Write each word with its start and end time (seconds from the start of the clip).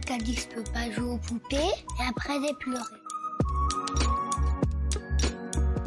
Quelqu'un 0.00 0.18
qui 0.18 0.48
pas 0.72 0.90
jouer 0.90 1.10
aux 1.10 1.18
poupées 1.18 1.56
et 1.56 2.08
après 2.08 2.34
j'ai 2.40 2.54
pleuré. 2.54 2.82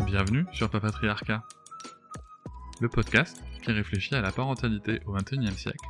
Bienvenue 0.05 0.45
sur 0.53 0.69
Papatriarcat, 0.69 1.43
le 2.79 2.87
podcast 2.87 3.43
qui 3.61 3.71
réfléchit 3.73 4.15
à 4.15 4.21
la 4.21 4.31
parentalité 4.31 5.01
au 5.07 5.13
XXIe 5.13 5.51
siècle 5.51 5.85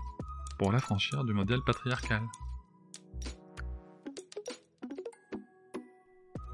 pour 0.58 0.72
l'affranchir 0.72 1.23
du 1.26 1.34
modèle 1.34 1.59
patriarcal. 1.64 2.23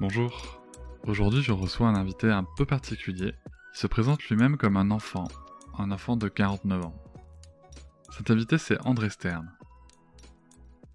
Bonjour, 0.00 0.60
aujourd'hui 1.06 1.42
je 1.42 1.52
reçois 1.52 1.88
un 1.88 1.94
invité 1.94 2.30
un 2.30 2.44
peu 2.58 2.66
particulier 2.66 3.32
qui 3.72 3.80
se 3.80 3.86
présente 3.86 4.22
lui-même 4.24 4.58
comme 4.58 4.76
un 4.76 4.90
enfant, 4.90 5.28
un 5.78 5.90
enfant 5.92 6.16
de 6.16 6.28
49 6.28 6.84
ans. 6.84 6.94
Cet 8.10 8.30
invité 8.30 8.58
c'est 8.58 8.78
André 8.86 9.08
Stern. 9.08 9.50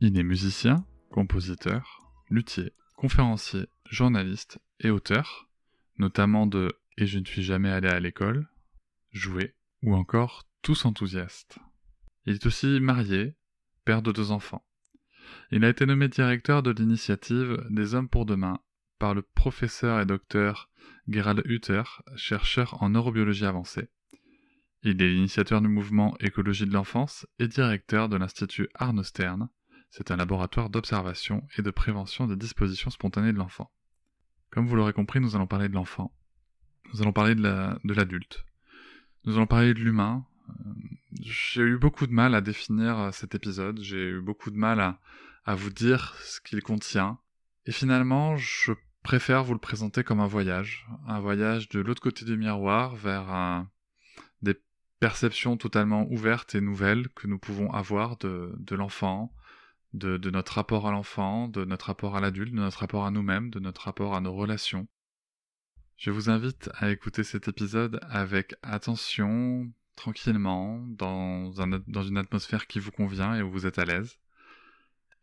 Il 0.02 0.18
est 0.18 0.24
musicien, 0.24 0.86
compositeur, 1.12 2.10
luthier, 2.30 2.72
conférencier, 2.96 3.68
journaliste 3.86 4.60
et 4.80 4.92
auteur, 4.92 5.50
notamment 5.98 6.48
de 6.48 6.72
Et 6.98 7.06
je 7.06 7.20
ne 7.20 7.26
suis 7.26 7.44
jamais 7.44 7.70
allé 7.70 7.90
à 7.90 8.00
l'école, 8.00 8.48
Jouer 9.12 9.56
ou 9.84 9.96
encore 9.96 10.48
Tous 10.62 10.86
enthousiastes. 10.86 11.60
Il 12.26 12.36
est 12.36 12.46
aussi 12.46 12.80
marié, 12.80 13.36
père 13.84 14.02
de 14.02 14.14
deux 14.14 14.32
enfants. 14.32 14.66
Il 15.52 15.66
a 15.66 15.70
été 15.70 15.86
nommé 15.86 16.08
directeur 16.08 16.64
de 16.64 16.72
l'initiative 16.72 17.62
des 17.70 17.94
Hommes 17.94 18.10
pour 18.10 18.26
demain 18.26 18.60
par 19.00 19.14
le 19.14 19.22
professeur 19.22 20.00
et 20.00 20.06
docteur 20.06 20.70
Gerald 21.10 21.42
Hutter, 21.46 21.84
chercheur 22.16 22.82
en 22.82 22.92
neurobiologie 22.92 23.46
avancée. 23.46 23.90
Il 24.84 25.02
est 25.02 25.10
l'initiateur 25.10 25.62
du 25.62 25.68
mouvement 25.68 26.16
Écologie 26.22 26.66
de 26.66 26.74
l'enfance 26.74 27.28
et 27.38 27.50
directeur 27.50 28.08
de 28.08 28.16
l'Institut 28.16 28.70
Arno 28.76 29.04
Stern. 29.04 29.50
C'est 29.90 30.12
un 30.12 30.18
laboratoire 30.18 30.70
d'observation 30.70 31.48
et 31.58 31.62
de 31.62 31.72
prévention 31.72 32.28
des 32.28 32.36
dispositions 32.36 32.92
spontanées 32.92 33.34
de 33.34 33.38
l'enfant. 33.38 33.72
Comme 34.52 34.68
vous 34.68 34.76
l'aurez 34.76 34.94
compris, 34.94 35.20
nous 35.20 35.36
allons 35.36 35.48
parler 35.48 35.68
de 35.68 35.74
l'enfant. 35.74 36.14
Nous 36.94 37.02
allons 37.02 37.14
parler 37.14 37.36
de 37.36 37.94
l'adulte. 37.94 38.46
nous 39.26 39.36
allons 39.36 39.48
parler 39.48 39.74
de 39.74 39.80
l'humain. 39.80 40.26
Euh, 40.50 40.54
j'ai 41.22 41.62
eu 41.62 41.78
beaucoup 41.78 42.08
de 42.08 42.14
mal 42.14 42.34
à 42.34 42.42
définir 42.42 43.00
euh, 43.00 43.12
cet 43.12 43.36
épisode. 43.36 43.80
J'ai 43.82 44.10
eu 44.10 44.22
beaucoup 44.22 44.50
de 44.52 44.58
mal 44.58 44.80
à, 44.80 45.56
vous 45.56 45.70
dire 45.70 46.16
ce 46.22 46.40
qu'il 46.42 46.62
contient. 46.62 47.20
Et 47.66 47.72
finalement, 47.72 48.38
je 48.38 48.72
préfère 49.04 49.44
vous 49.44 49.54
le 49.54 49.60
présenter 49.60 50.04
comme 50.04 50.20
un 50.20 50.28
voyage. 50.28 50.88
Un 51.08 51.20
voyage 51.20 51.70
de 51.70 51.80
l'autre 51.80 52.02
côté 52.02 52.26
du 52.26 52.38
miroir 52.38 52.96
vers 52.96 53.30
un, 53.32 53.70
des 54.42 54.56
perceptions 55.00 55.58
totalement 55.58 56.08
ouvertes 56.12 56.54
et 56.56 56.62
nouvelles 56.62 57.10
que 57.10 57.28
nous 57.28 57.40
pouvons 57.40 57.72
avoir 57.72 58.18
de 58.18 58.76
l'enfant, 58.76 59.34
de, 59.94 60.30
notre 60.30 60.54
rapport 60.54 60.88
à 60.88 60.92
l'enfant, 60.92 61.48
de 61.48 61.66
notre 61.66 61.88
rapport 61.88 62.16
à 62.16 62.22
l'adulte, 62.22 62.54
de 62.54 62.60
notre 62.60 62.80
rapport 62.80 63.06
à 63.06 63.12
nous-mêmes, 63.12 63.50
de 63.50 63.60
notre 63.60 63.82
rapport 63.82 64.16
à 64.16 64.22
nos 64.22 64.34
relations. 64.34 64.88
Je 65.98 66.12
vous 66.12 66.30
invite 66.30 66.70
à 66.76 66.92
écouter 66.92 67.24
cet 67.24 67.48
épisode 67.48 68.00
avec 68.10 68.56
attention, 68.62 69.72
tranquillement, 69.96 70.80
dans, 70.88 71.50
dans 71.88 72.04
une 72.04 72.18
atmosphère 72.18 72.68
qui 72.68 72.80
vous 72.80 72.92
convient 72.92 73.36
et 73.36 73.42
où 73.42 73.52
vous 73.52 73.66
êtes 73.66 73.80
à 73.80 73.86
l'aise. 73.86 74.18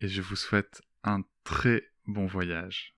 Et 0.01 0.09
je 0.09 0.21
vous 0.21 0.37
souhaite 0.37 0.83
un 1.03 1.23
très 1.45 1.85
bon 2.07 2.27
voyage. 2.27 2.96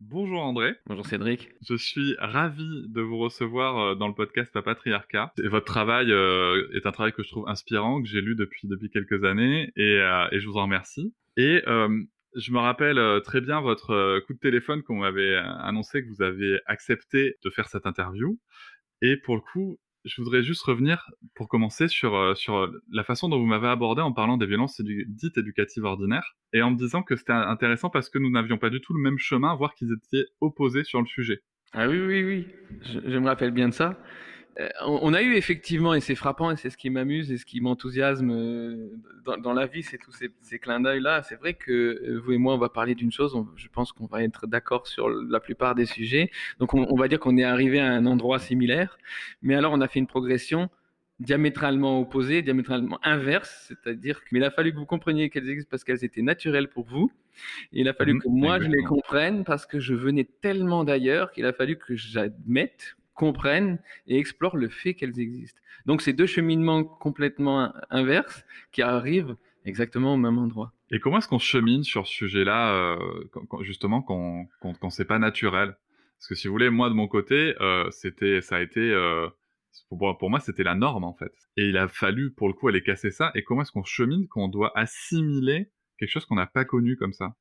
Bonjour 0.00 0.40
André. 0.42 0.76
Bonjour 0.86 1.04
Cédric. 1.04 1.48
Je 1.68 1.74
suis 1.74 2.14
ravi 2.20 2.86
de 2.88 3.00
vous 3.00 3.18
recevoir 3.18 3.78
euh, 3.78 3.94
dans 3.96 4.06
le 4.06 4.14
podcast 4.14 4.52
Papatriarcat. 4.52 5.32
Votre 5.38 5.66
travail 5.66 6.12
euh, 6.12 6.68
est 6.72 6.86
un 6.86 6.92
travail 6.92 7.12
que 7.12 7.24
je 7.24 7.28
trouve 7.28 7.48
inspirant, 7.48 8.00
que 8.00 8.06
j'ai 8.06 8.20
lu 8.20 8.36
depuis, 8.36 8.68
depuis 8.68 8.90
quelques 8.90 9.24
années 9.24 9.72
et, 9.74 9.98
euh, 10.00 10.28
et 10.30 10.38
je 10.38 10.46
vous 10.46 10.56
en 10.56 10.62
remercie. 10.62 11.12
Et 11.36 11.62
je 11.66 12.52
me 12.52 12.58
rappelle 12.58 13.00
très 13.24 13.40
bien 13.40 13.60
votre 13.60 14.20
coup 14.20 14.34
de 14.34 14.38
téléphone 14.38 14.82
qu'on 14.82 14.98
m'avait 14.98 15.36
annoncé 15.36 16.04
que 16.04 16.08
vous 16.08 16.22
avez 16.22 16.60
accepté 16.66 17.36
de 17.42 17.50
faire 17.50 17.68
cette 17.68 17.86
interview. 17.86 18.38
Et 19.02 19.16
pour 19.16 19.34
le 19.34 19.40
coup, 19.40 19.78
je 20.04 20.22
voudrais 20.22 20.42
juste 20.42 20.62
revenir 20.62 21.10
pour 21.34 21.48
commencer 21.48 21.88
sur, 21.88 22.14
euh, 22.14 22.34
sur 22.34 22.56
euh, 22.56 22.82
la 22.90 23.04
façon 23.04 23.28
dont 23.28 23.38
vous 23.38 23.46
m'avez 23.46 23.68
abordé 23.68 24.02
en 24.02 24.12
parlant 24.12 24.36
des 24.36 24.46
violences 24.46 24.80
dites 24.80 25.36
éducatives 25.36 25.84
ordinaires 25.84 26.36
et 26.52 26.62
en 26.62 26.70
me 26.70 26.76
disant 26.76 27.02
que 27.02 27.16
c'était 27.16 27.32
intéressant 27.32 27.90
parce 27.90 28.08
que 28.08 28.18
nous 28.18 28.30
n'avions 28.30 28.58
pas 28.58 28.70
du 28.70 28.80
tout 28.80 28.94
le 28.94 29.00
même 29.00 29.18
chemin, 29.18 29.54
voire 29.54 29.74
qu'ils 29.74 29.92
étaient 29.92 30.26
opposés 30.40 30.84
sur 30.84 31.00
le 31.00 31.06
sujet. 31.06 31.42
Ah 31.72 31.88
oui, 31.88 32.00
oui, 32.00 32.24
oui, 32.24 32.46
je 33.06 33.18
me 33.18 33.26
rappelle 33.26 33.50
bien 33.50 33.68
de 33.68 33.74
ça. 33.74 33.98
Euh, 34.60 34.68
on 34.84 35.14
a 35.14 35.22
eu 35.22 35.36
effectivement, 35.36 35.94
et 35.94 36.00
c'est 36.00 36.16
frappant, 36.16 36.50
et 36.50 36.56
c'est 36.56 36.70
ce 36.70 36.76
qui 36.76 36.90
m'amuse 36.90 37.30
et 37.30 37.38
ce 37.38 37.44
qui 37.44 37.60
m'enthousiasme 37.60 38.30
euh, 38.30 38.88
dans, 39.40 39.52
la 39.52 39.66
vie, 39.66 39.84
c'est 39.84 39.98
tous 39.98 40.12
ces, 40.12 40.58
clins 40.58 40.80
d'œil-là. 40.80 41.22
C'est 41.22 41.36
vrai 41.36 41.54
que 41.54 41.72
euh, 41.72 42.20
vous 42.24 42.32
et 42.32 42.38
moi, 42.38 42.54
on 42.54 42.58
va 42.58 42.68
parler 42.68 42.96
d'une 42.96 43.12
chose, 43.12 43.36
je 43.54 43.68
pense 43.68 43.92
qu'on 43.92 44.06
va 44.06 44.24
être 44.24 44.48
d'accord 44.48 44.88
sur 44.88 45.08
la 45.08 45.38
plupart 45.38 45.76
des 45.76 45.86
sujets. 45.86 46.30
Donc 46.58 46.74
on, 46.74 46.96
va 46.96 47.06
dire 47.06 47.20
qu'on 47.20 47.36
est 47.36 47.44
arrivé 47.44 47.78
à 47.78 47.92
un 47.92 48.04
endroit 48.06 48.40
similaire, 48.40 48.98
mais 49.42 49.54
alors 49.54 49.72
on 49.72 49.80
a 49.80 49.86
fait 49.86 50.00
une 50.00 50.08
progression 50.08 50.68
diamétralement 51.20 52.00
opposée, 52.00 52.42
diamétralement 52.42 52.98
inverse, 53.02 53.66
c'est-à-dire 53.68 54.24
qu'il 54.24 54.42
a 54.44 54.50
fallu 54.50 54.72
que 54.72 54.78
vous 54.78 54.86
compreniez 54.86 55.30
qu'elles 55.30 55.48
existent 55.48 55.70
parce 55.70 55.82
qu'elles 55.82 56.04
étaient 56.04 56.22
naturelles 56.22 56.68
pour 56.68 56.84
vous. 56.84 57.12
Et 57.72 57.80
il 57.80 57.88
a 57.88 57.94
fallu 57.94 58.14
mmh, 58.14 58.22
que 58.22 58.28
moi 58.28 58.60
je 58.60 58.68
les 58.68 58.82
comprenne 58.82 59.44
parce 59.44 59.66
que 59.66 59.78
je 59.78 59.94
venais 59.94 60.28
tellement 60.40 60.84
d'ailleurs 60.84 61.30
qu'il 61.30 61.46
a 61.46 61.52
fallu 61.52 61.76
que 61.76 61.94
j'admette 61.96 62.96
comprennent 63.18 63.78
et 64.06 64.16
explorent 64.16 64.56
le 64.56 64.68
fait 64.68 64.94
qu'elles 64.94 65.18
existent. 65.20 65.60
Donc 65.86 66.00
c'est 66.02 66.12
deux 66.12 66.26
cheminements 66.26 66.84
complètement 66.84 67.72
inverses 67.90 68.44
qui 68.72 68.80
arrivent 68.80 69.36
exactement 69.64 70.14
au 70.14 70.16
même 70.16 70.38
endroit. 70.38 70.72
Et 70.90 71.00
comment 71.00 71.18
est-ce 71.18 71.28
qu'on 71.28 71.38
chemine 71.38 71.84
sur 71.84 72.06
ce 72.06 72.14
sujet-là, 72.14 72.72
euh, 72.72 73.24
justement, 73.60 74.00
quand, 74.00 74.46
quand, 74.60 74.90
c'est 74.90 75.04
pas 75.04 75.18
naturel? 75.18 75.76
Parce 76.16 76.28
que 76.28 76.34
si 76.34 76.48
vous 76.48 76.54
voulez, 76.54 76.70
moi 76.70 76.88
de 76.88 76.94
mon 76.94 77.08
côté, 77.08 77.54
euh, 77.60 77.90
c'était, 77.90 78.40
ça 78.40 78.56
a 78.56 78.60
été, 78.60 78.80
euh, 78.80 79.28
pour, 79.88 80.16
pour, 80.16 80.30
moi, 80.30 80.40
c'était 80.40 80.62
la 80.62 80.74
norme 80.74 81.04
en 81.04 81.14
fait. 81.14 81.32
Et 81.56 81.68
il 81.68 81.76
a 81.76 81.88
fallu, 81.88 82.32
pour 82.32 82.48
le 82.48 82.54
coup, 82.54 82.68
aller 82.68 82.82
casser 82.82 83.10
ça. 83.10 83.30
Et 83.34 83.42
comment 83.42 83.62
est-ce 83.62 83.72
qu'on 83.72 83.84
chemine 83.84 84.26
quand 84.28 84.42
on 84.44 84.48
doit 84.48 84.72
assimiler 84.78 85.70
quelque 85.98 86.10
chose 86.10 86.24
qu'on 86.24 86.36
n'a 86.36 86.46
pas 86.46 86.64
connu 86.64 86.96
comme 86.96 87.12
ça? 87.12 87.34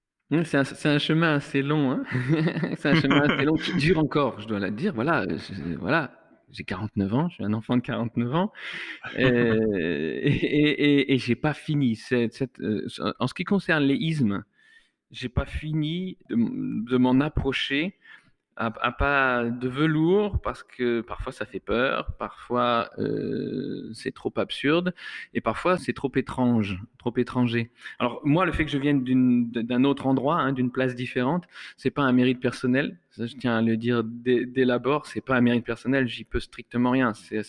C'est 0.44 0.86
un, 0.86 0.98
chemin 1.00 1.36
assez 1.36 1.62
long, 1.62 1.92
hein 1.92 2.04
c'est 2.78 2.90
un 2.90 2.96
chemin 2.96 3.22
assez 3.22 3.46
long 3.46 3.56
qui 3.56 3.74
dure 3.76 4.00
encore, 4.00 4.42
je 4.42 4.48
dois 4.48 4.60
le 4.60 4.72
dire. 4.72 4.94
Voilà, 4.94 5.26
voilà, 5.80 6.12
j'ai 6.52 6.64
49 6.64 7.14
ans, 7.14 7.30
je 7.30 7.36
suis 7.36 7.44
un 7.46 7.54
enfant 7.54 7.78
de 7.78 7.82
49 7.82 8.36
ans, 8.36 8.52
euh, 9.20 10.20
et, 10.22 11.14
et, 11.14 11.32
et, 11.32 11.36
pas 11.36 11.54
fini. 11.54 12.00
Euh, 12.12 12.28
en 13.20 13.28
ce 13.28 13.34
qui 13.34 13.46
concerne 13.46 13.84
les 13.84 13.96
ismes, 13.96 14.44
j'ai 15.12 15.30
pas 15.30 15.46
fini 15.46 16.18
de 16.30 16.98
m'en 16.98 17.20
approcher 17.22 17.96
à, 18.58 18.92
pas 18.92 19.44
de 19.46 19.68
velours 19.68 20.42
parce 20.42 20.64
que 20.64 21.02
parfois 21.02 21.32
ça 21.32 21.46
fait 21.46 21.60
peur, 21.60 22.14
parfois 22.18 22.90
euh, 22.98 23.90
c'est 23.94 24.14
trop 24.14 24.34
absurde 24.38 24.94
et 25.34 25.42
parfois 25.42 25.78
c'est 25.78 25.94
trop 25.94 26.12
étrange, 26.16 26.82
trop 26.98 27.14
étranger. 27.18 27.72
Alors 28.00 28.22
moi, 28.24 28.46
le 28.46 28.52
fait 28.52 28.66
que 28.66 28.72
je 28.72 28.78
vienne 28.78 29.04
d'un 29.52 29.84
autre 29.84 30.08
endroit, 30.08 30.38
hein, 30.38 30.54
d'une 30.54 30.72
place 30.72 30.96
différente, 30.96 31.46
c'est 31.78 31.92
pas 31.92 32.02
un 32.02 32.12
mérite 32.12 32.40
personnel. 32.40 32.98
Je 33.18 33.36
tiens 33.36 33.58
à 33.58 33.62
le 33.62 33.78
dire 33.78 34.04
dès, 34.04 34.46
dès 34.46 34.66
l'abord, 34.66 35.06
c'est 35.08 35.22
pas 35.22 35.36
un 35.36 35.42
mérite 35.42 35.66
personnel. 35.66 36.08
J'y 36.08 36.24
peux 36.24 36.40
strictement 36.40 36.92
rien. 36.92 37.14
Euh, 37.32 37.44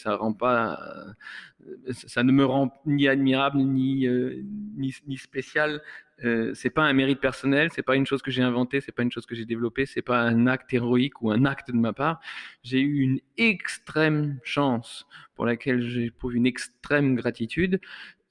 ça 1.93 2.23
ne 2.23 2.33
me 2.33 2.45
rend 2.45 2.73
ni 2.87 3.09
admirable 3.09 3.59
ni 3.59 4.07
euh, 4.07 4.43
ni, 4.77 4.95
ni 5.07 5.17
spécial 5.19 5.83
euh, 6.25 6.53
c'est 6.55 6.71
pas 6.71 6.83
un 6.83 6.93
mérite 6.93 7.21
personnel, 7.21 7.71
c'est 7.73 7.83
pas 7.83 7.95
une 7.95 8.07
chose 8.07 8.23
que 8.23 8.31
j'ai 8.31 8.43
inventée, 8.43 8.81
c'est 8.81 8.93
pas 8.93 9.03
une 9.03 9.13
chose 9.13 9.25
que 9.25 9.37
j'ai 9.37 9.45
développée, 9.45 9.87
c'est 9.87 10.03
pas 10.03 10.21
un 10.21 10.49
acte 10.49 10.73
héroïque 10.75 11.23
ou 11.23 11.31
un 11.31 11.45
acte 11.45 11.71
de 11.71 11.77
ma 11.77 11.93
part. 11.93 12.21
J'ai 12.65 12.81
eu 12.81 13.01
une 13.01 13.21
extrême 13.37 14.41
chance 14.43 15.07
pour 15.37 15.47
laquelle 15.47 15.81
j'éprouve 15.81 16.35
une 16.35 16.47
extrême 16.47 17.15
gratitude, 17.15 17.81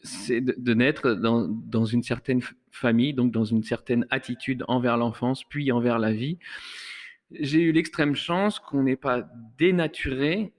c'est 0.03 0.41
de, 0.41 0.73
naître 0.73 1.13
dans, 1.13 1.47
dans, 1.47 1.85
une 1.85 2.03
certaine 2.03 2.41
famille, 2.71 3.13
donc 3.13 3.31
dans 3.31 3.45
une 3.45 3.63
certaine 3.63 4.05
attitude 4.09 4.63
envers 4.67 4.97
l'enfance, 4.97 5.43
puis 5.45 5.71
envers 5.71 5.97
la 5.97 6.11
vie. 6.11 6.37
J'ai 7.31 7.61
eu 7.61 7.71
l'extrême 7.71 8.15
chance 8.15 8.59
qu'on 8.59 8.83
n'ait 8.83 8.95
pas 8.95 9.27
dénaturé 9.57 10.53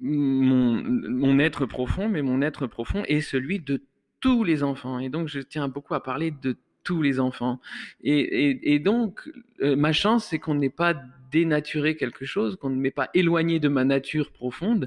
mon, 0.00 1.38
être 1.38 1.66
profond, 1.66 2.08
mais 2.08 2.22
mon 2.22 2.42
être 2.42 2.66
profond 2.66 3.02
est 3.04 3.20
celui 3.20 3.60
de 3.60 3.82
tous 4.20 4.44
les 4.44 4.62
enfants. 4.62 4.98
Et 4.98 5.08
donc, 5.08 5.28
je 5.28 5.40
tiens 5.40 5.68
beaucoup 5.68 5.94
à 5.94 6.02
parler 6.02 6.30
de 6.30 6.56
tous 6.84 7.02
les 7.02 7.18
enfants. 7.18 7.60
Et, 8.02 8.78
donc, 8.78 9.28
euh, 9.60 9.74
ma 9.74 9.92
chance, 9.92 10.26
c'est 10.26 10.38
qu'on 10.38 10.54
n'ait 10.54 10.70
pas 10.70 10.94
dénaturé 11.32 11.96
quelque 11.96 12.24
chose, 12.24 12.56
qu'on 12.56 12.70
ne 12.70 12.76
m'ait 12.76 12.92
pas 12.92 13.10
éloigné 13.14 13.58
de 13.58 13.68
ma 13.68 13.84
nature 13.84 14.30
profonde. 14.30 14.86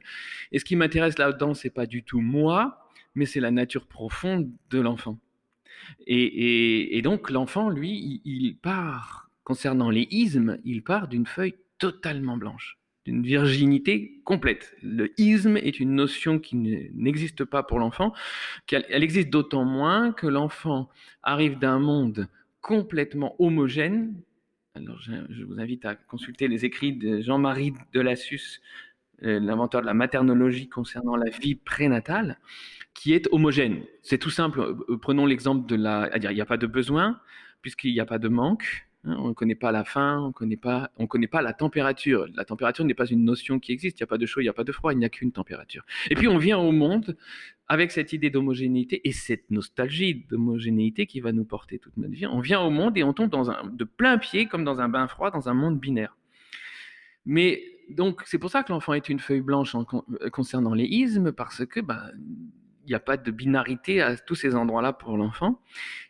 Et 0.51 0.59
ce 0.59 0.65
qui 0.65 0.75
m'intéresse 0.75 1.17
là-dedans, 1.17 1.53
c'est 1.53 1.69
pas 1.69 1.85
du 1.85 2.03
tout 2.03 2.21
moi, 2.21 2.87
mais 3.15 3.25
c'est 3.25 3.41
la 3.41 3.51
nature 3.51 3.87
profonde 3.87 4.49
de 4.69 4.79
l'enfant. 4.79 5.19
Et, 6.07 7.01
donc, 7.03 7.29
l'enfant, 7.29 7.69
lui, 7.69 8.21
il 8.23 8.55
part, 8.55 9.28
concernant 9.49 9.89
les 9.89 10.07
ismes, 10.11 10.59
il 10.63 10.83
part 10.83 11.07
d'une 11.07 11.25
feuille 11.25 11.55
totalement 11.79 12.37
blanche 12.37 12.77
d'une 13.05 13.23
virginité 13.23 14.21
complète. 14.23 14.75
Le 14.83 15.11
isme 15.19 15.57
est 15.57 15.79
une 15.79 15.95
notion 15.95 16.37
qui 16.37 16.55
n'existe 16.93 17.43
pas 17.45 17.63
pour 17.63 17.79
l'enfant, 17.79 18.13
elle 18.71 19.03
existe 19.03 19.31
d'autant 19.31 19.65
moins 19.65 20.11
que 20.11 20.27
l'enfant 20.27 20.87
arrive 21.23 21.57
d'un 21.57 21.79
monde 21.79 22.27
complètement 22.61 23.35
homogène. 23.39 24.13
Alors, 24.75 24.99
je, 25.01 25.43
vous 25.43 25.59
invite 25.59 25.83
à 25.85 25.95
consulter 25.95 26.47
les 26.47 26.65
écrits 26.65 26.93
de 26.93 27.21
Jean-Marie 27.21 27.73
Delassus, 27.91 28.61
euh, 29.23 29.39
l'inventeur 29.39 29.81
de 29.81 29.87
la 29.87 29.95
maternologie 29.95 30.69
concernant 30.69 31.15
la 31.15 31.31
vie 31.31 31.55
prénatale, 31.55 32.37
qui 32.93 33.13
est 33.13 33.27
homogène. 33.31 33.81
C'est 34.03 34.19
tout 34.19 34.29
simple. 34.29 34.59
Euh, 34.59 34.97
prenons 34.97 35.25
l'exemple 35.25 35.65
de 35.65 35.75
la. 35.75 36.01
À 36.13 36.19
dire, 36.19 36.29
il 36.29 36.35
n'y 36.35 36.41
a 36.41 36.45
pas 36.45 36.57
de 36.57 36.67
besoin, 36.67 37.19
puisqu'il 37.63 37.93
n'y 37.93 37.99
a 37.99 38.05
pas 38.05 38.19
de 38.19 38.27
manque. 38.27 38.88
Hein, 39.05 39.15
on 39.19 39.29
ne 39.29 39.33
connaît 39.33 39.55
pas 39.55 39.71
la 39.71 39.85
faim, 39.85 40.19
on 40.23 40.27
ne 40.27 40.33
connaît 40.33 40.57
pas, 40.57 40.91
on 40.97 41.07
connaît 41.07 41.27
pas 41.27 41.41
la 41.41 41.53
température. 41.53 42.27
La 42.35 42.43
température 42.43 42.83
n'est 42.83 42.93
pas 42.93 43.05
une 43.05 43.23
notion 43.23 43.59
qui 43.59 43.71
existe. 43.71 43.99
Il 43.99 44.03
n'y 44.03 44.05
a 44.05 44.07
pas 44.07 44.17
de 44.17 44.25
chaud, 44.25 44.41
il 44.41 44.43
n'y 44.43 44.49
a 44.49 44.53
pas 44.53 44.65
de 44.65 44.71
froid, 44.71 44.91
il 44.91 44.99
n'y 44.99 45.05
a 45.05 45.09
qu'une 45.09 45.31
température. 45.31 45.85
Et 46.09 46.15
puis 46.15 46.27
on 46.27 46.37
vient 46.37 46.57
au 46.57 46.71
monde 46.71 47.15
avec 47.67 47.91
cette 47.91 48.11
idée 48.11 48.29
d'homogénéité 48.29 49.07
et 49.07 49.13
cette 49.13 49.51
nostalgie 49.51 50.25
d'homogénéité 50.29 51.05
qui 51.05 51.21
va 51.21 51.31
nous 51.31 51.45
porter 51.45 51.79
toute 51.79 51.95
notre 51.97 52.13
vie. 52.13 52.27
On 52.27 52.39
vient 52.41 52.59
au 52.59 52.71
monde 52.71 52.97
et 52.97 53.03
on 53.03 53.13
tombe 53.13 53.31
de 53.71 53.83
plein 53.85 54.17
pied, 54.17 54.47
comme 54.47 54.65
dans 54.65 54.81
un 54.81 54.89
bain 54.89 55.07
froid, 55.07 55.31
dans 55.31 55.47
un 55.47 55.53
monde 55.53 55.79
binaire. 55.79 56.17
Mais 57.25 57.63
donc 57.89 58.21
c'est 58.25 58.37
pour 58.37 58.49
ça 58.49 58.63
que 58.63 58.71
l'enfant 58.73 58.93
est 58.93 59.07
une 59.07 59.19
feuille 59.19 59.41
blanche 59.41 59.75
en, 59.75 59.85
concernant 59.85 60.73
les 60.73 60.85
ismes, 60.85 61.31
parce 61.31 61.65
que 61.65 61.79
ben, 61.79 62.11
n'y 62.87 62.95
a 62.95 62.99
pas 62.99 63.17
de 63.17 63.31
binarité 63.31 64.01
à 64.01 64.15
tous 64.17 64.35
ces 64.35 64.55
endroits-là 64.55 64.93
pour 64.93 65.17
l'enfant. 65.17 65.61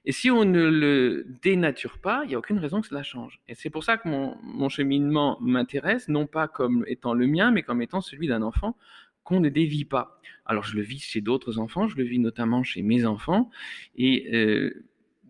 Et 0.06 0.12
si 0.12 0.32
on 0.32 0.46
ne 0.46 0.70
le 0.70 1.26
dénature 1.42 2.00
pas, 2.00 2.22
il 2.24 2.30
n'y 2.30 2.36
a 2.36 2.40
aucune 2.40 2.60
raison 2.60 2.82
que 2.82 2.88
cela 2.88 3.04
change. 3.04 3.40
Et 3.48 3.56
c'est 3.56 3.70
pour 3.70 3.84
ça 3.84 3.98
que 3.98 4.08
mon, 4.08 4.70
cheminement 4.70 5.38
m'intéresse, 5.42 6.08
non 6.08 6.28
pas 6.28 6.48
comme 6.48 6.84
étant 6.88 7.14
le 7.14 7.28
mien, 7.28 7.52
mais 7.52 7.64
comme 7.64 7.82
étant 7.82 8.02
celui 8.02 8.28
d'un 8.28 8.42
enfant 8.42 8.78
qu'on 9.24 9.40
ne 9.40 9.50
dévie 9.50 9.86
pas. 9.86 10.20
Alors 10.46 10.64
je 10.64 10.76
le 10.76 10.82
vis 10.82 11.00
chez 11.00 11.22
d'autres 11.22 11.60
enfants, 11.60 11.88
je 11.88 11.98
le 11.98 12.04
vis 12.04 12.20
notamment 12.20 12.64
chez 12.64 12.82
mes 12.82 13.06
enfants, 13.06 13.50
et 13.96 14.30
euh, 14.34 14.86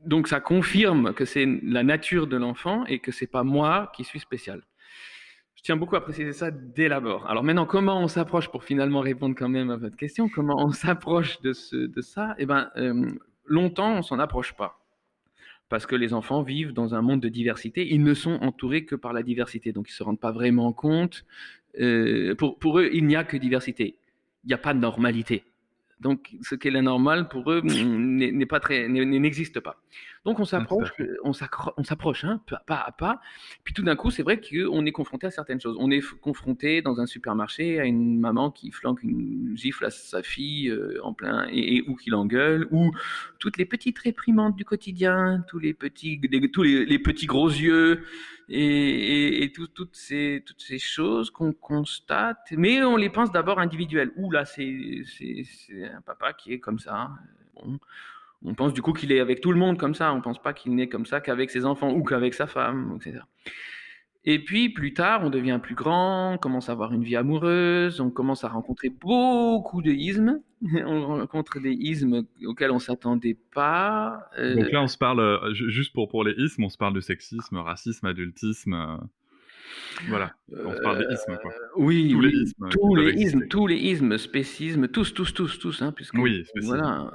donc 0.05 0.27
ça 0.27 0.39
confirme 0.39 1.13
que 1.13 1.25
c'est 1.25 1.45
la 1.63 1.83
nature 1.83 2.27
de 2.27 2.37
l'enfant 2.37 2.85
et 2.85 2.99
que 2.99 3.11
c'est 3.11 3.27
pas 3.27 3.43
moi 3.43 3.91
qui 3.95 4.03
suis 4.03 4.19
spécial. 4.19 4.63
Je 5.59 5.63
tiens 5.65 5.75
beaucoup 5.75 5.97
à 5.97 6.01
préciser 6.01 6.31
ça 6.31 6.51
dès 6.51 6.87
l'abord. 6.87 7.29
Alors 7.29 7.43
maintenant, 7.43 7.65
comment 7.65 8.01
on 8.01 8.07
s'approche 8.07 8.47
pour 8.47 8.63
finalement 8.63 9.01
répondre 9.01 9.35
quand 9.37 9.49
même 9.49 9.69
à 9.71 9.75
votre 9.75 9.97
question 9.97 10.29
Comment 10.29 10.55
on 10.65 10.71
s'approche 10.71 11.41
de, 11.41 11.51
ça? 11.51 12.33
Eh 12.37 12.45
bien, 12.45 12.71
euh, 12.77 13.11
longtemps, 13.45 13.97
on 13.97 14.01
s'en 14.01 14.19
approche 14.19 14.53
pas. 14.53 14.79
Parce 15.67 15.85
que 15.85 15.97
les 15.97 16.13
enfants 16.13 16.43
vivent 16.43 16.71
dans 16.71 16.95
un 16.95 17.01
monde 17.01 17.19
de 17.19 17.27
diversité. 17.27 17.85
Ils 17.93 18.03
ne 18.03 18.13
sont 18.13 18.39
entourés 18.41 18.85
que 18.85 18.95
par 18.95 19.11
la 19.11 19.21
diversité. 19.21 19.73
Donc, 19.73 19.89
ils 19.89 19.91
ne 19.91 19.97
se 19.97 20.03
rendent 20.03 20.19
pas 20.21 20.31
vraiment 20.31 20.71
compte. 20.71 21.25
Euh, 21.77 22.35
pour, 22.35 22.79
eux, 22.79 22.89
il 22.93 23.05
n'y 23.05 23.17
a 23.17 23.25
que 23.25 23.35
diversité. 23.35 23.97
Il 24.45 24.47
n'y 24.47 24.53
a 24.53 24.57
pas 24.57 24.73
de 24.73 24.79
normalité. 24.79 25.43
Donc, 25.99 26.37
ce 26.41 26.55
qui 26.55 26.69
est 26.69 26.71
la 26.71 26.81
normale 26.81 27.27
pour 27.27 27.51
eux 27.51 27.61
n'existe 27.65 29.59
pas. 29.59 29.75
Donc, 30.25 30.39
on 30.39 30.45
s'approche, 30.45 30.89
on 31.23 31.33
s'approche, 31.33 32.23
hein, 32.23 32.41
pas 32.67 32.83
à 32.85 32.91
pas. 32.91 33.21
Puis 33.63 33.73
tout 33.73 33.83
d'un 33.83 33.95
coup, 33.95 34.11
c'est 34.11 34.23
vrai 34.23 34.39
qu'on 34.39 34.85
est 34.85 34.91
confronté 34.91 35.27
à 35.27 35.31
certaines 35.31 35.61
choses. 35.61 35.77
On 35.79 35.91
est 35.91 36.01
confronté 36.19 36.81
dans 36.81 36.99
un 36.99 37.05
supermarché 37.05 37.79
à 37.79 37.85
une 37.85 38.19
maman 38.19 38.51
qui 38.51 38.71
flanque 38.71 39.03
une 39.03 39.53
gifle 39.55 39.85
à 39.85 39.89
sa 39.89 40.21
fille 40.23 40.69
euh, 40.69 40.99
en 41.03 41.13
plein 41.13 41.47
et, 41.51 41.83
ou 41.87 41.95
qui 41.95 42.09
l'engueule, 42.09 42.67
ou 42.71 42.91
toutes 43.39 43.57
les 43.57 43.65
petites 43.65 43.99
réprimandes 43.99 44.55
du 44.55 44.65
quotidien, 44.65 45.43
tous 45.47 45.59
les 45.59 45.73
petits, 45.73 46.19
tous 46.51 46.63
les 46.63 46.99
petits 46.99 47.25
gros 47.25 47.49
yeux 47.49 48.03
et, 48.49 49.51
toutes, 49.53 49.95
ces, 49.95 50.43
toutes 50.45 50.61
ces 50.61 50.79
choses 50.79 51.29
qu'on 51.29 51.53
constate, 51.53 52.51
mais 52.51 52.83
on 52.83 52.95
les 52.95 53.09
pense 53.09 53.31
d'abord 53.31 53.59
individuelles. 53.59 54.11
Ouh 54.17 54.31
là, 54.31 54.45
c'est 54.45 55.03
un 55.93 56.01
papa 56.01 56.33
qui 56.33 56.53
est 56.53 56.59
comme 56.59 56.79
ça. 56.79 57.11
Bon. 57.55 57.79
On 58.45 58.53
pense 58.53 58.73
du 58.73 58.81
coup 58.81 58.93
qu'il 58.93 59.11
est 59.11 59.19
avec 59.19 59.41
tout 59.41 59.51
le 59.51 59.57
monde 59.57 59.77
comme 59.77 59.93
ça. 59.93 60.13
On 60.13 60.17
ne 60.17 60.21
pense 60.21 60.41
pas 60.41 60.53
qu'il 60.53 60.73
n'est 60.75 60.87
comme 60.87 61.05
ça 61.05 61.19
qu'avec 61.19 61.49
ses 61.49 61.65
enfants 61.65 61.91
ou 61.91 62.03
qu'avec 62.03 62.33
sa 62.33 62.47
femme, 62.47 62.97
etc. 62.97 63.21
Et 64.25 64.39
puis 64.39 64.69
plus 64.69 64.93
tard, 64.93 65.21
on 65.23 65.29
devient 65.29 65.59
plus 65.61 65.75
grand, 65.75 66.33
on 66.33 66.37
commence 66.37 66.69
à 66.69 66.73
avoir 66.73 66.93
une 66.93 67.03
vie 67.03 67.15
amoureuse, 67.15 68.01
on 68.01 68.09
commence 68.09 68.43
à 68.43 68.49
rencontrer 68.49 68.89
beaucoup 68.89 69.81
de 69.81 69.91
ismes. 69.91 70.41
on 70.85 71.05
rencontre 71.05 71.59
des 71.59 71.71
ismes 71.71 72.25
auxquels 72.45 72.71
on 72.71 72.79
s'attendait 72.79 73.37
pas. 73.53 74.29
Euh, 74.37 74.55
Donc 74.55 74.71
là, 74.71 74.81
on 74.83 74.87
se 74.87 74.97
parle, 74.97 75.21
euh, 75.21 75.53
juste 75.53 75.93
pour, 75.93 76.09
pour 76.09 76.25
les 76.25 76.33
ismes, 76.33 76.65
on 76.65 76.69
se 76.69 76.77
parle 76.77 76.93
de 76.93 76.99
sexisme, 76.99 77.57
racisme, 77.57 78.05
adultisme. 78.07 78.73
Euh, 78.73 78.97
voilà, 80.09 80.33
on 80.51 80.75
se 80.75 80.81
parle 80.81 80.97
des 80.99 81.13
ismes, 81.13 81.37
quoi. 81.41 81.51
Oui, 81.77 82.11
tous 82.11 82.21
les 82.21 82.31
ismes. 82.31 82.69
Tous 82.69 82.95
les 82.95 83.13
ismes, 83.13 83.47
tous 83.47 83.67
les 83.67 83.77
ismes, 83.77 84.17
spécisme, 84.17 84.87
tous, 84.89 85.13
tous, 85.13 85.33
tous, 85.33 85.59
tous, 85.59 85.81
hein, 85.81 85.93
puisque, 85.93 86.15
oui, 86.15 86.43
voilà, 86.63 87.09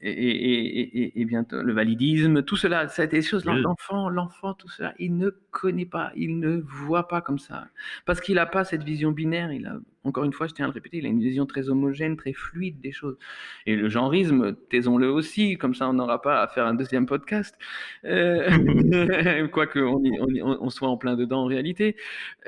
et, 0.00 0.10
et, 0.10 1.20
et, 1.20 1.24
bientôt 1.24 1.62
le 1.62 1.72
validisme, 1.72 2.42
tout 2.42 2.56
cela, 2.56 2.88
ça 2.88 3.02
a 3.02 3.04
été 3.04 3.16
des 3.16 3.22
choses, 3.22 3.44
l'enfant, 3.44 4.08
l'enfant, 4.08 4.54
tout 4.54 4.68
cela, 4.68 4.94
il 4.98 5.16
ne 5.16 5.30
connaît 5.50 5.86
pas, 5.86 6.12
il 6.16 6.38
ne 6.38 6.58
voit 6.58 7.08
pas 7.08 7.20
comme 7.20 7.38
ça, 7.38 7.68
parce 8.06 8.20
qu'il 8.20 8.36
n'a 8.36 8.46
pas 8.46 8.64
cette 8.64 8.84
vision 8.84 9.12
binaire, 9.12 9.52
il 9.52 9.66
a 9.66 9.78
encore 10.08 10.24
une 10.24 10.32
fois, 10.32 10.46
je 10.46 10.54
tiens 10.54 10.64
à 10.64 10.68
le 10.68 10.72
répéter, 10.72 10.98
il 10.98 11.06
a 11.06 11.08
une 11.08 11.20
vision 11.20 11.46
très 11.46 11.68
homogène, 11.68 12.16
très 12.16 12.32
fluide 12.32 12.80
des 12.80 12.92
choses. 12.92 13.18
Et 13.66 13.76
le 13.76 13.88
genrisme, 13.88 14.54
taisons-le 14.70 15.10
aussi, 15.10 15.58
comme 15.58 15.74
ça 15.74 15.88
on 15.88 15.92
n'aura 15.92 16.22
pas 16.22 16.42
à 16.42 16.48
faire 16.48 16.66
un 16.66 16.74
deuxième 16.74 17.06
podcast, 17.06 17.56
euh, 18.04 19.48
quoique 19.52 19.78
on, 19.78 20.02
on, 20.42 20.70
soit 20.70 20.88
en 20.88 20.96
plein 20.96 21.14
dedans 21.14 21.42
en 21.42 21.46
réalité. 21.46 21.96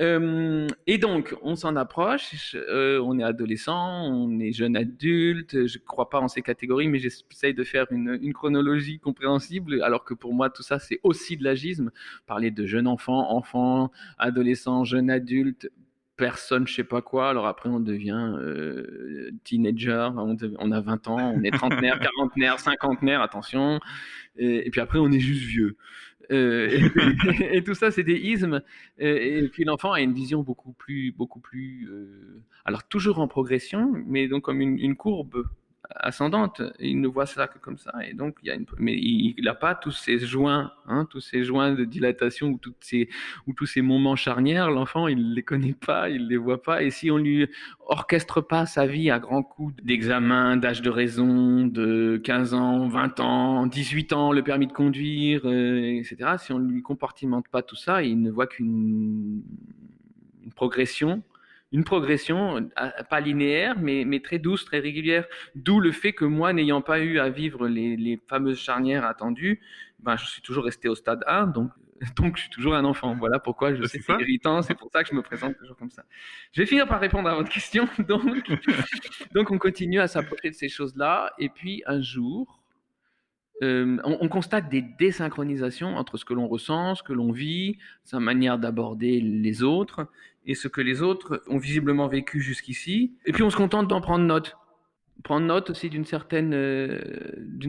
Euh, 0.01 0.67
et 0.87 0.99
donc, 0.99 1.37
on 1.43 1.55
s'en 1.55 1.77
approche, 1.77 2.57
euh, 2.57 3.01
on 3.05 3.19
est 3.19 3.25
adolescent, 3.25 4.07
on 4.07 4.39
est 4.41 4.53
jeune 4.53 4.77
adulte, 4.77 5.67
je 5.67 5.79
ne 5.79 5.85
crois 5.85 6.09
pas 6.09 6.21
en 6.21 6.29
ces 6.29 6.43
catégories, 6.43 6.89
mais 6.89 6.99
j'essaye 7.11 7.55
de 7.55 7.65
faire 7.65 7.87
une, 7.91 8.19
une, 8.23 8.33
chronologie 8.33 8.99
compréhensible, 8.99 9.83
alors 9.83 10.05
que 10.05 10.15
pour 10.15 10.33
moi, 10.35 10.51
tout 10.51 10.63
ça, 10.63 10.79
c'est 10.79 11.01
aussi 11.03 11.37
de 11.37 11.45
l'agisme. 11.45 11.91
Parler 12.27 12.51
de 12.51 12.67
jeune 12.67 12.87
enfant, 12.87 13.31
enfant, 13.31 13.91
adolescent, 14.19 14.85
jeune 14.85 15.11
adulte, 15.11 15.71
personne, 16.21 16.67
je 16.67 16.75
sais 16.75 16.85
pas 16.85 17.01
quoi. 17.01 17.31
Alors 17.31 17.47
après, 17.47 17.71
on 17.71 17.81
devient 17.81 18.35
euh, 18.39 19.31
teenager, 19.43 20.11
on, 20.17 20.71
a 20.71 20.81
20 20.81 21.09
ans, 21.09 21.33
on 21.35 21.43
est 21.43 21.51
trentenaire, 21.51 21.99
quarantenaire, 22.15 22.61
cinquantenaire, 22.61 23.23
attention. 23.23 23.81
Et, 24.37 24.69
puis 24.71 24.83
après, 24.83 24.99
on 24.99 25.11
est 25.11 25.19
juste 25.19 25.45
vieux. 25.45 25.79
Euh, 26.31 26.91
et, 27.41 27.65
tout 27.65 27.73
ça, 27.73 27.91
c'est 27.91 28.03
des 28.03 28.19
ismes. 28.19 28.61
Et, 28.99 29.49
puis 29.51 29.65
l'enfant 29.65 29.93
a 29.93 30.03
une 30.03 30.13
vision 30.13 30.43
beaucoup 30.43 30.73
plus, 30.73 31.11
beaucoup 31.11 31.41
plus, 31.41 31.89
euh, 31.91 32.43
alors 32.67 32.87
toujours 32.87 33.19
en 33.19 33.27
progression, 33.27 33.91
mais 34.07 34.29
donc 34.29 34.43
comme 34.43 34.61
une 34.61 34.97
courbe 34.97 35.45
ascendante. 35.97 36.63
Il 36.79 37.01
ne 37.01 37.09
voit 37.09 37.27
cela 37.27 37.49
que 37.49 37.59
comme 37.59 37.79
ça. 37.79 37.93
Et 38.09 38.15
donc, 38.15 38.37
il 38.43 38.49
y 38.49 38.51
a 38.51 38.55
une... 38.55 38.67
Mais 38.79 38.97
il 38.97 39.43
n'a 39.45 39.55
pas 39.55 39.75
tous 39.75 39.93
ces 39.93 40.19
joints, 40.19 40.73
hein, 40.87 41.07
tous 41.11 41.21
ces 41.21 41.45
joints 41.45 41.73
de 41.73 41.85
dilatation 41.85 42.49
ou, 42.49 42.59
tous 43.55 43.67
ces 43.67 43.83
moments 43.83 44.17
charnières. 44.17 44.71
L'enfant, 44.71 45.09
il 45.09 45.31
ne 45.31 45.35
les 45.35 45.43
connaît 45.43 45.75
pas, 45.75 46.09
il 46.09 46.25
ne 46.25 46.29
les 46.29 46.37
voit 46.37 46.63
pas. 46.63 46.83
Et 46.83 46.91
si 46.91 47.11
on 47.11 47.19
lui 47.19 47.49
orchestre 47.87 48.41
pas 48.41 48.67
sa 48.67 48.87
vie 48.87 49.11
à 49.11 49.19
grands 49.19 49.43
coups 49.43 49.75
d'examen, 49.83 50.57
d'âge 50.57 50.83
de 50.83 50.91
raison, 50.91 51.67
de 51.67 52.21
15 52.23 52.55
ans, 52.55 52.89
20 52.89 53.21
ans, 53.21 53.67
18 53.67 54.13
ans, 54.13 54.33
le 54.33 54.43
permis 54.43 54.67
de 54.67 54.73
conduire, 54.73 55.43
euh, 55.45 55.99
etc., 55.99 56.37
si 56.39 56.53
on 56.53 56.59
ne 56.59 56.71
lui 56.71 56.83
compartimente 56.83 57.49
pas 57.49 57.63
tout 57.63 57.77
ça, 57.77 58.03
il 58.03 58.21
ne 58.21 58.31
voit 58.31 58.47
qu'une 58.47 59.43
progression 60.55 61.23
une 61.73 61.85
progression 61.85 62.57
euh, 62.57 62.91
pas 63.09 63.21
linéaire, 63.21 63.79
mais, 63.79 64.05
mais, 64.05 64.21
très 64.21 64.39
douce, 64.39 64.65
très 64.65 64.81
régulière. 64.81 65.27
D'où 65.55 65.81
le 65.81 65.93
fait 65.93 66.13
que 66.13 66.25
moi, 66.25 66.53
n'ayant 66.53 66.83
pas 66.83 67.01
eu 67.01 67.19
à 67.19 67.29
vivre 67.29 67.69
les, 67.69 67.97
les, 67.97 68.21
fameuses 68.29 68.59
charnières 68.59 69.05
attendues, 69.05 69.61
ben, 70.01 70.17
je 70.17 70.27
suis 70.27 70.43
toujours 70.43 70.65
resté 70.65 70.89
au 70.89 70.95
stade 70.95 71.23
1, 71.27 71.49
donc, 71.49 71.71
donc 72.17 72.37
je 72.37 72.43
suis 72.43 72.51
toujours 72.51 72.75
un 72.75 72.85
enfant. 72.85 73.15
Voilà 73.15 73.39
pourquoi 73.39 73.75
je 73.75 73.85
sais 73.85 74.01
c'est 74.01 74.21
irritant, 74.21 74.63
c'est 74.63 74.75
pour 74.75 74.91
ça 74.91 75.03
que 75.03 75.11
je 75.11 75.15
me 75.15 75.23
présente 75.23 75.57
toujours 75.59 75.77
comme 75.77 75.91
ça. 75.91 76.05
Je 76.53 76.63
vais 76.63 76.67
finir 76.67 76.89
par 76.89 77.01
répondre 77.01 77.29
à 77.29 77.35
votre 77.35 77.51
question. 77.51 77.89
Donc, 78.09 78.51
donc 79.35 79.51
on 79.51 79.59
continue 79.59 80.01
à 80.01 80.09
s'approcher 80.09 80.51
de 80.51 80.55
ces 80.55 80.69
choses-là, 80.69 81.33
et 81.39 81.49
puis 81.49 81.83
un 81.87 82.01
jour, 82.01 82.61
euh, 83.63 83.99
on, 84.05 84.19
on, 84.23 84.29
constate 84.29 84.71
des 84.71 84.81
désynchronisations 84.81 85.97
entre 85.97 86.17
ce 86.17 86.25
que 86.25 86.33
l'on 86.33 86.49
ressent, 86.49 86.95
ce 86.95 87.03
que 87.03 87.13
l'on 87.13 87.31
vit, 87.31 87.77
sa 88.05 88.19
manière 88.19 88.59
d'aborder 88.59 89.21
les 89.21 89.63
autres, 89.63 90.09
et 90.47 90.55
ce 90.55 90.69
que 90.69 90.81
les 90.81 91.03
autres 91.03 91.43
ont 91.49 91.59
visiblement 91.59 92.09
vécu 92.09 92.41
jusqu'ici. 92.41 93.15
Et 93.27 93.33
puis 93.33 93.43
on 93.43 93.51
se 93.51 93.57
contente 93.57 93.89
d'en 93.89 94.01
prendre 94.01 94.25
note. 94.25 94.57
prendre 95.23 95.47
note 95.47 95.71
aussi 95.71 95.91
d'une 95.91 96.07
certaine, 96.07 96.55
euh, 96.55 96.99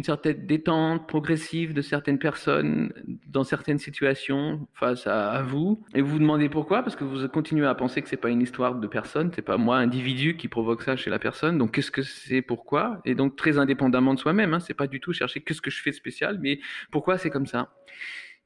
certaine 0.04 0.46
détente 0.46 1.08
progressive 1.08 1.74
de 1.74 1.82
certaines 1.82 2.18
personnes 2.18 2.94
dans 3.28 3.44
certaines 3.44 3.78
situations 3.78 4.68
face 4.74 5.06
à, 5.06 5.42
vous. 5.42 5.84
Et 5.94 6.02
vous 6.02 6.14
vous 6.14 6.20
demandez 6.20 6.48
pourquoi? 6.48 6.82
Parce 6.82 6.96
que 6.96 7.04
vous 7.04 7.28
continuez 7.28 7.68
à 7.68 7.76
penser 7.76 8.02
que 8.02 8.08
c'est 8.08 8.18
pas 8.18 8.30
une 8.30 8.42
histoire 8.42 8.76
de 8.76 8.88
personne, 8.88 9.32
c'est 9.36 9.42
pas 9.42 9.58
moi, 9.58 9.78
individu, 9.78 10.38
qui 10.38 10.48
provoque 10.48 10.82
ça 10.82 10.96
chez 10.96 11.10
la 11.10 11.20
personne. 11.20 11.58
Donc 11.58 11.74
qu'est-ce 11.74 11.92
que 11.92 12.02
c'est 12.02 12.42
Pourquoi? 12.42 13.02
Et 13.06 13.16
donc 13.16 13.36
très 13.36 13.58
indépendamment 13.58 14.14
de 14.14 14.20
soi-même. 14.20 14.54
Hein, 14.54 14.60
c'est 14.60 14.74
pas 14.74 14.88
du 14.88 15.00
tout 15.00 15.12
chercher 15.12 15.42
qu'est-ce 15.42 15.62
que 15.62 15.72
je 15.72 15.82
fais 15.82 15.92
spécial, 15.92 16.40
mais 16.42 16.60
pourquoi 16.90 17.18
c'est 17.18 17.30
comme 17.30 17.48
ça? 17.48 17.70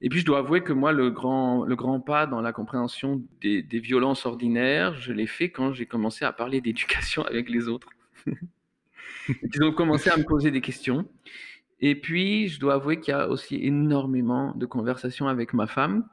Et 0.02 0.10
puis 0.10 0.20
je 0.20 0.26
dois 0.26 0.40
avouer 0.40 0.62
que 0.62 0.74
moi, 0.74 0.92
le 0.92 1.10
grand, 1.10 1.64
le 1.66 1.76
grand 1.76 2.00
pas 2.00 2.28
dans 2.28 2.42
la 2.42 2.52
compréhension 2.52 3.24
des, 3.42 3.64
des 3.64 3.80
violences 3.80 4.26
ordinaires, 4.26 4.94
je 4.96 5.14
l'ai 5.14 5.28
fait 5.28 5.50
quand 5.50 5.74
j'ai 5.74 5.86
commencé 5.86 6.26
à 6.26 6.34
parler 6.34 6.62
d'éducation 6.62 7.24
avec 7.26 7.50
les 7.50 7.68
autres. 7.68 7.90
Ils 9.28 9.64
ont 9.64 9.72
commencé 9.72 10.10
à 10.10 10.18
me 10.18 10.24
poser 10.24 10.52
des 10.52 10.62
questions. 10.62 11.08
Et 11.82 11.96
puis, 11.96 12.48
je 12.48 12.60
dois 12.60 12.76
avouer 12.76 13.02
qu'il 13.02 13.12
y 13.12 13.16
a 13.16 13.28
aussi 13.28 13.60
énormément 13.62 14.54
de 14.56 14.66
conversations 14.66 15.28
avec 15.28 15.54
ma 15.54 15.68
femme, 15.68 16.06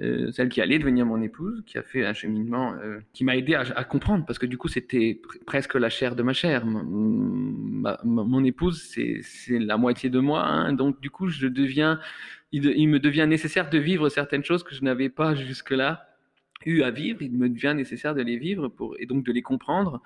euh, 0.00 0.30
celle 0.30 0.48
qui 0.48 0.60
allait 0.60 0.78
devenir 0.78 1.04
mon 1.04 1.20
épouse, 1.20 1.64
qui 1.66 1.78
a 1.78 1.82
fait 1.82 2.06
un 2.06 2.12
cheminement 2.12 2.74
euh, 2.74 3.00
qui 3.12 3.24
m'a 3.24 3.36
aidé 3.36 3.54
à, 3.56 3.84
comprendre, 3.84 4.24
parce 4.24 4.38
que 4.38 4.46
du 4.46 4.56
coup, 4.56 4.68
c'était 4.68 5.20
presque 5.46 5.74
la 5.74 5.88
chair 5.88 6.14
de 6.14 6.22
ma 6.22 6.32
chair. 6.32 6.64
mon 6.64 8.44
épouse, 8.44 8.82
c'est 8.84 9.58
la 9.58 9.76
moitié 9.76 10.10
de 10.10 10.20
moi, 10.20 10.46
hein. 10.46 10.72
donc 10.72 11.00
du 11.00 11.10
coup, 11.10 11.28
il 11.28 12.88
me 12.88 12.98
devient 12.98 13.26
nécessaire 13.28 13.70
de 13.70 13.78
vivre 13.78 14.08
certaines 14.08 14.44
choses 14.44 14.62
que 14.62 14.76
je 14.76 14.84
n'avais 14.84 15.08
pas 15.08 15.34
jusque-là 15.34 16.13
eu 16.66 16.82
à 16.82 16.90
vivre, 16.90 17.22
il 17.22 17.32
me 17.32 17.48
devient 17.48 17.74
nécessaire 17.76 18.14
de 18.14 18.22
les 18.22 18.36
vivre 18.36 18.68
pour, 18.68 18.96
et 18.98 19.06
donc 19.06 19.24
de 19.24 19.32
les 19.32 19.42
comprendre 19.42 20.02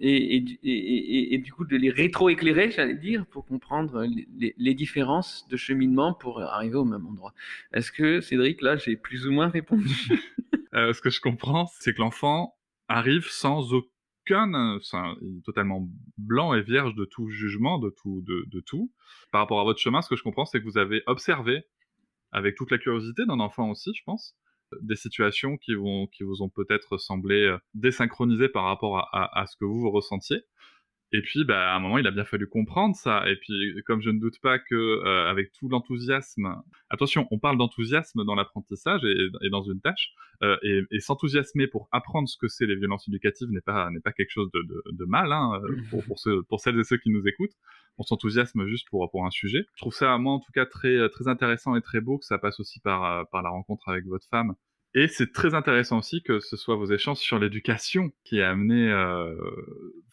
et, 0.00 0.36
et, 0.36 1.34
et, 1.34 1.38
du 1.38 1.52
coup 1.52 1.64
de 1.64 1.76
les 1.76 1.90
rétro-éclairer, 1.90 2.70
j'allais 2.70 2.94
dire, 2.94 3.26
pour 3.26 3.46
comprendre 3.46 4.04
les, 4.04 4.54
les, 4.56 4.74
différences 4.74 5.46
de 5.48 5.56
cheminement 5.56 6.14
pour 6.14 6.40
arriver 6.40 6.76
au 6.76 6.84
même 6.84 7.06
endroit. 7.06 7.34
Est-ce 7.72 7.92
que 7.92 8.20
Cédric, 8.20 8.62
là, 8.62 8.76
j'ai 8.76 8.96
plus 8.96 9.26
ou 9.26 9.32
moins 9.32 9.48
répondu? 9.48 9.94
Euh, 10.74 10.92
Ce 10.92 11.02
que 11.02 11.10
je 11.10 11.20
comprends, 11.20 11.66
c'est 11.80 11.92
que 11.92 12.00
l'enfant 12.00 12.56
arrive 12.88 13.26
sans 13.28 13.74
aucun, 13.74 14.54
enfin, 14.76 15.16
totalement 15.44 15.86
blanc 16.16 16.54
et 16.54 16.62
vierge 16.62 16.94
de 16.94 17.04
tout 17.04 17.28
jugement, 17.28 17.78
de 17.78 17.90
tout, 17.90 18.22
de, 18.22 18.44
de 18.46 18.60
tout. 18.60 18.90
Par 19.32 19.42
rapport 19.42 19.60
à 19.60 19.64
votre 19.64 19.80
chemin, 19.80 20.00
ce 20.02 20.08
que 20.08 20.16
je 20.16 20.22
comprends, 20.22 20.46
c'est 20.46 20.60
que 20.60 20.64
vous 20.64 20.78
avez 20.78 21.02
observé 21.06 21.64
avec 22.30 22.56
toute 22.56 22.70
la 22.70 22.78
curiosité 22.78 23.26
d'un 23.26 23.40
enfant 23.40 23.70
aussi, 23.70 23.92
je 23.94 24.02
pense, 24.04 24.34
des 24.80 24.96
situations 24.96 25.56
qui, 25.56 25.74
vont, 25.74 26.06
qui 26.06 26.22
vous 26.22 26.42
ont 26.42 26.48
peut-être 26.48 26.98
semblé 26.98 27.44
euh, 27.44 27.58
désynchronisées 27.74 28.48
par 28.48 28.64
rapport 28.64 28.98
à, 29.12 29.40
à, 29.40 29.46
ce 29.46 29.56
que 29.56 29.64
vous 29.64 29.90
ressentiez. 29.90 30.42
Et 31.14 31.20
puis, 31.20 31.44
bah, 31.44 31.72
à 31.72 31.76
un 31.76 31.78
moment, 31.78 31.98
il 31.98 32.06
a 32.06 32.10
bien 32.10 32.24
fallu 32.24 32.46
comprendre 32.46 32.96
ça. 32.96 33.28
Et 33.28 33.36
puis, 33.36 33.74
comme 33.84 34.00
je 34.00 34.08
ne 34.08 34.18
doute 34.18 34.40
pas 34.40 34.58
que, 34.58 34.74
euh, 34.74 35.30
avec 35.30 35.52
tout 35.52 35.68
l'enthousiasme, 35.68 36.62
attention, 36.88 37.28
on 37.30 37.38
parle 37.38 37.58
d'enthousiasme 37.58 38.24
dans 38.24 38.34
l'apprentissage 38.34 39.04
et, 39.04 39.28
et, 39.42 39.50
dans 39.50 39.62
une 39.62 39.80
tâche, 39.80 40.14
euh, 40.42 40.56
et, 40.62 40.82
et 40.90 41.00
s'enthousiasmer 41.00 41.66
pour 41.66 41.88
apprendre 41.92 42.28
ce 42.28 42.38
que 42.38 42.48
c'est 42.48 42.64
les 42.64 42.76
violences 42.76 43.06
éducatives 43.08 43.50
n'est 43.50 43.60
pas 43.60 43.90
n'est 43.90 44.00
pas 44.00 44.12
quelque 44.12 44.30
chose 44.30 44.50
de, 44.52 44.62
de, 44.62 44.82
de 44.90 45.04
mal 45.04 45.32
hein, 45.32 45.60
pour, 45.90 46.02
pour, 46.04 46.18
ceux, 46.18 46.42
pour 46.44 46.60
celles 46.60 46.78
et 46.80 46.84
ceux 46.84 46.96
qui 46.96 47.10
nous 47.10 47.26
écoutent. 47.28 47.54
On 47.98 48.02
s'enthousiasme 48.02 48.66
juste 48.66 48.88
pour 48.88 49.10
pour 49.10 49.26
un 49.26 49.30
sujet. 49.30 49.66
Je 49.76 49.82
trouve 49.82 49.94
ça, 49.94 50.16
moi, 50.16 50.32
en 50.32 50.40
tout 50.40 50.52
cas, 50.52 50.64
très 50.64 51.08
très 51.10 51.28
intéressant 51.28 51.76
et 51.76 51.82
très 51.82 52.00
beau 52.00 52.18
que 52.18 52.24
ça 52.24 52.38
passe 52.38 52.58
aussi 52.58 52.80
par 52.80 53.28
par 53.28 53.42
la 53.42 53.50
rencontre 53.50 53.90
avec 53.90 54.06
votre 54.06 54.26
femme 54.28 54.54
et 54.94 55.08
c'est 55.08 55.32
très 55.32 55.54
intéressant 55.54 55.98
aussi 55.98 56.22
que 56.22 56.40
ce 56.40 56.56
soit 56.56 56.76
vos 56.76 56.86
échanges 56.86 57.18
sur 57.18 57.38
l'éducation 57.38 58.10
qui 58.24 58.40
a 58.40 58.50
amené 58.50 58.90
euh, 58.90 59.34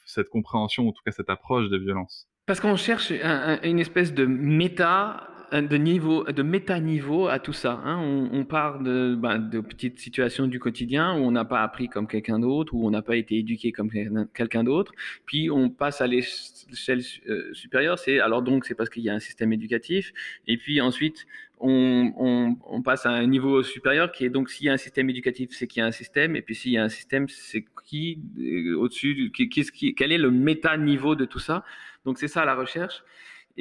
cette 0.06 0.30
compréhension, 0.30 0.88
en 0.88 0.92
tout 0.92 1.02
cas 1.06 1.12
cette 1.12 1.30
approche 1.30 1.70
des 1.70 1.80
violences. 1.80 2.28
Parce 2.46 2.60
qu'on 2.60 2.78
cherche 2.78 3.12
une 3.12 3.80
espèce 3.80 4.14
de 4.14 4.26
méta 4.26 5.28
de 5.52 5.78
niveau, 5.78 6.24
de 6.24 6.44
méta-niveau 6.44 7.28
à 7.28 7.40
tout 7.40 7.54
ça. 7.54 7.82
Hein. 7.84 7.98
On, 8.00 8.30
on, 8.32 8.46
part 8.46 8.80
de, 8.80 9.16
ben, 9.16 9.40
de 9.40 9.60
petites 9.60 10.00
situations 10.00 10.48
du 10.48 10.60
quotidien 10.60 11.16
où 11.16 11.24
on 11.24 11.32
n'a 11.32 11.46
pas 11.46 11.62
appris 11.62 11.88
comme 11.88 12.08
quelqu'un 12.08 12.40
d'autre, 12.40 12.74
où 12.74 12.86
on 12.86 12.92
n'a 12.92 13.02
pas 13.02 13.16
été 13.16 13.38
éduqué 13.38 13.72
comme 13.72 13.90
quelqu'un 14.34 14.64
d'autre. 14.64 14.92
Puis 15.26 15.50
on 15.50 15.70
passe 15.70 16.02
à 16.02 16.08
l'échelle 16.08 17.02
euh, 17.28 17.54
supérieure. 17.54 17.98
C'est 18.00 18.20
alors 18.20 18.42
donc 18.42 18.66
c'est 18.66 18.76
parce 18.76 18.90
qu'il 18.90 19.04
y 19.04 19.10
a 19.10 19.14
un 19.14 19.20
système 19.20 19.54
éducatif. 19.54 20.14
Et 20.48 20.58
puis 20.58 20.82
ensuite 20.82 21.26
on, 21.60 22.82
passe 22.84 23.06
à 23.06 23.10
un 23.10 23.28
niveau 23.28 23.64
supérieur 23.64 24.12
qui 24.12 24.26
est 24.26 24.30
donc 24.30 24.50
s'il 24.50 24.68
y 24.68 24.70
a 24.70 24.74
un 24.74 24.78
système 24.78 25.10
éducatif, 25.10 25.50
c'est 25.52 25.68
qu'il 25.68 25.82
y 25.82 25.84
a 25.84 25.88
un 25.88 25.92
système. 25.92 26.36
Et 26.36 26.42
puis 26.42 26.56
s'il 26.56 26.72
y 26.72 26.78
a 26.78 26.84
un 26.84 26.90
système, 26.90 27.28
c'est 27.28 27.66
qui 27.86 28.20
euh, 28.40 28.76
au-dessus, 28.78 29.32
qui, 29.36 29.50
qui, 29.50 29.96
quel 29.96 30.12
est 30.12 30.18
le 30.18 30.32
méta-niveau 30.32 31.16
de 31.16 31.26
tout 31.26 31.40
ça. 31.40 31.64
Donc 32.06 32.18
c'est 32.18 32.28
ça 32.28 32.46
la 32.46 32.56
recherche. 32.56 33.04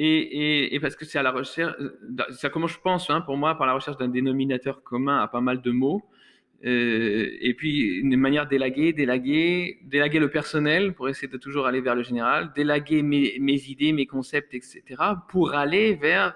Et, 0.01 0.79
parce 0.81 0.95
que 0.95 1.03
c'est 1.03 1.19
à 1.19 1.23
la 1.23 1.31
recherche, 1.31 1.75
ça 2.31 2.49
commence, 2.49 2.71
je 2.71 2.79
pense, 2.79 3.09
hein, 3.09 3.19
pour 3.19 3.35
moi, 3.35 3.57
par 3.57 3.67
la 3.67 3.73
recherche 3.73 3.97
d'un 3.97 4.07
dénominateur 4.07 4.81
commun 4.81 5.19
à 5.19 5.27
pas 5.27 5.41
mal 5.41 5.61
de 5.61 5.71
mots. 5.71 6.03
Euh, 6.65 7.37
et 7.39 7.53
puis 7.53 7.99
une 7.99 8.17
manière 8.17 8.47
d'élaguer, 8.47 8.91
d'élaguer, 8.91 9.79
d'élaguer 9.83 10.19
le 10.19 10.29
personnel 10.29 10.93
pour 10.93 11.07
essayer 11.07 11.29
de 11.29 11.37
toujours 11.37 11.65
aller 11.67 11.79
vers 11.79 11.95
le 11.95 12.03
général, 12.03 12.51
d'élaguer 12.53 13.01
mes, 13.01 13.37
mes, 13.39 13.69
idées, 13.69 13.93
mes 13.93 14.05
concepts, 14.05 14.53
etc. 14.53 14.83
pour 15.29 15.53
aller 15.53 15.95
vers 15.95 16.35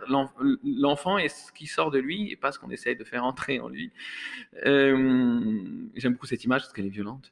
l'enfant 0.63 1.17
et 1.17 1.27
ce 1.27 1.51
qui 1.51 1.67
sort 1.67 1.91
de 1.91 1.99
lui 1.99 2.31
et 2.31 2.37
pas 2.37 2.53
ce 2.53 2.59
qu'on 2.59 2.69
essaye 2.69 2.95
de 2.95 3.03
faire 3.03 3.25
entrer 3.25 3.59
en 3.59 3.67
lui. 3.67 3.91
Euh, 4.65 5.61
J'aime 5.95 6.13
beaucoup 6.13 6.25
cette 6.25 6.43
image 6.45 6.61
parce 6.61 6.73
qu'elle 6.73 6.85
est 6.85 6.89
violente 6.89 7.31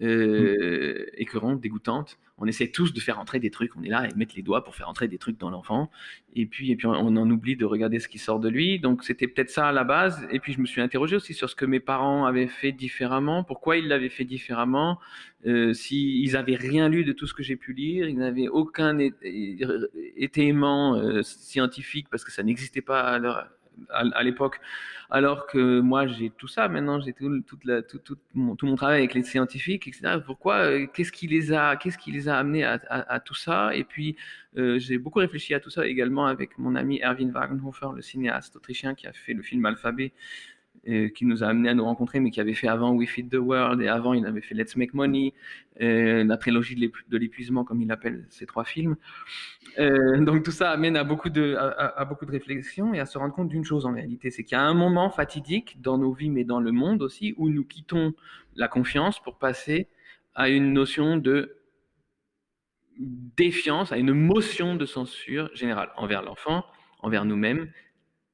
euh, 0.00 1.06
écœurante, 1.14 1.60
dégoûtante. 1.60 2.18
On 2.38 2.46
essaie 2.46 2.68
tous 2.68 2.92
de 2.92 2.98
faire 2.98 3.20
entrer 3.20 3.38
des 3.38 3.50
trucs. 3.50 3.76
On 3.76 3.82
est 3.82 3.88
là 3.88 4.08
et 4.08 4.14
mettre 4.16 4.34
les 4.34 4.42
doigts 4.42 4.64
pour 4.64 4.74
faire 4.74 4.88
entrer 4.88 5.06
des 5.06 5.18
trucs 5.18 5.38
dans 5.38 5.50
l'enfant. 5.50 5.90
Et 6.34 6.46
puis, 6.46 6.72
et 6.72 6.76
puis 6.76 6.86
on, 6.86 6.94
en 6.94 7.30
oublie 7.30 7.56
de 7.56 7.64
regarder 7.64 8.00
ce 8.00 8.08
qui 8.08 8.18
sort 8.18 8.40
de 8.40 8.48
lui. 8.48 8.80
Donc 8.80 9.04
c'était 9.04 9.28
peut-être 9.28 9.50
ça 9.50 9.68
à 9.68 9.72
la 9.72 9.84
base. 9.84 10.26
Et 10.32 10.40
puis 10.40 10.54
je 10.54 10.60
me 10.60 10.66
suis 10.66 10.80
interrogé 10.80 11.14
aussi 11.14 11.34
sur 11.34 11.48
ce 11.50 11.54
que 11.54 11.66
mes 11.66 11.78
parents 11.78 12.24
avaient 12.24 12.48
fait 12.48 12.72
différemment. 12.72 13.44
Pourquoi 13.44 13.76
ils 13.76 13.86
l'avaient 13.86 14.08
fait 14.08 14.24
différemment? 14.24 14.98
Euh, 15.46 15.72
S'ils 15.72 16.36
avaient 16.36 16.56
rien 16.56 16.88
lu 16.88 17.04
de 17.04 17.12
tout 17.12 17.26
ce 17.26 17.34
que 17.34 17.42
j'ai 17.42 17.56
pu 17.56 17.74
lire, 17.74 18.08
ils 18.08 18.16
n'avaient 18.16 18.48
aucun 18.48 18.98
étayement 20.16 20.96
euh, 20.96 21.22
scientifique 21.22 22.08
parce 22.10 22.24
que 22.24 22.32
ça 22.32 22.42
n'existait 22.42 22.82
pas 22.82 23.02
à 23.02 23.18
leur 23.18 23.46
à, 23.90 24.22
l'époque, 24.22 24.60
alors 25.10 25.46
que 25.46 25.80
moi 25.80 26.06
j'ai 26.06 26.30
tout 26.30 26.48
ça 26.48 26.68
maintenant, 26.68 27.00
j'ai 27.00 27.12
tout, 27.12 27.30
mon, 28.34 28.56
travail 28.76 28.98
avec 28.98 29.14
les 29.14 29.22
scientifiques, 29.22 29.86
etc. 29.88 30.18
Pourquoi 30.24 30.56
euh, 30.56 30.86
Qu'est-ce 30.92 31.12
qui 31.12 31.26
les 31.26 31.52
a 31.52 31.76
qui 31.76 32.12
les 32.12 32.28
a 32.28 32.38
amenés 32.38 32.64
à 32.64 33.20
tout 33.20 33.34
ça? 33.34 33.74
Et 33.74 33.84
puis 33.84 34.16
euh, 34.56 34.78
j'ai 34.78 34.98
beaucoup 34.98 35.20
réfléchi 35.20 35.54
à 35.54 35.60
tout 35.60 35.70
ça 35.70 35.86
également 35.86 36.26
avec 36.26 36.58
mon 36.58 36.74
ami 36.74 37.00
Erwin 37.02 37.30
Wagenhofer, 37.30 37.88
le 37.94 38.02
cinéaste 38.02 38.56
autrichien 38.56 38.94
qui 38.94 39.06
a 39.06 39.12
fait 39.12 39.32
le 39.32 39.42
film 39.42 39.64
Alphabet 39.64 40.12
qui 40.84 41.24
nous 41.26 41.44
a 41.44 41.46
amené 41.46 41.68
à 41.68 41.74
nous 41.74 41.84
rencontrer, 41.84 42.18
mais 42.18 42.30
qui 42.30 42.40
avait 42.40 42.54
fait 42.54 42.68
avant 42.68 42.92
We 42.92 43.08
Feed 43.08 43.30
the 43.30 43.36
World, 43.36 43.80
et 43.80 43.88
avant 43.88 44.14
il 44.14 44.26
avait 44.26 44.40
fait 44.40 44.54
Let's 44.54 44.76
Make 44.76 44.94
Money, 44.94 45.32
la 45.78 46.36
trilogie 46.36 46.74
de 46.74 47.18
l'épuisement, 47.18 47.64
comme 47.64 47.80
il 47.80 47.92
appelle 47.92 48.26
ces 48.30 48.46
trois 48.46 48.64
films. 48.64 48.96
donc 49.78 50.42
tout 50.42 50.50
ça 50.50 50.70
amène 50.70 50.96
à 50.96 51.04
beaucoup 51.04 51.30
de, 51.30 51.54
à, 51.54 52.00
à, 52.00 52.04
beaucoup 52.04 52.26
de 52.26 52.32
réflexions 52.32 52.94
et 52.94 53.00
à 53.00 53.06
se 53.06 53.16
rendre 53.16 53.32
compte 53.32 53.48
d'une 53.48 53.64
chose 53.64 53.86
en 53.86 53.92
réalité, 53.92 54.30
c'est 54.30 54.42
qu'il 54.42 54.56
y 54.56 54.60
a 54.60 54.64
un 54.64 54.74
moment 54.74 55.08
fatidique 55.08 55.80
dans 55.80 55.98
nos 55.98 56.12
vies, 56.12 56.30
mais 56.30 56.44
dans 56.44 56.60
le 56.60 56.72
monde 56.72 57.02
aussi, 57.02 57.34
où 57.36 57.48
nous 57.48 57.64
quittons 57.64 58.12
la 58.56 58.68
confiance 58.68 59.20
pour 59.22 59.38
passer 59.38 59.88
à 60.34 60.48
une 60.48 60.72
notion 60.72 61.16
de 61.16 61.56
défiance, 62.98 63.92
à 63.92 63.98
une 63.98 64.12
motion 64.12 64.76
de 64.76 64.86
censure 64.86 65.50
générale 65.54 65.90
envers 65.96 66.22
l'enfant, 66.22 66.64
envers 67.00 67.24
nous-mêmes, 67.24 67.70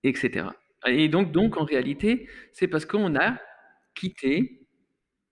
etc. 0.04 0.46
Et 0.86 1.08
donc, 1.08 1.32
donc 1.32 1.56
en 1.56 1.64
réalité, 1.64 2.28
c'est 2.52 2.68
parce 2.68 2.86
qu'on 2.86 3.16
a 3.16 3.38
quitté 3.94 4.66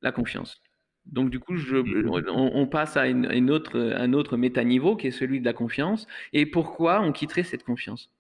la 0.03 0.13
confiance. 0.13 0.63
Donc 1.07 1.31
du 1.31 1.39
coup, 1.39 1.57
je, 1.57 1.77
mmh. 1.77 2.29
on, 2.31 2.51
on, 2.55 2.67
passe 2.67 2.97
à 2.97 3.07
une, 3.07 3.31
une 3.31 3.51
autre, 3.51 3.79
un 3.79 4.13
autre 4.13 4.37
métaniveau 4.37 4.97
qui 4.97 5.07
est 5.07 5.13
celui 5.13 5.41
de 5.41 5.45
la 5.45 5.53
confiance. 5.53 6.07
Et 6.33 6.47
pourquoi 6.47 7.01
on 7.01 7.13
quitterait 7.13 7.45
cette 7.45 7.63
confiance? 7.63 8.11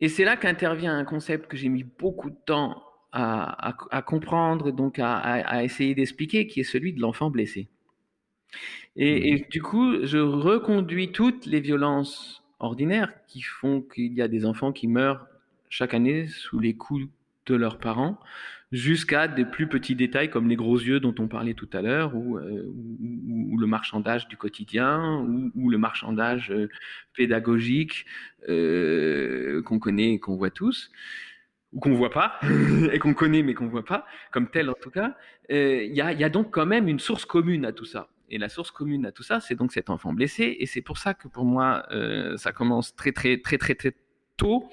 Et 0.00 0.08
c'est 0.08 0.24
là 0.24 0.36
qu'intervient 0.36 0.96
un 0.96 1.04
concept 1.04 1.46
que 1.48 1.58
j'ai 1.58 1.68
mis 1.68 1.84
beaucoup 1.84 2.30
de 2.30 2.38
temps 2.46 2.82
à, 3.12 3.68
à, 3.68 3.76
à 3.90 4.02
comprendre, 4.02 4.70
donc 4.70 4.98
à, 4.98 5.16
à 5.18 5.62
essayer 5.62 5.94
d'expliquer, 5.94 6.46
qui 6.46 6.60
est 6.60 6.64
celui 6.64 6.94
de 6.94 7.00
l'enfant 7.00 7.28
blessé. 7.28 7.68
Et, 8.96 9.20
mmh. 9.20 9.36
et, 9.36 9.46
du 9.50 9.62
coup, 9.62 10.06
je 10.06 10.18
reconduis 10.18 11.12
toutes 11.12 11.44
les 11.44 11.60
violences 11.60 12.42
ordinaires 12.58 13.12
qui 13.26 13.42
font 13.42 13.82
qu'il 13.82 14.14
y 14.14 14.22
a 14.22 14.28
des 14.28 14.46
enfants 14.46 14.72
qui 14.72 14.88
meurent 14.88 15.26
chaque 15.70 15.94
année 15.94 16.26
sous 16.26 16.58
les 16.58 16.74
coups 16.74 17.06
de 17.46 17.54
leurs 17.54 17.78
parents, 17.78 18.20
jusqu'à 18.72 19.26
des 19.26 19.44
plus 19.44 19.66
petits 19.66 19.94
détails 19.94 20.30
comme 20.30 20.48
les 20.48 20.56
gros 20.56 20.78
yeux 20.78 21.00
dont 21.00 21.14
on 21.18 21.28
parlait 21.28 21.54
tout 21.54 21.68
à 21.72 21.80
l'heure, 21.80 22.14
ou, 22.14 22.36
euh, 22.36 22.72
le 23.58 23.66
marchandage 23.66 24.28
du 24.28 24.36
quotidien, 24.36 25.26
ou, 25.54 25.70
le 25.70 25.78
marchandage 25.78 26.50
euh, 26.50 26.68
pédagogique 27.16 28.04
euh, 28.48 29.62
qu'on 29.62 29.78
connaît 29.78 30.14
et 30.14 30.20
qu'on 30.20 30.36
voit 30.36 30.50
tous, 30.50 30.90
ou 31.72 31.80
qu'on 31.80 31.94
voit 31.94 32.10
pas, 32.10 32.38
et 32.92 32.98
qu'on 32.98 33.14
connaît 33.14 33.42
mais 33.42 33.54
qu'on 33.54 33.68
voit 33.68 33.84
pas, 33.84 34.06
comme 34.32 34.50
tel 34.50 34.68
en 34.68 34.74
tout 34.74 34.90
cas. 34.90 35.16
Il 35.48 35.94
y 35.94 36.00
a, 36.00 36.12
y, 36.12 36.22
a, 36.22 36.28
donc 36.28 36.52
quand 36.52 36.66
même 36.66 36.86
une 36.86 37.00
source 37.00 37.24
commune 37.24 37.64
à 37.64 37.72
tout 37.72 37.84
ça. 37.84 38.08
Et 38.28 38.38
la 38.38 38.48
source 38.48 38.70
commune 38.70 39.06
à 39.06 39.10
tout 39.10 39.24
ça, 39.24 39.40
c'est 39.40 39.56
donc 39.56 39.72
cet 39.72 39.90
enfant 39.90 40.12
blessé. 40.12 40.56
Et 40.60 40.66
c'est 40.66 40.82
pour 40.82 40.98
ça 40.98 41.14
que 41.14 41.26
pour 41.26 41.44
moi, 41.44 41.84
ça 42.36 42.52
commence 42.52 42.94
très, 42.94 43.10
très, 43.10 43.38
très, 43.38 43.58
très, 43.58 43.74
très 43.74 43.92
tôt, 44.36 44.70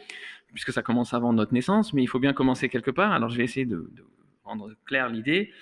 puisque 0.58 0.74
ça 0.74 0.82
commence 0.82 1.14
avant 1.14 1.34
notre 1.34 1.54
naissance, 1.54 1.94
mais 1.94 2.02
il 2.02 2.08
faut 2.08 2.18
bien 2.18 2.34
commencer 2.34 2.68
quelque 2.68 2.90
part. 2.90 3.12
Alors 3.12 3.30
je 3.30 3.38
vais 3.38 3.44
essayer 3.44 3.68
de, 3.68 3.92
rendre 4.44 4.74
claire 4.86 5.08
l'idée. 5.08 5.54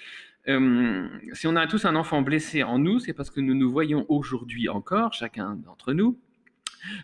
Euh, 0.47 1.09
si 1.33 1.47
on 1.47 1.57
a 1.57 1.67
tous 1.67 1.83
un 1.83 1.97
enfant 1.97 2.21
blessé 2.21 2.63
en 2.63 2.79
nous, 2.79 2.99
c'est 2.99 3.11
parce 3.11 3.29
que 3.29 3.41
nous 3.41 3.55
nous 3.55 3.69
voyons 3.69 4.05
aujourd'hui 4.07 4.69
encore, 4.69 5.11
chacun 5.11 5.55
d'entre 5.55 5.91
nous, 5.91 6.17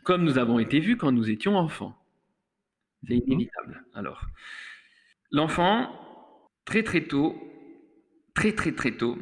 comme 0.04 0.24
nous 0.24 0.38
avons 0.38 0.58
été 0.58 0.80
vus 0.80 0.96
quand 0.96 1.12
nous 1.12 1.30
étions 1.30 1.58
enfants. 1.58 1.94
C'est 3.10 3.16
mhm. 3.16 3.24
inévitable. 3.26 3.84
Alors, 3.94 4.22
l'enfant, 5.30 5.92
très 6.64 6.84
très 6.84 7.02
tôt, 7.02 7.36
très 8.34 8.54
très 8.54 8.72
très 8.72 8.92
tôt, 8.92 9.18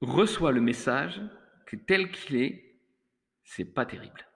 reçoit 0.00 0.50
le 0.50 0.60
message 0.60 1.22
que 1.66 1.76
tel 1.76 2.10
qu'il 2.10 2.34
est, 2.42 2.76
c'est 3.44 3.72
pas 3.72 3.86
terrible. 3.86 4.26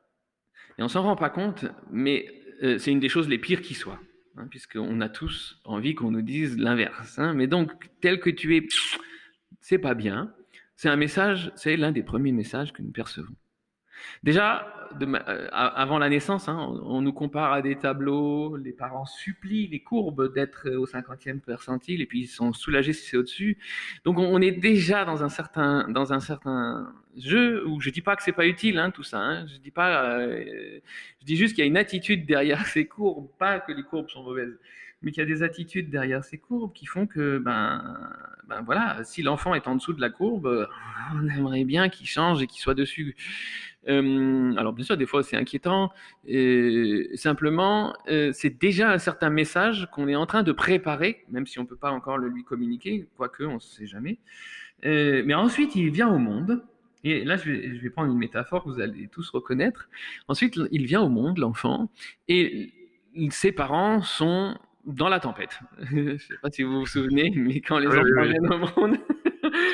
Et 0.79 0.85
on 0.85 0.89
s'en 0.89 1.03
rend 1.03 1.17
pas 1.17 1.31
compte, 1.31 1.65
mais 1.91 2.39
euh, 2.63 2.79
c'est 2.79 2.91
une 2.91 3.01
des 3.01 3.09
choses 3.09 3.29
les 3.29 3.39
pires 3.39 3.63
qui 3.63 3.75
soient, 3.75 4.01
hein, 4.37 4.47
puisqu'on 4.51 5.01
a 5.01 5.09
tous 5.09 5.61
envie 5.65 5.95
qu'on 5.95 6.11
nous 6.11 6.23
dise 6.23 6.59
l'inverse. 6.59 7.19
Hein. 7.19 7.35
Mais 7.35 7.47
donc, 7.47 7.73
tel 8.01 8.21
que 8.21 8.31
tu 8.31 8.57
es, 8.57 8.67
c'est 9.61 9.79
pas 9.79 9.95
bien. 9.95 10.35
C'est 10.77 10.89
un 10.89 10.97
message, 10.97 11.53
c'est 11.57 11.77
l'un 11.77 11.93
des 11.93 12.03
premiers 12.03 12.33
messages 12.33 12.73
que 12.73 12.83
nous 12.83 12.93
percevons. 12.93 13.35
Déjà, 14.23 14.67
euh, 15.01 15.49
avant 15.53 15.99
la 15.99 16.09
naissance, 16.09 16.49
hein, 16.49 16.81
on, 16.85 17.01
nous 17.01 17.13
compare 17.13 17.53
à 17.53 17.63
des 17.63 17.77
tableaux, 17.77 18.57
les 18.57 18.73
parents 18.73 19.07
supplient 19.07 19.69
les 19.69 19.81
courbes 19.81 20.33
d'être 20.33 20.71
au 20.71 20.87
50e 20.87 21.41
percentile 21.41 22.01
et 22.01 22.07
puis 22.07 22.21
ils 22.21 22.27
sont 22.27 22.53
soulagés 22.53 22.93
si 22.93 23.07
c'est 23.07 23.17
au-dessus. 23.17 23.59
Donc 24.05 24.19
on, 24.19 24.41
est 24.41 24.53
déjà 24.53 25.05
dans 25.05 25.23
un 25.23 25.29
certain, 25.29 25.89
dans 25.89 26.13
un 26.13 26.21
certain 26.21 26.93
jeu 27.17 27.67
où 27.67 27.81
je 27.81 27.91
dis 27.91 28.01
pas 28.01 28.17
que 28.17 28.23
c'est 28.23 28.33
pas 28.33 28.47
utile 28.47 28.79
hein, 28.79 28.91
tout 28.91 29.03
ça. 29.03 29.19
Hein. 29.19 29.47
je 29.47 29.59
dis 29.59 29.71
pas, 29.71 30.19
euh, 30.19 30.81
je 31.21 31.27
dis 31.27 31.37
juste 31.37 31.55
qu'il 31.55 31.65
y 31.65 31.67
a 31.67 31.69
une 31.69 31.77
attitude 31.77 32.27
derrière 32.27 32.67
ces 32.67 32.87
courbes, 32.87 33.29
pas 33.39 33.61
que 33.61 33.73
les 33.73 33.83
courbes 33.83 34.09
sont 34.09 34.23
mauvaises 34.23 34.59
mais 35.03 35.13
qu'il 35.13 35.23
y 35.23 35.27
a 35.27 35.29
des 35.29 35.43
attitudes 35.43 35.91
derrière 35.91 36.25
ces 36.25 36.39
courbes 36.39 36.73
qui 36.73 36.87
font 36.87 37.07
que, 37.07 37.39
ben, 37.39 37.97
ben 38.49 38.63
voilà, 38.63 39.05
si 39.05 39.23
l'enfant 39.23 39.55
est 39.55 39.69
en 39.69 39.77
dessous 39.77 39.93
de 39.93 40.01
la 40.01 40.11
courbe, 40.11 40.69
on 41.15 41.29
aimerait 41.29 41.65
bien 41.65 41.89
qu'il 41.89 42.09
change 42.09 42.43
et 42.43 42.47
qu'il 42.47 42.61
soit 42.61 42.75
dessus. 42.75 43.15
Euh, 43.89 44.55
alors 44.57 44.73
bien 44.73 44.85
sûr, 44.85 44.97
des 44.97 45.07
fois 45.07 45.23
c'est 45.23 45.37
inquiétant. 45.37 45.91
Et 46.27 47.11
simplement, 47.15 47.95
euh, 48.09 48.31
c'est 48.33 48.59
déjà 48.59 48.91
un 48.93 48.99
certain 48.99 49.31
message 49.31 49.89
qu'on 49.93 50.09
est 50.09 50.17
en 50.17 50.27
train 50.27 50.43
de 50.43 50.53
préparer, 50.53 51.25
même 51.31 51.47
si 51.47 51.59
on 51.59 51.63
ne 51.63 51.69
peut 51.69 51.77
pas 51.77 51.91
encore 51.91 52.19
le 52.19 52.29
lui 52.29 52.45
communiquer, 52.45 53.07
quoique 53.17 53.45
on 53.45 53.55
ne 53.55 53.61
sait 53.61 53.87
jamais. 53.87 54.19
Euh, 54.85 55.23
mais 55.25 55.35
ensuite, 55.35 55.75
il 55.75 55.91
vient 55.91 56.09
au 56.09 56.19
monde. 56.19 56.63
Et 57.05 57.25
là, 57.25 57.37
je 57.37 57.51
vais, 57.51 57.77
je 57.77 57.81
vais, 57.81 57.91
prendre 57.91 58.11
une 58.11 58.19
métaphore 58.19 58.65
que 58.65 58.71
vous 58.71 58.81
allez 58.81 59.09
tous 59.09 59.31
reconnaître. 59.31 59.89
Ensuite, 60.27 60.59
il 60.73 60.85
vient 60.85 61.01
au 61.01 61.09
monde, 61.09 61.39
l'enfant, 61.39 61.91
et 62.27 62.73
ses 63.31 63.53
parents 63.53 64.03
sont 64.03 64.57
dans 64.85 65.09
la 65.09 65.21
tempête. 65.21 65.61
je 65.91 65.97
ne 65.97 66.19
sais 66.19 66.35
pas 66.43 66.51
si 66.51 66.63
vous 66.63 66.81
vous 66.81 66.87
souvenez, 66.87 67.31
mais 67.37 67.61
quand 67.61 67.79
les 67.79 67.87
enfants 67.87 68.23
viennent 68.23 68.53
au 68.53 68.81
monde, 68.81 68.99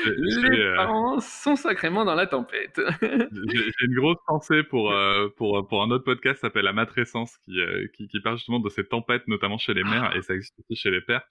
les 0.04 0.60
euh, 0.60 0.76
parents 0.76 1.20
sont 1.20 1.56
sacrément 1.56 2.04
dans 2.04 2.14
la 2.14 2.26
tempête. 2.26 2.80
J'ai 3.02 3.86
une 3.86 3.94
grosse 3.94 4.18
pensée 4.26 4.62
pour, 4.62 4.92
euh, 4.92 5.28
pour, 5.36 5.66
pour 5.68 5.82
un 5.82 5.90
autre 5.90 6.04
podcast 6.04 6.36
qui 6.36 6.40
s'appelle 6.40 6.64
La 6.64 6.72
Matrescence, 6.72 7.38
qui, 7.44 7.60
euh, 7.60 7.86
qui, 7.94 8.08
qui, 8.08 8.20
parle 8.20 8.36
justement 8.36 8.60
de 8.60 8.68
ces 8.68 8.84
tempêtes, 8.84 9.26
notamment 9.28 9.58
chez 9.58 9.74
les 9.74 9.84
mères, 9.84 10.14
et 10.16 10.22
ça 10.22 10.34
existe 10.34 10.54
aussi 10.58 10.80
chez 10.80 10.90
les 10.90 11.00
pères. 11.00 11.22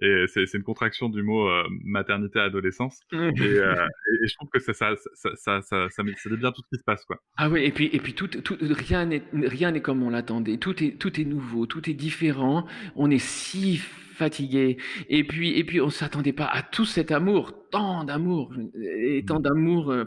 Et 0.00 0.24
c'est 0.28 0.54
une 0.54 0.62
contraction 0.62 1.08
du 1.08 1.22
mot 1.22 1.48
maternité-adolescence. 1.84 3.00
et, 3.12 3.16
et, 3.16 4.26
je 4.26 4.34
trouve 4.36 4.48
que 4.50 4.60
ça, 4.60 4.72
ça, 4.72 4.94
ça, 4.96 5.30
ça, 5.34 5.62
ça, 5.62 5.88
ça, 5.90 6.02
dit 6.02 6.36
bien 6.36 6.52
tout 6.52 6.62
ce 6.62 6.76
qui 6.76 6.78
se 6.78 6.84
passe. 6.84 7.04
Quoi. 7.04 7.18
Ah 7.36 7.48
oui, 7.48 7.64
et 7.64 7.72
puis, 7.72 7.90
et 7.92 7.98
puis 7.98 8.14
tout, 8.14 8.28
tout, 8.28 8.56
rien 8.60 9.06
n'est 9.06 9.80
comme 9.80 10.02
on 10.02 10.10
l'attendait. 10.10 10.58
Tout 10.58 10.82
est, 10.82 10.98
tout 10.98 11.20
est 11.20 11.24
nouveau, 11.24 11.66
tout 11.66 11.88
est 11.90 11.94
différent. 11.94 12.66
On 12.96 13.10
est 13.10 13.18
si 13.18 13.80
fatigué. 14.20 14.76
Et 15.08 15.24
puis, 15.24 15.58
et 15.58 15.64
puis 15.64 15.80
on 15.80 15.88
s'attendait 15.88 16.34
pas 16.34 16.44
à 16.44 16.62
tout 16.62 16.84
cet 16.84 17.10
amour, 17.10 17.54
tant 17.70 18.04
d'amour, 18.04 18.52
et 18.78 19.24
tant 19.26 19.40
d'amour. 19.40 19.90
Euh, 19.90 20.04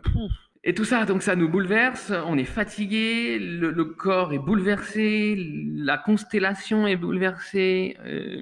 et 0.64 0.74
tout 0.76 0.86
ça, 0.86 1.06
donc 1.06 1.24
ça 1.24 1.36
nous 1.36 1.50
bouleverse, 1.50 2.14
on 2.28 2.38
est 2.38 2.52
fatigué, 2.60 3.38
le, 3.40 3.84
corps 3.84 4.32
est 4.32 4.40
bouleversé, 4.40 5.36
la 5.76 5.98
constellation 5.98 6.86
est 6.88 6.96
bouleversée. 6.96 7.98
Euh, 8.06 8.42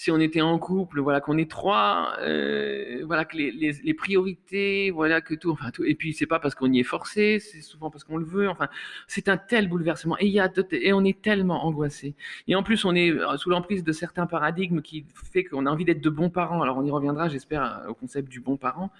si 0.00 0.10
on 0.10 0.18
était 0.18 0.40
en 0.40 0.58
couple, 0.58 1.00
voilà 1.00 1.20
qu'on 1.20 1.36
est 1.36 1.50
trois, 1.50 2.14
euh, 2.20 3.02
voilà 3.04 3.26
que 3.26 3.36
les, 3.36 3.50
les, 3.50 3.72
les, 3.84 3.92
priorités, 3.92 4.90
voilà 4.90 5.20
que 5.20 5.34
tout, 5.34 5.50
enfin 5.50 5.70
tout. 5.70 5.84
Et 5.84 5.94
puis 5.94 6.14
c'est 6.14 6.24
pas 6.24 6.38
parce 6.38 6.54
qu'on 6.54 6.72
y 6.72 6.80
est 6.80 6.84
forcé, 6.84 7.38
c'est 7.38 7.60
souvent 7.60 7.90
parce 7.90 8.04
qu'on 8.04 8.16
le 8.16 8.24
veut. 8.24 8.48
Enfin, 8.48 8.68
c'est 9.08 9.28
un 9.28 9.36
tel 9.36 9.68
bouleversement 9.68 10.16
et 10.18 10.24
il 10.24 10.32
y 10.32 10.40
a 10.40 10.50
et 10.72 10.94
on 10.94 11.04
est 11.04 11.20
tellement 11.20 11.66
angoissé. 11.66 12.14
Et 12.48 12.54
en 12.54 12.62
plus, 12.62 12.86
on 12.86 12.94
est 12.94 13.10
euh, 13.10 13.36
sous 13.36 13.50
l'emprise 13.50 13.84
de 13.84 13.92
certains 13.92 14.24
paradigmes 14.26 14.80
qui 14.80 15.04
fait 15.34 15.44
qu'on 15.44 15.66
a 15.66 15.70
envie 15.70 15.84
d'être 15.84 16.00
de 16.00 16.08
bons 16.08 16.30
parents. 16.30 16.62
Alors 16.62 16.78
on 16.78 16.84
y 16.86 16.90
reviendra, 16.90 17.28
j'espère, 17.28 17.84
au 17.86 17.92
concept 17.92 18.30
du 18.30 18.40
bon 18.40 18.56
parent 18.56 18.90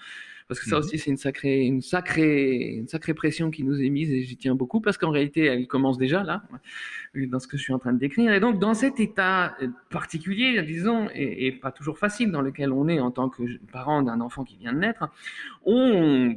parce 0.50 0.58
que 0.58 0.66
ça 0.68 0.74
mhm. 0.74 0.82
aussi 0.82 0.98
c'est 0.98 1.10
une 1.10 1.16
sacrée, 1.16 1.60
une 1.60 1.80
sacrée, 1.80 2.72
une 2.72 2.88
sacrée 2.88 3.14
pression 3.14 3.52
qui 3.52 3.62
nous 3.62 3.80
est 3.80 3.88
mise 3.88 4.10
et 4.10 4.24
j'y 4.24 4.36
tiens 4.36 4.56
beaucoup 4.56 4.80
parce 4.80 4.98
qu'en 4.98 5.12
réalité 5.12 5.44
elle 5.44 5.68
commence 5.68 5.96
déjà 5.96 6.24
là, 6.24 6.42
dans 7.14 7.38
ce 7.38 7.46
que 7.46 7.56
je 7.56 7.62
suis 7.62 7.72
en 7.72 7.78
train 7.78 7.92
de 7.92 8.00
décrire. 8.00 8.32
Et 8.32 8.40
donc 8.40 8.58
dans 8.58 8.74
cet 8.74 8.98
état 8.98 9.56
particulier, 9.90 10.60
disons, 10.64 11.08
et, 11.14 11.52
pas 11.52 11.70
toujours 11.70 11.98
facile 11.98 12.32
dans 12.32 12.40
lequel 12.40 12.72
on 12.72 12.88
est 12.88 12.98
en 12.98 13.12
tant 13.12 13.28
que 13.28 13.44
parent 13.70 14.02
d'un 14.02 14.20
enfant 14.20 14.42
qui 14.42 14.56
vient 14.56 14.72
de 14.72 14.78
naître, 14.78 15.08
on 15.64 16.36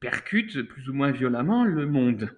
percute 0.00 0.62
plus 0.62 0.88
ou 0.88 0.94
moins 0.94 1.10
violemment 1.10 1.66
le 1.66 1.84
monde. 1.84 2.34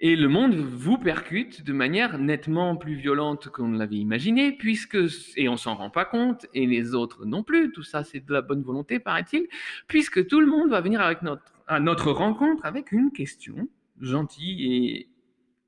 Et 0.00 0.16
le 0.16 0.28
monde 0.28 0.54
vous 0.54 0.98
percute 0.98 1.62
de 1.62 1.72
manière 1.72 2.18
nettement 2.18 2.76
plus 2.76 2.94
violente 2.94 3.48
qu'on 3.48 3.68
ne 3.68 3.78
l'avait 3.78 3.96
imaginé, 3.96 4.52
puisque, 4.52 4.98
et 5.36 5.48
on 5.48 5.56
s'en 5.56 5.76
rend 5.76 5.90
pas 5.90 6.04
compte, 6.04 6.46
et 6.52 6.66
les 6.66 6.94
autres 6.94 7.24
non 7.24 7.42
plus, 7.42 7.70
tout 7.72 7.84
ça 7.84 8.02
c'est 8.02 8.20
de 8.20 8.32
la 8.32 8.42
bonne 8.42 8.62
volonté, 8.62 8.98
paraît-il, 8.98 9.46
puisque 9.86 10.26
tout 10.26 10.40
le 10.40 10.46
monde 10.46 10.70
va 10.70 10.80
venir 10.80 11.00
avec 11.00 11.22
notre, 11.22 11.54
à 11.68 11.80
notre 11.80 12.10
rencontre 12.10 12.64
avec 12.66 12.92
une 12.92 13.12
question 13.12 13.68
gentille 14.00 14.72
et 14.72 15.08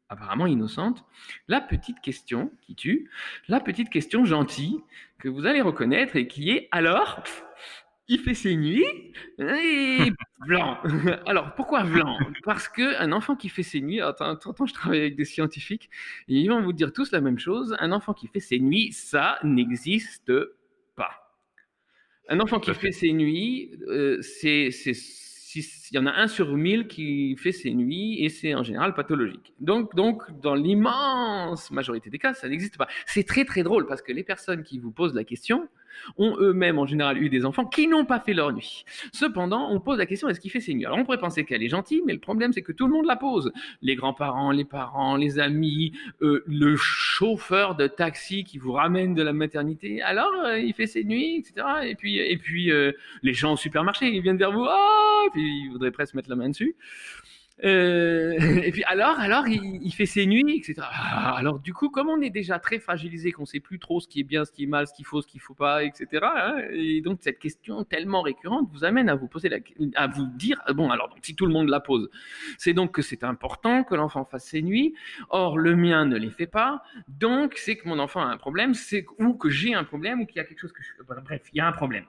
apparemment 0.08 0.46
innocente, 0.46 1.04
la 1.48 1.60
petite 1.60 2.00
question 2.00 2.52
qui 2.62 2.74
tue, 2.74 3.10
la 3.48 3.60
petite 3.60 3.90
question 3.90 4.24
gentille 4.24 4.80
que 5.18 5.28
vous 5.28 5.46
allez 5.46 5.60
reconnaître 5.60 6.16
et 6.16 6.26
qui 6.26 6.50
est 6.50 6.68
alors, 6.72 7.22
il 8.08 8.20
fait 8.20 8.34
ses 8.34 8.56
nuits 8.56 8.84
et 9.38 10.12
blanc. 10.46 10.78
Alors 11.26 11.54
pourquoi 11.54 11.82
blanc? 11.82 12.18
Parce 12.44 12.68
que 12.68 13.00
un 13.00 13.12
enfant 13.12 13.36
qui 13.36 13.48
fait 13.48 13.62
ses 13.62 13.80
nuits, 13.80 14.00
attends, 14.00 14.30
attends, 14.30 14.66
je 14.66 14.74
travaille 14.74 15.00
avec 15.00 15.16
des 15.16 15.24
scientifiques 15.24 15.90
et 16.28 16.34
ils 16.34 16.48
vont 16.48 16.62
vous 16.62 16.72
dire 16.72 16.92
tous 16.92 17.10
la 17.12 17.20
même 17.20 17.38
chose. 17.38 17.76
Un 17.80 17.92
enfant 17.92 18.14
qui 18.14 18.28
fait 18.28 18.40
ses 18.40 18.58
nuits, 18.58 18.92
ça 18.92 19.38
n'existe 19.42 20.32
pas. 20.94 21.34
Un 22.28 22.40
enfant 22.40 22.60
qui 22.60 22.72
fait 22.74 22.92
ses 22.92 23.12
nuits, 23.12 23.70
euh, 23.88 24.20
c'est 24.22 24.70
il 25.90 25.96
y 25.96 25.98
en 25.98 26.06
a 26.06 26.12
un 26.12 26.28
sur 26.28 26.54
mille 26.56 26.86
qui 26.86 27.36
fait 27.36 27.52
ses 27.52 27.72
nuits 27.72 28.22
et 28.24 28.28
c'est 28.28 28.54
en 28.54 28.62
général 28.62 28.94
pathologique. 28.94 29.54
Donc, 29.60 29.94
donc 29.94 30.22
dans 30.40 30.54
l'immense 30.54 31.70
majorité 31.70 32.10
des 32.10 32.18
cas, 32.18 32.34
ça 32.34 32.48
n'existe 32.48 32.76
pas. 32.76 32.88
C'est 33.06 33.24
très 33.24 33.44
très 33.44 33.62
drôle 33.62 33.86
parce 33.86 34.02
que 34.02 34.12
les 34.12 34.24
personnes 34.24 34.62
qui 34.62 34.78
vous 34.78 34.90
posent 34.90 35.14
la 35.14 35.24
question, 35.24 35.68
ont 36.18 36.36
eux-mêmes 36.38 36.78
en 36.78 36.86
général 36.86 37.22
eu 37.22 37.28
des 37.28 37.44
enfants 37.44 37.64
qui 37.64 37.88
n'ont 37.88 38.04
pas 38.04 38.20
fait 38.20 38.34
leur 38.34 38.52
nuit. 38.52 38.84
Cependant, 39.12 39.68
on 39.70 39.80
pose 39.80 39.98
la 39.98 40.06
question 40.06 40.28
est-ce 40.28 40.40
qu'il 40.40 40.50
fait 40.50 40.60
ses 40.60 40.74
nuits? 40.74 40.86
Alors 40.86 40.98
on 40.98 41.04
pourrait 41.04 41.18
penser 41.18 41.44
qu'elle 41.44 41.62
est 41.62 41.68
gentille, 41.68 42.02
mais 42.06 42.12
le 42.12 42.20
problème 42.20 42.52
c'est 42.52 42.62
que 42.62 42.72
tout 42.72 42.86
le 42.86 42.92
monde 42.92 43.06
la 43.06 43.16
pose. 43.16 43.52
Les 43.82 43.94
grands-parents, 43.94 44.50
les 44.50 44.64
parents, 44.64 45.16
les 45.16 45.38
amis, 45.38 45.92
euh, 46.22 46.42
le 46.46 46.76
chauffeur 46.76 47.74
de 47.74 47.86
taxi 47.86 48.44
qui 48.44 48.58
vous 48.58 48.72
ramène 48.72 49.14
de 49.14 49.22
la 49.22 49.32
maternité. 49.32 50.02
Alors 50.02 50.32
euh, 50.44 50.58
il 50.58 50.74
fait 50.74 50.86
ses 50.86 51.04
nuits, 51.04 51.36
etc. 51.36 51.66
Et 51.84 51.94
puis, 51.94 52.18
et 52.18 52.36
puis 52.36 52.70
euh, 52.70 52.92
les 53.22 53.32
gens 53.32 53.54
au 53.54 53.56
supermarché, 53.56 54.06
ils 54.08 54.22
viennent 54.22 54.36
vers 54.36 54.52
vous, 54.52 54.66
oh, 54.68 55.22
et 55.26 55.30
puis 55.30 55.64
ils 55.64 55.70
voudraient 55.70 55.90
presque 55.90 56.14
mettre 56.14 56.30
la 56.30 56.36
main 56.36 56.48
dessus. 56.48 56.76
Euh, 57.64 58.36
et 58.64 58.70
puis 58.70 58.84
alors, 58.84 59.18
alors 59.18 59.48
il, 59.48 59.90
fait 59.92 60.06
ses 60.06 60.26
nuits, 60.26 60.58
etc. 60.58 60.74
Ah, 60.80 61.34
alors 61.36 61.58
du 61.58 61.72
coup, 61.72 61.88
comme 61.88 62.08
on 62.08 62.20
est 62.20 62.30
déjà 62.30 62.58
très 62.58 62.78
fragilisé, 62.78 63.32
qu'on 63.32 63.46
sait 63.46 63.60
plus 63.60 63.78
trop 63.78 64.00
ce 64.00 64.08
qui 64.08 64.20
est 64.20 64.24
bien, 64.24 64.44
ce 64.44 64.52
qui 64.52 64.64
est 64.64 64.66
mal, 64.66 64.86
ce 64.86 64.92
qu'il 64.92 65.06
faut, 65.06 65.22
ce 65.22 65.26
qu'il 65.26 65.40
faut 65.40 65.54
pas, 65.54 65.84
etc. 65.84 66.06
Hein, 66.22 66.58
et 66.70 67.00
donc 67.00 67.18
cette 67.22 67.38
question 67.38 67.84
tellement 67.84 68.22
récurrente 68.22 68.68
vous 68.72 68.84
amène 68.84 69.08
à 69.08 69.14
vous 69.14 69.28
poser 69.28 69.48
la, 69.48 69.58
à 69.94 70.06
vous 70.06 70.26
dire 70.26 70.62
bon 70.74 70.90
alors 70.90 71.08
donc, 71.08 71.18
si 71.22 71.34
tout 71.34 71.46
le 71.46 71.52
monde 71.52 71.68
la 71.68 71.80
pose, 71.80 72.10
c'est 72.58 72.74
donc 72.74 72.92
que 72.92 73.02
c'est 73.02 73.24
important 73.24 73.84
que 73.84 73.94
l'enfant 73.94 74.24
fasse 74.24 74.44
ses 74.44 74.62
nuits. 74.62 74.94
Or 75.30 75.58
le 75.58 75.76
mien 75.76 76.04
ne 76.04 76.16
les 76.16 76.30
fait 76.30 76.46
pas, 76.46 76.82
donc 77.08 77.54
c'est 77.56 77.76
que 77.76 77.88
mon 77.88 77.98
enfant 77.98 78.20
a 78.20 78.26
un 78.26 78.36
problème, 78.36 78.74
c'est 78.74 79.06
ou 79.18 79.34
que 79.34 79.48
j'ai 79.48 79.74
un 79.74 79.84
problème 79.84 80.20
ou 80.20 80.26
qu'il 80.26 80.36
y 80.36 80.40
a 80.40 80.44
quelque 80.44 80.60
chose 80.60 80.72
que 80.72 80.82
je, 80.82 81.02
bref, 81.02 81.42
il 81.52 81.56
y 81.56 81.60
a 81.60 81.66
un 81.66 81.72
problème. 81.72 82.04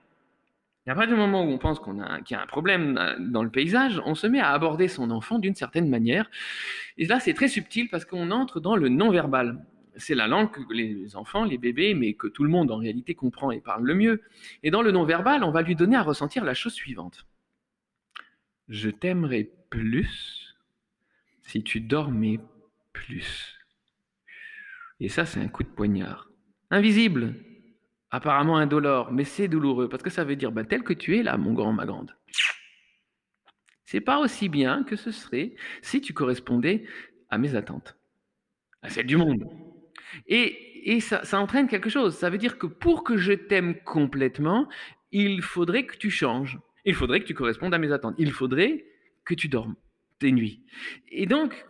Et 0.87 0.89
à 0.89 0.95
partir 0.95 1.15
du 1.15 1.19
moment 1.19 1.43
où 1.43 1.49
on 1.49 1.57
pense 1.57 1.79
qu'on 1.79 1.99
a, 1.99 2.21
qu'il 2.21 2.35
y 2.35 2.39
a 2.39 2.41
un 2.41 2.47
problème 2.47 2.97
euh, 2.97 3.15
dans 3.19 3.43
le 3.43 3.49
paysage, 3.49 4.01
on 4.05 4.15
se 4.15 4.25
met 4.25 4.39
à 4.39 4.51
aborder 4.51 4.87
son 4.87 5.11
enfant 5.11 5.37
d'une 5.37 5.53
certaine 5.53 5.89
manière. 5.89 6.31
Et 6.97 7.05
là, 7.05 7.19
c'est 7.19 7.33
très 7.33 7.49
subtil 7.49 7.89
parce 7.89 8.05
qu'on 8.05 8.31
entre 8.31 8.61
dans 8.61 8.77
le 8.77 8.87
non-verbal. 8.87 9.65
C'est 9.97 10.15
la 10.15 10.27
langue 10.27 10.49
que 10.49 10.61
les 10.73 11.17
enfants, 11.17 11.43
les 11.43 11.57
bébés, 11.57 11.93
mais 11.93 12.13
que 12.13 12.27
tout 12.27 12.43
le 12.43 12.49
monde 12.49 12.71
en 12.71 12.77
réalité 12.77 13.15
comprend 13.15 13.51
et 13.51 13.59
parle 13.59 13.83
le 13.83 13.95
mieux. 13.95 14.21
Et 14.63 14.71
dans 14.71 14.81
le 14.81 14.91
non-verbal, 14.91 15.43
on 15.43 15.51
va 15.51 15.61
lui 15.61 15.75
donner 15.75 15.97
à 15.97 16.03
ressentir 16.03 16.45
la 16.45 16.53
chose 16.53 16.73
suivante. 16.73 17.27
je 18.69 18.89
t'aimerais 18.89 19.49
plus 19.69 20.55
si 21.41 21.63
tu 21.63 21.81
dormais 21.81 22.39
plus. 22.93 23.57
Et 24.99 25.09
ça, 25.09 25.25
c'est 25.25 25.39
un 25.39 25.47
coup 25.47 25.63
de 25.63 25.69
poignard. 25.69 26.29
Invisible, 26.69 27.35
apparemment 28.11 28.57
indolore, 28.57 29.11
mais 29.11 29.23
c'est 29.23 29.47
douloureux 29.47 29.89
parce 29.89 30.03
que 30.03 30.09
ça 30.09 30.23
veut 30.23 30.35
dire, 30.35 30.51
ben, 30.51 30.65
tel 30.65 30.83
que 30.83 30.93
tu 30.93 31.17
es 31.17 31.23
là, 31.23 31.37
mon 31.37 31.53
grand, 31.53 31.73
ma 31.73 31.85
grande. 31.85 32.15
C'est 33.85 34.01
pas 34.01 34.19
aussi 34.19 34.49
bien 34.49 34.83
que 34.83 34.95
ce 34.95 35.11
serait 35.11 35.55
si 35.81 36.01
tu 36.01 36.13
correspondais 36.13 36.85
à 37.29 37.37
mes 37.37 37.55
attentes, 37.55 37.97
à 38.81 38.89
celles 38.89 39.07
du 39.07 39.17
monde. 39.17 39.45
Et, 40.27 40.91
et 40.91 40.99
ça, 40.99 41.23
ça 41.23 41.39
entraîne 41.39 41.67
quelque 41.67 41.89
chose. 41.89 42.15
Ça 42.15 42.29
veut 42.29 42.37
dire 42.37 42.57
que 42.57 42.67
pour 42.67 43.03
que 43.03 43.17
je 43.17 43.33
t'aime 43.33 43.75
complètement, 43.83 44.67
il 45.11 45.41
faudrait 45.41 45.85
que 45.85 45.97
tu 45.97 46.09
changes. 46.09 46.59
Il 46.85 46.95
faudrait 46.95 47.21
que 47.21 47.25
tu 47.25 47.33
correspondes 47.33 47.73
à 47.73 47.77
mes 47.77 47.91
attentes. 47.91 48.15
Il 48.17 48.31
faudrait 48.31 48.85
que 49.25 49.33
tu 49.33 49.47
dormes 49.47 49.75
tes 50.19 50.31
nuits. 50.31 50.63
Et 51.09 51.25
donc, 51.25 51.65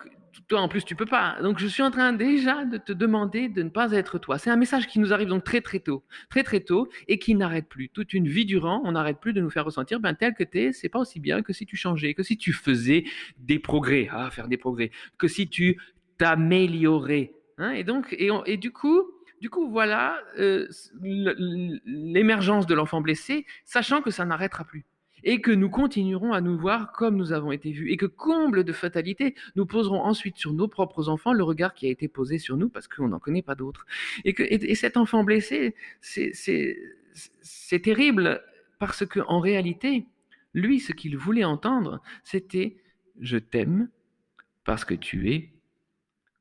toi 0.48 0.62
en 0.62 0.68
plus 0.68 0.84
tu 0.84 0.96
peux 0.96 1.06
pas. 1.06 1.38
Donc 1.42 1.60
je 1.60 1.68
suis 1.68 1.84
en 1.84 1.92
train 1.92 2.14
déjà 2.14 2.66
de 2.66 2.78
te 2.78 2.92
demander 2.92 3.50
de 3.50 3.64
ne 3.64 3.70
pas 3.70 3.92
être 3.92 4.18
toi. 4.18 4.38
C'est 4.38 4.50
un 4.50 4.56
message 4.56 4.88
qui 4.88 5.00
nous 5.00 5.14
arrive 5.14 5.28
donc 5.28 5.44
très 5.44 5.62
très 5.62 5.80
tôt, 5.80 6.04
très 6.30 6.44
très 6.44 6.62
tôt 6.62 6.88
et 7.08 7.20
qui 7.20 7.36
n'arrête 7.36 7.68
plus. 7.68 7.90
Toute 7.90 8.14
une 8.14 8.28
vie 8.28 8.46
durant, 8.46 8.82
on 8.86 8.94
n'arrête 8.94 9.20
plus 9.20 9.34
de 9.34 9.42
nous 9.42 9.50
faire 9.50 9.66
ressentir 9.66 10.00
ben 10.00 10.14
tel 10.14 10.34
que 10.34 10.44
tu 10.44 10.60
es, 10.60 10.72
c'est 10.74 10.90
pas 10.90 11.00
aussi 11.00 11.20
bien 11.20 11.42
que 11.42 11.54
si 11.54 11.66
tu 11.66 11.76
changeais, 11.76 12.14
que 12.14 12.24
si 12.24 12.38
tu 12.38 12.54
faisais 12.54 13.04
des 13.38 13.60
progrès, 13.60 14.08
ah 14.12 14.30
faire 14.32 14.48
des 14.48 14.58
progrès, 14.58 14.92
que 15.18 15.28
si 15.28 15.50
tu 15.50 15.80
t'améliorais. 16.18 17.34
Hein 17.58 17.72
et 17.72 17.84
donc 17.84 18.14
et, 18.14 18.30
et 18.46 18.58
du 18.58 18.72
coup, 18.72 19.04
du 19.42 19.50
coup, 19.50 19.70
voilà 19.70 20.20
euh, 20.40 20.68
l'émergence 21.02 22.66
de 22.66 22.74
l'enfant 22.74 23.02
blessé, 23.02 23.46
sachant 23.66 24.02
que 24.02 24.10
ça 24.10 24.26
n'arrêtera 24.26 24.64
plus 24.64 24.86
et 25.28 25.42
que 25.42 25.52
nous 25.52 25.70
continuerons 25.70 26.32
à 26.32 26.40
nous 26.40 26.58
voir 26.58 26.94
comme 26.94 27.18
nous 27.18 27.34
avons 27.34 27.52
été 27.52 27.70
vus, 27.74 27.92
et 27.92 27.98
que 27.98 28.06
comble 28.06 28.64
de 28.64 28.72
fatalité, 28.72 29.36
nous 29.58 29.66
poserons 29.66 30.00
ensuite 30.00 30.38
sur 30.38 30.54
nos 30.54 30.70
propres 30.70 31.10
enfants 31.10 31.34
le 31.34 31.44
regard 31.44 31.74
qui 31.74 31.86
a 31.86 31.90
été 31.90 32.08
posé 32.08 32.38
sur 32.38 32.56
nous 32.56 32.70
parce 32.70 32.88
qu'on 32.88 33.10
n'en 33.10 33.20
connaît 33.20 33.42
pas 33.42 33.54
d'autres. 33.54 33.86
Et, 34.24 34.34
que, 34.34 34.42
et, 34.44 34.74
cet 34.74 34.96
enfant 34.96 35.26
blessé, 35.26 35.76
c'est 36.00 37.82
terrible 37.84 38.42
parce 38.80 39.06
que 39.06 39.20
en 39.28 39.42
réalité, 39.42 40.06
lui, 40.54 40.80
ce 40.80 40.94
qu'il 40.94 41.18
voulait 41.18 41.44
entendre, 41.44 42.02
c'était 42.24 42.78
je 43.20 43.38
t'aime 43.38 43.90
parce 44.64 44.86
que 44.86 44.94
tu 44.94 45.34
es 45.34 45.52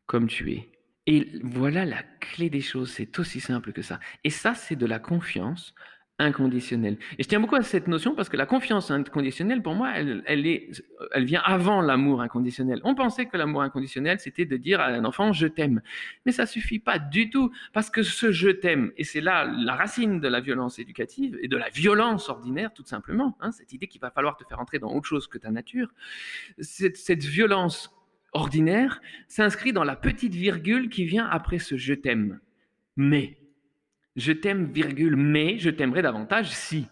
comme 0.06 0.28
tu 0.28 0.52
es. 0.52 0.70
Et 1.08 1.26
voilà 1.42 1.84
la 1.84 2.04
clé 2.20 2.50
des 2.50 2.60
choses, 2.60 2.92
c'est 2.92 3.18
aussi 3.18 3.40
simple 3.40 3.72
que 3.72 3.82
ça. 3.82 3.98
Et 4.22 4.30
ça, 4.30 4.54
c'est 4.54 4.76
de 4.76 4.86
la 4.86 5.00
confiance 5.00 5.74
inconditionnel. 6.18 6.96
Et 7.18 7.22
je 7.22 7.28
tiens 7.28 7.40
beaucoup 7.40 7.56
à 7.56 7.62
cette 7.62 7.88
notion 7.88 8.14
parce 8.14 8.28
que 8.28 8.36
la 8.36 8.46
confiance 8.46 8.90
inconditionnelle, 8.90 9.62
pour 9.62 9.74
moi, 9.74 9.92
elle, 9.94 10.22
elle, 10.26 10.46
est, 10.46 10.70
elle 11.12 11.24
vient 11.24 11.42
avant 11.44 11.82
l'amour 11.82 12.22
inconditionnel. 12.22 12.80
On 12.84 12.94
pensait 12.94 13.26
que 13.26 13.36
l'amour 13.36 13.62
inconditionnel, 13.62 14.18
c'était 14.18 14.46
de 14.46 14.56
dire 14.56 14.80
à 14.80 14.86
un 14.86 15.04
enfant, 15.04 15.32
je 15.32 15.46
t'aime. 15.46 15.82
Mais 16.24 16.32
ça 16.32 16.46
suffit 16.46 16.78
pas 16.78 16.98
du 16.98 17.28
tout 17.28 17.52
parce 17.74 17.90
que 17.90 18.02
ce 18.02 18.32
je 18.32 18.48
t'aime, 18.48 18.92
et 18.96 19.04
c'est 19.04 19.20
là 19.20 19.44
la 19.44 19.74
racine 19.74 20.20
de 20.20 20.28
la 20.28 20.40
violence 20.40 20.78
éducative 20.78 21.38
et 21.42 21.48
de 21.48 21.56
la 21.56 21.68
violence 21.68 22.30
ordinaire, 22.30 22.72
tout 22.72 22.84
simplement, 22.84 23.36
hein, 23.40 23.52
cette 23.52 23.72
idée 23.72 23.86
qu'il 23.86 24.00
va 24.00 24.10
falloir 24.10 24.36
te 24.36 24.44
faire 24.44 24.58
entrer 24.58 24.78
dans 24.78 24.92
autre 24.94 25.06
chose 25.06 25.26
que 25.26 25.38
ta 25.38 25.50
nature, 25.50 25.92
cette, 26.58 26.96
cette 26.96 27.24
violence 27.24 27.94
ordinaire 28.32 29.00
s'inscrit 29.28 29.72
dans 29.72 29.84
la 29.84 29.96
petite 29.96 30.34
virgule 30.34 30.88
qui 30.88 31.04
vient 31.04 31.26
après 31.26 31.58
ce 31.58 31.76
je 31.76 31.94
t'aime. 31.94 32.40
Mais 32.96 33.36
je 34.16 34.32
t'aime, 34.32 34.72
virgule, 34.72 35.16
mais 35.16 35.58
je 35.58 35.70
t'aimerais 35.70 36.02
davantage 36.02 36.50
si. 36.50 36.88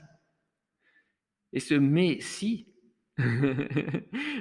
Et 1.52 1.60
ce 1.60 1.74
mais 1.74 2.20
si, 2.20 2.68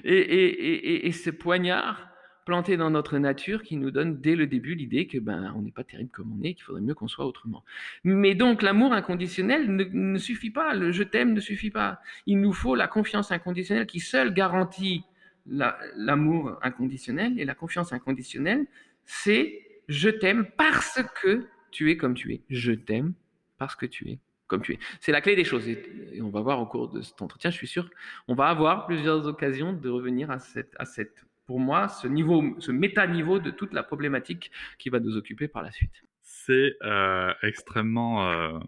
et, 0.04 1.12
ce 1.12 1.30
poignard 1.30 2.10
planté 2.46 2.76
dans 2.76 2.90
notre 2.90 3.20
nature 3.20 3.62
qui 3.62 3.78
nous 3.78 3.92
donne 3.92 4.20
dès 4.20 4.36
le 4.36 4.48
début 4.48 4.76
l'idée 4.76 5.08
que 5.08 5.18
ben 5.18 5.54
on 5.56 5.62
n'est 5.62 5.72
pas 5.72 5.84
terrible 5.84 6.10
comme 6.10 6.38
on 6.38 6.44
est, 6.44 6.56
qu'il 6.56 6.64
faudrait 6.64 6.82
mieux 6.82 6.96
qu'on 6.96 7.08
soit 7.08 7.26
autrement. 7.26 7.64
Mais 8.04 8.36
donc 8.36 8.62
l'amour 8.62 8.92
inconditionnel 8.92 9.74
ne, 9.74 10.18
suffit 10.18 10.50
pas, 10.50 10.74
le 10.74 10.92
je 10.92 11.04
t'aime 11.04 11.34
ne 11.34 11.40
suffit 11.40 11.70
pas. 11.70 12.02
Il 12.26 12.42
nous 12.42 12.52
faut 12.52 12.76
la 12.76 12.88
confiance 12.88 13.32
inconditionnelle 13.32 13.86
qui 13.86 14.00
seule 14.00 14.34
garantit 14.34 15.04
l'amour 15.46 16.58
inconditionnel 16.62 17.40
et 17.40 17.46
la 17.46 17.54
confiance 17.56 17.94
inconditionnelle, 17.94 18.66
c'est 19.06 19.62
je 19.88 20.10
t'aime 20.10 20.48
parce 20.58 21.00
que 21.22 21.46
tu 21.74 21.92
es 21.92 21.98
comme 21.98 22.14
tu 22.14 22.34
es. 22.34 22.42
Je 22.50 22.72
t'aime 22.72 23.14
parce 23.58 23.76
que 23.76 23.86
tu 23.86 24.10
es 24.10 24.20
comme 24.48 24.62
tu 24.62 24.74
es. 24.74 24.80
C'est 25.00 25.12
la 25.12 25.22
clé 25.22 25.36
des 25.36 25.44
choses. 25.44 25.68
Et, 25.68 26.22
on 26.22 26.30
va 26.30 26.42
voir 26.42 26.60
au 26.62 26.66
cours 26.66 26.90
de 26.90 27.02
cet 27.02 27.22
entretien, 27.22 27.50
je 27.50 27.56
suis 27.56 27.68
sûr, 27.68 27.90
on 28.28 28.36
va 28.36 28.48
avoir 28.48 28.86
plusieurs 28.86 29.26
occasions 29.26 29.74
de 29.74 29.90
revenir 29.90 30.30
à 30.30 30.40
cette, 30.40 30.76
à 30.78 30.86
cette 30.86 31.26
pour 31.46 31.60
moi, 31.60 31.90
ce 31.90 32.08
niveau, 32.08 32.42
ce 32.60 32.72
méta-niveau 32.72 33.40
de 33.40 33.52
toute 33.52 33.74
la 33.74 33.84
problématique 33.84 34.52
qui 34.80 34.90
va 34.90 35.00
nous 35.00 35.18
occuper 35.18 35.48
par 35.48 35.62
la 35.62 35.72
suite. 35.72 36.04
C'est 36.22 36.76
euh, 36.84 37.34
extrêmement 37.42 38.30
euh, 38.30 38.60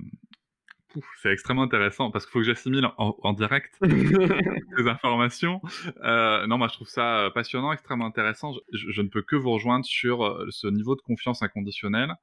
c'est 1.21 1.31
extrêmement 1.31 1.63
intéressant 1.63 2.09
parce 2.09 2.25
qu'il 2.25 2.33
faut 2.33 2.39
que 2.39 2.45
j'assimile 2.45 2.87
en, 2.97 3.33
direct 3.33 3.77
ces 4.77 4.87
informations. 4.87 5.61
Euh, 6.03 6.47
non, 6.47 6.57
moi 6.57 6.67
je 6.69 6.73
trouve 6.73 6.87
ça 6.87 7.31
passionnant, 7.33 7.71
extrêmement 7.71 8.05
intéressant. 8.05 8.53
Je, 8.73 8.91
je, 8.91 9.01
ne 9.01 9.07
peux 9.07 9.21
que 9.21 9.35
vous 9.35 9.51
rejoindre 9.51 9.85
sur 9.85 10.45
ce 10.49 10.67
niveau 10.67 10.95
de 10.95 11.01
confiance 11.01 11.43
inconditionnelle. 11.43 12.15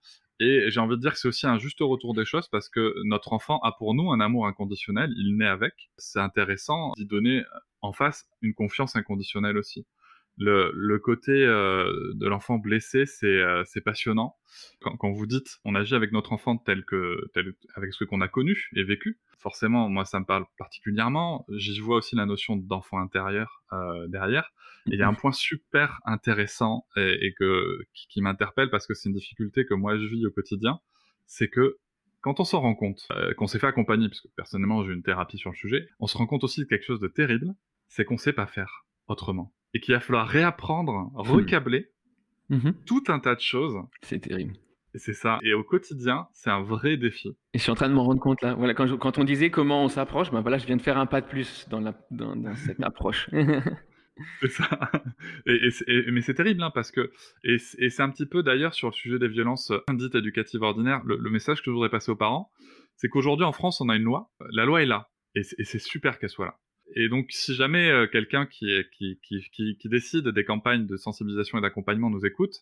Et 0.45 0.73
j'ai 0.73 0.81
envie 0.81 0.97
de 0.97 1.01
dire 1.01 1.13
que 1.13 1.19
c'est 1.19 1.29
aussi 1.29 1.47
un 1.47 1.57
juste 1.57 1.79
retour 1.79 2.15
des 2.15 2.25
choses 2.25 2.49
parce 2.49 2.69
que 2.69 2.95
notre 3.05 3.33
enfant 3.33 3.61
a 3.61 3.71
pour 3.71 3.95
nous 3.95 4.11
un 4.11 4.19
amour 4.19 4.49
inconditionnel, 4.49 5.13
il 5.17 5.37
naît 5.37 5.47
avec. 5.47 5.73
C'est 5.99 6.19
intéressant 6.19 6.91
d'y 6.97 7.07
donner 7.07 7.45
en 7.81 7.93
face 7.93 8.29
une 8.41 8.53
confiance 8.53 8.97
inconditionnelle 8.97 9.57
aussi. 9.57 9.87
Le, 10.39 10.99
côté 10.99 11.31
euh, 11.31 12.13
de 12.15 12.27
l'enfant 12.27 12.59
blessé, 12.59 13.07
c'est 13.07 13.27
euh, 13.27 13.63
passionnant. 13.85 14.35
Quand, 14.81 15.13
vous 15.13 15.27
dites 15.27 15.59
on 15.65 15.77
agit 15.77 15.95
avec 15.95 16.11
notre 16.11 16.33
enfant 16.33 16.57
tel 16.57 16.85
que 16.85 17.25
tel, 17.35 17.55
avec 17.77 17.95
ce 17.95 18.03
qu'on 18.03 18.21
a 18.21 18.27
connu 18.27 18.69
et 18.75 18.83
vécu, 18.83 19.21
forcément, 19.39 19.89
moi 19.89 20.05
ça 20.05 20.19
me 20.19 20.25
parle 20.25 20.47
particulièrement. 20.59 21.47
J'y 21.51 21.79
vois 21.79 21.99
aussi 21.99 22.17
la 22.17 22.27
notion 22.27 22.57
d'enfant 22.57 22.99
intérieur 22.99 23.63
euh, 23.73 24.09
derrière. 24.09 24.53
Il 24.87 24.99
y 24.99 25.03
a 25.03 25.09
un 25.09 25.15
point 25.15 25.33
super 25.33 26.01
intéressant 26.05 26.87
et, 26.97 27.35
que 27.39 27.79
qui, 27.95 28.09
qui 28.09 28.21
m'interpelle 28.21 28.71
parce 28.71 28.87
que 28.87 28.95
c'est 28.95 29.09
une 29.09 29.15
difficulté 29.15 29.65
que 29.65 29.75
moi 29.75 29.97
je 29.97 30.07
vis 30.07 30.27
au 30.27 30.31
quotidien, 30.31 30.81
c'est 31.27 31.49
que 31.49 31.79
quand 32.21 32.41
on 32.41 32.45
s'en 32.45 32.61
rend 32.61 32.75
compte, 32.75 33.07
euh, 33.13 33.35
qu'on 33.35 33.47
s'est 33.47 33.59
fait 33.59 33.67
accompagner, 33.67 34.09
parce 34.09 34.21
que 34.21 34.29
personnellement 34.37 34.85
j'ai 34.85 34.93
une 34.93 35.03
thérapie 35.03 35.39
sur 35.39 35.51
le 35.51 35.57
sujet, 35.57 35.89
on 35.99 36.07
se 36.07 36.17
rend 36.17 36.27
compte 36.27 36.45
aussi 36.45 36.61
de 36.61 36.67
quelque 36.67 36.85
chose 36.85 37.01
de 37.01 37.09
terrible, 37.09 37.55
c'est 37.89 38.05
qu'on 38.05 38.17
sait 38.17 38.33
pas 38.33 38.47
faire 38.47 38.87
autrement 39.09 39.53
et 39.75 39.81
qu'il 39.81 39.95
va 39.95 40.01
falloir 40.01 40.29
réapprendre, 40.29 41.11
recabler 41.15 41.91
mhm. 42.51 42.75
tout 42.87 43.05
un 43.09 43.19
tas 43.19 43.35
de 43.35 43.41
choses. 43.41 43.77
C'est 44.03 44.21
terrible. 44.21 44.55
Et 44.95 44.99
c'est 44.99 45.15
ça. 45.15 45.39
Et 45.43 45.55
au 45.55 45.65
quotidien, 45.65 46.29
c'est 46.33 46.51
un 46.51 46.63
vrai 46.63 46.99
défi. 46.99 47.29
Et 47.55 47.59
je 47.59 47.63
suis 47.63 47.73
en 47.73 47.75
train 47.75 47.89
de 47.89 47.95
m'en 47.95 48.05
rendre 48.05 48.21
compte 48.21 48.43
là. 48.43 48.55
Voilà, 48.55 48.75
quand, 48.75 48.95
quand 48.99 49.19
on 49.19 49.25
disait 49.25 49.51
comment 49.51 49.85
on 49.85 49.89
s'approche, 49.89 50.31
ben 50.31 50.43
voilà, 50.43 50.59
je 50.59 50.67
viens 50.67 50.77
de 50.77 50.83
faire 50.83 50.99
un 50.99 51.07
pas 51.07 51.23
de 51.23 51.27
plus 51.27 51.67
dans, 51.71 51.81
la, 51.81 51.95
dans, 52.11 52.55
cette 52.57 52.83
approche. 52.83 53.31
c'est 54.41 54.51
ça. 54.51 54.69
Et, 55.47 56.11
mais 56.11 56.21
c'est 56.21 56.35
terrible, 56.35 56.63
hein, 56.63 56.71
parce 56.75 56.91
que 56.91 57.13
et, 57.45 57.59
c'est 57.59 58.01
un 58.01 58.11
petit 58.11 58.27
peu 58.27 58.43
d'ailleurs 58.43 58.75
sur 58.75 58.89
le 58.89 58.93
sujet 58.93 59.19
des 59.19 59.29
violences 59.29 59.73
dites 59.95 60.15
éducatives 60.15 60.63
ordinaires. 60.63 61.03
Le, 61.05 61.31
message 61.31 61.61
que 61.61 61.67
je 61.67 61.71
voudrais 61.71 61.91
passer 61.91 62.11
aux 62.11 62.17
parents, 62.17 62.51
c'est 62.97 63.09
qu'aujourd'hui 63.09 63.45
en 63.45 63.53
France, 63.53 63.81
on 63.81 63.89
a 63.89 63.97
une 63.97 64.05
loi. 64.05 64.31
La 64.53 64.65
loi 64.65 64.83
est 64.83 64.87
là, 64.87 65.11
et 65.35 65.43
c'est 65.43 65.79
super 65.79 66.19
qu'elle 66.19 66.31
soit 66.31 66.47
là. 66.47 66.59
Et 66.95 67.09
donc, 67.09 67.27
si 67.31 67.55
jamais 67.55 67.91
euh, 67.91 68.07
quelqu'un 68.07 68.47
qui, 68.47 68.71
qui, 68.97 69.19
qui, 69.23 69.77
qui, 69.77 69.89
décide 69.89 70.29
des 70.29 70.45
campagnes 70.45 70.87
de 70.87 70.97
sensibilisation 70.97 71.59
et 71.59 71.63
d'accompagnement 71.63 72.11
nous 72.11 72.27
écoute, 72.27 72.55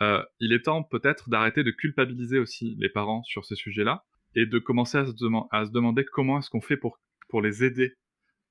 euh, 0.00 0.22
il 0.40 0.52
est 0.52 0.62
temps 0.62 0.82
peut-être 0.82 1.30
d'arrêter 1.30 1.64
de 1.64 1.70
culpabiliser 1.70 2.38
aussi 2.38 2.76
les 2.78 2.88
parents 2.88 3.22
sur 3.24 3.44
ces 3.44 3.56
sujets-là 3.56 4.04
et 4.34 4.46
de 4.46 4.58
commencer 4.58 4.98
à 4.98 5.06
se, 5.06 5.12
à 5.50 5.64
se 5.64 5.70
demander 5.70 6.04
comment 6.04 6.38
est-ce 6.38 6.50
qu'on 6.50 6.60
fait 6.60 6.76
pour, 6.76 7.00
pour 7.28 7.42
les 7.42 7.64
aider 7.64 7.94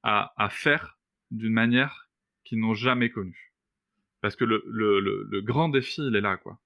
à, 0.03 0.33
à 0.37 0.49
faire 0.49 0.99
d'une 1.31 1.53
manière 1.53 2.10
n'ont 2.57 2.73
jamais 2.73 3.09
connue. 3.09 3.53
Parce 4.21 4.35
que 4.35 4.45
le, 4.45 5.41
grand 5.41 5.69
défi, 5.69 6.01
il 6.01 6.15
est 6.15 6.21
là, 6.21 6.37
quoi. 6.37 6.59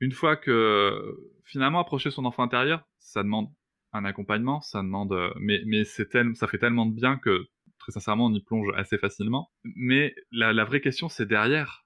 Une 0.00 0.12
fois 0.12 0.36
que 0.36 1.16
finalement 1.44 1.78
approcher 1.78 2.10
son 2.10 2.24
enfant 2.24 2.42
intérieur, 2.42 2.88
ça 2.98 3.22
demande 3.22 3.48
un 3.92 4.04
accompagnement, 4.04 4.60
ça 4.60 4.78
demande, 4.82 5.12
euh, 5.12 5.32
mais 5.36 5.84
c'est 5.84 6.08
tel, 6.08 6.34
ça 6.34 6.48
fait 6.48 6.58
tellement 6.58 6.86
de 6.86 6.94
bien 6.94 7.18
que 7.18 7.46
très 7.82 7.92
sincèrement, 7.92 8.26
on 8.26 8.34
y 8.34 8.40
plonge 8.40 8.68
assez 8.76 8.96
facilement. 8.96 9.50
Mais 9.64 10.14
la, 10.30 10.64
vraie 10.64 10.80
question, 10.80 11.08
c'est 11.08 11.26
derrière, 11.26 11.84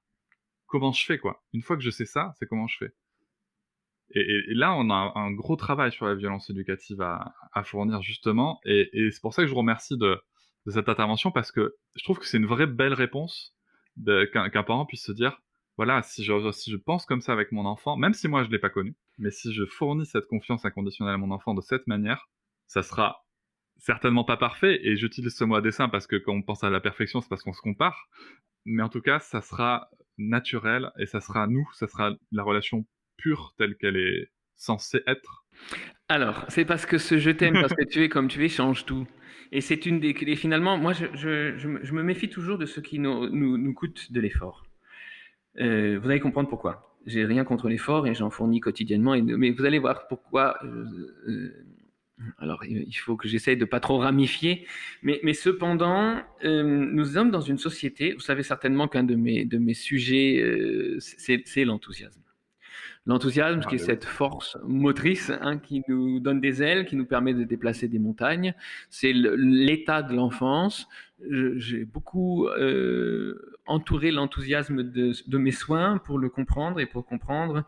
comment 0.66 0.92
je 0.92 1.04
fais, 1.04 1.18
quoi? 1.18 1.42
Une 1.54 1.62
fois 1.62 1.76
que 1.76 1.82
je 1.82 1.90
sais 1.90 2.04
ça, 2.04 2.32
c'est 2.38 2.46
comment 2.46 2.66
je 2.66 2.76
fais? 2.76 2.92
Et, 4.10 4.54
là, 4.54 4.74
on 4.76 4.90
a 4.90 5.12
un, 5.16 5.32
gros 5.32 5.56
travail 5.56 5.90
sur 5.90 6.06
la 6.06 6.14
violence 6.14 6.48
éducative 6.50 7.00
à, 7.00 7.62
fournir, 7.64 8.02
justement. 8.02 8.60
Et, 8.64 9.10
c'est 9.10 9.20
pour 9.20 9.34
ça 9.34 9.42
que 9.42 9.48
je 9.48 9.52
vous 9.52 9.58
remercie 9.58 9.96
de, 9.96 10.20
cette 10.70 10.88
intervention, 10.88 11.30
parce 11.30 11.52
que 11.52 11.76
je 11.94 12.04
trouve 12.04 12.18
que 12.18 12.26
c'est 12.26 12.38
une 12.38 12.46
vraie 12.46 12.66
belle 12.66 12.94
réponse 12.94 13.54
qu'un 14.32 14.62
parent 14.62 14.86
puisse 14.86 15.04
se 15.04 15.12
dire, 15.12 15.40
voilà, 15.76 16.02
si 16.02 16.24
je, 16.24 16.50
si 16.52 16.70
je 16.70 16.76
pense 16.76 17.06
comme 17.06 17.20
ça 17.20 17.32
avec 17.32 17.52
mon 17.52 17.66
enfant, 17.66 17.96
même 17.96 18.14
si 18.14 18.28
moi 18.28 18.42
je 18.42 18.48
ne 18.48 18.52
l'ai 18.52 18.58
pas 18.58 18.70
connu, 18.70 18.94
mais 19.18 19.30
si 19.30 19.52
je 19.52 19.64
fournis 19.64 20.06
cette 20.06 20.26
confiance 20.26 20.64
inconditionnelle 20.64 21.14
à 21.14 21.18
mon 21.18 21.30
enfant 21.30 21.54
de 21.54 21.60
cette 21.60 21.86
manière, 21.86 22.28
ça 22.66 22.82
sera 22.82 23.24
certainement 23.78 24.24
pas 24.24 24.36
parfait, 24.36 24.80
et 24.82 24.96
j'utilise 24.96 25.36
ce 25.36 25.44
mot 25.44 25.54
à 25.54 25.60
dessein 25.60 25.88
parce 25.88 26.06
que 26.06 26.16
quand 26.16 26.32
on 26.32 26.42
pense 26.42 26.64
à 26.64 26.70
la 26.70 26.80
perfection, 26.80 27.20
c'est 27.20 27.28
parce 27.28 27.42
qu'on 27.42 27.52
se 27.52 27.60
compare, 27.60 28.08
mais 28.64 28.82
en 28.82 28.88
tout 28.88 29.02
cas, 29.02 29.18
ça 29.18 29.42
sera 29.42 29.90
naturel, 30.18 30.90
et 30.98 31.06
ça 31.06 31.20
sera 31.20 31.46
nous, 31.46 31.68
ça 31.74 31.86
sera 31.86 32.12
la 32.32 32.42
relation 32.42 32.86
pure 33.18 33.54
telle 33.58 33.76
qu'elle 33.76 33.96
est 33.96 34.30
censée 34.56 35.02
être. 35.06 35.44
Alors, 36.08 36.44
c'est 36.48 36.64
parce 36.64 36.86
que 36.86 36.96
ce 36.98 37.18
je 37.18 37.30
t'aime, 37.30 37.54
parce 37.54 37.74
que 37.74 37.84
tu 37.84 38.02
es 38.02 38.08
comme 38.08 38.28
tu 38.28 38.44
es, 38.44 38.48
change 38.48 38.86
tout. 38.86 39.06
Et 39.52 39.60
c'est 39.60 39.86
une 39.86 40.00
des 40.00 40.14
clés. 40.14 40.36
Finalement, 40.36 40.76
moi, 40.76 40.92
je, 40.92 41.66
me 41.92 42.02
méfie 42.02 42.28
toujours 42.28 42.58
de 42.58 42.66
ce 42.66 42.80
qui 42.80 42.98
nous, 42.98 43.28
nous, 43.28 43.58
nous 43.58 43.74
coûte 43.74 44.12
de 44.12 44.20
l'effort. 44.20 44.66
Euh, 45.60 45.98
vous 46.02 46.10
allez 46.10 46.20
comprendre 46.20 46.48
pourquoi. 46.48 46.96
J'ai 47.06 47.24
rien 47.24 47.44
contre 47.44 47.68
l'effort 47.68 48.06
et 48.06 48.14
j'en 48.14 48.30
fournis 48.30 48.60
quotidiennement. 48.60 49.14
Et, 49.14 49.22
mais 49.22 49.50
vous 49.50 49.64
allez 49.64 49.78
voir 49.78 50.08
pourquoi. 50.08 50.58
Euh, 50.64 50.86
euh, 51.28 51.64
alors, 52.38 52.64
il 52.64 52.92
faut 52.94 53.16
que 53.16 53.28
j'essaye 53.28 53.58
de 53.58 53.66
pas 53.66 53.78
trop 53.78 53.98
ramifier, 53.98 54.66
mais, 55.02 55.20
mais 55.22 55.34
cependant, 55.34 56.22
nous 56.42 57.04
sommes 57.04 57.30
dans 57.30 57.42
une 57.42 57.58
société. 57.58 58.14
Vous 58.14 58.20
savez 58.20 58.42
certainement 58.42 58.88
qu'un 58.88 59.04
de 59.04 59.14
mes, 59.14 59.44
de 59.44 59.58
mes 59.58 59.74
sujets, 59.74 60.42
c'est 60.98 61.64
l'enthousiasme. 61.64 62.22
L'enthousiasme, 63.06 63.60
qui 63.60 63.76
est 63.76 63.78
cette 63.78 64.04
force 64.04 64.58
motrice 64.64 65.30
hein, 65.40 65.58
qui 65.58 65.82
nous 65.86 66.18
donne 66.18 66.40
des 66.40 66.62
ailes, 66.62 66.86
qui 66.86 66.96
nous 66.96 67.06
permet 67.06 67.34
de 67.34 67.44
déplacer 67.44 67.86
des 67.86 68.00
montagnes, 68.00 68.52
c'est 68.90 69.12
l'état 69.12 70.02
de 70.02 70.14
l'enfance. 70.14 70.88
J'ai 71.30 71.84
beaucoup 71.84 72.48
euh, 72.48 73.58
entouré 73.66 74.10
l'enthousiasme 74.10 74.82
de, 74.82 75.12
de, 75.26 75.38
mes 75.38 75.52
soins 75.52 75.98
pour 75.98 76.18
le 76.18 76.28
comprendre 76.28 76.80
et 76.80 76.86
pour 76.86 77.06
comprendre 77.06 77.64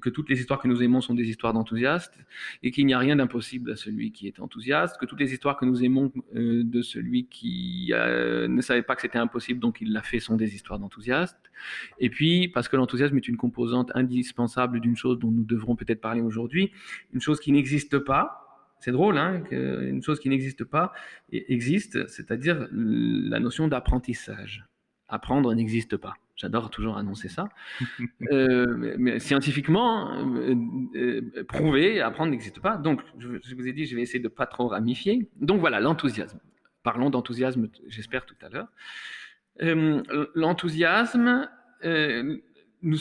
que 0.00 0.10
toutes 0.10 0.28
les 0.30 0.40
histoires 0.40 0.60
que 0.60 0.68
nous 0.68 0.82
aimons 0.82 1.00
sont 1.00 1.14
des 1.14 1.28
histoires 1.28 1.52
d'enthousiastes 1.52 2.18
et 2.62 2.70
qu'il 2.70 2.86
n'y 2.86 2.94
a 2.94 2.98
rien 2.98 3.16
d'impossible 3.16 3.72
à 3.72 3.76
celui 3.76 4.12
qui 4.12 4.26
est 4.26 4.40
enthousiaste, 4.40 4.98
que 4.98 5.06
toutes 5.06 5.20
les 5.20 5.32
histoires 5.32 5.56
que 5.56 5.64
nous 5.64 5.84
aimons 5.84 6.12
euh, 6.34 6.62
de 6.64 6.82
celui 6.82 7.26
qui 7.26 7.90
euh, 7.92 8.48
ne 8.48 8.60
savait 8.62 8.82
pas 8.82 8.94
que 8.96 9.02
c'était 9.02 9.18
impossible 9.18 9.60
donc 9.60 9.80
il 9.80 9.92
l'a 9.92 10.02
fait 10.02 10.20
sont 10.20 10.36
des 10.36 10.54
histoires 10.54 10.78
d'enthousiastes. 10.78 11.50
Et 11.98 12.08
puis 12.08 12.48
parce 12.48 12.68
que 12.68 12.76
l'enthousiasme 12.76 13.16
est 13.16 13.28
une 13.28 13.36
composante 13.36 13.92
indispensable 13.94 14.80
d'une 14.80 14.96
chose 14.96 15.18
dont 15.18 15.30
nous 15.30 15.44
devrons 15.44 15.76
peut-être 15.76 16.00
parler 16.00 16.22
aujourd'hui, 16.22 16.72
une 17.12 17.20
chose 17.20 17.40
qui 17.40 17.52
n'existe 17.52 17.98
pas. 17.98 18.38
C'est 18.80 18.92
drôle, 18.92 19.16
hein, 19.16 19.42
qu'une 19.42 20.02
chose 20.02 20.18
qui 20.18 20.28
n'existe 20.28 20.64
pas 20.64 20.92
existe, 21.30 22.08
c'est-à-dire 22.08 22.66
la 22.72 23.38
notion 23.38 23.68
d'apprentissage. 23.68 24.64
Apprendre 25.06 25.54
n'existe 25.54 25.96
pas. 25.96 26.14
J'adore 26.36 26.70
toujours 26.70 26.96
annoncer 26.96 27.28
ça. 27.28 27.48
euh, 28.32 28.94
mais, 28.98 29.18
scientifiquement, 29.18 30.12
euh, 30.14 30.54
euh, 30.94 31.44
prouvé, 31.44 32.00
apprendre 32.00 32.30
n'existe 32.30 32.60
pas. 32.60 32.76
Donc, 32.76 33.00
je, 33.18 33.38
je, 33.42 33.54
vous 33.54 33.68
ai 33.68 33.72
dit, 33.72 33.86
je 33.86 33.94
vais 33.94 34.02
essayer 34.02 34.20
de 34.20 34.28
pas 34.28 34.46
trop 34.46 34.68
ramifier. 34.68 35.28
Donc 35.36 35.60
voilà, 35.60 35.80
l'enthousiasme. 35.80 36.40
Parlons 36.82 37.10
d'enthousiasme, 37.10 37.68
j'espère, 37.86 38.26
tout 38.26 38.34
à 38.42 38.48
l'heure. 38.48 38.68
L'enthousiasme, 40.34 41.48
nous 42.82 42.96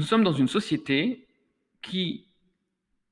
sommes 0.00 0.24
dans 0.24 0.32
une 0.32 0.48
société 0.48 1.28
qui, 1.82 2.26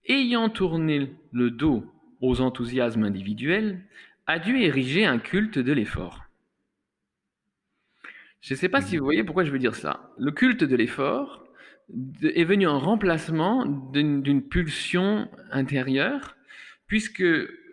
ayant 0.08 0.48
tourné 0.48 1.14
le 1.32 1.50
dos 1.50 1.84
aux 2.20 2.40
enthousiasmes 2.40 3.04
individuels, 3.04 3.84
a 4.26 4.38
dû 4.38 4.58
ériger 4.58 5.04
un 5.04 5.18
culte 5.18 5.58
de 5.58 5.72
l'effort. 5.72 6.23
Je 8.44 8.52
ne 8.52 8.58
sais 8.58 8.68
pas 8.68 8.82
si 8.82 8.98
vous 8.98 9.04
voyez 9.04 9.24
pourquoi 9.24 9.44
je 9.44 9.50
veux 9.50 9.58
dire 9.58 9.74
ça. 9.74 10.10
Le 10.18 10.30
culte 10.30 10.64
de 10.64 10.76
l'effort 10.76 11.46
est 12.22 12.44
venu 12.44 12.66
en 12.66 12.78
remplacement 12.78 13.64
d'une 13.64 14.42
pulsion 14.42 15.30
intérieure, 15.50 16.36
puisque 16.86 17.24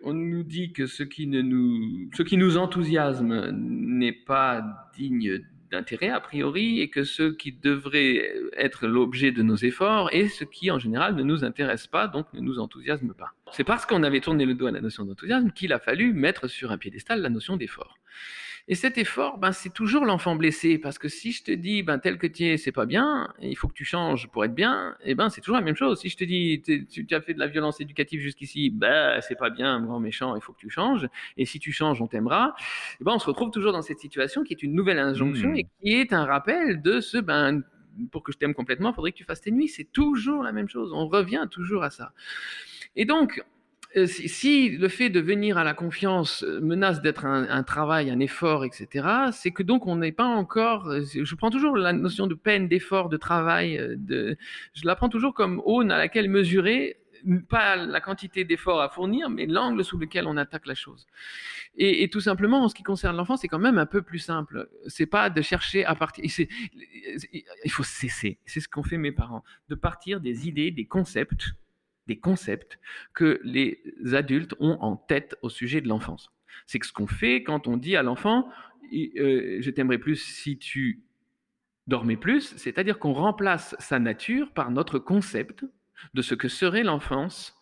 on 0.02 0.14
nous 0.14 0.42
dit 0.42 0.72
que 0.72 0.86
ce 0.86 1.02
qui, 1.02 1.26
ne 1.26 1.42
nous, 1.42 2.08
ce 2.16 2.22
qui 2.22 2.38
nous 2.38 2.56
enthousiasme 2.56 3.50
n'est 3.50 4.14
pas 4.14 4.64
digne 4.96 5.42
d'intérêt 5.70 6.08
a 6.08 6.20
priori, 6.20 6.80
et 6.80 6.88
que 6.88 7.04
ce 7.04 7.32
qui 7.32 7.52
devrait 7.52 8.32
être 8.56 8.86
l'objet 8.86 9.30
de 9.30 9.42
nos 9.42 9.56
efforts 9.56 10.08
est 10.12 10.28
ce 10.28 10.44
qui 10.44 10.70
en 10.70 10.78
général 10.78 11.14
ne 11.16 11.22
nous 11.22 11.44
intéresse 11.44 11.86
pas, 11.86 12.08
donc 12.08 12.32
ne 12.32 12.40
nous 12.40 12.58
enthousiasme 12.58 13.12
pas. 13.12 13.34
C'est 13.52 13.64
parce 13.64 13.84
qu'on 13.84 14.02
avait 14.04 14.20
tourné 14.20 14.46
le 14.46 14.54
dos 14.54 14.68
à 14.68 14.70
la 14.70 14.80
notion 14.80 15.04
d'enthousiasme 15.04 15.50
qu'il 15.50 15.74
a 15.74 15.78
fallu 15.78 16.14
mettre 16.14 16.48
sur 16.48 16.72
un 16.72 16.78
piédestal 16.78 17.20
la 17.20 17.28
notion 17.28 17.58
d'effort. 17.58 17.98
Et 18.68 18.74
cet 18.74 18.96
effort, 18.98 19.38
ben, 19.38 19.52
c'est 19.52 19.72
toujours 19.72 20.04
l'enfant 20.04 20.36
blessé, 20.36 20.78
parce 20.78 20.98
que 20.98 21.08
si 21.08 21.32
je 21.32 21.42
te 21.42 21.50
dis, 21.50 21.82
ben, 21.82 21.98
tel 21.98 22.18
que 22.18 22.26
tu 22.26 22.44
es, 22.44 22.56
c'est 22.56 22.72
pas 22.72 22.86
bien, 22.86 23.32
il 23.40 23.56
faut 23.56 23.68
que 23.68 23.74
tu 23.74 23.84
changes 23.84 24.28
pour 24.28 24.44
être 24.44 24.54
bien, 24.54 24.96
et 25.02 25.10
eh 25.10 25.14
ben, 25.14 25.28
c'est 25.28 25.40
toujours 25.40 25.56
la 25.56 25.64
même 25.64 25.76
chose. 25.76 26.00
Si 26.00 26.08
je 26.08 26.16
te 26.16 26.24
dis, 26.24 26.62
tu 26.62 27.06
as 27.14 27.20
fait 27.20 27.34
de 27.34 27.38
la 27.38 27.48
violence 27.48 27.80
éducative 27.80 28.20
jusqu'ici, 28.20 28.70
ben, 28.70 29.20
c'est 29.20 29.38
pas 29.38 29.50
bien, 29.50 29.80
grand 29.80 30.00
méchant, 30.00 30.36
il 30.36 30.42
faut 30.42 30.52
que 30.52 30.60
tu 30.60 30.70
changes, 30.70 31.08
et 31.36 31.44
si 31.44 31.58
tu 31.58 31.72
changes, 31.72 32.00
on 32.00 32.06
t'aimera, 32.06 32.54
et 32.58 32.96
eh 33.00 33.04
ben, 33.04 33.12
on 33.12 33.18
se 33.18 33.26
retrouve 33.26 33.50
toujours 33.50 33.72
dans 33.72 33.82
cette 33.82 33.98
situation 33.98 34.44
qui 34.44 34.52
est 34.52 34.62
une 34.62 34.74
nouvelle 34.74 34.98
injonction 34.98 35.50
mmh. 35.50 35.56
et 35.56 35.64
qui 35.64 35.94
est 35.94 36.12
un 36.12 36.24
rappel 36.24 36.82
de 36.82 37.00
ce, 37.00 37.18
ben, 37.18 37.62
pour 38.10 38.22
que 38.22 38.32
je 38.32 38.38
t'aime 38.38 38.54
complètement, 38.54 38.90
il 38.90 38.94
faudrait 38.94 39.12
que 39.12 39.18
tu 39.18 39.24
fasses 39.24 39.40
tes 39.40 39.50
nuits. 39.50 39.68
C'est 39.68 39.90
toujours 39.92 40.42
la 40.42 40.52
même 40.52 40.68
chose. 40.68 40.92
On 40.92 41.06
revient 41.08 41.46
toujours 41.50 41.82
à 41.82 41.90
ça. 41.90 42.12
Et 42.96 43.04
donc, 43.04 43.42
si, 44.06 44.70
le 44.70 44.88
fait 44.88 45.10
de 45.10 45.20
venir 45.20 45.58
à 45.58 45.64
la 45.64 45.74
confiance 45.74 46.42
euh, 46.42 46.60
menace 46.60 47.02
d'être 47.02 47.24
un, 47.24 47.62
travail, 47.62 48.10
un 48.10 48.20
effort, 48.20 48.64
etc., 48.64 49.06
c'est 49.32 49.50
que 49.50 49.62
donc 49.62 49.86
on 49.86 49.96
n'est 49.96 50.12
pas 50.12 50.26
encore. 50.26 50.88
Euh, 50.88 51.02
je 51.02 51.34
prends 51.34 51.50
toujours 51.50 51.76
la 51.76 51.92
notion 51.92 52.26
de 52.26 52.34
peine, 52.34 52.68
d'effort, 52.68 53.08
de 53.08 53.16
travail. 53.16 53.78
De, 53.98 54.36
je 54.74 54.86
la 54.86 54.96
prends 54.96 55.08
toujours 55.08 55.34
comme 55.34 55.60
aune 55.64 55.90
à 55.90 55.98
laquelle 55.98 56.30
mesurer 56.30 56.96
pas 57.48 57.76
la 57.76 58.00
quantité 58.00 58.44
d'efforts 58.44 58.80
à 58.80 58.88
fournir, 58.88 59.30
mais 59.30 59.46
l'angle 59.46 59.84
sous 59.84 59.96
lequel 59.96 60.26
on 60.26 60.36
attaque 60.36 60.66
la 60.66 60.74
chose. 60.74 61.06
Et, 61.76 62.02
et 62.02 62.10
tout 62.10 62.20
simplement, 62.20 62.64
en 62.64 62.68
ce 62.68 62.74
qui 62.74 62.82
concerne 62.82 63.16
l'enfant, 63.16 63.36
c'est 63.36 63.46
quand 63.46 63.60
même 63.60 63.78
un 63.78 63.86
peu 63.86 64.02
plus 64.02 64.18
simple. 64.18 64.68
C'est 64.86 65.06
pas 65.06 65.30
de 65.30 65.40
chercher 65.40 65.84
à 65.84 65.94
partir. 65.94 66.24
Il 66.24 67.70
faut 67.70 67.84
cesser. 67.84 68.38
C'est 68.44 68.60
ce 68.60 68.68
qu'ont 68.68 68.82
fait 68.82 68.98
mes 68.98 69.12
parents, 69.12 69.44
de 69.68 69.74
partir 69.74 70.20
des 70.20 70.48
idées, 70.48 70.70
des 70.70 70.86
concepts 70.86 71.54
des 72.06 72.18
concepts 72.18 72.78
que 73.14 73.40
les 73.44 73.82
adultes 74.12 74.54
ont 74.60 74.78
en 74.80 74.96
tête 74.96 75.36
au 75.42 75.48
sujet 75.48 75.80
de 75.80 75.88
l'enfance. 75.88 76.30
C'est 76.66 76.82
ce 76.82 76.92
qu'on 76.92 77.06
fait 77.06 77.42
quand 77.42 77.66
on 77.66 77.76
dit 77.76 77.96
à 77.96 78.02
l'enfant 78.02 78.48
euh, 78.92 79.58
Je 79.60 79.70
t'aimerais 79.70 79.98
plus 79.98 80.16
si 80.16 80.58
tu 80.58 81.02
dormais 81.86 82.16
plus, 82.16 82.54
c'est-à-dire 82.56 82.98
qu'on 82.98 83.12
remplace 83.12 83.74
sa 83.78 83.98
nature 83.98 84.52
par 84.52 84.70
notre 84.70 84.98
concept 84.98 85.64
de 86.14 86.22
ce 86.22 86.34
que 86.34 86.48
serait 86.48 86.84
l'enfance, 86.84 87.56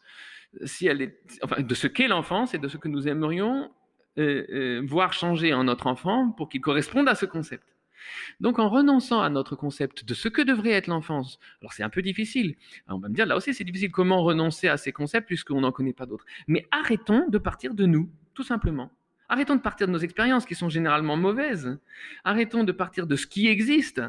de 0.53 1.75
ce 1.75 1.87
qu'est 1.87 2.09
l'enfance 2.09 2.55
et 2.55 2.59
de 2.59 2.69
ce 2.69 2.77
que 2.77 2.89
nous 2.89 3.09
aimerions 3.09 3.71
euh, 4.19 4.45
euh, 4.51 4.83
voir 4.85 5.13
changer 5.13 5.55
en 5.55 5.65
notre 5.65 5.87
enfant 5.87 6.33
pour 6.33 6.49
qu'il 6.49 6.61
corresponde 6.61 7.09
à 7.09 7.15
ce 7.15 7.27
concept. 7.27 7.65
Donc 8.41 8.59
en 8.59 8.69
renonçant 8.69 9.21
à 9.21 9.29
notre 9.29 9.57
concept 9.57 10.05
de 10.05 10.15
ce 10.15 10.29
que 10.29 10.43
devrait 10.43 10.71
être 10.71 10.87
l'enfance, 10.87 11.39
alors 11.61 11.73
c'est 11.73 11.83
un 11.83 11.91
peu 11.91 12.03
difficile, 12.03 12.57
on 12.89 12.99
va 12.99 13.09
me 13.09 13.15
dire 13.15 13.27
là 13.27 13.37
aussi 13.37 13.55
c'est 13.55 13.65
difficile 13.65 13.91
comment 13.91 14.23
renoncer 14.23 14.69
à 14.69 14.77
ces 14.77 14.93
concepts 14.93 15.27
puisqu'on 15.27 15.61
n'en 15.61 15.73
connaît 15.73 15.93
pas 15.93 16.07
d'autres, 16.07 16.27
mais 16.47 16.67
arrêtons 16.71 17.29
de 17.29 17.39
partir 17.39 17.75
de 17.75 17.87
nous, 17.87 18.11
tout 18.35 18.45
simplement. 18.45 18.91
Arrêtons 19.29 19.55
de 19.55 19.61
partir 19.61 19.87
de 19.87 19.93
nos 19.93 19.99
expériences 19.99 20.45
qui 20.45 20.57
sont 20.57 20.69
généralement 20.69 21.17
mauvaises. 21.17 21.79
Arrêtons 22.25 22.65
de 22.65 22.73
partir 22.73 23.07
de 23.07 23.15
ce 23.15 23.29
qui 23.29 23.47
existe 23.47 24.03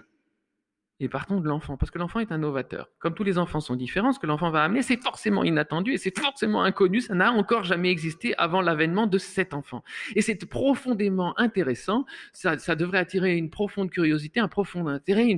et 1.01 1.09
partons 1.09 1.41
de 1.41 1.47
l'enfant, 1.47 1.77
parce 1.77 1.89
que 1.89 1.97
l'enfant 1.97 2.19
est 2.19 2.31
un 2.31 2.37
novateur. 2.37 2.87
Comme 2.99 3.15
tous 3.15 3.23
les 3.23 3.39
enfants 3.39 3.59
sont 3.59 3.75
différents, 3.75 4.13
ce 4.13 4.19
que 4.19 4.27
l'enfant 4.27 4.51
va 4.51 4.63
amener, 4.63 4.83
c'est 4.83 5.01
forcément 5.01 5.43
inattendu 5.43 5.93
et 5.93 5.97
c'est 5.97 6.17
forcément 6.17 6.61
inconnu, 6.61 7.01
ça 7.01 7.15
n'a 7.15 7.31
encore 7.31 7.63
jamais 7.63 7.89
existé 7.89 8.35
avant 8.37 8.61
l'avènement 8.61 9.07
de 9.07 9.17
cet 9.17 9.55
enfant. 9.55 9.83
Et 10.15 10.21
c'est 10.21 10.45
profondément 10.45 11.37
intéressant, 11.39 12.05
ça, 12.33 12.55
devrait 12.75 12.99
attirer 12.99 13.35
une 13.35 13.49
profonde 13.49 13.89
curiosité, 13.89 14.39
un 14.39 14.47
profond 14.47 14.87
intérêt, 14.87 15.33
un 15.33 15.37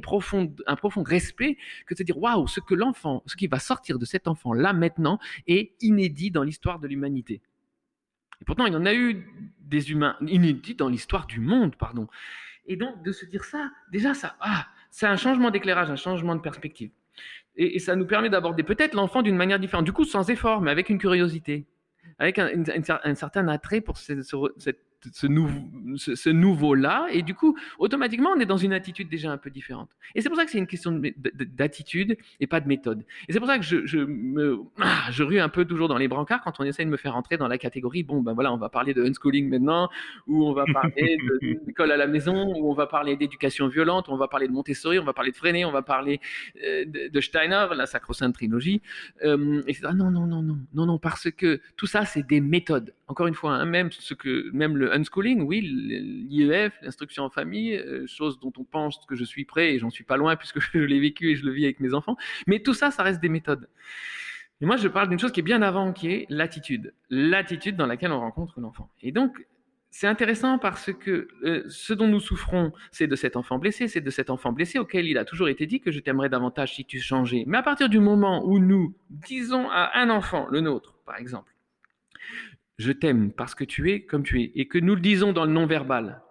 profond 0.75 1.03
respect, 1.03 1.57
que 1.87 1.93
de 1.93 1.99
se 1.99 2.03
dire, 2.03 2.17
waouh, 2.17 2.45
ce 2.47 2.59
que 2.59 2.75
l'enfant, 2.75 3.23
ce 3.25 3.37
qui 3.37 3.47
va 3.47 3.59
sortir 3.59 3.99
de 3.99 4.05
cet 4.05 4.27
enfant 4.27 4.51
là 4.51 4.73
maintenant 4.73 5.17
est 5.47 5.71
inédit 5.81 6.29
dans 6.29 6.43
l'histoire 6.43 6.79
de 6.79 6.87
l'humanité. 6.89 7.41
Et 8.41 8.45
pourtant, 8.45 8.65
il 8.65 8.73
y 8.73 8.75
en 8.75 8.85
a 8.85 8.93
eu 8.93 9.25
des 9.59 9.91
humains 9.91 10.17
inédits 10.27 10.75
dans 10.75 10.89
l'histoire 10.89 11.25
du 11.25 11.39
monde, 11.39 11.77
pardon. 11.77 12.09
Et 12.65 12.75
donc, 12.75 13.01
de 13.03 13.11
se 13.11 13.25
dire 13.25 13.45
ça, 13.45 13.71
déjà, 13.91 14.13
ça, 14.13 14.35
ah, 14.41 14.67
c'est 14.93 15.07
un 15.07 15.17
changement 15.17 15.49
d'éclairage, 15.49 15.89
un 15.89 15.95
changement 15.95 16.35
de 16.35 16.41
perspective. 16.41 16.91
Et, 17.55 17.79
ça 17.79 17.95
nous 17.95 18.05
permet 18.05 18.29
d'aborder 18.29 18.61
peut-être 18.61 18.93
l'enfant 18.93 19.23
d'une 19.23 19.35
manière 19.35 19.57
différente, 19.57 19.85
du 19.85 19.91
coup 19.91 20.05
sans 20.05 20.29
effort, 20.29 20.61
mais 20.61 20.69
avec 20.69 20.87
une 20.89 20.99
curiosité, 20.99 21.65
avec 22.19 22.37
un, 22.37 23.15
certain 23.15 23.47
attrait 23.47 23.81
pour 23.81 23.97
cette, 23.97 24.21
ce, 25.11 25.27
nouveau, 25.27 25.61
ce, 25.97 26.29
nouveau-là, 26.29 27.07
et 27.11 27.21
du 27.21 27.33
coup, 27.33 27.57
automatiquement, 27.79 28.31
on 28.35 28.39
est 28.39 28.45
dans 28.45 28.57
une 28.57 28.73
attitude 28.73 29.09
déjà 29.09 29.31
un 29.31 29.37
peu 29.37 29.49
différente. 29.49 29.89
Et 30.15 30.21
c'est 30.21 30.29
pour 30.29 30.37
ça 30.37 30.45
que 30.45 30.51
c'est 30.51 30.57
une 30.57 30.67
question 30.67 31.01
d'attitude 31.55 32.17
et 32.39 32.47
pas 32.47 32.59
de 32.59 32.67
méthode. 32.67 33.03
Et 33.27 33.33
c'est 33.33 33.39
pour 33.39 33.47
ça 33.47 33.57
que 33.57 33.65
je, 33.65 33.85
je, 33.85 33.99
me, 33.99 34.59
ah, 34.79 35.09
je 35.11 35.23
rue 35.23 35.39
un 35.39 35.49
peu 35.49 35.65
toujours 35.65 35.87
dans 35.87 35.97
les 35.97 36.07
brancards 36.07 36.41
quand 36.41 36.59
on 36.59 36.63
essaie 36.63 36.85
de 36.85 36.89
me 36.89 36.97
faire 36.97 37.15
entrer 37.15 37.37
dans 37.37 37.47
la 37.47 37.57
catégorie, 37.57 38.03
bon, 38.03 38.21
ben 38.21 38.33
voilà, 38.33 38.53
on 38.53 38.57
va 38.57 38.69
parler 38.69 38.93
de 38.93 39.03
unschooling 39.03 39.49
maintenant, 39.49 39.89
ou 40.27 40.45
on 40.45 40.53
va 40.53 40.65
parler 40.71 41.17
d'école 41.65 41.91
à 41.91 41.97
la 41.97 42.07
maison, 42.07 42.53
ou 42.55 42.69
on 42.69 42.73
va 42.73 42.87
parler 42.87 43.15
d'éducation 43.15 43.67
violente, 43.67 44.09
on 44.09 44.17
va 44.17 44.27
parler 44.27 44.47
de 44.47 44.53
Montessori, 44.53 44.99
on 44.99 45.05
va 45.05 45.13
parler 45.13 45.31
de 45.31 45.35
Freinet, 45.35 45.65
on 45.65 45.71
va 45.71 45.81
parler 45.81 46.19
euh, 46.63 46.85
de, 46.85 47.21
Steiner, 47.21 47.67
la 47.75 47.85
sacro-sainte 47.85 48.33
trilogie. 48.33 48.81
Euh, 49.23 49.61
et 49.67 49.75
ah, 49.83 49.93
non, 49.93 50.11
non, 50.11 50.25
non, 50.25 50.41
non, 50.41 50.57
non, 50.73 50.85
non, 50.85 50.97
parce 50.97 51.31
que 51.31 51.61
tout 51.77 51.87
ça, 51.87 52.05
c'est 52.05 52.25
des 52.25 52.41
méthodes. 52.41 52.93
Encore 53.07 53.27
une 53.27 53.33
fois, 53.33 53.53
hein, 53.53 53.65
même 53.65 53.91
ce 53.91 54.13
que, 54.13 54.49
même 54.53 54.77
le 54.77 54.92
unschooling, 54.93 55.41
oui, 55.41 55.61
l'IEF, 55.61 56.73
l'instruction 56.81 57.23
en 57.23 57.29
famille, 57.29 57.75
euh, 57.75 58.05
chose 58.07 58.39
dont 58.39 58.53
on 58.57 58.63
pense 58.63 58.99
que 59.07 59.15
je 59.15 59.23
suis 59.23 59.45
prêt 59.45 59.73
et 59.73 59.79
j'en 59.79 59.89
suis 59.89 60.03
pas 60.03 60.17
loin 60.17 60.35
puisque 60.35 60.59
je 60.73 60.77
l'ai 60.77 60.99
vécu 60.99 61.31
et 61.31 61.35
je 61.35 61.45
le 61.45 61.51
vis 61.51 61.65
avec 61.65 61.79
mes 61.79 61.93
enfants. 61.93 62.15
Mais 62.47 62.59
tout 62.59 62.73
ça, 62.73 62.91
ça 62.91 63.03
reste 63.03 63.21
des 63.21 63.29
méthodes. 63.29 63.67
Et 64.61 64.65
moi, 64.65 64.77
je 64.77 64.87
parle 64.87 65.09
d'une 65.09 65.19
chose 65.19 65.31
qui 65.31 65.41
est 65.41 65.43
bien 65.43 65.61
avant, 65.61 65.91
qui 65.91 66.09
est 66.09 66.25
l'attitude. 66.29 66.93
L'attitude 67.09 67.75
dans 67.75 67.85
laquelle 67.85 68.11
on 68.11 68.19
rencontre 68.19 68.59
l'enfant. 68.61 68.89
Et 69.01 69.11
donc, 69.11 69.45
c'est 69.89 70.07
intéressant 70.07 70.57
parce 70.57 70.91
que 70.91 71.27
euh, 71.43 71.63
ce 71.69 71.93
dont 71.93 72.07
nous 72.07 72.19
souffrons, 72.19 72.71
c'est 72.91 73.05
de 73.05 73.15
cet 73.15 73.35
enfant 73.35 73.59
blessé, 73.59 73.87
c'est 73.87 74.01
de 74.01 74.09
cet 74.09 74.31
enfant 74.31 74.51
blessé 74.51 74.79
auquel 74.79 75.05
il 75.05 75.19
a 75.19 75.25
toujours 75.25 75.49
été 75.49 75.67
dit 75.67 75.81
que 75.81 75.91
je 75.91 75.99
t'aimerais 75.99 76.29
davantage 76.29 76.75
si 76.75 76.83
tu 76.83 76.99
changeais. 76.99 77.43
Mais 77.45 77.59
à 77.59 77.61
partir 77.61 77.89
du 77.89 77.99
moment 77.99 78.43
où 78.43 78.57
nous 78.57 78.95
disons 79.09 79.69
à 79.69 79.91
un 79.99 80.09
enfant, 80.09 80.47
le 80.49 80.61
nôtre 80.61 80.95
par 81.05 81.17
exemple, 81.17 81.52
je 82.77 82.91
t'aime 82.91 83.31
parce 83.31 83.55
que 83.55 83.63
tu 83.63 83.91
es 83.91 84.05
comme 84.05 84.23
tu 84.23 84.41
es, 84.41 84.51
et 84.55 84.67
que 84.67 84.77
nous 84.77 84.95
le 84.95 85.01
disons 85.01 85.33
dans 85.33 85.45
le 85.45 85.51
non-verbal, 85.51 86.21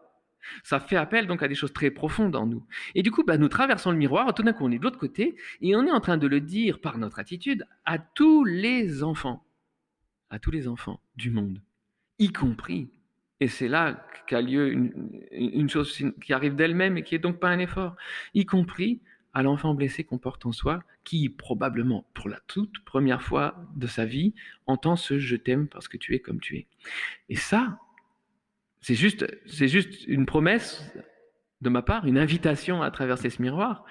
ça 0.64 0.80
fait 0.80 0.96
appel 0.96 1.26
donc 1.26 1.42
à 1.42 1.48
des 1.48 1.54
choses 1.54 1.72
très 1.72 1.90
profondes 1.90 2.34
en 2.34 2.46
nous. 2.46 2.66
Et 2.94 3.02
du 3.02 3.10
coup, 3.12 3.22
bah, 3.22 3.38
nous 3.38 3.48
traversons 3.48 3.92
le 3.92 3.96
miroir, 3.96 4.34
tout 4.34 4.42
d'un 4.42 4.52
coup 4.52 4.64
on 4.64 4.72
est 4.72 4.78
de 4.78 4.84
l'autre 4.84 4.98
côté, 4.98 5.36
et 5.60 5.76
on 5.76 5.86
est 5.86 5.92
en 5.92 6.00
train 6.00 6.16
de 6.16 6.26
le 6.26 6.40
dire 6.40 6.80
par 6.80 6.98
notre 6.98 7.18
attitude 7.18 7.66
à 7.84 7.98
tous 7.98 8.44
les 8.44 9.02
enfants, 9.02 9.44
à 10.30 10.38
tous 10.38 10.50
les 10.50 10.66
enfants 10.66 11.00
du 11.16 11.30
monde, 11.30 11.60
y 12.18 12.32
compris 12.32 12.90
et 13.42 13.48
c'est 13.48 13.66
là 13.66 14.06
qu'a 14.28 14.40
lieu 14.40 14.72
une, 15.32 15.68
chose 15.68 16.00
qui 16.22 16.32
arrive 16.32 16.54
d'elle-même 16.54 16.96
et 16.96 17.02
qui 17.02 17.16
est 17.16 17.18
donc 17.18 17.40
pas 17.40 17.48
un 17.48 17.58
effort, 17.58 17.96
y 18.34 18.46
compris 18.46 19.00
à 19.34 19.42
l'enfant 19.42 19.74
blessé 19.74 20.04
qu'on 20.04 20.18
porte 20.18 20.46
en 20.46 20.52
soi, 20.52 20.84
qui 21.04 21.28
probablement 21.28 22.06
pour 22.14 22.28
la 22.28 22.40
toute 22.46 22.84
première 22.84 23.22
fois 23.22 23.56
de 23.76 23.86
sa 23.86 24.04
vie 24.04 24.34
entend 24.66 24.96
ce 24.96 25.18
je 25.18 25.36
t'aime 25.36 25.68
parce 25.68 25.88
que 25.88 25.96
tu 25.96 26.14
es 26.14 26.20
comme 26.20 26.40
tu 26.40 26.56
es. 26.56 26.66
Et 27.28 27.36
ça, 27.36 27.78
c'est 28.80 28.94
juste, 28.94 29.26
c'est 29.46 29.68
juste 29.68 30.06
une 30.06 30.26
promesse 30.26 30.84
de 31.60 31.68
ma 31.68 31.82
part, 31.82 32.06
une 32.06 32.18
invitation 32.18 32.82
à 32.82 32.90
traverser 32.90 33.30
ce 33.30 33.40
miroir, 33.40 33.84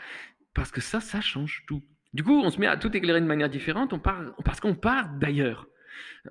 parce 0.53 0.71
que 0.71 0.81
ça, 0.81 0.99
ça 0.99 1.21
change 1.21 1.63
tout. 1.67 1.81
Du 2.13 2.23
coup, 2.23 2.41
on 2.41 2.49
se 2.49 2.59
met 2.59 2.67
à 2.67 2.75
tout 2.75 2.95
éclairer 2.95 3.21
de 3.21 3.25
manière 3.25 3.49
différente, 3.49 3.93
on 3.93 3.99
part, 3.99 4.21
parce 4.43 4.59
qu'on 4.59 4.75
part 4.75 5.09
d'ailleurs. 5.17 5.67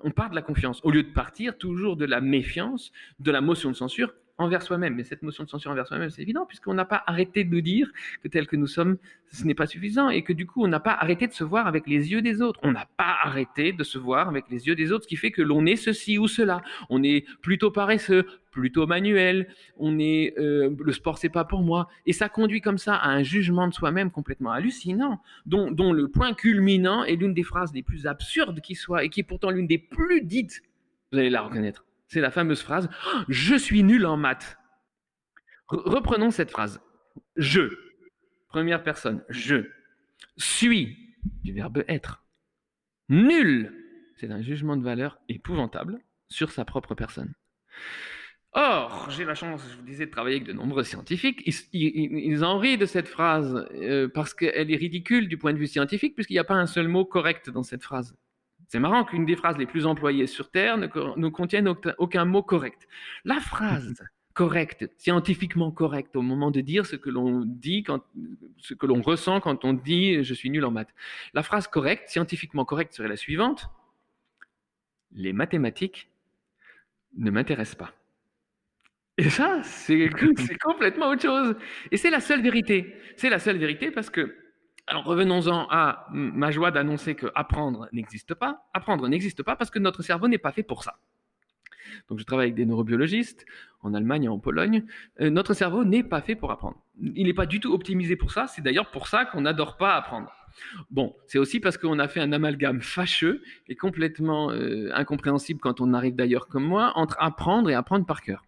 On 0.03 0.11
part 0.11 0.29
de 0.29 0.35
la 0.35 0.41
confiance, 0.41 0.79
au 0.83 0.91
lieu 0.91 1.03
de 1.03 1.11
partir 1.11 1.57
toujours 1.57 1.97
de 1.97 2.05
la 2.05 2.21
méfiance, 2.21 2.91
de 3.19 3.31
la 3.31 3.41
motion 3.41 3.71
de 3.71 3.75
censure 3.75 4.13
envers 4.41 4.61
soi-même. 4.61 4.95
Mais 4.95 5.03
cette 5.03 5.21
motion 5.21 5.43
de 5.43 5.49
censure 5.49 5.71
envers 5.71 5.87
soi-même, 5.87 6.09
c'est 6.09 6.21
évident, 6.21 6.45
puisqu'on 6.45 6.73
n'a 6.73 6.85
pas 6.85 7.03
arrêté 7.07 7.43
de 7.43 7.59
dire 7.59 7.89
que 8.23 8.27
tel 8.27 8.47
que 8.47 8.55
nous 8.55 8.67
sommes, 8.67 8.97
ce 9.31 9.45
n'est 9.45 9.55
pas 9.55 9.67
suffisant, 9.67 10.09
et 10.09 10.23
que 10.23 10.33
du 10.33 10.45
coup, 10.45 10.63
on 10.63 10.67
n'a 10.67 10.79
pas 10.79 10.93
arrêté 10.93 11.27
de 11.27 11.33
se 11.33 11.43
voir 11.43 11.67
avec 11.67 11.87
les 11.87 12.11
yeux 12.11 12.21
des 12.21 12.41
autres. 12.41 12.59
On 12.63 12.71
n'a 12.71 12.87
pas 12.97 13.17
arrêté 13.23 13.73
de 13.73 13.83
se 13.83 13.97
voir 13.97 14.27
avec 14.27 14.45
les 14.49 14.67
yeux 14.67 14.75
des 14.75 14.91
autres, 14.91 15.03
ce 15.03 15.07
qui 15.07 15.15
fait 15.15 15.31
que 15.31 15.41
l'on 15.41 15.65
est 15.65 15.75
ceci 15.75 16.17
ou 16.17 16.27
cela. 16.27 16.61
On 16.89 17.03
est 17.03 17.25
plutôt 17.41 17.71
paresseux, 17.71 18.25
plutôt 18.51 18.85
manuel, 18.85 19.47
on 19.77 19.97
est, 19.97 20.37
euh, 20.37 20.75
le 20.77 20.91
sport 20.91 21.17
c'est 21.17 21.29
pas 21.29 21.45
pour 21.45 21.61
moi, 21.61 21.87
et 22.05 22.13
ça 22.13 22.29
conduit 22.29 22.61
comme 22.61 22.77
ça 22.77 22.95
à 22.95 23.09
un 23.09 23.23
jugement 23.23 23.67
de 23.67 23.73
soi-même 23.73 24.11
complètement 24.11 24.51
hallucinant, 24.51 25.21
dont, 25.45 25.71
dont 25.71 25.93
le 25.93 26.09
point 26.09 26.33
culminant 26.33 27.03
est 27.03 27.15
l'une 27.15 27.33
des 27.33 27.43
phrases 27.43 27.73
les 27.73 27.81
plus 27.81 28.05
absurdes 28.05 28.59
qui 28.61 28.75
soit, 28.75 29.05
et 29.05 29.09
qui 29.09 29.21
est 29.21 29.23
pourtant 29.23 29.49
l'une 29.49 29.67
des 29.67 29.77
plus 29.77 30.21
dites. 30.21 30.61
Vous 31.11 31.19
allez 31.19 31.29
la 31.29 31.41
reconnaître. 31.41 31.85
C'est 32.11 32.19
la 32.19 32.29
fameuse 32.29 32.61
phrase 32.61 32.89
Je 33.29 33.55
suis 33.55 33.83
nul 33.83 34.05
en 34.05 34.17
maths. 34.17 34.57
reprenons 35.69 36.29
cette 36.29 36.51
phrase. 36.51 36.81
Je, 37.37 37.73
première 38.49 38.83
personne, 38.83 39.23
je 39.29 39.69
suis 40.35 41.15
du 41.43 41.53
verbe 41.53 41.85
être. 41.87 42.25
Nul, 43.07 43.73
c'est 44.17 44.29
un 44.29 44.41
jugement 44.41 44.75
de 44.75 44.83
valeur 44.83 45.21
épouvantable 45.29 46.01
sur 46.27 46.51
sa 46.51 46.65
propre 46.65 46.95
personne. 46.95 47.33
Or, 48.51 49.09
j'ai 49.09 49.23
la 49.23 49.33
chance, 49.33 49.61
je 49.71 49.77
vous 49.77 49.83
disais, 49.83 50.05
de 50.05 50.11
travailler 50.11 50.35
avec 50.35 50.47
de 50.47 50.51
nombreux 50.53 50.83
scientifiques. 50.83 51.41
Ils, 51.71 52.43
en 52.43 52.57
rient 52.57 52.77
de 52.77 52.85
cette 52.85 53.07
phrase 53.07 53.69
euh, 53.75 54.09
parce 54.09 54.33
qu'elle 54.33 54.69
est 54.69 54.75
ridicule 54.75 55.29
du 55.29 55.37
point 55.37 55.53
de 55.53 55.57
vue 55.57 55.67
scientifique, 55.67 56.15
puisqu'il 56.15 56.33
n'y 56.33 56.39
a 56.39 56.43
pas 56.43 56.55
un 56.55 56.67
seul 56.67 56.89
mot 56.89 57.05
correct 57.05 57.49
dans 57.49 57.63
cette 57.63 57.83
phrase. 57.83 58.17
C'est 58.71 58.79
marrant 58.79 59.03
qu'une 59.03 59.25
des 59.25 59.35
phrases 59.35 59.57
les 59.57 59.65
plus 59.65 59.85
employées 59.85 60.27
sur 60.27 60.49
Terre 60.49 60.77
ne, 60.77 61.27
contienne 61.27 61.67
aucun, 61.97 62.23
mot 62.23 62.41
correct. 62.41 62.87
La 63.25 63.41
phrase 63.41 64.01
correcte, 64.33 64.89
scientifiquement 64.97 65.71
correcte, 65.71 66.15
au 66.15 66.21
moment 66.21 66.51
de 66.51 66.61
dire 66.61 66.85
ce 66.85 66.95
que 66.95 67.09
l'on 67.09 67.43
dit, 67.45 67.83
quand, 67.83 68.01
ce 68.57 68.73
que 68.73 68.85
l'on 68.85 69.01
ressent 69.01 69.41
quand 69.41 69.65
on 69.65 69.73
dit 69.73 70.23
je 70.23 70.33
suis 70.33 70.49
nul 70.49 70.63
en 70.63 70.71
maths. 70.71 70.93
La 71.33 71.43
phrase 71.43 71.67
correcte, 71.67 72.07
scientifiquement 72.07 72.63
correcte, 72.63 72.93
serait 72.93 73.09
la 73.09 73.17
suivante 73.17 73.69
les 75.13 75.33
mathématiques 75.33 76.09
ne 77.17 77.29
m'intéressent 77.29 77.75
pas. 77.75 77.93
Et 79.17 79.29
ça, 79.29 79.61
c'est 79.63 80.09
complètement 80.63 81.09
autre 81.09 81.23
chose. 81.23 81.55
Et 81.91 81.97
c'est 81.97 82.09
la 82.09 82.21
seule 82.21 82.41
vérité. 82.41 82.95
C'est 83.17 83.29
la 83.29 83.39
seule 83.39 83.57
vérité 83.57 83.91
parce 83.91 84.09
que 84.09 84.40
alors 84.87 85.03
revenons-en 85.05 85.67
à 85.69 86.07
ma 86.11 86.51
joie 86.51 86.71
d'annoncer 86.71 87.15
que 87.15 87.27
apprendre 87.35 87.87
n'existe 87.91 88.33
pas. 88.33 88.67
Apprendre 88.73 89.07
n'existe 89.07 89.43
pas 89.43 89.55
parce 89.55 89.69
que 89.69 89.79
notre 89.79 90.03
cerveau 90.03 90.27
n'est 90.27 90.37
pas 90.37 90.51
fait 90.51 90.63
pour 90.63 90.83
ça. 90.83 90.99
Donc 92.09 92.19
je 92.19 92.23
travaille 92.23 92.45
avec 92.45 92.55
des 92.55 92.65
neurobiologistes 92.65 93.45
en 93.81 93.93
Allemagne 93.93 94.25
et 94.25 94.27
en 94.27 94.39
Pologne. 94.39 94.85
Euh, 95.19 95.29
notre 95.29 95.53
cerveau 95.53 95.83
n'est 95.83 96.03
pas 96.03 96.21
fait 96.21 96.35
pour 96.35 96.51
apprendre. 96.51 96.83
Il 96.99 97.25
n'est 97.25 97.33
pas 97.33 97.45
du 97.45 97.59
tout 97.59 97.73
optimisé 97.73 98.15
pour 98.15 98.31
ça. 98.31 98.47
C'est 98.47 98.61
d'ailleurs 98.61 98.91
pour 98.91 99.07
ça 99.07 99.25
qu'on 99.25 99.41
n'adore 99.41 99.77
pas 99.77 99.95
apprendre. 99.95 100.31
Bon, 100.89 101.15
c'est 101.27 101.39
aussi 101.39 101.59
parce 101.59 101.77
qu'on 101.77 101.99
a 101.99 102.07
fait 102.07 102.19
un 102.19 102.33
amalgame 102.33 102.81
fâcheux 102.81 103.41
et 103.67 103.75
complètement 103.75 104.51
euh, 104.51 104.89
incompréhensible 104.93 105.59
quand 105.59 105.81
on 105.81 105.93
arrive 105.93 106.15
d'ailleurs 106.15 106.47
comme 106.47 106.65
moi 106.65 106.91
entre 106.95 107.15
apprendre 107.19 107.69
et 107.69 107.73
apprendre 107.73 108.05
par 108.05 108.21
cœur. 108.21 108.43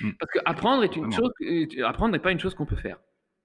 Hmm. 0.00 0.12
Parce 0.18 0.30
que 0.32 0.38
apprendre 0.44 0.84
est 0.84 0.94
une 0.94 1.12
chose, 1.12 1.30
euh, 1.42 1.66
apprendre 1.84 2.12
n'est 2.12 2.20
pas 2.20 2.32
une 2.32 2.40
chose 2.40 2.54
qu'on 2.54 2.66
peut 2.66 2.76
faire. 2.76 2.98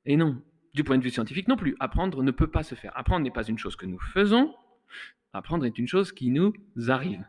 Et 0.06 0.18
non, 0.18 0.42
du 0.76 0.84
point 0.84 0.98
de 0.98 1.04
vue 1.04 1.10
scientifique 1.10 1.48
non 1.48 1.56
plus. 1.56 1.76
Apprendre 1.80 2.22
ne 2.22 2.32
peut 2.32 2.48
pas 2.48 2.62
se 2.62 2.76
faire. 2.76 2.92
Apprendre 2.96 3.24
n'est 3.24 3.32
pas 3.32 3.44
une 3.44 3.58
chose 3.58 3.76
que 3.76 3.86
nous 3.86 4.00
faisons. 4.00 4.54
Apprendre 5.34 5.66
est 5.66 5.80
une 5.80 5.88
chose 5.88 6.12
qui 6.12 6.30
nous 6.30 6.54
arrive. 6.88 7.24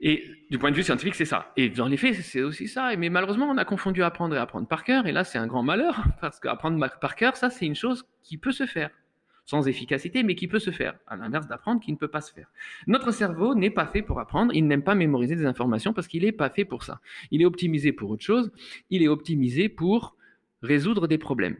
Et 0.00 0.24
du 0.50 0.58
point 0.58 0.70
de 0.70 0.76
vue 0.76 0.82
scientifique, 0.82 1.14
c'est 1.14 1.24
ça. 1.24 1.52
Et 1.56 1.70
dans 1.70 1.86
les 1.86 1.96
faits, 1.96 2.14
c'est 2.16 2.42
aussi 2.42 2.68
ça. 2.68 2.94
Mais 2.96 3.08
malheureusement, 3.08 3.46
on 3.46 3.56
a 3.56 3.64
confondu 3.64 4.02
apprendre 4.02 4.34
et 4.36 4.38
apprendre 4.38 4.66
par 4.66 4.84
cœur. 4.84 5.06
Et 5.06 5.12
là, 5.12 5.24
c'est 5.24 5.38
un 5.38 5.46
grand 5.46 5.62
malheur, 5.62 6.04
parce 6.20 6.38
qu'apprendre 6.40 6.84
par 7.00 7.16
cœur, 7.16 7.36
ça, 7.36 7.48
c'est 7.48 7.66
une 7.66 7.74
chose 7.74 8.04
qui 8.22 8.36
peut 8.36 8.52
se 8.52 8.66
faire. 8.66 8.90
Sans 9.44 9.66
efficacité, 9.66 10.24
mais 10.24 10.34
qui 10.34 10.46
peut 10.46 10.58
se 10.58 10.70
faire. 10.70 10.94
À 11.06 11.16
l'inverse 11.16 11.48
d'apprendre, 11.48 11.80
qui 11.80 11.90
ne 11.90 11.96
peut 11.96 12.08
pas 12.08 12.20
se 12.20 12.32
faire. 12.32 12.48
Notre 12.86 13.12
cerveau 13.12 13.54
n'est 13.54 13.70
pas 13.70 13.86
fait 13.86 14.02
pour 14.02 14.20
apprendre. 14.20 14.52
Il 14.54 14.66
n'aime 14.66 14.82
pas 14.82 14.94
mémoriser 14.94 15.36
des 15.36 15.46
informations 15.46 15.94
parce 15.94 16.06
qu'il 16.06 16.24
n'est 16.24 16.32
pas 16.32 16.50
fait 16.50 16.66
pour 16.66 16.82
ça. 16.82 17.00
Il 17.30 17.40
est 17.40 17.46
optimisé 17.46 17.92
pour 17.92 18.10
autre 18.10 18.24
chose. 18.24 18.52
Il 18.90 19.02
est 19.02 19.08
optimisé 19.08 19.68
pour 19.68 20.16
résoudre 20.62 21.06
des 21.06 21.18
problèmes. 21.18 21.56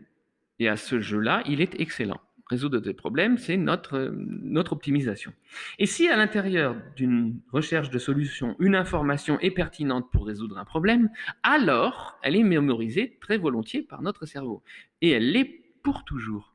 Et 0.59 0.69
à 0.69 0.77
ce 0.77 1.01
jeu-là, 1.01 1.43
il 1.47 1.61
est 1.61 1.81
excellent. 1.81 2.21
Résoudre 2.49 2.79
des 2.79 2.95
problèmes, 2.95 3.37
c'est 3.37 3.59
notre, 3.59 4.11
notre 4.15 4.73
optimisation. 4.73 5.33
Et 5.79 5.85
si 5.85 6.09
à 6.09 6.17
l'intérieur 6.17 6.77
d'une 6.97 7.41
recherche 7.53 7.91
de 7.91 7.99
solution, 7.99 8.57
une 8.59 8.75
information 8.75 9.39
est 9.41 9.51
pertinente 9.51 10.11
pour 10.11 10.27
résoudre 10.27 10.57
un 10.57 10.65
problème, 10.65 11.11
alors 11.43 12.19
elle 12.23 12.37
est 12.37 12.43
mémorisée 12.43 13.19
très 13.21 13.37
volontiers 13.37 13.83
par 13.83 14.01
notre 14.01 14.25
cerveau. 14.25 14.63
Et 15.03 15.11
elle 15.11 15.31
l'est 15.31 15.61
pour 15.83 16.05
toujours. 16.05 16.55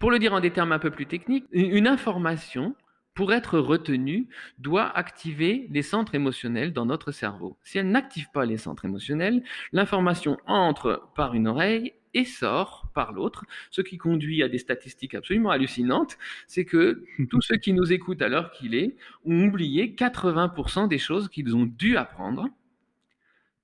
Pour 0.00 0.10
le 0.10 0.18
dire 0.18 0.32
en 0.32 0.40
des 0.40 0.50
termes 0.50 0.72
un 0.72 0.80
peu 0.80 0.90
plus 0.90 1.06
techniques, 1.06 1.46
une 1.52 1.86
information, 1.86 2.74
pour 3.16 3.32
être 3.32 3.58
retenue, 3.58 4.28
doit 4.58 4.94
activer 4.96 5.66
les 5.70 5.80
centres 5.80 6.14
émotionnels 6.14 6.74
dans 6.74 6.84
notre 6.84 7.12
cerveau. 7.12 7.56
Si 7.64 7.78
elle 7.78 7.90
n'active 7.90 8.28
pas 8.32 8.44
les 8.44 8.58
centres 8.58 8.84
émotionnels, 8.84 9.42
l'information 9.72 10.36
entre 10.46 11.08
par 11.16 11.34
une 11.34 11.48
oreille 11.48 11.94
et 12.12 12.26
sort 12.26 12.88
par 12.94 13.12
l'autre, 13.12 13.46
ce 13.70 13.80
qui 13.80 13.96
conduit 13.96 14.42
à 14.42 14.48
des 14.48 14.58
statistiques 14.58 15.14
absolument 15.14 15.50
hallucinantes, 15.50 16.18
c'est 16.46 16.66
que 16.66 17.04
tous 17.30 17.40
ceux 17.40 17.56
qui 17.56 17.72
nous 17.72 17.90
écoutent 17.90 18.20
à 18.20 18.28
l'heure 18.28 18.50
qu'il 18.50 18.74
est 18.74 18.96
ont 19.24 19.46
oublié 19.46 19.94
80% 19.96 20.86
des 20.86 20.98
choses 20.98 21.28
qu'ils 21.28 21.56
ont 21.56 21.64
dû 21.64 21.96
apprendre, 21.96 22.48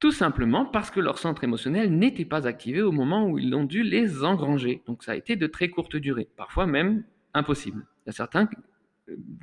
tout 0.01 0.13
simplement 0.13 0.65
parce 0.65 0.91
que 0.91 0.99
leur 0.99 1.19
centre 1.19 1.45
émotionnel 1.45 1.97
n'était 1.97 2.25
pas 2.25 2.47
activé 2.47 2.81
au 2.81 2.91
moment 2.91 3.29
où 3.29 3.39
ils 3.39 3.55
ont 3.55 3.65
dû 3.65 3.83
les 3.83 4.25
engranger. 4.25 4.83
Donc 4.87 5.05
ça 5.05 5.13
a 5.13 5.17
été 5.17 5.37
de 5.37 5.47
très 5.47 5.69
courte 5.69 5.97
durée, 5.97 6.29
parfois 6.39 6.67
même 6.67 7.05
impossible. 7.35 7.87
Il 8.05 8.09
y 8.09 8.11
a 8.11 8.13
certains, 8.13 8.49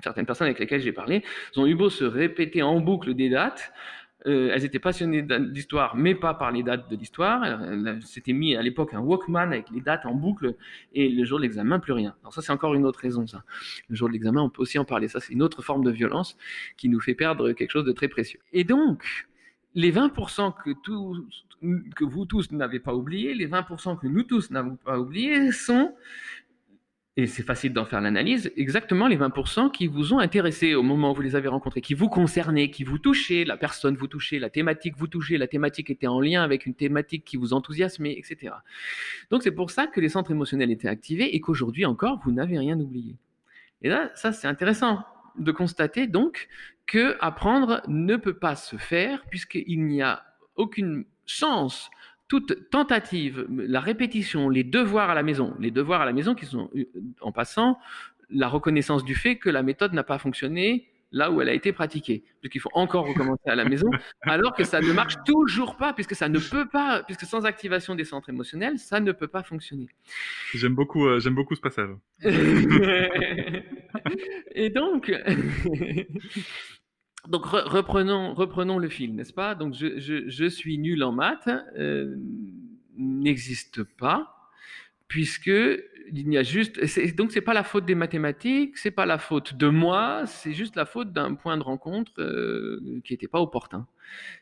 certaines 0.03 0.25
personnes 0.25 0.47
avec 0.47 0.59
lesquelles 0.59 0.81
j'ai 0.81 0.91
parlé 0.91 1.23
ont 1.55 1.65
eu 1.65 1.75
beau 1.75 1.89
se 1.89 2.05
répéter 2.05 2.61
en 2.63 2.79
boucle 2.79 3.13
des 3.13 3.29
dates, 3.29 3.71
Euh, 4.27 4.51
elles 4.53 4.65
étaient 4.65 4.79
passionnées 4.79 5.21
d'histoire, 5.21 5.95
mais 5.95 6.13
pas 6.13 6.33
par 6.33 6.51
les 6.51 6.61
dates 6.61 6.89
de 6.91 6.95
l'histoire. 6.97 7.61
C'était 8.01 8.33
mis 8.33 8.55
à 8.55 8.61
l'époque 8.61 8.93
un 8.93 8.99
Walkman 8.99 9.53
avec 9.53 9.69
les 9.69 9.79
dates 9.79 10.05
en 10.05 10.13
boucle, 10.13 10.55
et 10.93 11.07
le 11.07 11.23
jour 11.23 11.37
de 11.37 11.43
l'examen, 11.43 11.79
plus 11.79 11.93
rien. 11.93 12.15
Alors 12.21 12.33
ça, 12.33 12.41
c'est 12.41 12.51
encore 12.51 12.73
une 12.75 12.85
autre 12.85 12.99
raison. 12.99 13.25
Le 13.87 13.95
jour 13.95 14.09
de 14.09 14.13
l'examen, 14.13 14.41
on 14.41 14.49
peut 14.49 14.61
aussi 14.61 14.77
en 14.77 14.83
parler. 14.83 15.07
Ça, 15.07 15.21
c'est 15.21 15.31
une 15.31 15.41
autre 15.41 15.61
forme 15.61 15.85
de 15.85 15.91
violence 15.91 16.37
qui 16.75 16.89
nous 16.89 16.99
fait 16.99 17.15
perdre 17.15 17.53
quelque 17.53 17.71
chose 17.71 17.85
de 17.85 17.93
très 17.93 18.09
précieux. 18.09 18.41
Et 18.51 18.65
donc, 18.65 19.01
les 19.73 19.91
20% 19.91 20.53
que, 20.65 20.71
que 21.95 22.03
vous 22.03 22.25
tous 22.25 22.51
n'avez 22.51 22.81
pas 22.81 22.93
oubliés, 22.93 23.33
les 23.33 23.47
20% 23.47 23.99
que 23.99 24.07
nous 24.07 24.23
tous 24.23 24.51
n'avons 24.51 24.75
pas 24.75 24.99
oubliés, 24.99 25.53
sont 25.53 25.95
et 27.19 27.27
c'est 27.27 27.43
facile 27.43 27.73
d'en 27.73 27.83
faire 27.83 27.99
l'analyse, 27.99 28.51
exactement 28.55 29.07
les 29.07 29.17
20% 29.17 29.71
qui 29.71 29.87
vous 29.87 30.13
ont 30.13 30.19
intéressé 30.19 30.73
au 30.73 30.83
moment 30.83 31.11
où 31.11 31.15
vous 31.15 31.21
les 31.21 31.35
avez 31.35 31.49
rencontrés, 31.49 31.81
qui 31.81 31.93
vous 31.93 32.07
concernaient, 32.07 32.71
qui 32.71 32.85
vous 32.85 32.97
touchaient, 32.97 33.43
la 33.43 33.57
personne 33.57 33.95
vous 33.97 34.07
touchait, 34.07 34.39
la 34.39 34.49
thématique 34.49 34.95
vous 34.95 35.07
touchait, 35.07 35.37
la 35.37 35.47
thématique 35.47 35.89
était 35.89 36.07
en 36.07 36.21
lien 36.21 36.43
avec 36.43 36.65
une 36.65 36.75
thématique 36.75 37.25
qui 37.25 37.35
vous 37.35 37.51
enthousiasmait, 37.51 38.13
etc. 38.13 38.53
Donc 39.31 39.43
c'est 39.43 39.51
pour 39.51 39.69
ça 39.69 39.87
que 39.87 39.99
les 39.99 40.07
centres 40.07 40.31
émotionnels 40.31 40.71
étaient 40.71 40.87
activés 40.87 41.35
et 41.35 41.41
qu'aujourd'hui 41.41 41.85
encore, 41.85 42.21
vous 42.23 42.31
n'avez 42.31 42.57
rien 42.57 42.79
oublié. 42.79 43.17
Et 43.81 43.89
là, 43.89 44.11
ça 44.15 44.31
c'est 44.31 44.47
intéressant 44.47 45.03
de 45.37 45.51
constater 45.51 46.07
donc 46.07 46.47
que 46.85 47.17
apprendre 47.19 47.81
ne 47.87 48.15
peut 48.15 48.37
pas 48.37 48.55
se 48.55 48.77
faire 48.77 49.25
puisqu'il 49.29 49.85
n'y 49.85 50.01
a 50.01 50.23
aucune 50.55 51.03
chance 51.25 51.89
toute 52.29 52.69
tentative, 52.69 53.45
la 53.49 53.81
répétition, 53.81 54.47
les 54.49 54.63
devoirs 54.63 55.09
à 55.09 55.15
la 55.15 55.23
maison, 55.23 55.55
les 55.59 55.71
devoirs 55.71 56.01
à 56.01 56.05
la 56.05 56.13
maison 56.13 56.35
qui 56.35 56.45
sont, 56.45 56.69
euh, 56.75 56.85
en 57.21 57.33
passant, 57.33 57.79
la 58.29 58.47
reconnaissance 58.47 59.03
du 59.03 59.15
fait 59.15 59.37
que 59.37 59.49
la 59.49 59.63
méthode 59.63 59.93
n'a 59.93 60.03
pas 60.03 60.19
fonctionné 60.19 60.87
là 61.11 61.31
où 61.31 61.41
elle 61.41 61.49
a 61.49 61.53
été 61.53 61.73
pratiquée. 61.73 62.23
Donc 62.43 62.53
il 62.53 62.61
faut 62.61 62.69
encore 62.73 63.07
recommencer 63.07 63.49
à 63.49 63.55
la 63.55 63.65
maison, 63.65 63.89
alors 64.21 64.53
que 64.53 64.63
ça 64.63 64.79
ne 64.79 64.93
marche 64.93 65.15
toujours 65.25 65.75
pas, 65.75 65.93
puisque 65.93 66.13
ça 66.13 66.29
ne 66.29 66.37
peut 66.37 66.67
pas, 66.67 67.01
puisque 67.01 67.25
sans 67.25 67.45
activation 67.45 67.95
des 67.95 68.05
centres 68.05 68.29
émotionnels, 68.29 68.77
ça 68.77 68.99
ne 68.99 69.11
peut 69.11 69.27
pas 69.27 69.41
fonctionner. 69.41 69.87
J'aime 70.53 70.75
beaucoup, 70.75 71.07
euh, 71.07 71.19
j'aime 71.19 71.33
beaucoup 71.33 71.55
ce 71.55 71.61
passage. 71.61 71.89
Et 74.53 74.69
donc, 74.69 75.11
donc 77.27 77.45
reprenons, 77.45 78.33
reprenons 78.33 78.79
le 78.79 78.89
fil, 78.89 79.15
n'est-ce 79.15 79.33
pas? 79.33 79.55
Donc 79.55 79.73
je, 79.73 79.99
je, 79.99 80.45
suis 80.49 80.77
nul 80.77 81.03
en 81.03 81.11
maths 81.11 81.49
euh, 81.77 82.15
n'existe 82.97 83.83
pas 83.83 84.49
puisque 85.07 85.47
il 86.11 86.33
y 86.33 86.37
a 86.37 86.43
juste 86.43 86.79
donc 87.15 87.31
c'est 87.31 87.41
pas 87.41 87.53
la 87.53 87.63
faute 87.63 87.85
des 87.85 87.95
mathématiques, 87.95 88.77
c'est 88.77 88.91
pas 88.91 89.05
la 89.05 89.17
faute 89.17 89.55
de 89.55 89.67
moi, 89.67 90.23
c'est 90.25 90.53
juste 90.53 90.75
la 90.75 90.85
faute 90.85 91.11
d'un 91.11 91.35
point 91.35 91.57
de 91.57 91.63
rencontre 91.63 92.11
euh, 92.19 93.01
qui 93.03 93.13
n'était 93.13 93.27
pas 93.27 93.41
opportun. 93.41 93.85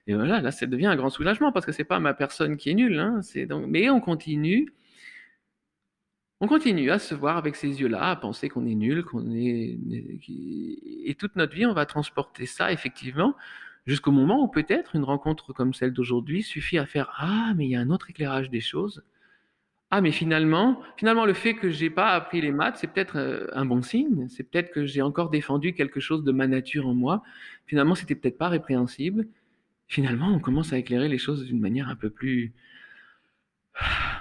Et 0.06 0.14
voilà, 0.14 0.40
là 0.40 0.52
ça 0.52 0.66
devient 0.66 0.86
un 0.86 0.96
grand 0.96 1.10
soulagement 1.10 1.52
parce 1.52 1.66
que 1.66 1.72
c'est 1.72 1.84
pas 1.84 2.00
ma 2.00 2.14
personne 2.14 2.58
qui 2.58 2.70
est 2.70 2.76
nulle, 2.76 3.00
hein, 3.00 3.22
c'est 3.22 3.48
donc 3.48 3.66
mais 3.68 3.90
on 3.90 4.00
continue 4.00 4.72
on 6.40 6.48
continue 6.48 6.92
à 6.92 7.00
se 7.00 7.16
voir 7.16 7.38
avec 7.38 7.56
ces 7.56 7.82
yeux-là, 7.82 8.12
à 8.12 8.16
penser 8.16 8.50
qu'on 8.50 8.66
est 8.66 8.76
nul, 8.76 9.04
qu'on 9.04 9.32
est... 9.32 9.78
Et 11.06 11.16
toute 11.16 11.36
notre 11.36 11.56
vie, 11.56 11.66
on 11.66 11.74
va 11.74 11.86
transporter 11.86 12.46
ça, 12.46 12.72
effectivement, 12.72 13.36
jusqu'au 13.88 14.12
moment 14.12 14.44
où 14.44 14.48
peut-être 14.48 14.96
une 14.96 15.04
rencontre 15.04 15.54
comme 15.54 15.74
celle 15.74 15.94
d'aujourd'hui 15.94 16.44
suffit 16.44 16.78
à 16.78 16.86
faire 16.86 17.12
«Ah, 17.18 17.54
mais 17.56 17.66
il 17.66 17.72
y 17.72 17.76
a 17.76 17.80
un 17.80 17.90
autre 17.90 18.10
éclairage 18.10 18.50
des 18.50 18.62
choses. 18.62 19.04
Ah, 19.90 20.02
mais 20.02 20.12
finalement, 20.12 20.82
finalement, 20.98 21.26
le 21.26 21.34
fait 21.34 21.54
que 21.56 21.70
j'ai 21.70 21.90
pas 21.90 22.10
appris 22.10 22.42
les 22.42 22.52
maths, 22.52 22.76
c'est 22.78 22.88
peut-être 22.88 23.18
euh, 23.18 23.48
un 23.54 23.66
bon 23.66 23.82
signe. 23.82 24.28
C'est 24.28 24.44
peut-être 24.44 24.72
que 24.72 24.86
j'ai 24.86 25.02
encore 25.02 25.30
défendu 25.30 25.74
quelque 25.74 26.02
chose 26.02 26.26
de 26.26 26.32
ma 26.34 26.46
nature 26.46 26.88
en 26.88 26.94
moi. 26.94 27.24
Finalement, 27.68 27.96
c'était 27.96 28.16
peut-être 28.16 28.38
pas 28.38 28.50
répréhensible. 28.50 29.28
Finalement, 29.88 30.28
on 30.28 30.40
commence 30.40 30.74
à 30.74 30.78
éclairer 30.78 31.08
les 31.08 31.18
choses 31.18 31.46
d'une 31.46 31.62
manière 31.62 31.88
un 31.88 31.96
peu 31.96 32.10
plus 32.10 32.54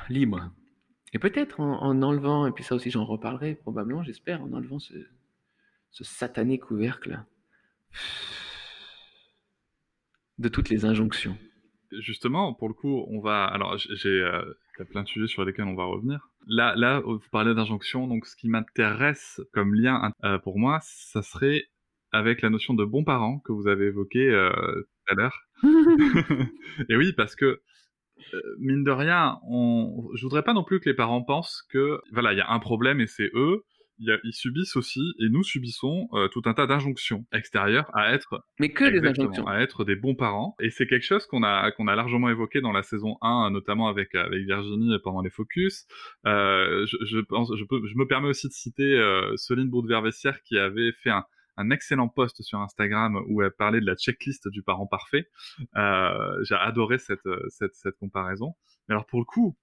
libre. 0.08 0.50
Et 1.16 1.18
peut-être 1.18 1.60
en, 1.60 2.02
enlevant, 2.02 2.46
et 2.46 2.52
puis 2.52 2.62
ça 2.62 2.74
aussi 2.74 2.90
j'en 2.90 3.06
reparlerai 3.06 3.54
probablement, 3.54 4.02
j'espère, 4.02 4.42
en 4.42 4.52
enlevant 4.52 4.78
ce, 4.78 4.92
satané 5.90 6.58
couvercle 6.58 7.22
de 10.36 10.48
toutes 10.50 10.68
les 10.68 10.84
injonctions. 10.84 11.38
Justement, 11.90 12.52
pour 12.52 12.68
le 12.68 12.74
coup, 12.74 13.06
on 13.08 13.20
va. 13.20 13.46
Alors, 13.46 13.78
j'ai 13.78 14.10
euh, 14.10 14.42
plein 14.90 15.04
de 15.04 15.08
sujets 15.08 15.26
sur 15.26 15.42
lesquels 15.46 15.64
on 15.64 15.74
va 15.74 15.86
revenir. 15.86 16.28
Là, 16.46 16.74
là, 16.76 17.00
vous 17.00 17.18
parlez 17.32 17.54
d'injonction, 17.54 18.06
donc 18.08 18.26
ce 18.26 18.36
qui 18.36 18.50
m'intéresse 18.50 19.40
comme 19.54 19.74
lien 19.74 20.12
euh, 20.22 20.36
pour 20.36 20.58
moi, 20.58 20.80
ça 20.82 21.22
serait 21.22 21.64
avec 22.12 22.42
la 22.42 22.50
notion 22.50 22.74
de 22.74 22.84
bon 22.84 23.04
parent 23.04 23.38
que 23.38 23.52
vous 23.52 23.68
avez 23.68 23.86
évoqué 23.86 24.28
euh, 24.28 24.52
tout 24.52 25.14
à 25.14 25.14
l'heure. 25.14 25.46
et 26.90 26.96
oui, 26.96 27.14
parce 27.14 27.36
que 27.36 27.62
mine 28.58 28.84
de 28.84 28.90
rien, 28.90 29.38
on... 29.48 30.08
je 30.14 30.22
voudrais 30.22 30.42
pas 30.42 30.52
non 30.52 30.64
plus 30.64 30.80
que 30.80 30.88
les 30.88 30.96
parents 30.96 31.22
pensent 31.22 31.62
que 31.70 32.00
voilà, 32.12 32.32
il 32.32 32.38
y 32.38 32.40
a 32.40 32.50
un 32.50 32.58
problème 32.58 33.00
et 33.00 33.06
c'est 33.06 33.30
eux. 33.34 33.64
ils 33.98 34.32
subissent 34.32 34.76
aussi, 34.76 35.14
et 35.20 35.28
nous 35.28 35.42
subissons 35.42 36.08
euh, 36.12 36.28
tout 36.28 36.42
un 36.44 36.54
tas 36.54 36.66
d'injonctions 36.66 37.24
extérieures 37.32 37.90
à 37.94 38.12
être, 38.12 38.44
mais 38.58 38.70
que 38.70 38.84
les 38.84 39.06
injonctions, 39.06 39.46
à 39.46 39.60
être 39.60 39.84
des 39.84 39.96
bons 39.96 40.14
parents. 40.14 40.54
Et 40.60 40.70
c'est 40.70 40.86
quelque 40.86 41.04
chose 41.04 41.26
qu'on 41.26 41.42
a 41.42 41.70
qu'on 41.72 41.88
a 41.88 41.96
largement 41.96 42.28
évoqué 42.28 42.60
dans 42.60 42.72
la 42.72 42.82
saison 42.82 43.16
1, 43.22 43.50
notamment 43.50 43.88
avec 43.88 44.14
avec 44.14 44.44
Virginie 44.44 44.96
pendant 45.02 45.22
les 45.22 45.30
focus. 45.30 45.86
Euh, 46.26 46.86
je, 46.86 46.96
je, 47.06 47.20
pense, 47.20 47.50
je, 47.56 47.64
peux, 47.64 47.80
je 47.86 47.96
me 47.96 48.06
permets 48.06 48.28
aussi 48.28 48.48
de 48.48 48.52
citer 48.52 48.98
euh, 48.98 49.36
Soline 49.36 49.70
Boudevervessière 49.70 50.42
qui 50.42 50.58
avait 50.58 50.92
fait 50.92 51.10
un, 51.10 51.24
un 51.56 51.70
excellent 51.70 52.08
post 52.08 52.42
sur 52.42 52.60
Instagram 52.60 53.22
où 53.28 53.42
elle 53.42 53.50
parlait 53.50 53.80
de 53.80 53.86
la 53.86 53.96
checklist 53.96 54.48
du 54.48 54.62
parent 54.62 54.86
parfait. 54.86 55.28
Euh, 55.76 56.44
j'ai 56.44 56.54
adoré 56.54 56.98
cette, 56.98 57.28
cette, 57.48 57.74
cette 57.74 57.96
comparaison. 57.96 58.54
Mais 58.88 58.94
alors 58.94 59.06
pour 59.06 59.20
le 59.20 59.24
coup, 59.24 59.56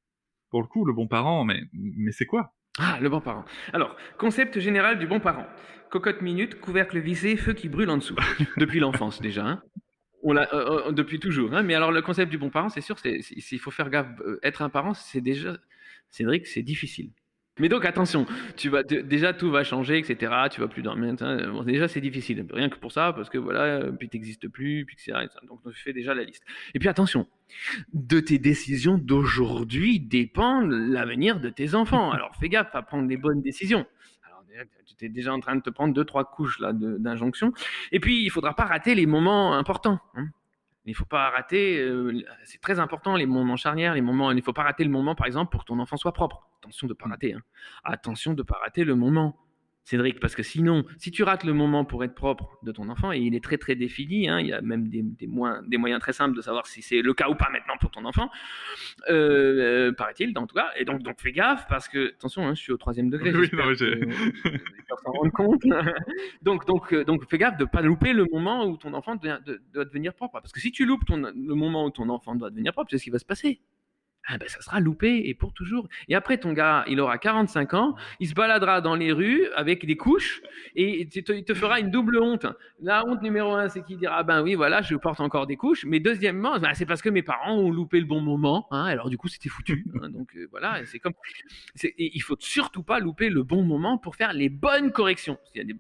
pour 0.50 0.62
le 0.62 0.68
coup, 0.68 0.86
le 0.86 0.94
bon 0.94 1.08
parent, 1.08 1.46
mais, 1.46 1.64
mais 1.74 2.12
c'est 2.12 2.28
quoi? 2.28 2.54
Ah, 2.80 3.00
le 3.02 3.10
bon 3.10 3.22
parent. 3.22 3.46
Alors, 3.72 3.96
concept 4.18 4.60
général 4.60 5.00
du 5.00 5.08
bon 5.08 5.20
parent. 5.20 5.48
Cocotte 5.90 6.22
minute, 6.22 6.60
couvercle 6.60 7.00
vissé, 7.00 7.38
feu 7.38 7.54
qui 7.54 7.70
brûle 7.70 7.90
en 7.90 7.98
dessous. 7.98 8.16
Depuis 8.58 8.80
l'enfance 8.80 9.22
déjà. 9.22 9.46
Hein. 9.46 9.64
On 10.24 10.34
l'a 10.34 10.52
euh, 10.54 10.90
euh, 10.90 10.92
depuis 10.92 11.20
toujours. 11.20 11.54
Hein. 11.54 11.64
Mais 11.64 11.76
alors, 11.76 11.92
le 11.92 12.02
concept 12.02 12.32
du 12.32 12.38
bon 12.38 12.50
parent, 12.50 12.70
c'est 12.70 12.82
sûr, 12.82 12.96
il 13.04 13.60
faut 13.60 13.72
faire 13.72 13.90
gaffe. 13.90 14.08
Être 14.42 14.62
un 14.62 14.70
parent, 14.70 14.94
c'est 14.94 15.22
déjà, 15.22 15.58
Cédric, 16.10 16.48
c'est 16.48 16.62
difficile. 16.62 17.12
Mais 17.60 17.70
donc 17.70 17.86
attention, 17.86 18.26
tu 18.58 18.70
vas 18.70 18.82
déjà 18.82 19.32
tout 19.32 19.52
va 19.52 19.64
changer, 19.64 20.00
etc. 20.00 20.34
Tu 20.50 20.60
vas 20.60 20.68
plus 20.68 20.82
dormir. 20.82 21.14
déjà 21.66 21.88
c'est 21.88 22.02
difficile, 22.02 22.48
rien 22.52 22.68
que 22.68 22.78
pour 22.78 22.92
ça, 22.92 23.14
parce 23.14 23.30
que 23.30 23.38
voilà, 23.38 23.92
puis 23.92 24.10
t'existes 24.10 24.48
plus, 24.48 24.86
puis 24.86 24.96
etc. 24.96 25.28
Donc 25.48 25.62
tu 25.64 25.80
fais 25.80 25.94
déjà 25.94 26.16
la 26.16 26.24
liste. 26.24 26.44
Et 26.74 26.80
puis 26.80 26.90
attention, 26.90 27.28
de 27.94 28.20
tes 28.20 28.40
décisions 28.40 28.98
d'aujourd'hui 28.98 30.00
dépend 30.00 30.62
l'avenir 30.62 31.40
de 31.40 31.50
tes 31.50 31.76
enfants. 31.76 32.12
Alors 32.12 32.36
fais 32.40 32.50
gaffe 32.50 32.74
à 32.74 32.82
prendre 32.82 33.08
les 33.08 33.18
bonnes 33.18 33.42
décisions. 33.44 33.86
Alors 34.26 34.44
tu 34.98 35.06
es 35.06 35.10
déjà 35.10 35.32
en 35.32 35.40
train 35.40 35.56
de 35.56 35.62
te 35.62 35.70
prendre 35.70 35.94
deux 35.94 36.06
trois 36.06 36.26
couches 36.26 36.60
là 36.60 36.74
d'injonction. 36.74 37.54
Et 37.92 38.00
puis 38.00 38.24
il 38.24 38.32
faudra 38.32 38.56
pas 38.56 38.66
rater 38.66 38.96
les 38.96 39.06
moments 39.06 39.54
importants. 39.54 40.00
Hein. 40.16 40.30
Il 40.86 40.92
ne 40.92 40.96
faut 40.96 41.06
pas 41.06 41.30
rater, 41.30 41.80
euh, 41.80 42.26
c'est 42.46 42.60
très 42.60 42.80
important 42.80 43.16
les 43.16 43.26
moments 43.26 43.56
charnières, 43.56 43.94
les 43.94 44.02
moments, 44.02 44.32
il 44.32 44.38
ne 44.38 44.42
faut 44.42 44.52
pas 44.54 44.64
rater 44.64 44.84
le 44.84 44.90
moment 44.90 45.14
par 45.14 45.28
exemple 45.28 45.52
pour 45.52 45.62
que 45.62 45.68
ton 45.68 45.80
enfant 45.80 45.98
soit 45.98 46.14
propre. 46.14 46.50
Attention 46.64 46.88
de 46.88 46.94
ne 46.94 46.96
pas 46.96 47.08
mmh. 47.08 47.12
rater. 47.12 47.34
Hein. 47.34 47.42
Attention 47.84 48.34
de 48.34 48.42
ne 48.42 48.44
pas 48.44 48.58
rater 48.64 48.84
le 48.84 48.96
moment 48.96 49.38
Cédric, 49.86 50.22
parce 50.22 50.34
que 50.34 50.44
sinon, 50.44 50.86
si 50.98 51.12
tu 51.12 51.24
rates 51.24 51.44
le 51.44 51.52
moment 51.52 51.84
pour 51.84 52.06
être 52.06 52.16
propre 52.16 52.58
de 52.64 52.72
ton 52.72 52.88
enfant, 52.88 53.12
et 53.12 53.20
il 53.20 53.36
est 53.36 53.44
très 53.44 53.58
très 53.58 53.76
défini, 53.76 54.30
hein, 54.30 54.40
il 54.40 54.48
y 54.48 54.54
a 54.54 54.62
même 54.62 54.88
des, 54.88 55.02
des, 55.04 55.28
moyens, 55.28 56.00
très 56.00 56.14
simples 56.14 56.38
de 56.38 56.42
savoir 56.42 56.68
si 56.68 56.82
c'est 56.82 57.02
le 57.02 57.14
cas 57.14 57.28
ou 57.28 57.36
pas 57.36 57.50
maintenant 57.52 57.74
pour 57.82 57.92
ton 57.92 58.06
enfant, 58.06 58.30
euh, 59.10 59.90
euh, 59.90 59.92
paraît-il, 59.92 60.38
en 60.38 60.48
tout 60.48 60.56
cas. 60.56 60.70
Et 60.78 60.86
donc, 60.86 61.04
donc 61.04 61.20
fais 61.20 61.34
gaffe, 61.34 61.68
parce 61.68 61.90
que, 61.90 62.14
attention, 62.14 62.48
hein, 62.48 62.54
je 62.56 62.62
suis 62.62 62.72
au 62.72 62.78
troisième 62.78 63.10
degré. 63.10 63.34
Oui, 63.36 63.50
non, 63.52 63.74
j'ai. 63.74 64.00
s'en 65.04 65.12
rendre 65.12 65.34
compte. 65.34 65.64
donc, 66.44 66.66
donc, 66.66 66.94
euh, 66.94 67.04
donc 67.04 67.30
fais 67.30 67.38
gaffe 67.38 67.58
de 67.58 67.64
ne 67.64 67.70
pas 67.70 67.82
louper 67.82 68.14
le 68.14 68.26
moment 68.32 68.66
où 68.66 68.78
ton 68.78 68.94
enfant 68.94 69.18
doit, 69.18 69.40
devenir 69.74 70.14
propre. 70.14 70.40
Parce 70.40 70.54
que 70.54 70.62
si 70.62 70.72
tu 70.72 70.86
loupes 70.86 71.04
le 71.10 71.56
moment 71.56 71.86
où 71.86 71.90
ton 71.90 72.08
enfant 72.08 72.36
doit 72.36 72.52
devenir 72.52 72.72
propre, 72.72 72.90
c'est 72.90 73.00
ce 73.00 73.04
qui 73.04 73.10
va 73.10 73.20
se 73.20 73.26
passer 73.26 73.60
ah 74.28 74.38
ben 74.38 74.48
ça 74.48 74.62
sera 74.62 74.80
loupé 74.80 75.24
et 75.26 75.34
pour 75.34 75.54
toujours. 75.54 75.90
Et 76.08 76.16
après, 76.16 76.38
ton 76.38 76.54
gars, 76.54 76.86
il 76.88 77.02
aura 77.02 77.18
45 77.18 77.74
ans, 77.74 77.96
il 78.22 78.30
se 78.30 78.34
baladera 78.34 78.80
dans 78.80 78.96
les 78.96 79.12
rues 79.12 79.48
avec 79.56 79.86
des 79.86 79.98
couches 79.98 80.42
et 80.76 81.02
il 81.02 81.24
te, 81.44 81.54
fera 81.54 81.80
une 81.80 81.92
double 81.92 82.20
honte. 82.20 82.46
La 82.80 83.06
honte 83.06 83.22
numéro 83.22 83.54
un, 83.54 83.68
c'est 83.68 83.84
qu'il 83.84 83.98
dira, 83.98 84.24
ben 84.24 84.42
oui, 84.42 84.56
voilà, 84.56 84.82
je 84.82 84.96
porte 84.96 85.20
encore 85.20 85.46
des 85.46 85.58
couches. 85.58 85.84
Mais 85.86 86.00
deuxièmement, 86.00 86.58
ben, 86.58 86.74
c'est 86.74 86.86
parce 86.86 87.02
que 87.02 87.10
mes 87.10 87.22
parents 87.22 87.58
ont 87.58 87.70
loupé 87.70 88.00
le 88.00 88.06
bon 88.06 88.22
moment. 88.22 88.68
Hein, 88.72 88.86
alors 88.86 89.10
du 89.10 89.18
coup, 89.18 89.28
c'était 89.28 89.50
foutu. 89.50 89.86
Hein, 90.02 90.10
donc 90.10 90.36
euh, 90.36 90.48
voilà, 90.50 90.84
c'est 90.86 90.98
comme, 90.98 91.14
il 91.98 92.22
faut 92.22 92.36
surtout 92.40 92.84
pas 92.84 93.00
louper 93.00 93.30
le 93.30 93.44
bon 93.44 93.64
moment 93.64 93.98
pour 93.98 94.16
faire 94.16 94.34
les 94.34 94.50
bonnes 94.50 94.92
corrections. 94.92 95.38
Il 95.54 95.60
y 95.60 95.62
a 95.62 95.64
des, 95.66 95.76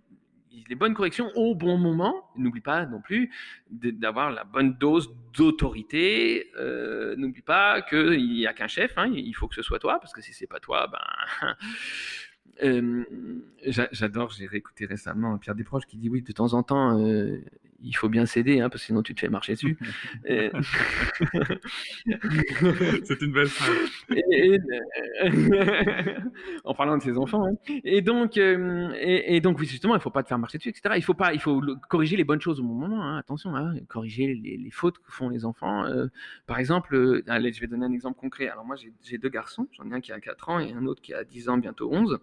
les 0.68 0.76
bonnes 0.76 0.94
corrections 0.94 1.32
au 1.36 1.56
bon 1.56 1.78
moment. 1.78 2.30
N'oublie 2.36 2.62
pas 2.62 2.86
non 2.86 3.02
plus 3.02 3.32
d'avoir 3.70 4.32
la 4.32 4.44
bonne 4.44 4.78
dose 4.78 5.14
d'autorité. 5.34 6.52
Euh, 6.58 7.16
n'oublie 7.16 7.42
pas 7.42 7.82
qu'il 7.82 8.34
n'y 8.34 8.48
a 8.48 8.54
qu'un 8.54 8.68
chef, 8.68 8.94
hein, 8.98 9.12
il 9.14 9.34
faut 9.34 9.48
que 9.48 9.56
ce 9.56 9.62
soit 9.62 9.80
toi, 9.80 10.00
parce 10.00 10.14
que 10.14 10.22
si 10.22 10.34
c'est 10.34 10.48
pas 10.48 10.60
toi, 10.60 10.88
ben. 10.88 11.56
Euh, 12.62 13.04
j'adore, 13.66 14.30
j'ai 14.30 14.46
réécouté 14.46 14.86
récemment 14.86 15.40
Pierre 15.40 15.56
Desproges 15.56 15.88
qui 15.88 15.98
dit 15.98 16.08
oui, 16.08 16.22
de 16.22 16.32
temps 16.32 16.54
en 16.54 16.62
temps, 16.62 17.00
euh, 17.00 17.44
il 17.84 17.94
faut 17.94 18.10
bien 18.10 18.26
céder, 18.26 18.60
hein, 18.60 18.70
parce 18.70 18.82
que 18.82 18.88
sinon 18.88 19.04
tu 19.04 19.14
te 19.14 19.20
fais 19.20 19.30
marcher 19.30 19.54
dessus. 19.54 19.78
C'est 23.04 23.22
une 23.22 23.34
belle 23.34 23.48
phrase. 23.48 23.92
en 26.64 26.74
parlant 26.74 26.98
de 26.98 27.04
ses 27.04 27.18
enfants. 27.18 27.46
Hein. 27.46 27.56
Et 27.84 28.02
donc, 28.02 28.38
euh, 28.38 28.94
et, 29.00 29.42
donc, 29.42 29.60
justement, 29.60 29.96
il 29.96 29.98
ne 29.98 30.02
faut 30.02 30.10
pas 30.10 30.24
te 30.24 30.28
faire 30.28 30.40
marcher 30.40 30.58
dessus, 30.58 30.70
etc. 30.70 30.96
Il 30.96 31.04
faut 31.04 31.14
pas, 31.14 31.34
il 31.34 31.40
faut 31.40 31.62
corriger 31.90 32.18
les 32.18 32.24
bonnes 32.24 32.42
choses 32.42 32.60
au 32.60 32.64
bon 32.64 32.74
moment. 32.74 33.04
Hein. 33.04 33.18
Attention, 33.18 33.54
corriger 33.88 34.34
les, 34.34 34.72
fautes 34.72 34.98
que 35.00 35.12
font 35.12 35.30
les 35.30 35.46
enfants. 35.46 35.86
Euh, 35.86 36.08
par 36.48 36.60
exemple, 36.60 36.96
euh, 36.96 37.24
allez, 37.28 37.54
je 37.54 37.62
vais 37.62 37.68
donner 37.68 37.86
un 37.86 37.94
exemple 37.94 38.20
concret. 38.20 38.50
Alors 38.50 38.66
moi, 38.66 38.76
j'ai 39.04 39.18
deux 39.18 39.30
garçons. 39.30 39.68
J'en 39.72 39.90
ai 39.92 39.94
un 39.94 40.02
qui 40.02 40.12
a 40.12 40.20
4 40.20 40.50
ans 40.50 40.60
et 40.60 40.74
un 40.74 40.86
autre 40.86 41.02
qui 41.02 41.14
a 41.14 41.24
10 41.24 41.50
ans, 41.50 41.58
bientôt 41.58 41.90
11 41.92 42.20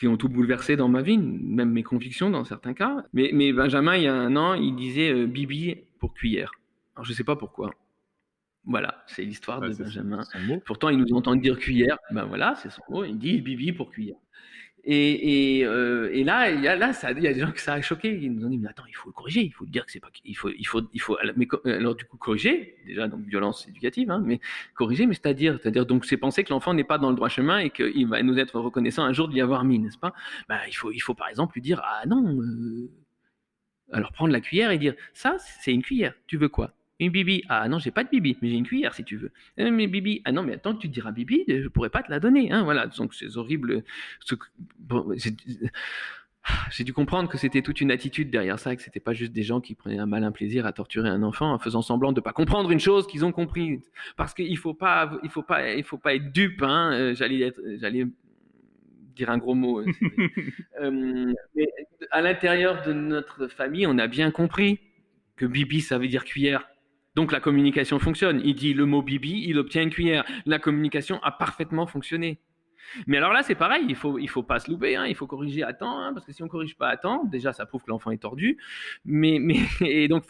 qui 0.00 0.08
ont 0.08 0.16
tout 0.16 0.30
bouleversé 0.30 0.76
dans 0.76 0.88
ma 0.88 1.02
vie, 1.02 1.18
même 1.18 1.72
mes 1.72 1.82
convictions 1.82 2.30
dans 2.30 2.44
certains 2.44 2.72
cas. 2.72 3.04
Mais, 3.12 3.32
mais 3.34 3.52
Benjamin, 3.52 3.96
il 3.96 4.04
y 4.04 4.08
a 4.08 4.14
un 4.14 4.34
an, 4.34 4.54
il 4.54 4.74
disait 4.74 5.26
Bibi 5.26 5.76
pour 5.98 6.14
cuillère. 6.14 6.52
Alors 6.96 7.04
je 7.04 7.10
ne 7.10 7.16
sais 7.16 7.22
pas 7.22 7.36
pourquoi. 7.36 7.74
Voilà, 8.64 9.04
c'est 9.06 9.22
l'histoire 9.22 9.60
de 9.60 9.74
Benjamin. 9.74 10.22
Pourtant, 10.64 10.88
il 10.88 10.96
nous 10.96 11.14
entend 11.14 11.36
dire 11.36 11.58
cuillère. 11.58 11.98
Ben 12.12 12.24
voilà, 12.24 12.54
c'est 12.56 12.70
son 12.70 12.80
mot. 12.88 13.04
Il 13.04 13.18
dit 13.18 13.42
Bibi 13.42 13.72
pour 13.72 13.90
cuillère. 13.90 14.16
Euh, 14.88 16.10
et, 16.12 16.24
là, 16.24 16.50
il 16.50 16.60
y 16.60 16.68
a, 16.68 16.76
là, 16.76 16.92
ça, 16.92 17.12
il 17.12 17.22
y 17.22 17.28
a 17.28 17.32
des 17.32 17.40
gens 17.40 17.52
que 17.52 17.60
ça 17.60 17.74
a 17.74 17.80
choqué. 17.80 18.12
Ils 18.14 18.32
nous 18.32 18.46
ont 18.46 18.48
dit, 18.48 18.58
mais 18.58 18.68
attends, 18.68 18.84
il 18.88 18.94
faut 18.94 19.08
le 19.08 19.12
corriger. 19.12 19.42
Il 19.42 19.52
faut 19.52 19.66
dire 19.66 19.84
que 19.84 19.92
c'est 19.92 20.00
pas, 20.00 20.10
il 20.24 20.34
faut, 20.34 20.48
il 20.50 20.66
faut, 20.66 20.82
il 20.92 21.00
faut. 21.00 21.18
Mais 21.36 21.46
alors 21.64 21.94
du 21.94 22.04
coup, 22.04 22.16
corriger, 22.16 22.76
déjà 22.86 23.08
donc 23.08 23.20
violence 23.26 23.68
éducative, 23.68 24.10
hein, 24.10 24.22
mais 24.24 24.40
corriger, 24.74 25.06
mais 25.06 25.14
c'est-à-dire, 25.14 25.58
c'est-à-dire 25.60 25.86
donc 25.86 26.04
c'est 26.04 26.16
penser 26.16 26.44
que 26.44 26.50
l'enfant 26.50 26.74
n'est 26.74 26.84
pas 26.84 26.98
dans 26.98 27.10
le 27.10 27.16
droit 27.16 27.28
chemin 27.28 27.58
et 27.58 27.70
qu'il 27.70 28.06
va 28.06 28.22
nous 28.22 28.38
être 28.38 28.58
reconnaissant 28.58 29.04
un 29.04 29.12
jour 29.12 29.28
de 29.28 29.34
l'y 29.34 29.40
avoir 29.40 29.64
mis, 29.64 29.78
n'est-ce 29.78 29.98
pas? 29.98 30.12
Bah, 30.48 30.60
il 30.68 30.74
faut, 30.74 30.90
il 30.92 31.00
faut 31.00 31.14
par 31.14 31.28
exemple 31.28 31.54
lui 31.54 31.62
dire, 31.62 31.80
ah 31.84 32.06
non. 32.06 32.40
Euh... 32.40 32.90
Alors 33.92 34.12
prendre 34.12 34.32
la 34.32 34.40
cuillère 34.40 34.70
et 34.70 34.78
dire, 34.78 34.94
ça, 35.12 35.36
c'est 35.38 35.72
une 35.72 35.82
cuillère. 35.82 36.14
Tu 36.26 36.36
veux 36.36 36.48
quoi? 36.48 36.72
Une 37.00 37.10
bibi. 37.10 37.42
Ah 37.48 37.68
non, 37.68 37.78
j'ai 37.78 37.90
pas 37.90 38.04
de 38.04 38.10
bibi, 38.10 38.36
mais 38.42 38.48
j'ai 38.48 38.56
une 38.56 38.66
cuillère 38.66 38.94
si 38.94 39.04
tu 39.04 39.16
veux. 39.16 39.32
Euh, 39.58 39.70
mais 39.70 39.86
bibi. 39.86 40.22
Ah 40.24 40.32
non, 40.32 40.42
mais 40.42 40.54
attends 40.54 40.74
que 40.74 40.80
tu 40.80 40.88
diras 40.88 41.12
bibi, 41.12 41.44
je 41.48 41.68
pourrais 41.68 41.90
pas 41.90 42.02
te 42.02 42.10
la 42.10 42.20
donner. 42.20 42.52
Hein, 42.52 42.62
voilà, 42.62 42.86
donc 42.86 43.14
c'est 43.14 43.36
horrible. 43.36 43.82
j'ai 46.70 46.84
dû 46.84 46.92
comprendre 46.92 47.28
que 47.28 47.38
c'était 47.38 47.62
toute 47.62 47.80
une 47.80 47.90
attitude 47.90 48.30
derrière 48.30 48.58
ça, 48.58 48.74
que 48.74 48.82
c'était 48.82 49.00
pas 49.00 49.12
juste 49.12 49.32
des 49.32 49.42
gens 49.42 49.60
qui 49.60 49.74
prenaient 49.74 49.98
un 49.98 50.06
malin 50.06 50.32
plaisir 50.32 50.66
à 50.66 50.72
torturer 50.72 51.08
un 51.08 51.22
enfant 51.22 51.52
en 51.52 51.58
faisant 51.58 51.82
semblant 51.82 52.12
de 52.12 52.20
pas 52.20 52.32
comprendre 52.32 52.70
une 52.70 52.80
chose 52.80 53.06
qu'ils 53.06 53.24
ont 53.24 53.32
compris. 53.32 53.80
Parce 54.16 54.34
qu'il 54.34 54.56
faut 54.58 54.74
pas, 54.74 55.18
il 55.22 55.30
faut 55.30 55.42
pas, 55.42 55.72
il 55.72 55.84
faut 55.84 55.98
pas 55.98 56.14
être 56.14 56.32
dupe. 56.32 56.62
Hein. 56.62 56.92
Euh, 56.92 57.14
j'allais 57.14 57.52
j'allais 57.78 58.06
dire 59.16 59.30
un 59.30 59.38
gros 59.38 59.54
mot. 59.54 59.82
Euh, 60.80 61.34
mais 61.54 61.68
à 62.10 62.22
l'intérieur 62.22 62.82
de 62.86 62.94
notre 62.94 63.48
famille, 63.48 63.86
on 63.86 63.98
a 63.98 64.06
bien 64.06 64.30
compris 64.30 64.80
que 65.36 65.44
bibi, 65.44 65.82
ça 65.82 65.98
veut 65.98 66.08
dire 66.08 66.24
cuillère. 66.24 66.66
Donc 67.14 67.32
la 67.32 67.40
communication 67.40 67.98
fonctionne. 67.98 68.40
Il 68.44 68.54
dit 68.54 68.74
le 68.74 68.86
mot 68.86 69.02
bibi, 69.02 69.44
il 69.46 69.58
obtient 69.58 69.82
une 69.82 69.90
cuillère. 69.90 70.24
La 70.46 70.58
communication 70.58 71.20
a 71.22 71.32
parfaitement 71.32 71.86
fonctionné. 71.86 72.40
Mais 73.06 73.18
alors 73.18 73.32
là, 73.32 73.42
c'est 73.42 73.54
pareil, 73.54 73.84
il 73.88 73.94
faut, 73.94 74.18
il 74.18 74.28
faut 74.28 74.42
pas 74.42 74.58
se 74.58 74.70
louper, 74.70 74.96
hein, 74.96 75.06
il 75.06 75.14
faut 75.14 75.26
corriger 75.26 75.62
à 75.62 75.72
temps, 75.72 76.00
hein, 76.00 76.12
parce 76.12 76.26
que 76.26 76.32
si 76.32 76.42
on 76.42 76.48
corrige 76.48 76.76
pas 76.76 76.88
à 76.88 76.96
temps, 76.96 77.24
déjà, 77.24 77.52
ça 77.52 77.66
prouve 77.66 77.84
que 77.84 77.90
l'enfant 77.90 78.10
est 78.10 78.18
tordu, 78.18 78.58
mais, 79.04 79.38
mais, 79.40 79.58
et 79.80 80.08
donc, 80.08 80.24
il 80.24 80.26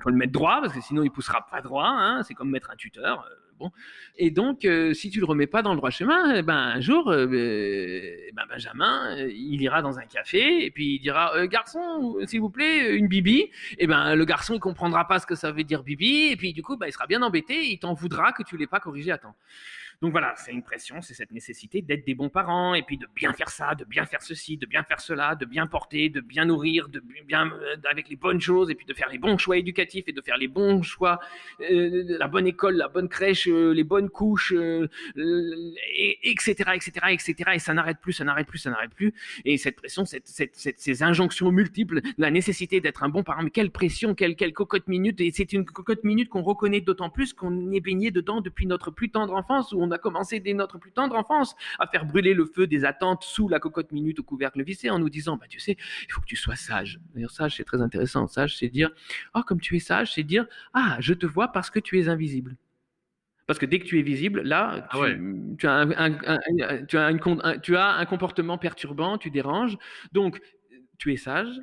faut 0.00 0.10
le 0.10 0.16
mettre 0.16 0.32
droit, 0.32 0.60
parce 0.62 0.72
que 0.72 0.80
sinon, 0.80 1.02
il 1.02 1.10
poussera 1.10 1.46
pas 1.50 1.60
droit, 1.60 1.88
hein, 1.88 2.22
c'est 2.22 2.34
comme 2.34 2.50
mettre 2.50 2.70
un 2.70 2.76
tuteur. 2.76 3.28
Euh. 3.60 3.68
Et 4.16 4.30
donc, 4.30 4.64
euh, 4.64 4.94
si 4.94 5.10
tu 5.10 5.20
le 5.20 5.26
remets 5.26 5.46
pas 5.46 5.62
dans 5.62 5.72
le 5.72 5.76
droit 5.76 5.90
chemin, 5.90 6.34
eh 6.36 6.42
ben, 6.42 6.56
un 6.56 6.80
jour, 6.80 7.10
euh, 7.10 7.26
eh 7.30 8.32
ben, 8.32 8.44
Benjamin, 8.48 9.16
il 9.28 9.62
ira 9.62 9.82
dans 9.82 9.98
un 9.98 10.06
café 10.06 10.64
et 10.64 10.70
puis 10.70 10.96
il 10.96 10.98
dira 11.00 11.46
Garçon, 11.46 12.16
s'il 12.26 12.40
vous 12.40 12.50
plaît, 12.50 12.96
une 12.96 13.08
bibi. 13.08 13.38
Et 13.38 13.50
eh 13.78 13.86
ben, 13.86 14.14
le 14.14 14.24
garçon, 14.24 14.54
il 14.54 14.60
comprendra 14.60 15.06
pas 15.06 15.18
ce 15.18 15.26
que 15.26 15.34
ça 15.34 15.52
veut 15.52 15.64
dire 15.64 15.82
bibi. 15.82 16.28
Et 16.32 16.36
puis, 16.36 16.52
du 16.52 16.62
coup, 16.62 16.76
bah, 16.76 16.88
il 16.88 16.92
sera 16.92 17.06
bien 17.06 17.22
embêté. 17.22 17.70
Il 17.70 17.78
t'en 17.78 17.94
voudra 17.94 18.32
que 18.32 18.42
tu 18.42 18.56
l'aies 18.56 18.66
pas 18.66 18.80
corrigé 18.80 19.12
à 19.12 19.18
temps. 19.18 19.34
Donc 20.00 20.12
voilà, 20.12 20.32
c'est 20.36 20.52
une 20.52 20.62
pression, 20.62 21.02
c'est 21.02 21.14
cette 21.14 21.32
nécessité 21.32 21.82
d'être 21.82 22.06
des 22.06 22.14
bons 22.14 22.28
parents 22.28 22.74
et 22.74 22.82
puis 22.82 22.98
de 22.98 23.08
bien 23.16 23.32
faire 23.32 23.48
ça, 23.48 23.74
de 23.74 23.84
bien 23.84 24.06
faire 24.06 24.22
ceci, 24.22 24.56
de 24.56 24.64
bien 24.64 24.84
faire 24.84 25.00
cela, 25.00 25.34
de 25.34 25.44
bien 25.44 25.66
porter, 25.66 26.08
de 26.08 26.20
bien 26.20 26.44
nourrir, 26.44 26.88
de 26.88 27.02
bien 27.26 27.50
euh, 27.50 27.74
avec 27.90 28.08
les 28.08 28.14
bonnes 28.14 28.40
choses 28.40 28.70
et 28.70 28.76
puis 28.76 28.86
de 28.86 28.94
faire 28.94 29.08
les 29.08 29.18
bons 29.18 29.36
choix 29.38 29.56
éducatifs 29.56 30.04
et 30.06 30.12
de 30.12 30.20
faire 30.20 30.36
les 30.36 30.46
bons 30.46 30.82
choix, 30.82 31.18
euh, 31.68 32.16
la 32.16 32.28
bonne 32.28 32.46
école, 32.46 32.76
la 32.76 32.86
bonne 32.86 33.08
crèche, 33.08 33.48
euh, 33.48 33.72
les 33.74 33.82
bonnes 33.82 34.08
couches, 34.08 34.54
etc., 35.16 36.54
etc., 36.76 36.92
etc. 37.10 37.34
Et 37.54 37.58
ça 37.58 37.74
n'arrête 37.74 37.98
plus, 38.00 38.12
ça 38.12 38.22
n'arrête 38.22 38.46
plus, 38.46 38.58
ça 38.58 38.70
n'arrête 38.70 38.94
plus. 38.94 39.12
Et 39.44 39.58
cette 39.58 39.74
pression, 39.74 40.04
ces 40.06 41.02
injonctions 41.02 41.50
multiples, 41.50 42.02
la 42.18 42.30
nécessité 42.30 42.80
d'être 42.80 43.02
un 43.02 43.08
bon 43.08 43.24
parent, 43.24 43.42
mais 43.42 43.50
quelle 43.50 43.72
pression, 43.72 44.14
quelle, 44.14 44.36
quelle 44.36 44.52
cocotte 44.52 44.86
minute. 44.86 45.20
Et 45.20 45.32
c'est 45.32 45.52
une 45.52 45.64
cocotte 45.64 46.04
minute 46.04 46.28
qu'on 46.28 46.42
reconnaît 46.42 46.82
d'autant 46.82 47.10
plus 47.10 47.32
qu'on 47.32 47.72
est 47.72 47.80
baigné 47.80 48.12
dedans 48.12 48.40
depuis 48.40 48.66
notre 48.66 48.92
plus 48.92 49.10
tendre 49.10 49.34
enfance 49.34 49.72
où 49.72 49.82
on 49.82 49.87
on 49.88 49.90
a 49.92 49.98
commencé 49.98 50.40
dès 50.40 50.54
notre 50.54 50.78
plus 50.78 50.92
tendre 50.92 51.16
enfance 51.16 51.56
à 51.78 51.86
faire 51.86 52.04
brûler 52.04 52.34
le 52.34 52.44
feu 52.44 52.66
des 52.66 52.84
attentes 52.84 53.22
sous 53.24 53.48
la 53.48 53.58
cocotte 53.58 53.92
minute 53.92 54.18
au 54.20 54.22
couvercle 54.22 54.62
vissé 54.62 54.90
en 54.90 54.98
nous 54.98 55.10
disant, 55.10 55.36
bah, 55.36 55.46
tu 55.48 55.58
sais, 55.58 55.76
il 56.06 56.12
faut 56.12 56.20
que 56.20 56.26
tu 56.26 56.36
sois 56.36 56.56
sage. 56.56 57.00
D'ailleurs, 57.14 57.30
sage, 57.30 57.56
c'est 57.56 57.64
très 57.64 57.80
intéressant. 57.80 58.26
Sage, 58.26 58.56
c'est 58.56 58.68
dire, 58.68 58.90
oh, 59.34 59.42
comme 59.42 59.60
tu 59.60 59.76
es 59.76 59.80
sage, 59.80 60.14
c'est 60.14 60.22
dire, 60.22 60.46
ah, 60.74 60.96
je 61.00 61.14
te 61.14 61.26
vois 61.26 61.48
parce 61.48 61.70
que 61.70 61.80
tu 61.80 61.98
es 61.98 62.08
invisible. 62.08 62.56
Parce 63.46 63.58
que 63.58 63.66
dès 63.66 63.78
que 63.78 63.86
tu 63.86 63.98
es 63.98 64.02
visible, 64.02 64.42
là, 64.42 64.86
tu, 65.58 65.66
as, 65.66 65.74
un, 65.74 66.12
tu, 66.86 66.98
as, 66.98 67.58
tu 67.62 67.76
as 67.76 67.86
un 67.96 68.04
comportement 68.04 68.58
perturbant, 68.58 69.16
tu 69.16 69.30
déranges. 69.30 69.78
Donc, 70.12 70.38
tu 70.98 71.14
es 71.14 71.16
sage, 71.16 71.58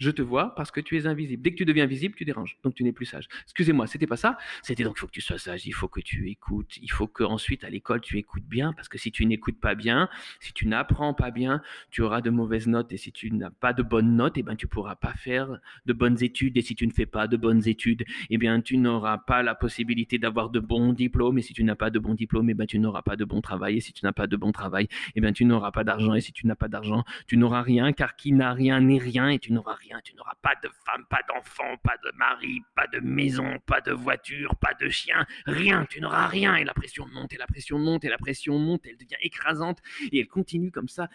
je 0.00 0.10
te 0.10 0.22
vois 0.22 0.54
parce 0.54 0.70
que 0.70 0.80
tu 0.80 0.96
es 0.96 1.06
invisible. 1.06 1.42
Dès 1.42 1.52
que 1.52 1.56
tu 1.56 1.64
deviens 1.64 1.86
visible, 1.86 2.14
tu 2.16 2.24
déranges. 2.24 2.58
Donc 2.64 2.74
tu 2.74 2.82
n'es 2.82 2.92
plus 2.92 3.06
sage. 3.06 3.28
Excusez-moi, 3.44 3.86
c'était 3.86 4.06
pas 4.06 4.16
ça. 4.16 4.38
C'était 4.62 4.82
donc 4.82 4.94
il 4.96 5.00
faut 5.00 5.06
que 5.06 5.12
tu 5.12 5.20
sois 5.20 5.38
sage, 5.38 5.66
il 5.66 5.72
faut 5.72 5.88
que 5.88 6.00
tu 6.00 6.30
écoutes, 6.30 6.78
il 6.78 6.90
faut 6.90 7.06
qu'ensuite 7.06 7.64
à 7.64 7.70
l'école 7.70 8.00
tu 8.00 8.16
écoutes 8.18 8.44
bien 8.44 8.72
parce 8.72 8.88
que 8.88 8.98
si 8.98 9.12
tu 9.12 9.26
n'écoutes 9.26 9.60
pas 9.60 9.74
bien, 9.74 10.08
si 10.40 10.52
tu 10.54 10.66
n'apprends 10.66 11.12
pas 11.12 11.30
bien, 11.30 11.62
tu 11.90 12.00
auras 12.00 12.22
de 12.22 12.30
mauvaises 12.30 12.66
notes 12.66 12.92
et 12.92 12.96
si 12.96 13.12
tu 13.12 13.30
n'as 13.30 13.50
pas 13.50 13.74
de 13.74 13.82
bonnes 13.82 14.16
notes, 14.16 14.38
eh 14.38 14.42
ben 14.42 14.56
tu 14.56 14.66
pourras 14.66 14.96
pas 14.96 15.12
faire 15.12 15.60
de 15.84 15.92
bonnes 15.92 16.22
études 16.22 16.56
et 16.56 16.62
si 16.62 16.74
tu 16.74 16.86
ne 16.86 16.92
fais 16.92 17.06
pas 17.06 17.26
de 17.26 17.36
bonnes 17.36 17.68
études, 17.68 18.04
eh 18.30 18.38
bien 18.38 18.62
tu 18.62 18.78
n'auras 18.78 19.18
pas 19.18 19.42
la 19.42 19.54
possibilité 19.54 20.18
d'avoir 20.18 20.48
de 20.48 20.60
bons 20.60 20.94
diplômes 20.94 21.38
et 21.38 21.42
si 21.42 21.52
tu 21.52 21.62
n'as 21.62 21.74
pas 21.74 21.90
de 21.90 21.98
bons 21.98 22.14
diplômes, 22.14 22.48
eh 22.48 22.54
ben 22.54 22.66
tu 22.66 22.78
n'auras 22.78 23.02
pas 23.02 23.16
de 23.16 23.24
bon 23.26 23.42
travail 23.42 23.76
et 23.76 23.80
si 23.80 23.92
tu 23.92 24.04
n'as 24.04 24.12
pas 24.12 24.26
de 24.26 24.36
bon 24.36 24.50
travail, 24.50 24.88
eh 25.14 25.20
bien 25.20 25.32
tu 25.32 25.44
n'auras 25.44 25.72
pas 25.72 25.84
d'argent 25.84 26.14
et 26.14 26.22
si 26.22 26.32
tu 26.32 26.46
n'as 26.46 26.56
pas 26.56 26.68
d'argent, 26.68 27.04
tu 27.26 27.36
n'auras 27.36 27.62
rien 27.62 27.92
car 27.92 28.16
qui 28.16 28.32
n'a 28.32 28.54
rien 28.54 28.80
n'est 28.80 28.98
rien 28.98 29.28
et 29.28 29.38
tu 29.38 29.52
n'auras 29.52 29.74
rien 29.74 29.89
tu 30.04 30.14
n'auras 30.14 30.34
pas 30.42 30.54
de 30.62 30.68
femme, 30.84 31.04
pas 31.10 31.20
d'enfant, 31.28 31.76
pas 31.82 31.96
de 32.04 32.12
mari, 32.16 32.62
pas 32.76 32.86
de 32.86 33.00
maison, 33.00 33.58
pas 33.66 33.80
de 33.80 33.92
voiture, 33.92 34.54
pas 34.56 34.74
de 34.74 34.88
chien, 34.88 35.26
rien, 35.46 35.86
tu 35.86 36.00
n'auras 36.00 36.26
rien. 36.26 36.54
Et 36.56 36.64
la 36.64 36.74
pression 36.74 37.06
monte, 37.08 37.32
et 37.32 37.36
la 37.36 37.46
pression 37.46 37.78
monte, 37.78 38.04
et 38.04 38.08
la 38.08 38.18
pression 38.18 38.58
monte, 38.58 38.86
elle 38.86 38.96
devient 38.96 39.20
écrasante, 39.22 39.78
et 40.12 40.20
elle 40.20 40.28
continue 40.28 40.70
comme 40.70 40.88
ça, 40.88 41.08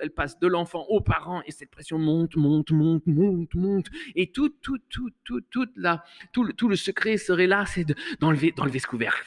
elle 0.00 0.10
passe 0.10 0.38
de 0.38 0.46
l'enfant 0.46 0.84
aux 0.88 1.00
parents, 1.00 1.42
et 1.46 1.50
cette 1.50 1.70
pression 1.70 1.98
monte, 1.98 2.36
monte, 2.36 2.70
monte, 2.70 3.06
monte, 3.06 3.54
monte, 3.54 3.90
et 4.14 4.30
tout, 4.30 4.50
tout, 4.50 4.78
tout, 4.88 5.10
tout, 5.24 5.40
tout, 5.40 5.68
là, 5.76 6.04
tout, 6.32 6.44
le, 6.44 6.52
tout 6.52 6.68
le 6.68 6.76
secret 6.76 7.16
serait 7.16 7.46
là, 7.46 7.64
c'est 7.66 7.86
d'enlever, 8.20 8.52
d'enlever 8.52 8.78
ce 8.78 8.86
couvercle 8.86 9.26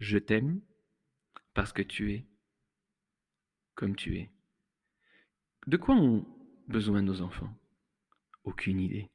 Je 0.00 0.16
t'aime 0.16 0.60
parce 1.54 1.72
que 1.72 1.82
tu 1.82 2.12
es 2.12 2.26
comme 3.74 3.94
tu 3.96 4.16
es. 4.16 4.30
De 5.66 5.76
quoi 5.76 5.94
ont 5.94 6.26
besoin 6.68 7.02
nos 7.02 7.20
enfants? 7.20 7.50
Aucune 8.44 8.80
idée. 8.80 9.10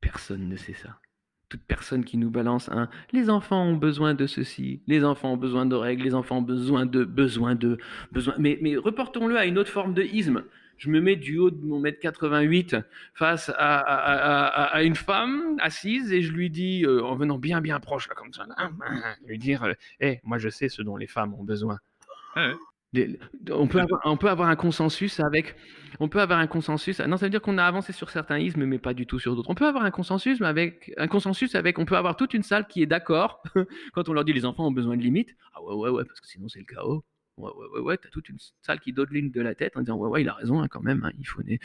Personne 0.00 0.48
ne 0.48 0.56
sait 0.56 0.74
ça. 0.74 1.00
Toute 1.48 1.62
personne 1.62 2.04
qui 2.04 2.16
nous 2.16 2.30
balance 2.30 2.68
un 2.68 2.88
les 3.12 3.28
enfants 3.28 3.64
ont 3.64 3.76
besoin 3.76 4.14
de 4.14 4.26
ceci, 4.26 4.82
les 4.86 5.04
enfants 5.04 5.32
ont 5.32 5.36
besoin 5.36 5.66
de 5.66 5.74
règles, 5.74 6.04
les 6.04 6.14
enfants 6.14 6.38
ont 6.38 6.42
besoin 6.42 6.86
de 6.86 7.04
besoin 7.04 7.56
de 7.56 7.78
besoin 8.12 8.34
mais 8.38 8.76
reportons-le 8.76 9.36
à 9.36 9.46
une 9.46 9.58
autre 9.58 9.70
forme 9.70 9.94
de 9.94 10.04
isme 10.04 10.44
je 10.80 10.88
me 10.88 11.00
mets 11.00 11.16
du 11.16 11.36
haut 11.38 11.50
de 11.50 11.62
mon 11.62 11.78
mètre 11.78 12.00
88 12.00 12.76
face 13.14 13.52
à, 13.56 14.82
une 14.82 14.94
femme 14.94 15.58
assise 15.60 16.10
et 16.10 16.22
je 16.22 16.32
lui 16.32 16.48
dis, 16.48 16.84
euh, 16.84 17.04
en 17.04 17.16
venant 17.16 17.38
bien 17.38 17.60
bien 17.60 17.78
proche 17.80 18.08
là 18.08 18.14
comme 18.14 18.32
ça, 18.32 18.46
lui 19.26 19.38
dire, 19.38 19.74
hé, 20.00 20.06
euh, 20.06 20.14
moi 20.24 20.38
je 20.38 20.48
sais 20.48 20.70
ce 20.70 20.80
dont 20.80 20.96
les 20.96 21.06
femmes 21.06 21.34
ont 21.34 21.44
besoin. 21.44 21.78
Ouais, 22.34 22.54
Des- 22.94 23.20
on, 23.50 23.66
peut 23.66 23.80
avoir, 23.80 24.00
on 24.04 24.16
peut 24.16 24.30
avoir 24.30 24.48
un 24.48 24.56
consensus 24.56 25.20
avec. 25.20 25.54
On 25.98 26.08
peut 26.08 26.20
avoir 26.20 26.38
un 26.38 26.46
consensus. 26.46 26.98
Non, 27.00 27.18
ça 27.18 27.26
veut 27.26 27.30
dire 27.30 27.42
qu'on 27.42 27.58
a 27.58 27.64
avancé 27.64 27.92
sur 27.92 28.08
certains 28.08 28.38
ismes, 28.38 28.64
mais 28.64 28.78
pas 28.78 28.94
du 28.94 29.06
tout 29.06 29.18
sur 29.18 29.36
d'autres. 29.36 29.50
On 29.50 29.54
peut 29.54 29.66
avoir 29.66 29.84
un 29.84 29.90
consensus, 29.90 30.40
mais 30.40 30.46
avec 30.46 30.94
un 30.96 31.08
consensus 31.08 31.54
avec. 31.56 31.78
On 31.78 31.84
peut 31.84 31.96
avoir 31.96 32.16
toute 32.16 32.32
une 32.32 32.42
salle 32.42 32.66
qui 32.66 32.82
est 32.82 32.86
d'accord 32.86 33.42
quand 33.92 34.08
on 34.08 34.14
leur 34.14 34.24
dit 34.24 34.32
les 34.32 34.46
enfants 34.46 34.66
ont 34.66 34.72
besoin 34.72 34.96
de 34.96 35.02
limites. 35.02 35.36
Ah 35.54 35.62
ouais, 35.62 35.74
ouais, 35.74 35.90
ouais, 35.90 36.04
parce 36.06 36.20
que 36.20 36.26
sinon 36.26 36.48
c'est 36.48 36.60
le 36.60 36.64
chaos. 36.64 37.04
Ouais, 37.40 37.50
ouais, 37.74 37.80
ouais. 37.80 37.96
T'as 37.96 38.08
toute 38.10 38.28
une 38.28 38.38
salle 38.62 38.80
qui 38.80 38.92
dodeline 38.92 39.30
de 39.30 39.40
la 39.40 39.54
tête 39.54 39.76
en 39.76 39.80
disant 39.80 39.96
ouais, 39.96 40.08
ouais, 40.08 40.22
il 40.22 40.28
a 40.28 40.34
raison 40.34 40.60
hein, 40.62 40.68
quand 40.68 40.82
même. 40.82 41.04
hein, 41.04 41.12
il 41.18 41.24
faut. 41.26 41.42
né- 41.42 41.58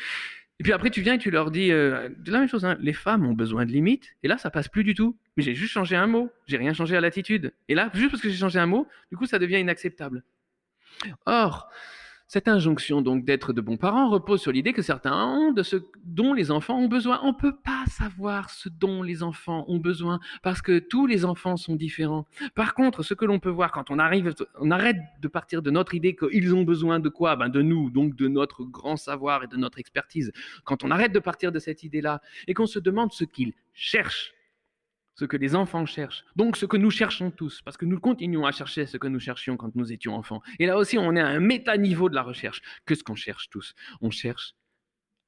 Et 0.59 0.63
puis 0.63 0.71
après, 0.73 0.89
tu 0.89 1.01
viens 1.01 1.15
et 1.15 1.17
tu 1.17 1.31
leur 1.31 1.51
dis 1.51 1.71
euh, 1.71 2.09
la 2.25 2.39
même 2.39 2.47
chose. 2.47 2.63
hein, 2.65 2.77
les 2.79 2.93
femmes 2.93 3.25
ont 3.25 3.33
besoin 3.33 3.65
de 3.65 3.71
limites. 3.71 4.15
Et 4.23 4.27
là, 4.27 4.37
ça 4.37 4.49
passe 4.49 4.67
plus 4.69 4.83
du 4.85 4.93
tout. 4.95 5.17
Mais 5.37 5.43
j'ai 5.43 5.53
juste 5.55 5.73
changé 5.73 5.95
un 5.97 6.07
mot. 6.07 6.29
J'ai 6.47 6.57
rien 6.57 6.73
changé 6.73 6.95
à 6.95 7.01
l'attitude. 7.01 7.53
Et 7.67 7.75
là, 7.75 7.89
juste 7.93 8.11
parce 8.11 8.21
que 8.21 8.29
j'ai 8.29 8.37
changé 8.37 8.57
un 8.59 8.65
mot, 8.65 8.87
du 9.11 9.17
coup, 9.17 9.25
ça 9.25 9.37
devient 9.39 9.59
inacceptable. 9.59 10.23
Or, 11.25 11.69
cette 12.27 12.47
injonction 12.47 13.01
donc 13.01 13.23
d'être 13.23 13.53
de 13.53 13.61
bons 13.61 13.77
parents 13.77 14.09
repose 14.09 14.41
sur 14.41 14.51
l'idée 14.51 14.73
que 14.73 14.81
certains 14.81 15.13
ont 15.13 15.51
de 15.51 15.63
ce 15.63 15.77
dont 16.03 16.33
les 16.33 16.51
enfants 16.51 16.77
ont 16.77 16.87
besoin. 16.87 17.19
On 17.23 17.29
ne 17.29 17.37
peut 17.37 17.55
pas 17.55 17.83
savoir 17.87 18.49
ce 18.49 18.67
dont 18.67 19.03
les 19.03 19.23
enfants 19.23 19.65
ont 19.67 19.77
besoin 19.77 20.19
parce 20.41 20.61
que 20.61 20.79
tous 20.79 21.07
les 21.07 21.23
enfants 21.25 21.57
sont 21.57 21.75
différents. 21.75 22.25
Par 22.55 22.73
contre, 22.73 23.03
ce 23.03 23.13
que 23.13 23.25
l'on 23.25 23.39
peut 23.39 23.49
voir 23.49 23.71
quand 23.71 23.91
on 23.91 23.99
arrive, 23.99 24.33
on 24.59 24.71
arrête 24.71 24.97
de 25.21 25.27
partir 25.27 25.61
de 25.61 25.71
notre 25.71 25.93
idée 25.93 26.15
qu'ils 26.15 26.53
ont 26.55 26.63
besoin 26.63 26.99
de 26.99 27.09
quoi? 27.09 27.35
Ben 27.35 27.49
de 27.49 27.61
nous, 27.61 27.89
donc 27.89 28.15
de 28.15 28.27
notre 28.27 28.63
grand 28.63 28.97
savoir 28.97 29.43
et 29.43 29.47
de 29.47 29.57
notre 29.57 29.79
expertise. 29.79 30.31
Quand 30.63 30.83
on 30.83 30.91
arrête 30.91 31.13
de 31.13 31.19
partir 31.19 31.51
de 31.51 31.59
cette 31.59 31.83
idée-là 31.83 32.21
et 32.47 32.53
qu'on 32.53 32.67
se 32.67 32.79
demande 32.79 33.13
ce 33.13 33.23
qu'ils 33.23 33.53
cherchent, 33.73 34.34
ce 35.15 35.25
que 35.25 35.37
les 35.37 35.55
enfants 35.55 35.85
cherchent, 35.85 36.25
donc 36.35 36.57
ce 36.57 36.65
que 36.65 36.77
nous 36.77 36.91
cherchons 36.91 37.31
tous, 37.31 37.61
parce 37.61 37.77
que 37.77 37.85
nous 37.85 37.99
continuons 37.99 38.45
à 38.45 38.51
chercher 38.51 38.85
ce 38.85 38.97
que 38.97 39.07
nous 39.07 39.19
cherchions 39.19 39.57
quand 39.57 39.75
nous 39.75 39.91
étions 39.91 40.15
enfants. 40.15 40.41
Et 40.59 40.65
là 40.65 40.77
aussi, 40.77 40.97
on 40.97 41.15
est 41.15 41.21
à 41.21 41.27
un 41.27 41.39
méta-niveau 41.39 42.09
de 42.09 42.15
la 42.15 42.21
recherche. 42.21 42.61
Qu'est-ce 42.85 43.03
qu'on 43.03 43.15
cherche 43.15 43.49
tous? 43.49 43.73
On 44.01 44.11
cherche 44.11 44.55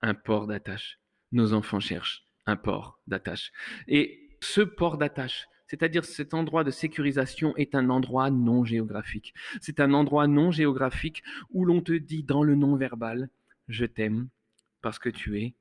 un 0.02 0.14
port 0.14 0.48
d'attache. 0.48 1.00
Nos 1.32 1.54
enfants 1.54 1.80
cherchent 1.80 2.26
un 2.46 2.56
port 2.56 3.00
d'attache. 3.08 3.52
Et 3.88 4.38
ce 4.42 4.62
port 4.62 4.98
d'attache, 4.98 5.48
c'est-à-dire 5.68 6.06
cet 6.06 6.34
endroit 6.34 6.64
de 6.64 6.72
sécurisation, 6.72 7.56
est 7.58 7.76
un 7.76 7.90
endroit 7.90 8.30
non 8.30 8.64
géographique. 8.64 9.34
C'est 9.62 9.80
un 9.80 9.94
endroit 9.94 10.28
non 10.28 10.52
géographique 10.52 11.24
où 11.50 11.66
l'on 11.66 11.82
te 11.82 11.94
dit 11.94 12.24
dans 12.24 12.44
le 12.44 12.56
non-verbal, 12.56 13.30
je 13.68 13.86
t'aime 13.86 14.30
parce 14.82 15.00
que 15.00 15.10
tu 15.10 15.42
es 15.42 15.56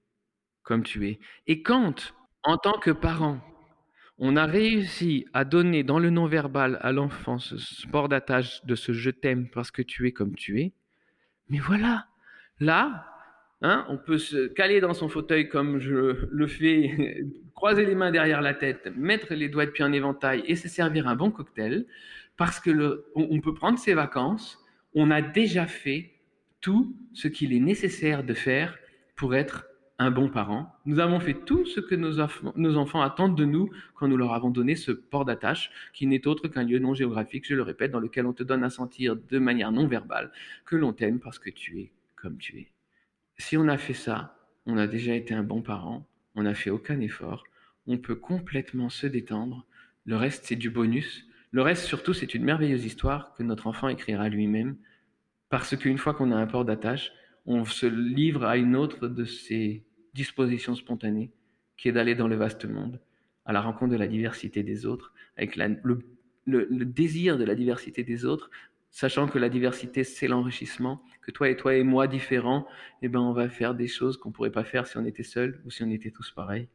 comme 0.66 0.83
tu 0.83 1.09
es. 1.09 1.20
Et 1.47 1.62
quand, 1.62 2.14
en 2.43 2.59
tant 2.59 2.79
que 2.79 2.91
parent, 2.91 3.41
on 4.19 4.37
a 4.37 4.47
réussi 4.47 5.27
à 5.35 5.45
donner 5.45 5.83
dans 5.83 5.99
le 5.99 6.11
non-verbal 6.11 6.79
à 6.81 6.93
l'enfant 6.93 7.39
ce 7.39 7.59
sport 7.59 8.09
d'attache 8.09 8.64
de 8.64 8.75
ce 8.75 8.93
je 8.93 9.11
t'aime 9.11 9.49
parce 9.49 9.71
que 9.71 9.83
tu 9.83 10.07
es 10.07 10.12
comme 10.12 10.35
tu 10.35 10.61
es. 10.61 10.73
Mais 11.49 11.59
voilà, 11.59 12.07
là, 12.59 13.07
hein, 13.61 13.85
on 13.89 13.99
peut 13.99 14.19
se 14.19 14.49
caler 14.49 14.81
dans 14.81 14.95
son 14.95 15.09
fauteuil 15.09 15.49
comme 15.49 15.79
je 15.79 16.27
le 16.31 16.47
fais, 16.47 17.25
croiser 17.55 17.85
les 17.85 17.95
mains 17.95 18.11
derrière 18.11 18.41
la 18.41 18.55
tête, 18.55 18.91
mettre 18.97 19.35
les 19.35 19.49
doigts 19.49 19.67
de 19.67 19.71
pied 19.71 19.85
en 19.85 19.93
éventail 19.93 20.43
et 20.47 20.57
se 20.57 20.69
servir 20.69 21.09
un 21.09 21.17
bon 21.17 21.31
cocktail 21.31 21.87
parce 22.37 22.59
que 22.59 22.71
peut 23.41 23.55
prendre 23.55 23.79
ses 23.79 23.95
vacances. 23.95 24.59
On 24.95 25.11
a 25.11 25.21
déjà 25.21 25.67
fait 25.67 26.12
tout 26.62 26.97
ce 27.12 27.29
qu'il 27.29 27.53
est 27.53 27.61
nécessaire 27.61 28.25
de 28.25 28.35
faire 28.35 28.79
pour 29.14 29.35
être 29.35 29.67
un 29.99 30.11
bon 30.11 30.28
parent. 30.28 30.74
Nous 30.84 30.99
avons 30.99 31.20
fait 31.20 31.34
tout 31.34 31.64
ce 31.64 31.80
que 31.80 31.94
nos, 31.94 32.20
enfants- 32.20 33.03
attendent 33.03 33.36
de 33.36 33.44
nous 33.44 33.70
quand 33.94 34.09
nous 34.09 34.16
leur 34.16 34.34
avons 34.34 34.51
donné 34.51 34.76
ce 34.76 34.92
port 34.92 35.24
d'attache, 35.24 35.70
qui 35.94 36.07
n'est 36.07 36.26
autre 36.26 36.49
qu'un 36.49 36.64
lieu 36.64 36.78
non 36.78 36.94
géographique, 36.94 37.47
je 37.47 37.55
le 37.55 37.62
répète, 37.62 37.92
dans 37.92 38.01
lequel 38.01 38.26
on 38.26 38.32
te 38.32 38.42
donne 38.42 38.64
à 38.64 38.70
sentir 38.70 39.16
de 39.16 39.38
manière 39.38 39.72
non 39.72 39.86
verbale 39.86 40.30
que 40.64 40.76
l'on 40.76 40.92
t'aime 40.92 41.18
parce 41.18 41.38
que 41.38 41.51
tu 41.51 41.80
es 41.80 41.92
comme 42.14 42.36
tu 42.36 42.59
es. 42.59 42.68
Si 43.38 43.57
on 43.57 43.68
a 43.68 43.78
fait 43.78 43.94
ça, 43.94 44.36
on 44.66 44.76
a 44.76 44.86
déjà 44.86 45.14
été 45.14 45.32
un 45.34 45.42
bon 45.42 45.62
parent, 45.62 46.07
on 46.34 46.42
n'a 46.42 46.55
fait 46.55 46.70
aucun 46.70 47.01
effort, 47.01 47.44
on 47.86 47.99
peut 47.99 48.16
complètement 48.16 48.88
se 48.88 49.07
détendre, 49.07 49.64
le 50.05 50.16
reste 50.16 50.44
c'est 50.47 50.57
du 50.57 50.70
bonus, 50.70 51.26
le 51.53 51.62
reste 51.62 51.84
surtout 51.84 52.12
c'est 52.12 52.34
une 52.34 52.44
merveilleuse 52.44 52.84
histoire 52.84 53.32
que 53.34 53.42
notre 53.42 53.66
enfant 53.66 53.88
écrira 53.88 54.28
lui-même, 54.28 54.76
parce 55.49 55.76
qu'une 55.76 55.99
fois 55.99 56.14
qu'on 56.14 56.32
a 56.32 56.36
un 56.36 56.47
port 56.47 56.64
d'attache, 56.64 57.12
on 57.47 57.64
se 57.64 57.86
livre 57.86 58.44
à 58.44 58.57
une 58.57 58.74
autre 58.74 59.07
de 59.07 59.24
ses 59.24 59.86
dispositions 60.17 60.75
spontanées, 60.75 61.31
qui 61.77 61.89
est 61.89 61.93
d'aller 61.93 62.14
dans 62.14 62.27
le 62.27 62.37
vaste 62.37 62.64
monde, 62.64 63.01
à 63.45 63.53
la 63.53 63.61
rencontre 63.61 63.93
de 63.93 63.99
la 63.99 64.09
diversité 64.09 64.62
des 64.62 64.87
autres, 64.87 65.12
avec 65.37 65.57
le, 65.57 66.03
désir 66.47 67.39
de 67.39 67.45
la 67.45 67.55
diversité 67.55 68.03
des 68.03 68.25
autres, 68.25 68.51
sachant 68.91 69.29
que 69.29 69.39
la 69.39 69.49
diversité, 69.49 70.03
c'est 70.05 70.27
l'enrichissement, 70.27 71.03
que 71.21 71.31
toi 71.31 71.51
et 71.51 71.57
toi 71.57 71.75
et 71.75 71.83
moi 71.83 72.09
différents, 72.09 72.67
eh 73.03 73.09
ben, 73.09 73.21
on 73.21 73.33
va 73.33 73.49
faire 73.49 73.75
des 73.75 73.89
choses 73.89 74.17
qu'on 74.17 74.33
pourrait 74.33 74.51
pas 74.51 74.64
faire 74.64 74.87
si 74.87 74.97
on 74.97 75.05
était 75.05 75.23
seul 75.23 75.61
ou 75.64 75.71
si 75.71 75.83
on 75.83 75.91
était 75.91 76.11
tous 76.11 76.31
pareils. 76.31 76.69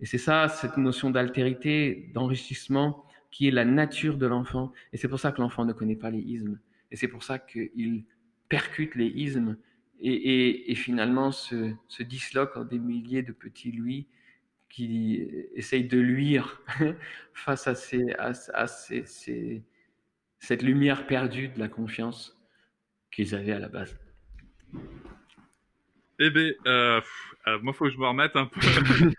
Et 0.00 0.06
c'est 0.06 0.18
ça, 0.18 0.48
cette 0.48 0.76
notion 0.76 1.10
d'altérité, 1.10 2.10
d'enrichissement, 2.14 3.04
qui 3.30 3.48
est 3.48 3.50
la 3.50 3.64
nature 3.64 4.16
de 4.16 4.26
l'enfant. 4.26 4.72
Et 4.92 4.96
c'est 4.96 5.08
pour 5.08 5.18
ça 5.18 5.32
que 5.32 5.40
l'enfant 5.40 5.64
ne 5.64 5.72
connaît 5.72 5.96
pas 5.96 6.10
les 6.10 6.20
ismes. 6.20 6.60
Et 6.92 6.96
c'est 6.96 7.08
pour 7.08 7.24
ça 7.24 7.38
qu'il 7.38 8.04
percute 8.48 8.94
les 8.94 9.06
ismes 9.06 9.56
et, 10.00 10.12
et- 10.12 10.70
et 10.72 10.74
finalement 10.74 11.30
se, 11.32 11.72
se 11.88 12.02
disloque 12.02 12.56
en 12.56 12.64
des 12.64 12.78
milliers 12.78 13.22
de 13.22 13.32
petits 13.32 13.72
lui 13.72 14.06
qui 14.68 15.26
essayent 15.54 15.86
de 15.86 15.98
luire 15.98 16.60
face 17.34 17.66
à, 17.68 17.74
ces, 17.74 18.12
à, 18.14 18.32
à 18.54 18.66
ces- 18.66 19.06
ces- 19.06 19.62
cette 20.40 20.62
lumière 20.62 21.06
perdue 21.06 21.48
de 21.48 21.58
la 21.58 21.68
confiance 21.68 22.36
qu'ils 23.12 23.34
avaient 23.34 23.52
à 23.52 23.58
la 23.60 23.68
base. 23.68 23.98
Eh 26.18 26.30
ben, 26.30 26.52
euh, 26.66 27.00
euh, 27.46 27.58
moi, 27.60 27.72
faut 27.72 27.84
que 27.86 27.90
je 27.90 27.98
me 27.98 28.06
remette 28.06 28.36
un 28.36 28.46
peu. 28.46 28.60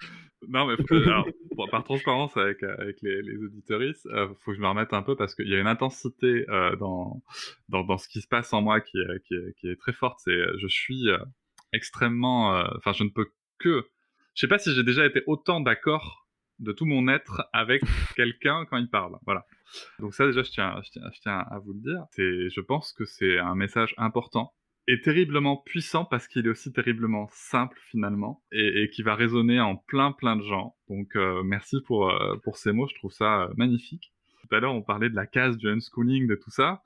non, 0.47 0.67
mais 0.67 0.75
alors, 0.91 1.27
bon, 1.55 1.67
par 1.67 1.83
transparence 1.83 2.35
avec, 2.37 2.63
euh, 2.63 2.75
avec 2.77 3.01
les, 3.01 3.21
les 3.21 3.37
auditeuristes, 3.37 4.05
euh, 4.07 4.27
faut 4.41 4.51
que 4.51 4.57
je 4.57 4.61
me 4.61 4.67
remette 4.67 4.93
un 4.93 5.01
peu 5.01 5.15
parce 5.15 5.35
qu'il 5.35 5.47
y 5.47 5.55
a 5.55 5.59
une 5.59 5.67
intensité 5.67 6.45
euh, 6.49 6.75
dans, 6.75 7.21
dans, 7.69 7.83
dans 7.83 7.97
ce 7.97 8.07
qui 8.07 8.21
se 8.21 8.27
passe 8.27 8.53
en 8.53 8.61
moi 8.61 8.81
qui 8.81 8.97
est, 8.97 9.23
qui 9.25 9.33
est, 9.33 9.53
qui 9.57 9.69
est 9.69 9.75
très 9.75 9.93
forte. 9.93 10.19
C'est, 10.23 10.31
euh, 10.31 10.55
je 10.59 10.67
suis 10.67 11.09
euh, 11.09 11.17
extrêmement, 11.73 12.63
enfin, 12.77 12.93
je 12.93 13.03
ne 13.03 13.09
peux 13.09 13.27
que, 13.59 13.85
je 14.33 14.41
sais 14.41 14.47
pas 14.47 14.59
si 14.59 14.73
j'ai 14.73 14.83
déjà 14.83 15.05
été 15.05 15.21
autant 15.27 15.59
d'accord 15.61 16.27
de 16.59 16.71
tout 16.71 16.85
mon 16.85 17.07
être 17.07 17.49
avec 17.51 17.81
quelqu'un 18.15 18.65
quand 18.69 18.77
il 18.77 18.89
parle. 18.89 19.17
Voilà. 19.25 19.45
Donc 19.99 20.13
ça 20.13 20.25
déjà, 20.25 20.43
je 20.43 20.51
tiens, 20.51 20.79
je 20.83 20.91
tiens, 20.91 21.09
je 21.13 21.19
tiens 21.19 21.39
à 21.39 21.59
vous 21.59 21.73
le 21.73 21.81
dire. 21.81 22.05
C'est, 22.11 22.49
je 22.49 22.61
pense 22.61 22.93
que 22.93 23.05
c'est 23.05 23.39
un 23.39 23.55
message 23.55 23.93
important 23.97 24.53
et 24.87 25.01
terriblement 25.01 25.57
puissant 25.57 26.05
parce 26.05 26.27
qu'il 26.27 26.45
est 26.45 26.49
aussi 26.49 26.71
terriblement 26.71 27.27
simple 27.31 27.79
finalement 27.89 28.43
et, 28.51 28.83
et 28.83 28.89
qui 28.89 29.01
va 29.03 29.15
résonner 29.15 29.59
en 29.59 29.75
plein 29.75 30.11
plein 30.11 30.35
de 30.35 30.43
gens. 30.43 30.75
Donc 30.89 31.15
euh, 31.15 31.43
merci 31.43 31.77
pour 31.85 32.09
euh, 32.09 32.35
pour 32.43 32.57
ces 32.57 32.71
mots, 32.71 32.87
je 32.87 32.95
trouve 32.95 33.11
ça 33.11 33.43
euh, 33.43 33.53
magnifique. 33.57 34.13
Tout 34.41 34.55
à 34.55 34.59
l'heure 34.59 34.75
on 34.75 34.83
parlait 34.83 35.09
de 35.09 35.15
la 35.15 35.25
case 35.25 35.57
du 35.57 35.67
unschooling, 35.67 36.27
de 36.27 36.35
tout 36.35 36.51
ça, 36.51 36.83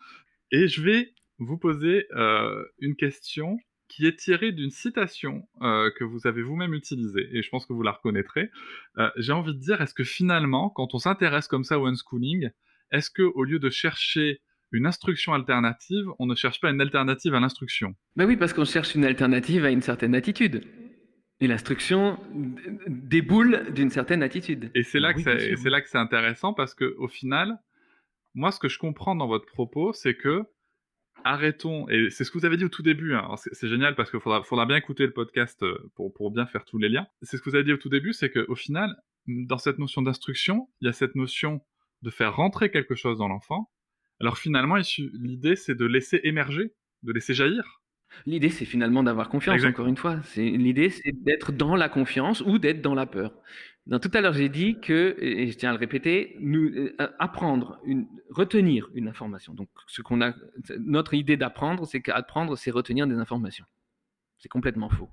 et 0.52 0.68
je 0.68 0.82
vais 0.82 1.14
vous 1.40 1.58
poser 1.58 2.06
euh, 2.16 2.64
une 2.80 2.96
question 2.96 3.58
qui 3.90 4.06
est 4.06 4.18
tirée 4.18 4.52
d'une 4.52 4.70
citation 4.70 5.48
euh, 5.62 5.90
que 5.98 6.04
vous 6.04 6.28
avez 6.28 6.44
vous-même 6.44 6.74
utilisée 6.76 7.28
et 7.34 7.42
je 7.42 7.50
pense 7.50 7.66
que 7.66 7.74
vous 7.74 7.82
la 7.82 7.92
reconnaîtrez. 7.92 8.52
Euh, 8.98 9.10
J'ai 9.18 9.34
envie 9.34 9.54
de 9.56 9.60
dire, 9.60 9.82
est-ce 9.82 9.96
que 9.96 10.04
finalement, 10.04 10.70
quand 10.70 10.94
on 10.94 11.00
s'intéresse 11.00 11.48
comme 11.48 11.64
ça 11.64 11.80
au 11.80 11.88
unschooling, 11.88 12.52
est-ce 12.92 13.10
que 13.10 13.24
au 13.24 13.44
lieu 13.44 13.58
de 13.58 13.70
chercher 13.70 14.42
une 14.72 14.86
instruction 14.86 15.34
alternative, 15.34 16.06
on 16.20 16.26
ne 16.26 16.36
cherche 16.36 16.60
pas 16.62 16.70
une 16.70 16.82
alternative 16.82 17.34
à 17.34 17.40
l'instruction. 17.40 17.96
Ben 18.16 18.26
oui, 18.26 18.38
parce 18.38 18.54
qu'on 18.54 18.66
cherche 18.66 18.96
une 18.96 19.06
alternative 19.06 19.66
à 19.66 19.72
une 19.72 19.82
certaine 19.82 20.16
attitude. 20.16 20.64
Et 21.42 21.48
l'instruction 21.48 22.20
déboule 22.88 23.72
d'une 23.74 23.90
certaine 23.90 24.24
attitude. 24.24 24.72
Et 24.76 24.84
c'est 24.84 25.00
là, 25.00 25.14
que 25.14 25.18
oui, 25.20 25.24
c'est- 25.24 25.70
là 25.70 25.82
que 25.82 25.98
intéressant 25.98 26.54
parce 26.54 26.74
que 26.76 26.96
au 26.98 27.08
final, 27.08 27.58
moi, 28.36 28.52
ce 28.52 28.60
que 28.60 28.68
je 28.68 28.78
comprends 28.78 29.16
dans 29.16 29.28
votre 29.28 29.46
propos, 29.46 29.94
c'est 29.94 30.16
que 30.16 30.44
arrêtons, 31.24 31.88
et 31.90 32.10
c'est 32.10 32.24
ce 32.24 32.32
que 32.32 32.38
vous 32.38 32.46
avez 32.46 32.58
dit 32.58 32.66
au 32.66 32.70
tout 32.70 32.84
début, 32.84 33.14
hein, 33.14 33.28
c'est 33.52 33.68
génial 33.68 33.96
parce 33.96 34.10
qu'il 34.12 34.20
faudra, 34.20 34.44
faudra 34.44 34.66
bien 34.66 34.78
écouter 34.78 35.06
le 35.06 35.12
podcast 35.14 35.62
euh, 35.64 35.78
pour, 35.96 36.14
pour 36.14 36.32
bien 36.32 36.46
faire 36.46 36.64
tous 36.66 36.78
les 36.78 36.90
liens. 36.90 37.08
C'est 37.22 37.38
ce 37.38 37.42
que 37.42 37.50
vous 37.50 37.56
avez 37.56 37.66
dit 37.66 37.74
au 37.74 37.78
tout 37.78 37.90
début, 37.90 38.14
c'est 38.14 38.30
qu'au 38.32 38.56
final, 38.56 38.96
dans 39.28 39.58
cette 39.58 39.80
notion 39.80 40.02
d'instruction, 40.02 40.70
il 40.82 40.86
y 40.86 40.90
a 40.90 40.94
cette 40.94 41.16
notion 41.16 41.62
de 42.04 42.10
faire 42.10 42.36
rentrer 42.36 42.72
quelque 42.72 42.96
chose 42.96 43.18
dans 43.18 43.28
l'enfant. 43.28 43.70
Alors 44.20 44.38
finalement, 44.38 44.76
l'idée, 45.14 45.56
c'est 45.56 45.76
de 45.76 45.86
laisser 45.86 46.20
émerger, 46.24 46.74
de 47.04 47.14
laisser 47.14 47.34
jaillir. 47.34 47.82
L'idée, 48.26 48.50
c'est 48.50 48.66
finalement 48.66 49.04
d'avoir 49.04 49.30
confiance, 49.30 49.64
encore 49.64 49.88
une 49.88 49.98
fois. 49.98 50.20
L'idée, 50.36 50.90
c'est 50.90 51.12
d'être 51.12 51.52
dans 51.52 51.76
la 51.76 51.90
confiance 51.90 52.42
ou 52.42 52.58
d'être 52.58 52.82
dans 52.82 52.96
la 52.96 53.06
peur. 53.06 53.34
Dans, 53.86 54.00
tout 54.00 54.12
à 54.14 54.22
l'heure, 54.22 54.34
j'ai 54.34 54.50
dit 54.50 54.80
que, 54.82 55.16
et 55.20 55.44
et 55.44 55.52
je 55.52 55.58
tiens 55.58 55.70
à 55.70 55.74
le 55.74 55.80
répéter, 55.80 56.36
nous, 56.40 56.70
euh, 56.70 56.96
apprendre, 57.18 57.80
une, 57.86 58.08
retenir 58.30 58.90
une 58.94 59.08
information. 59.08 59.54
Donc, 59.54 59.70
ce 59.88 60.02
qu'on 60.02 60.22
a, 60.22 60.34
notre 60.80 61.14
idée 61.14 61.38
d'apprendre, 61.38 61.86
c'est 61.86 62.02
qu'apprendre, 62.02 62.56
c'est 62.58 62.72
retenir 62.72 63.08
des 63.08 63.16
informations. 63.16 63.66
C'est 64.38 64.50
complètement 64.50 64.90
faux. 64.90 65.10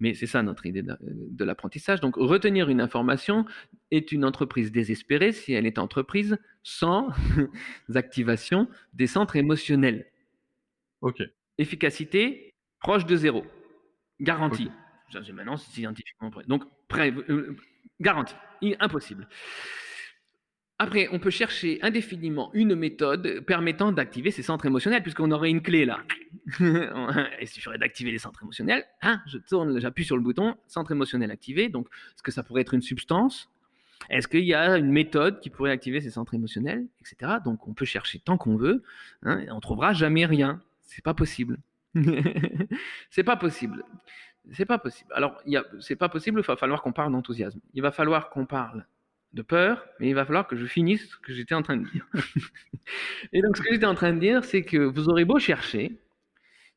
Mais 0.00 0.14
c'est 0.14 0.26
ça 0.26 0.42
notre 0.42 0.66
idée 0.66 0.82
de, 0.82 0.96
de 1.00 1.44
l'apprentissage. 1.44 2.00
Donc, 2.00 2.16
retenir 2.16 2.68
une 2.68 2.80
information 2.80 3.44
est 3.90 4.12
une 4.12 4.24
entreprise 4.24 4.72
désespérée 4.72 5.32
si 5.32 5.52
elle 5.52 5.66
est 5.66 5.78
entreprise 5.78 6.38
sans 6.62 7.08
activation 7.94 8.68
des 8.94 9.06
centres 9.06 9.36
émotionnels. 9.36 10.06
Ok. 11.00 11.22
Efficacité 11.58 12.54
proche 12.80 13.06
de 13.06 13.16
zéro. 13.16 13.44
Garantie. 14.20 14.70
C'est 15.12 15.32
Maintenant, 15.32 15.56
c'est 15.56 15.72
scientifiquement 15.72 16.30
prêt. 16.30 16.44
Donc, 16.46 16.64
prêt, 16.88 17.12
euh, 17.28 17.56
garantie. 18.00 18.34
Impossible. 18.78 19.26
Après, 20.82 21.08
on 21.12 21.18
peut 21.18 21.28
chercher 21.28 21.78
indéfiniment 21.82 22.50
une 22.54 22.74
méthode 22.74 23.40
permettant 23.40 23.92
d'activer 23.92 24.30
ces 24.30 24.42
centres 24.42 24.64
émotionnels, 24.64 25.02
puisqu'on 25.02 25.30
aurait 25.30 25.50
une 25.50 25.60
clé 25.60 25.84
là. 25.84 26.00
Il 26.58 27.46
suffirait 27.46 27.76
d'activer 27.76 28.10
les 28.10 28.18
centres 28.18 28.42
émotionnels. 28.42 28.86
Hein, 29.02 29.20
je 29.26 29.36
tourne, 29.36 29.78
j'appuie 29.78 30.06
sur 30.06 30.16
le 30.16 30.22
bouton, 30.22 30.56
centre 30.68 30.90
émotionnel 30.90 31.30
activé. 31.30 31.68
Donc, 31.68 31.86
est-ce 32.14 32.22
que 32.22 32.30
ça 32.32 32.42
pourrait 32.42 32.62
être 32.62 32.72
une 32.72 32.80
substance? 32.80 33.50
Est-ce 34.08 34.26
qu'il 34.26 34.46
y 34.46 34.54
a 34.54 34.78
une 34.78 34.90
méthode 34.90 35.40
qui 35.40 35.50
pourrait 35.50 35.70
activer 35.70 36.00
ces 36.00 36.08
centres 36.08 36.32
émotionnels, 36.32 36.86
etc. 37.02 37.32
Donc, 37.44 37.68
on 37.68 37.74
peut 37.74 37.84
chercher 37.84 38.18
tant 38.18 38.38
qu'on 38.38 38.56
veut. 38.56 38.82
Hein, 39.22 39.40
et 39.40 39.50
on 39.50 39.60
trouvera 39.60 39.92
jamais 39.92 40.24
rien. 40.24 40.62
C'est 40.80 41.04
pas 41.04 41.12
possible. 41.12 41.58
c'est 43.10 43.22
pas 43.22 43.36
possible. 43.36 43.84
C'est 44.52 44.64
pas 44.64 44.78
possible. 44.78 45.12
Alors, 45.14 45.42
c'est 45.80 45.96
pas 45.96 46.08
possible. 46.08 46.40
Il 46.40 46.46
va 46.46 46.56
falloir 46.56 46.80
qu'on 46.80 46.92
parle 46.92 47.12
d'enthousiasme. 47.12 47.60
Il 47.74 47.82
va 47.82 47.92
falloir 47.92 48.30
qu'on 48.30 48.46
parle 48.46 48.86
de 49.32 49.42
peur, 49.42 49.86
mais 49.98 50.08
il 50.08 50.14
va 50.14 50.24
falloir 50.24 50.46
que 50.46 50.56
je 50.56 50.66
finisse 50.66 51.08
ce 51.08 51.16
que 51.16 51.32
j'étais 51.32 51.54
en 51.54 51.62
train 51.62 51.76
de 51.76 51.88
dire. 51.88 52.06
et 53.32 53.42
donc, 53.42 53.56
ce 53.56 53.62
que 53.62 53.70
j'étais 53.70 53.86
en 53.86 53.94
train 53.94 54.12
de 54.12 54.18
dire, 54.18 54.44
c'est 54.44 54.62
que 54.62 54.78
vous 54.78 55.08
aurez 55.08 55.24
beau 55.24 55.38
chercher 55.38 55.98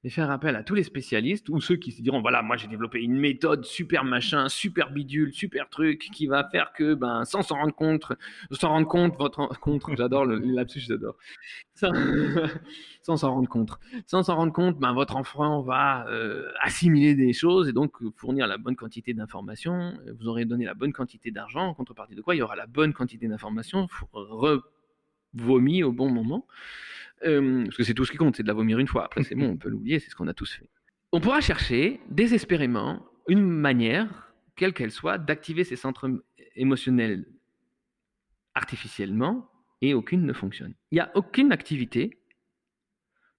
et 0.05 0.09
faire 0.09 0.29
appel 0.29 0.55
à 0.57 0.63
tous 0.63 0.75
les 0.75 0.83
spécialistes 0.83 1.47
ou 1.49 1.61
ceux 1.61 1.77
qui 1.77 1.91
se 1.91 2.01
diront 2.01 2.21
voilà, 2.21 2.41
moi 2.41 2.57
j'ai 2.57 2.67
développé 2.67 2.99
une 2.99 3.15
méthode 3.15 3.63
super 3.63 4.03
machin, 4.03 4.49
super 4.49 4.91
bidule, 4.91 5.33
super 5.33 5.69
truc 5.69 6.09
qui 6.13 6.27
va 6.27 6.43
faire 6.49 6.73
que, 6.73 6.93
ben, 6.93 7.23
sans 7.23 7.41
s'en 7.41 7.55
rendre 7.55 7.73
compte, 7.73 8.11
sans 8.51 8.69
rendre 8.69 8.87
compte, 8.87 9.17
votre 9.17 9.59
contre, 9.59 9.91
j'adore 9.97 10.25
le, 10.25 10.39
lapsus, 10.39 10.81
j'adore. 10.81 11.15
Sans 11.73 11.91
sans 13.01 13.17
s'en 13.17 13.33
rendre 13.33 13.49
compte, 13.49 13.71
sans 14.05 14.23
s'en 14.23 14.35
rendre 14.35 14.53
compte, 14.53 14.77
ben, 14.77 14.93
votre 14.93 15.15
enfant 15.15 15.61
va 15.61 16.05
euh, 16.09 16.51
assimiler 16.61 17.15
des 17.15 17.31
choses 17.31 17.69
et 17.69 17.73
donc 17.73 18.01
euh, 18.01 18.11
fournir 18.17 18.47
la 18.47 18.57
bonne 18.57 18.75
quantité 18.75 19.13
d'informations. 19.13 19.93
Euh, 20.05 20.13
Vous 20.19 20.27
aurez 20.27 20.43
donné 20.43 20.65
la 20.65 20.73
bonne 20.73 20.91
quantité 20.91 21.31
d'argent, 21.31 21.67
en 21.67 21.73
contrepartie 21.73 22.15
de 22.15 22.21
quoi 22.21 22.35
il 22.35 22.39
y 22.39 22.41
aura 22.41 22.55
la 22.55 22.67
bonne 22.67 22.93
quantité 22.93 23.27
d'informations 23.27 23.87
revomies 24.11 25.83
au 25.83 25.91
bon 25.93 26.09
moment. 26.09 26.45
Euh, 27.25 27.63
parce 27.65 27.77
que 27.77 27.83
c'est 27.83 27.93
tout 27.93 28.05
ce 28.05 28.11
qui 28.11 28.17
compte, 28.17 28.35
c'est 28.35 28.43
de 28.43 28.47
la 28.47 28.53
vomir 28.53 28.79
une 28.79 28.87
fois. 28.87 29.05
Après, 29.05 29.23
c'est 29.23 29.35
bon, 29.35 29.49
on 29.51 29.57
peut 29.57 29.69
l'oublier, 29.69 29.99
c'est 29.99 30.09
ce 30.09 30.15
qu'on 30.15 30.27
a 30.27 30.33
tous 30.33 30.51
fait. 30.51 30.69
On 31.11 31.19
pourra 31.19 31.41
chercher 31.41 31.99
désespérément 32.09 33.05
une 33.27 33.41
manière, 33.41 34.33
quelle 34.55 34.73
qu'elle 34.73 34.91
soit, 34.91 35.17
d'activer 35.17 35.63
ces 35.63 35.75
centres 35.75 36.23
émotionnels 36.55 37.25
artificiellement 38.55 39.49
et 39.81 39.93
aucune 39.93 40.25
ne 40.25 40.33
fonctionne. 40.33 40.73
Il 40.91 40.95
n'y 40.95 41.01
a 41.01 41.11
aucune 41.15 41.51
activité 41.51 42.19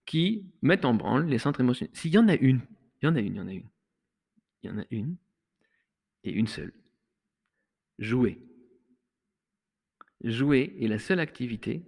qui 0.07 0.53
mette 0.63 0.85
en 0.85 0.95
branle 0.95 1.27
les 1.27 1.39
centres 1.39 1.61
émotionnels. 1.61 1.95
S'il 1.95 2.13
y 2.13 2.19
en 2.19 2.29
a 2.29 2.35
une, 2.35 2.61
il 3.03 3.07
y 3.07 3.09
en 3.09 3.17
a 3.17 3.21
une, 3.21 3.35
il 3.35 3.37
y 3.37 3.41
en 3.41 3.49
a 3.49 3.53
une. 3.53 3.69
Il 4.63 4.71
y 4.71 4.73
en 4.73 4.79
a 4.79 4.85
une 4.91 5.17
et 6.25 6.33
une 6.33 6.47
seule. 6.47 6.73
Jouer. 7.99 8.41
Jouer 10.23 10.77
est 10.81 10.89
la 10.89 10.99
seule 10.99 11.21
activité 11.21 11.85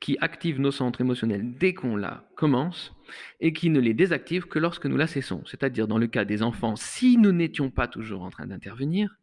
qui 0.00 0.16
active 0.20 0.60
nos 0.60 0.70
centres 0.70 1.00
émotionnels 1.00 1.56
dès 1.58 1.74
qu'on 1.74 1.96
la 1.96 2.28
commence 2.36 2.94
et 3.40 3.52
qui 3.52 3.70
ne 3.70 3.80
les 3.80 3.94
désactive 3.94 4.46
que 4.46 4.58
lorsque 4.58 4.86
nous 4.86 4.96
la 4.96 5.06
cessons. 5.06 5.42
C'est-à-dire 5.46 5.88
dans 5.88 5.98
le 5.98 6.06
cas 6.06 6.24
des 6.24 6.42
enfants, 6.42 6.76
si 6.76 7.16
nous 7.16 7.32
n'étions 7.32 7.70
pas 7.70 7.88
toujours 7.88 8.22
en 8.22 8.30
train 8.30 8.46
d'intervenir, 8.46 9.16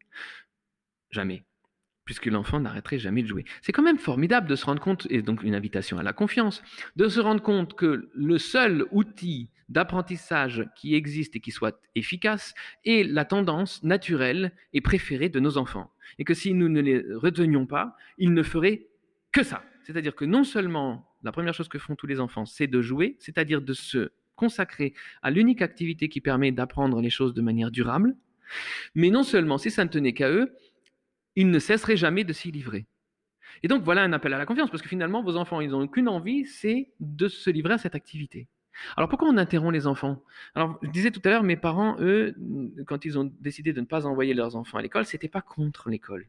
jamais, 1.12 1.44
puisque 2.06 2.26
l'enfant 2.26 2.60
n'arrêterait 2.60 3.00
jamais 3.00 3.22
de 3.22 3.28
jouer. 3.28 3.46
C'est 3.62 3.72
quand 3.72 3.84
même 3.84 4.00
formidable 4.00 4.48
de 4.48 4.56
se 4.56 4.66
rendre 4.66 4.82
compte, 4.82 5.08
et 5.10 5.22
donc 5.22 5.44
une 5.44 5.56
invitation 5.56 5.98
à 5.98 6.04
la 6.04 6.14
confiance, 6.14 6.64
de 6.96 7.08
se 7.08 7.20
rendre 7.20 7.42
compte 7.42 7.76
que 7.76 8.10
le 8.14 8.38
seul 8.38 8.86
outil 8.92 9.50
d'apprentissage 9.70 10.68
qui 10.76 10.96
existe 10.96 11.36
et 11.36 11.39
qui 11.39 11.52
soit 11.52 11.80
efficace 11.96 12.54
est 12.84 13.10
la 13.10 13.24
tendance 13.24 13.84
naturelle 13.84 14.52
et 14.74 14.82
préférée 14.82 15.30
de 15.30 15.39
nos 15.39 15.58
enfants. 15.58 15.92
Et 16.20 16.26
que 16.26 16.34
si 16.34 16.54
nous 16.54 16.68
ne 16.68 16.82
les 16.82 17.02
retenions 17.14 17.66
pas, 17.66 17.96
ils 18.18 18.34
ne 18.34 18.44
feraient 18.44 18.88
que 19.32 19.44
ça. 19.44 19.64
C'est-à-dire 19.92 20.16
que 20.16 20.26
non 20.26 20.44
seulement 20.44 21.08
la 21.24 21.32
première 21.32 21.54
chose 21.54 21.68
que 21.68 21.80
font 21.80 21.96
tous 21.96 22.08
les 22.08 22.20
enfants, 22.20 22.46
c'est 22.46 22.68
de 22.68 22.82
jouer, 22.82 23.18
c'est-à-dire 23.20 23.62
de 23.62 23.74
se 23.74 24.12
consacrer 24.36 24.94
à 25.22 25.30
l'unique 25.30 25.62
activité 25.62 26.10
qui 26.10 26.22
permet 26.22 26.52
d'apprendre 26.52 27.02
les 27.02 27.10
choses 27.10 27.34
de 27.34 27.42
manière 27.42 27.72
durable, 27.72 28.16
mais 28.96 29.10
non 29.10 29.24
seulement, 29.24 29.58
si 29.58 29.70
ça 29.70 29.84
ne 29.84 29.89
tenait 29.89 30.14
qu'à 30.14 30.32
eux, 30.32 30.56
ils 31.36 31.50
ne 31.50 31.60
cesseraient 31.60 31.98
jamais 31.98 32.24
de 32.24 32.34
s'y 32.34 32.52
livrer. 32.52 32.86
Et 33.64 33.68
donc 33.68 33.84
voilà 33.84 34.04
un 34.04 34.14
appel 34.14 34.34
à 34.34 34.38
la 34.38 34.46
confiance, 34.46 34.70
parce 34.70 34.82
que 34.82 34.89
finalement, 34.89 35.22
vos 35.22 35.36
enfants, 35.36 35.62
ils 35.62 35.70
n'ont 35.70 35.88
qu'une 35.88 36.08
envie, 36.08 36.46
c'est 36.46 36.89
de 37.00 37.28
se 37.28 37.50
livrer 37.50 37.74
à 37.74 37.78
cette 37.78 37.96
activité. 37.96 38.48
Alors 38.96 39.10
pourquoi 39.10 39.28
on 39.28 39.38
interrompt 39.38 39.74
les 39.74 39.86
enfants? 39.86 40.24
Alors 40.56 40.80
je 40.82 40.89
disais 40.89 41.12
tout 41.12 41.22
à 41.26 41.30
l'heure, 41.30 41.44
mes 41.44 41.58
parents, 41.58 41.98
eux, 42.00 42.34
quand 42.88 43.04
ils 43.04 43.20
ont 43.20 43.32
décidé 43.42 43.74
de 43.74 43.82
ne 43.82 43.86
pas 43.86 44.06
envoyer 44.06 44.34
leurs 44.34 44.56
enfants 44.56 44.78
à 44.78 44.82
l'école, 44.82 45.06
c'était 45.06 45.28
pas 45.28 45.42
contre 45.42 45.89
l'école. 45.89 46.28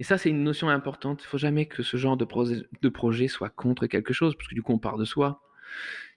Et 0.00 0.02
ça, 0.02 0.16
c'est 0.16 0.30
une 0.30 0.42
notion 0.42 0.70
importante. 0.70 1.20
Il 1.22 1.26
ne 1.26 1.28
faut 1.28 1.38
jamais 1.38 1.66
que 1.66 1.82
ce 1.82 1.98
genre 1.98 2.16
de 2.16 2.24
projet, 2.24 3.28
soit 3.28 3.50
contre 3.50 3.86
quelque 3.86 4.14
chose, 4.14 4.34
parce 4.34 4.48
que 4.48 4.54
du 4.54 4.62
coup, 4.62 4.72
on 4.72 4.78
part 4.78 4.96
de 4.96 5.04
soi. 5.04 5.42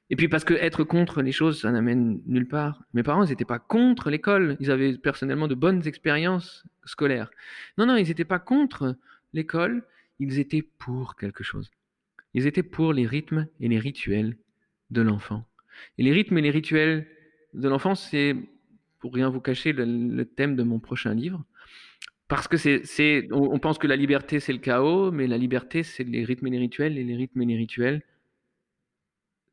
Et 0.09 0.15
puis 0.15 0.29
parce 0.29 0.45
que 0.45 0.53
être 0.53 0.85
contre 0.85 1.21
les 1.21 1.33
choses, 1.33 1.61
ça 1.61 1.71
n'amène 1.71 2.21
nulle 2.25 2.47
part. 2.47 2.81
Mes 2.93 3.03
parents, 3.03 3.25
ils 3.25 3.29
n'étaient 3.29 3.43
pas 3.43 3.59
contre 3.59 4.09
l'école. 4.09 4.55
Ils 4.61 4.71
avaient 4.71 4.97
personnellement 4.97 5.49
de 5.49 5.55
bonnes 5.55 5.85
expériences 5.85 6.63
scolaires. 6.85 7.29
Non, 7.77 7.85
non, 7.85 7.97
ils 7.97 8.07
n'étaient 8.07 8.23
pas 8.23 8.39
contre 8.39 8.95
l'école. 9.33 9.83
Ils 10.19 10.39
étaient 10.39 10.61
pour 10.61 11.17
quelque 11.17 11.43
chose. 11.43 11.69
Ils 12.33 12.47
étaient 12.47 12.63
pour 12.63 12.93
les 12.93 13.05
rythmes 13.05 13.47
et 13.59 13.67
les 13.67 13.79
rituels 13.79 14.37
de 14.91 15.01
l'enfant. 15.01 15.45
Et 15.97 16.03
les 16.03 16.13
rythmes 16.13 16.37
et 16.37 16.41
les 16.41 16.51
rituels 16.51 17.05
de 17.53 17.67
l'enfant, 17.67 17.95
c'est, 17.95 18.33
pour 18.99 19.13
rien 19.13 19.29
vous 19.29 19.41
cacher, 19.41 19.73
le 19.73 20.23
thème 20.23 20.55
de 20.55 20.63
mon 20.63 20.79
prochain 20.79 21.13
livre. 21.13 21.43
Parce 22.33 22.47
que 22.47 22.57
c'est, 22.57 23.27
on, 23.31 23.59
pense 23.59 23.77
que 23.77 23.85
la 23.85 23.95
liberté, 23.95 24.39
c'est 24.39 24.53
le 24.53 24.57
chaos, 24.57 25.11
mais 25.11 25.27
la 25.27 25.37
liberté, 25.37 25.83
c'est 25.83 26.03
les 26.03 26.25
rythmes 26.25 26.47
et 26.47 26.49
les 26.49 26.57
rituels, 26.57 26.97
et 26.97 27.03
les 27.03 27.15
rythmes 27.15 27.43
et 27.43 27.45
les 27.45 27.55
rituels, 27.55 28.01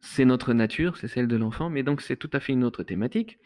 c'est 0.01 0.25
notre 0.25 0.55
nature, 0.55 0.97
c'est 0.97 1.07
celle 1.07 1.29
de 1.29 1.37
l'enfant, 1.37 1.69
mais 1.69 1.83
donc 1.83 2.01
c'est 2.01 2.17
tout 2.17 2.31
à 2.33 2.41
fait 2.41 2.55
une 2.55 2.65
autre 2.65 2.83
thématique. 2.83 3.39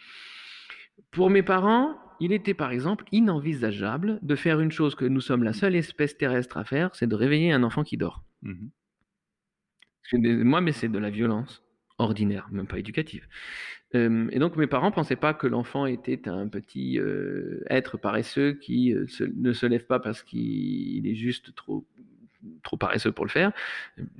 Pour 1.10 1.30
mes 1.30 1.42
parents, 1.42 1.98
il 2.20 2.32
était 2.32 2.54
par 2.54 2.70
exemple 2.70 3.06
inenvisageable 3.10 4.20
de 4.22 4.36
faire 4.36 4.60
une 4.60 4.70
chose 4.70 4.94
que 4.94 5.04
nous 5.04 5.20
sommes 5.20 5.42
la 5.42 5.52
seule 5.52 5.74
espèce 5.74 6.16
terrestre 6.16 6.56
à 6.56 6.64
faire, 6.64 6.94
c'est 6.94 7.08
de 7.08 7.16
réveiller 7.16 7.50
un 7.50 7.64
enfant 7.64 7.82
qui 7.82 7.96
dort. 7.96 8.22
Mhm. 8.42 8.70
Moi, 10.44 10.60
mais 10.60 10.70
c'est 10.70 10.88
de 10.88 10.98
la 10.98 11.10
violence 11.10 11.64
ordinaire, 11.98 12.46
même 12.52 12.68
pas 12.68 12.78
éducative. 12.78 13.26
Et 13.94 14.38
donc 14.38 14.56
mes 14.56 14.66
parents 14.66 14.90
pensaient 14.90 15.16
pas 15.16 15.34
que 15.34 15.46
l'enfant 15.46 15.86
était 15.86 16.28
un 16.28 16.48
petit 16.48 16.98
être 17.70 17.96
paresseux 17.96 18.52
qui 18.54 18.94
ne 18.94 19.52
se 19.52 19.66
lève 19.66 19.86
pas 19.86 20.00
parce 20.00 20.22
qu'il 20.22 21.06
est 21.06 21.14
juste 21.14 21.54
trop 21.54 21.84
trop 22.62 22.76
paresseux 22.76 23.12
pour 23.12 23.24
le 23.24 23.30
faire. 23.30 23.52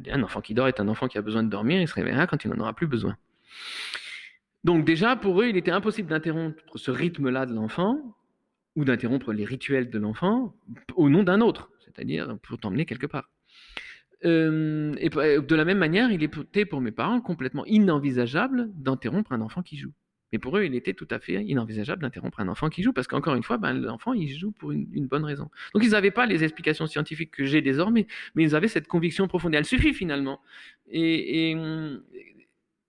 Un 0.08 0.22
enfant 0.22 0.40
qui 0.40 0.54
dort 0.54 0.68
est 0.68 0.80
un 0.80 0.88
enfant 0.88 1.08
qui 1.08 1.18
a 1.18 1.22
besoin 1.22 1.42
de 1.42 1.48
dormir, 1.48 1.80
il 1.80 1.88
se 1.88 1.94
réveillera 1.94 2.26
quand 2.26 2.44
il 2.44 2.50
n'en 2.50 2.58
aura 2.58 2.72
plus 2.72 2.86
besoin. 2.86 3.16
Donc 4.62 4.86
déjà, 4.86 5.14
pour 5.14 5.42
eux, 5.42 5.48
il 5.48 5.56
était 5.58 5.70
impossible 5.70 6.08
d'interrompre 6.08 6.62
ce 6.76 6.90
rythme-là 6.90 7.44
de 7.44 7.52
l'enfant, 7.52 8.16
ou 8.76 8.84
d'interrompre 8.84 9.32
les 9.32 9.44
rituels 9.44 9.90
de 9.90 9.98
l'enfant, 9.98 10.54
au 10.96 11.10
nom 11.10 11.22
d'un 11.22 11.40
autre, 11.40 11.70
c'est-à-dire 11.84 12.38
pour 12.42 12.58
t'emmener 12.58 12.86
quelque 12.86 13.06
part. 13.06 13.28
Euh, 14.24 14.94
et 14.98 15.08
de 15.10 15.54
la 15.54 15.64
même 15.64 15.78
manière, 15.78 16.10
il 16.10 16.22
était 16.22 16.64
pour 16.64 16.80
mes 16.80 16.92
parents 16.92 17.20
complètement 17.20 17.64
inenvisageable 17.66 18.70
d'interrompre 18.74 19.32
un 19.32 19.40
enfant 19.40 19.62
qui 19.62 19.76
joue. 19.76 19.92
Mais 20.32 20.38
pour 20.38 20.56
eux, 20.58 20.64
il 20.64 20.74
était 20.74 20.94
tout 20.94 21.06
à 21.10 21.20
fait 21.20 21.44
inenvisageable 21.44 22.02
d'interrompre 22.02 22.40
un 22.40 22.48
enfant 22.48 22.68
qui 22.68 22.82
joue, 22.82 22.92
parce 22.92 23.06
qu'encore 23.06 23.36
une 23.36 23.44
fois, 23.44 23.56
ben, 23.56 23.72
l'enfant, 23.72 24.14
il 24.14 24.28
joue 24.36 24.50
pour 24.50 24.72
une, 24.72 25.06
bonne 25.06 25.24
raison. 25.24 25.48
Donc 25.74 25.84
ils 25.84 25.90
n'avaient 25.90 26.10
pas 26.10 26.26
les 26.26 26.42
explications 26.42 26.88
scientifiques 26.88 27.30
que 27.30 27.44
j'ai 27.44 27.62
désormais, 27.62 28.08
mais 28.34 28.42
ils 28.42 28.56
avaient 28.56 28.66
cette 28.66 28.88
conviction 28.88 29.28
profonde. 29.28 29.54
Elle 29.54 29.64
suffit 29.64 29.94
finalement. 29.94 30.40
Et, 30.88 31.52
et, 31.52 31.56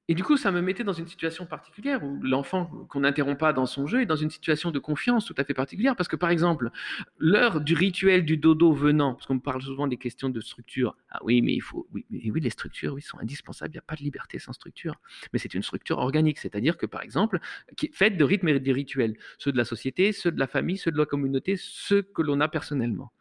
et, 0.08 0.14
du 0.14 0.24
coup, 0.24 0.38
ça 0.38 0.52
me 0.52 0.62
mettait 0.62 0.84
dans 0.84 0.94
une 0.94 1.08
situation 1.08 1.46
particulière 1.46 2.04
où 2.04 2.22
l'enfant 2.22 2.66
qu'on 2.90 3.00
n'interrompt 3.00 3.40
pas 3.40 3.54
dans 3.54 3.66
son 3.66 3.88
jeu 3.88 4.02
est 4.02 4.06
dans 4.06 4.16
une 4.16 4.30
situation 4.30 4.70
de 4.70 4.78
confiance 4.78 5.26
tout 5.26 5.34
à 5.38 5.44
fait 5.44 5.54
particulière. 5.54 5.96
Parce 5.96 6.08
que 6.08 6.16
par 6.16 6.30
exemple, 6.30 6.70
l'heure 7.18 7.60
du 7.60 7.74
rituel 7.74 8.24
du 8.24 8.38
dodo 8.38 8.72
venant, 8.72 9.16
parce 9.16 9.26
qu'on 9.26 9.36
me 9.36 9.40
parle 9.40 9.64
souvent 9.64 9.88
des 9.88 9.98
questions 9.98 10.30
de 10.30 10.40
structure. 10.42 10.96
Ah 11.10 11.20
oui, 11.24 11.42
mais 11.42 11.54
il 11.54 11.62
faut. 11.62 11.88
Oui, 11.92 12.06
oui 12.12 12.42
les 12.42 12.50
structures, 12.52 12.94
oui, 12.94 13.02
sont 13.02 13.20
indispensables. 13.20 13.72
Il 13.72 13.76
n'y 13.76 13.80
a 13.80 13.84
pas 13.84 13.96
de 13.96 14.02
liberté 14.02 14.38
sans 14.38 14.54
structure. 14.54 14.96
Mais 15.34 15.40
c'est 15.40 15.54
une 15.56 15.64
structure 15.64 15.98
organique. 15.98 16.38
C'est-à-dire 16.38 16.78
que 16.78 16.86
par 16.86 17.02
exemple, 17.02 17.40
qui 17.76 17.88
est 17.88 17.96
faite 17.96 18.18
de 18.18 18.24
rythmes 18.24 18.50
et 18.50 18.60
de 18.60 18.74
rituels. 18.74 19.18
Ceux 19.40 19.52
de 19.52 19.58
la 19.58 19.66
société, 19.66 20.12
ceux 20.12 20.32
de 20.32 20.40
la 20.40 20.48
famille, 20.48 20.78
ceux 20.78 20.92
de 20.92 20.98
la 20.98 21.06
communauté, 21.06 21.56
ceux 21.58 22.04
que 22.04 22.22
l'on 22.22 22.42
a 22.42 22.48
personnellement. 22.48 23.12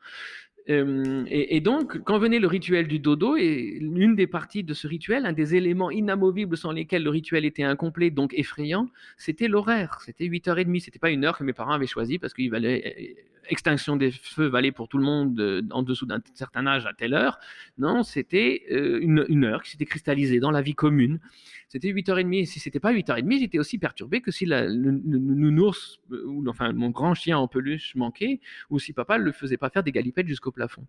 Euh, 0.71 1.25
et, 1.29 1.61
donc, 1.61 2.03
quand 2.05 2.19
venait 2.19 2.39
le 2.39 2.47
rituel 2.47 2.89
du 2.89 2.99
dodo, 2.99 3.37
et 3.37 3.79
l'une 3.81 4.15
des 4.17 4.27
parties 4.27 4.65
de 4.65 4.73
ce 4.73 4.87
rituel, 4.87 5.27
un 5.27 5.33
des 5.33 5.57
éléments 5.57 5.91
inamovibles 5.91 6.57
sans 6.57 6.73
lesquels 6.73 7.03
le 7.03 7.11
rituel 7.11 7.45
était 7.45 7.65
incomplet, 7.65 8.11
donc 8.11 8.33
effrayant, 8.35 8.89
c'était 9.19 9.49
l'horaire. 9.49 9.99
C'était 10.05 10.27
8h30. 10.27 10.81
C'était 10.81 10.99
pas 10.99 11.11
une 11.11 11.25
heure 11.25 11.37
que 11.37 11.45
mes 11.45 11.53
parents 11.53 11.73
avaient 11.73 11.87
choisi 11.87 12.19
parce 12.19 12.33
qu'il 12.33 12.51
fallait 12.51 13.15
extinction 13.49 13.97
des 13.97 14.11
feux 14.11 14.47
valait 14.47 14.73
pour 14.73 14.89
tout 14.89 14.99
le 14.99 15.05
monde 15.05 15.39
euh, 15.41 15.63
en 15.71 15.83
dessous 15.83 16.07
d'un 16.07 16.21
certain 16.35 16.67
âge 16.67 16.87
à 16.87 16.93
telle 16.93 17.15
heure. 17.15 17.39
Non, 17.79 18.03
c'était 18.03 18.65
euh, 18.71 18.99
une, 19.01 19.45
heure 19.45 19.63
qui 19.63 19.71
s'était 19.71 19.85
cristallisée 19.85 20.41
dans 20.41 20.51
la 20.51 20.63
vie 20.63 20.75
commune. 20.75 21.21
C'était 21.69 21.93
8h30. 21.93 22.35
Et 22.35 22.47
si 22.47 22.61
c'était 22.61 22.81
pas 22.81 22.93
8h30, 22.93 23.39
j'étais 23.39 23.59
aussi 23.59 23.79
perturbé 23.79 24.21
que 24.21 24.31
si 24.31 24.47
le, 24.47 24.67
le- 24.67 24.93
nounours, 25.19 26.01
euh, 26.13 26.25
ou 26.27 26.45
enfin 26.49 26.73
mon 26.73 26.91
grand 26.91 27.15
chien 27.15 27.39
en 27.39 27.49
peluche 27.49 27.95
manquait, 27.95 28.41
ou 28.71 28.79
si 28.79 28.93
papa 28.93 29.19
ne 29.19 29.25
le 29.25 29.33
faisait 29.33 29.57
pas 29.57 29.71
faire 29.71 29.83
des 29.83 29.93
galipettes 29.93 30.29
jusqu'au 30.29 30.53
plafond. 30.55 30.87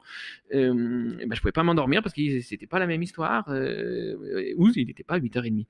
Euh, 0.53 1.17
et 1.19 1.25
ben, 1.25 1.35
je 1.35 1.41
pouvais 1.41 1.51
pas 1.51 1.63
m'endormir 1.63 2.01
parce 2.01 2.15
que 2.15 2.39
c'était 2.41 2.67
pas 2.67 2.79
la 2.79 2.87
même 2.87 3.03
histoire, 3.03 3.45
euh, 3.49 4.53
ou 4.57 4.69
il 4.75 4.87
n'était 4.87 5.03
pas 5.03 5.19
8h30. 5.19 5.65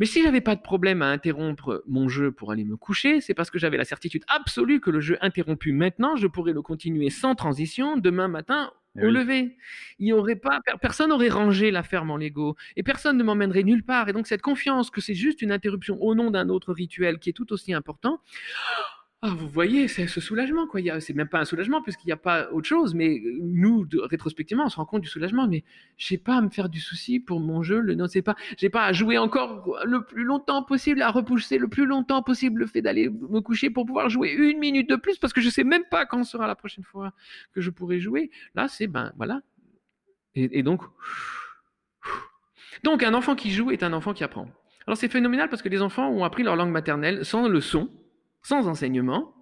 Mais 0.00 0.06
si 0.06 0.22
j'avais 0.22 0.40
pas 0.40 0.54
de 0.54 0.60
problème 0.62 1.02
à 1.02 1.08
interrompre 1.08 1.82
mon 1.88 2.08
jeu 2.08 2.30
pour 2.30 2.52
aller 2.52 2.64
me 2.64 2.76
coucher, 2.76 3.20
c'est 3.20 3.34
parce 3.34 3.50
que 3.50 3.58
j'avais 3.58 3.76
la 3.76 3.84
certitude 3.84 4.22
absolue 4.28 4.80
que 4.80 4.90
le 4.90 5.00
jeu 5.00 5.18
interrompu 5.20 5.72
maintenant, 5.72 6.14
je 6.14 6.28
pourrais 6.28 6.52
le 6.52 6.62
continuer 6.62 7.10
sans 7.10 7.34
transition 7.34 7.96
demain 7.96 8.28
matin 8.28 8.70
Eh 8.96 9.02
au 9.02 9.08
oui. 9.08 9.12
lever. 9.14 9.56
Il 9.98 10.06
y 10.06 10.12
aurait 10.12 10.36
pas, 10.36 10.60
per- 10.64 10.78
personne 10.80 11.08
n'aurait 11.10 11.30
rangé 11.30 11.72
la 11.72 11.82
ferme 11.82 12.12
en 12.12 12.16
Lego 12.16 12.54
et 12.76 12.84
personne 12.84 13.16
ne 13.18 13.24
m'emmènerait 13.24 13.64
nulle 13.64 13.82
part. 13.84 14.08
Et 14.08 14.12
donc 14.12 14.28
cette 14.28 14.40
confiance 14.42 14.88
que 14.90 15.00
c'est 15.00 15.14
juste 15.16 15.42
une 15.42 15.50
interruption 15.50 16.00
au 16.00 16.14
nom 16.14 16.30
d'un 16.30 16.48
autre 16.48 16.72
rituel 16.72 17.18
qui 17.18 17.30
est 17.30 17.32
tout 17.32 17.52
aussi 17.52 17.72
important. 17.74 18.20
Ah, 19.20 19.30
vous 19.30 19.48
voyez, 19.48 19.88
c'est 19.88 20.06
ce 20.06 20.20
soulagement, 20.20 20.68
quoi. 20.68 20.80
C'est 21.00 21.12
même 21.12 21.28
pas 21.28 21.40
un 21.40 21.44
soulagement 21.44 21.82
puisqu'il 21.82 22.06
n'y 22.06 22.12
a 22.12 22.16
pas 22.16 22.48
autre 22.52 22.68
chose. 22.68 22.94
Mais 22.94 23.18
euh, 23.18 23.38
nous, 23.42 23.84
de- 23.84 23.98
rétrospectivement, 23.98 24.66
on 24.66 24.68
se 24.68 24.76
rend 24.76 24.84
compte 24.84 25.02
du 25.02 25.08
soulagement. 25.08 25.48
Mais 25.48 25.64
j'ai 25.96 26.18
pas 26.18 26.36
à 26.36 26.40
me 26.40 26.50
faire 26.50 26.68
du 26.68 26.78
souci 26.78 27.18
pour 27.18 27.40
mon 27.40 27.64
jeu. 27.64 27.80
Le 27.80 27.96
non, 27.96 28.06
c'est 28.06 28.22
pas. 28.22 28.36
J'ai 28.58 28.70
pas 28.70 28.84
à 28.84 28.92
jouer 28.92 29.18
encore 29.18 29.76
le 29.84 30.04
plus 30.04 30.22
longtemps 30.22 30.62
possible, 30.62 31.02
à 31.02 31.10
repousser 31.10 31.58
le 31.58 31.66
plus 31.66 31.84
longtemps 31.84 32.22
possible 32.22 32.60
le 32.60 32.66
fait 32.66 32.80
d'aller 32.80 33.08
me 33.10 33.40
coucher 33.40 33.70
pour 33.70 33.86
pouvoir 33.86 34.08
jouer 34.08 34.30
une 34.30 34.60
minute 34.60 34.88
de 34.88 34.94
plus 34.94 35.18
parce 35.18 35.32
que 35.32 35.40
je 35.40 35.50
sais 35.50 35.64
même 35.64 35.84
pas 35.90 36.06
quand 36.06 36.22
sera 36.22 36.46
la 36.46 36.54
prochaine 36.54 36.84
fois 36.84 37.12
que 37.54 37.60
je 37.60 37.70
pourrai 37.70 37.98
jouer. 37.98 38.30
Là, 38.54 38.68
c'est 38.68 38.86
ben 38.86 39.12
voilà. 39.16 39.40
Et, 40.36 40.60
et 40.60 40.62
donc, 40.62 40.82
donc 42.84 43.02
un 43.02 43.14
enfant 43.14 43.34
qui 43.34 43.50
joue 43.50 43.72
est 43.72 43.82
un 43.82 43.92
enfant 43.92 44.12
qui 44.14 44.22
apprend. 44.22 44.48
Alors 44.86 44.96
c'est 44.96 45.08
phénoménal 45.08 45.48
parce 45.48 45.62
que 45.62 45.68
les 45.68 45.82
enfants 45.82 46.08
ont 46.08 46.22
appris 46.22 46.44
leur 46.44 46.54
langue 46.54 46.70
maternelle 46.70 47.24
sans 47.24 47.48
leçon, 47.48 47.90
sans 48.48 48.66
enseignement. 48.66 49.34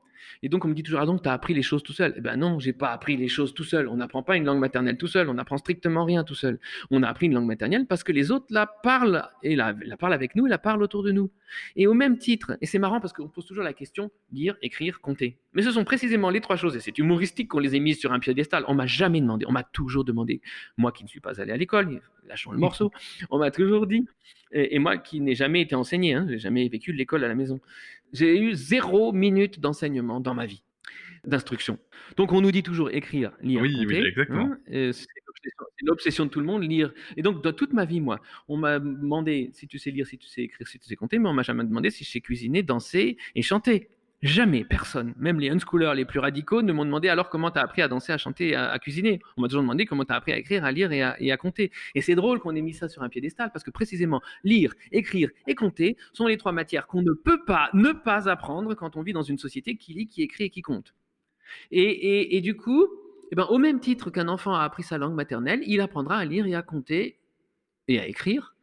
Et 0.43 0.49
donc 0.49 0.65
on 0.65 0.69
me 0.69 0.75
dit 0.75 0.83
toujours 0.83 1.01
ah 1.01 1.07
donc 1.07 1.23
tu 1.23 1.29
as 1.29 1.33
appris 1.33 1.55
les 1.55 1.63
choses 1.63 1.83
tout 1.85 1.93
seul. 1.93 2.13
Eh 2.17 2.21
ben 2.21 2.37
non, 2.37 2.59
j'ai 2.59 2.73
pas 2.73 2.91
appris 2.91 3.17
les 3.17 3.29
choses 3.29 3.55
tout 3.55 3.65
seul. 3.65 3.87
On 3.89 3.97
n'apprend 3.97 4.25
pas 4.25 4.37
une 4.37 4.45
langue 4.45 4.59
maternelle 4.59 4.99
tout 4.99 5.07
seul. 5.07 5.29
On 5.29 5.35
n'apprend 5.35 5.59
strictement 5.59 6.05
rien 6.05 6.25
tout 6.25 6.35
seul. 6.35 6.59
On 6.91 7.03
a 7.05 7.09
appris 7.09 7.27
une 7.27 7.35
langue 7.35 7.47
maternelle 7.47 7.87
parce 7.87 8.03
que 8.03 8.13
les 8.13 8.33
autres 8.33 8.47
la 8.51 8.67
parlent 8.67 9.23
et 9.45 9.55
la, 9.55 9.75
la 9.85 9.97
parlent 9.97 10.13
avec 10.13 10.35
nous 10.35 10.47
et 10.47 10.51
la 10.51 10.59
parlent 10.59 10.83
autour 10.83 11.05
de 11.05 11.13
nous. 11.13 11.31
Et 11.77 11.87
au 11.87 11.95
même 11.95 12.19
titre, 12.19 12.59
et 12.61 12.67
c'est 12.67 12.81
marrant 12.81 13.01
parce 13.01 13.13
qu'on 13.13 13.29
pose 13.29 13.47
toujours 13.47 13.65
la 13.65 13.73
question 13.73 14.11
lire, 14.33 14.57
écrire, 14.61 15.01
compter. 15.01 15.39
Mais 15.57 15.63
ce 15.63 15.73
sont 15.73 15.85
précisément 15.85 16.31
les 16.31 16.41
trois 16.41 16.57
choses, 16.57 16.77
et 16.77 16.81
c'est 16.81 16.97
humoristique 16.99 17.49
qu'on 17.49 17.59
les 17.59 17.75
ait 17.75 17.81
mises 17.81 17.99
sur 17.99 18.13
un 18.13 18.21
piédestal. 18.21 18.63
On 18.69 18.75
m'a 18.75 18.87
jamais 18.87 19.21
demandé, 19.21 19.47
on 19.49 19.53
m'a 19.53 19.65
toujours 19.65 20.05
demandé, 20.05 20.41
moi 20.77 20.93
qui 20.93 21.03
ne 21.03 21.09
suis 21.09 21.19
pas 21.21 21.41
allé 21.41 21.51
à 21.51 21.57
l'école, 21.57 22.01
lâchons 22.29 22.53
le 22.53 22.59
morceau, 22.59 22.93
on 23.31 23.39
m'a 23.39 23.51
toujours 23.51 23.87
dit, 23.87 24.07
et, 24.53 24.77
et 24.77 24.79
moi 24.79 24.99
qui 24.99 25.21
n'ai 25.21 25.35
jamais 25.35 25.63
été 25.63 25.75
enseigné, 25.75 26.15
hein, 26.15 26.27
j'ai 26.29 26.39
jamais 26.39 26.69
vécu 26.69 26.93
de 26.93 26.99
l'école 26.99 27.25
à 27.25 27.29
la 27.29 27.35
maison, 27.35 27.59
j'ai 28.13 28.39
eu 28.39 28.55
zéro 28.55 29.13
minute 29.13 29.59
d'enseignement 29.59 30.21
dans 30.21 30.35
ma 30.35 30.45
vie, 30.47 30.63
d'instruction. 31.25 31.79
Donc 32.17 32.33
on 32.33 32.41
nous 32.41 32.53
dit 32.53 32.63
toujours 32.63 32.91
écrire, 32.91 33.33
lire, 33.41 33.61
Oui, 33.63 33.75
oui, 33.79 33.85
compter. 33.87 34.07
exactement. 34.09 34.43
hein, 34.53 34.59
et 34.69 34.93
c'est 34.93 35.07
l'obsession- 35.27 35.67
c'est 35.79 35.87
l'obsession 35.87 36.25
de 36.27 36.31
tout 36.31 36.41
le 36.41 36.47
monde, 36.47 36.63
lire. 36.63 36.93
Et 37.17 37.23
donc 37.23 37.43
dans 37.43 37.53
toute 37.53 37.73
ma 37.73 37.85
vie, 37.85 38.01
moi, 38.01 38.21
on 38.49 38.57
m'a 38.57 38.79
demandé 38.79 39.51
si 39.53 39.67
tu 39.67 39.79
sais 39.79 39.91
lire, 39.91 40.07
si 40.07 40.19
tu 40.19 40.29
sais 40.29 40.43
écrire, 40.43 40.69
si 40.69 40.79
tu 40.79 40.87
sais 40.87 40.97
compter, 40.97 41.19
mais 41.19 41.29
on 41.29 41.35
m'a 41.35 41.43
jamais 41.43 41.65
demandé 41.65 41.91
si 41.91 42.05
je 42.05 42.11
sais 42.11 42.21
cuisiner, 42.21 42.63
danser 42.63 43.17
et 43.35 43.43
chanter. 43.43 43.89
Jamais, 44.23 44.65
personne, 44.65 45.13
même 45.19 45.39
les 45.39 45.51
unschoolers 45.51 45.93
les 45.95 46.07
plus 46.07 46.19
radicaux, 46.21 46.63
ne 46.63 46.73
m'ont 46.73 46.87
demandé 46.87 47.09
alors 47.09 47.29
comment 47.29 47.51
tu 47.51 47.59
as 47.59 47.63
appris 47.63 47.83
à 47.83 47.89
danser, 47.89 48.13
à 48.13 48.19
chanter, 48.19 48.57
à, 48.57 48.79
cuisiner. 48.79 49.21
On 49.37 49.43
m'a 49.43 49.49
toujours 49.49 49.63
demandé 49.63 49.85
comment 49.85 50.05
tu 50.05 50.13
as 50.13 50.17
appris 50.17 50.33
à 50.33 50.39
écrire, 50.39 50.65
à 50.65 50.73
lire 50.73 50.91
et 50.91 51.03
à, 51.03 51.37
compter. 51.37 51.71
Et 51.95 52.01
c'est 52.01 52.15
drôle 52.15 52.41
qu'on 52.41 52.57
ait 52.57 52.63
mis 52.63 52.73
ça 52.73 52.89
sur 52.89 53.03
un 53.03 53.11
piédestal 53.11 53.51
parce 53.53 53.63
que 53.63 53.71
précisément, 53.71 54.23
lire, 54.43 54.73
écrire 54.91 55.29
et 55.47 55.55
compter 55.55 55.99
sont 56.15 56.27
les 56.27 56.39
trois 56.39 56.53
matières 56.53 56.87
qu'on 56.87 57.03
ne 57.03 57.13
peut 57.13 57.45
pas 57.45 57.69
ne 57.75 57.93
pas 57.93 58.29
apprendre 58.29 58.75
quand 58.75 58.97
on 58.97 59.03
vit 59.03 59.13
dans 59.13 59.23
une 59.23 59.39
société 59.39 59.77
qui 59.77 59.93
lit, 59.93 60.09
qui 60.09 60.23
écrit 60.23 60.45
et 60.45 60.51
qui 60.51 60.63
compte. 60.63 60.95
Et 61.71 62.41
du 62.43 62.57
coup, 62.57 62.89
eh 63.31 63.37
ben, 63.37 63.45
au 63.51 63.59
même 63.59 63.81
titre 63.81 64.11
qu'un 64.11 64.29
enfant 64.29 64.55
a 64.55 64.63
appris 64.63 64.83
sa 64.83 64.99
langue 64.99 65.15
maternelle, 65.15 65.61
il 65.67 65.81
apprendra 65.81 66.17
à 66.17 66.25
lire 66.25 66.47
et 66.47 66.55
à 66.55 66.63
compter 66.63 67.19
et 67.89 68.01
à 68.01 68.07
écrire. 68.07 68.56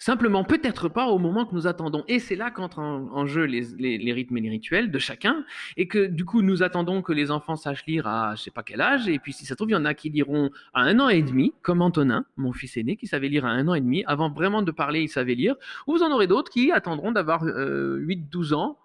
Simplement, 0.00 0.44
peut-être 0.44 0.88
pas 0.88 1.08
au 1.08 1.18
moment 1.18 1.44
que 1.44 1.54
nous 1.54 1.66
attendons. 1.66 2.04
Et 2.06 2.20
c'est 2.20 2.36
là 2.36 2.52
qu'entrent 2.52 2.78
en, 2.78 3.08
en 3.12 3.26
jeu 3.26 3.42
les, 3.44 3.62
les- 3.78 3.98
les 3.98 4.12
rythmes 4.12 4.36
et 4.36 4.40
les 4.40 4.48
rituels 4.50 4.92
de 4.92 4.98
chacun. 5.00 5.44
Et 5.76 5.88
que 5.88 6.06
du 6.06 6.24
coup, 6.24 6.40
nous 6.42 6.62
attendons 6.62 7.02
que 7.02 7.12
les 7.12 7.30
enfants 7.32 7.56
sachent 7.56 7.84
lire 7.86 8.06
à 8.06 8.34
je 8.36 8.42
sais 8.44 8.52
pas 8.52 8.62
quel 8.62 8.80
âge. 8.80 9.08
Et 9.08 9.18
puis, 9.18 9.32
si 9.32 9.44
ça 9.44 9.50
se 9.50 9.54
trouve, 9.54 9.70
il 9.70 9.72
y 9.72 9.76
en 9.76 9.84
a 9.84 9.94
qui 9.94 10.08
liront 10.08 10.50
à 10.72 10.82
un 10.82 11.00
an 11.00 11.08
et 11.08 11.22
demi, 11.22 11.52
comme 11.62 11.82
Antonin, 11.82 12.24
mon 12.36 12.52
fils 12.52 12.76
aîné, 12.76 12.94
qui 12.96 13.08
savait 13.08 13.28
lire 13.28 13.44
à 13.44 13.48
un 13.50 13.66
an 13.66 13.74
et 13.74 13.80
demi. 13.80 14.04
Avant 14.06 14.30
vraiment 14.30 14.62
de 14.62 14.70
parler, 14.70 15.00
il 15.02 15.08
savait 15.08 15.34
lire. 15.34 15.56
Ou 15.88 15.96
vous 15.96 16.02
en 16.04 16.12
aurez 16.12 16.28
d'autres 16.28 16.50
qui 16.52 16.70
attendront 16.70 17.10
d'avoir 17.10 17.42
euh, 17.44 17.98
8-12 18.06 18.54
ans. 18.54 18.78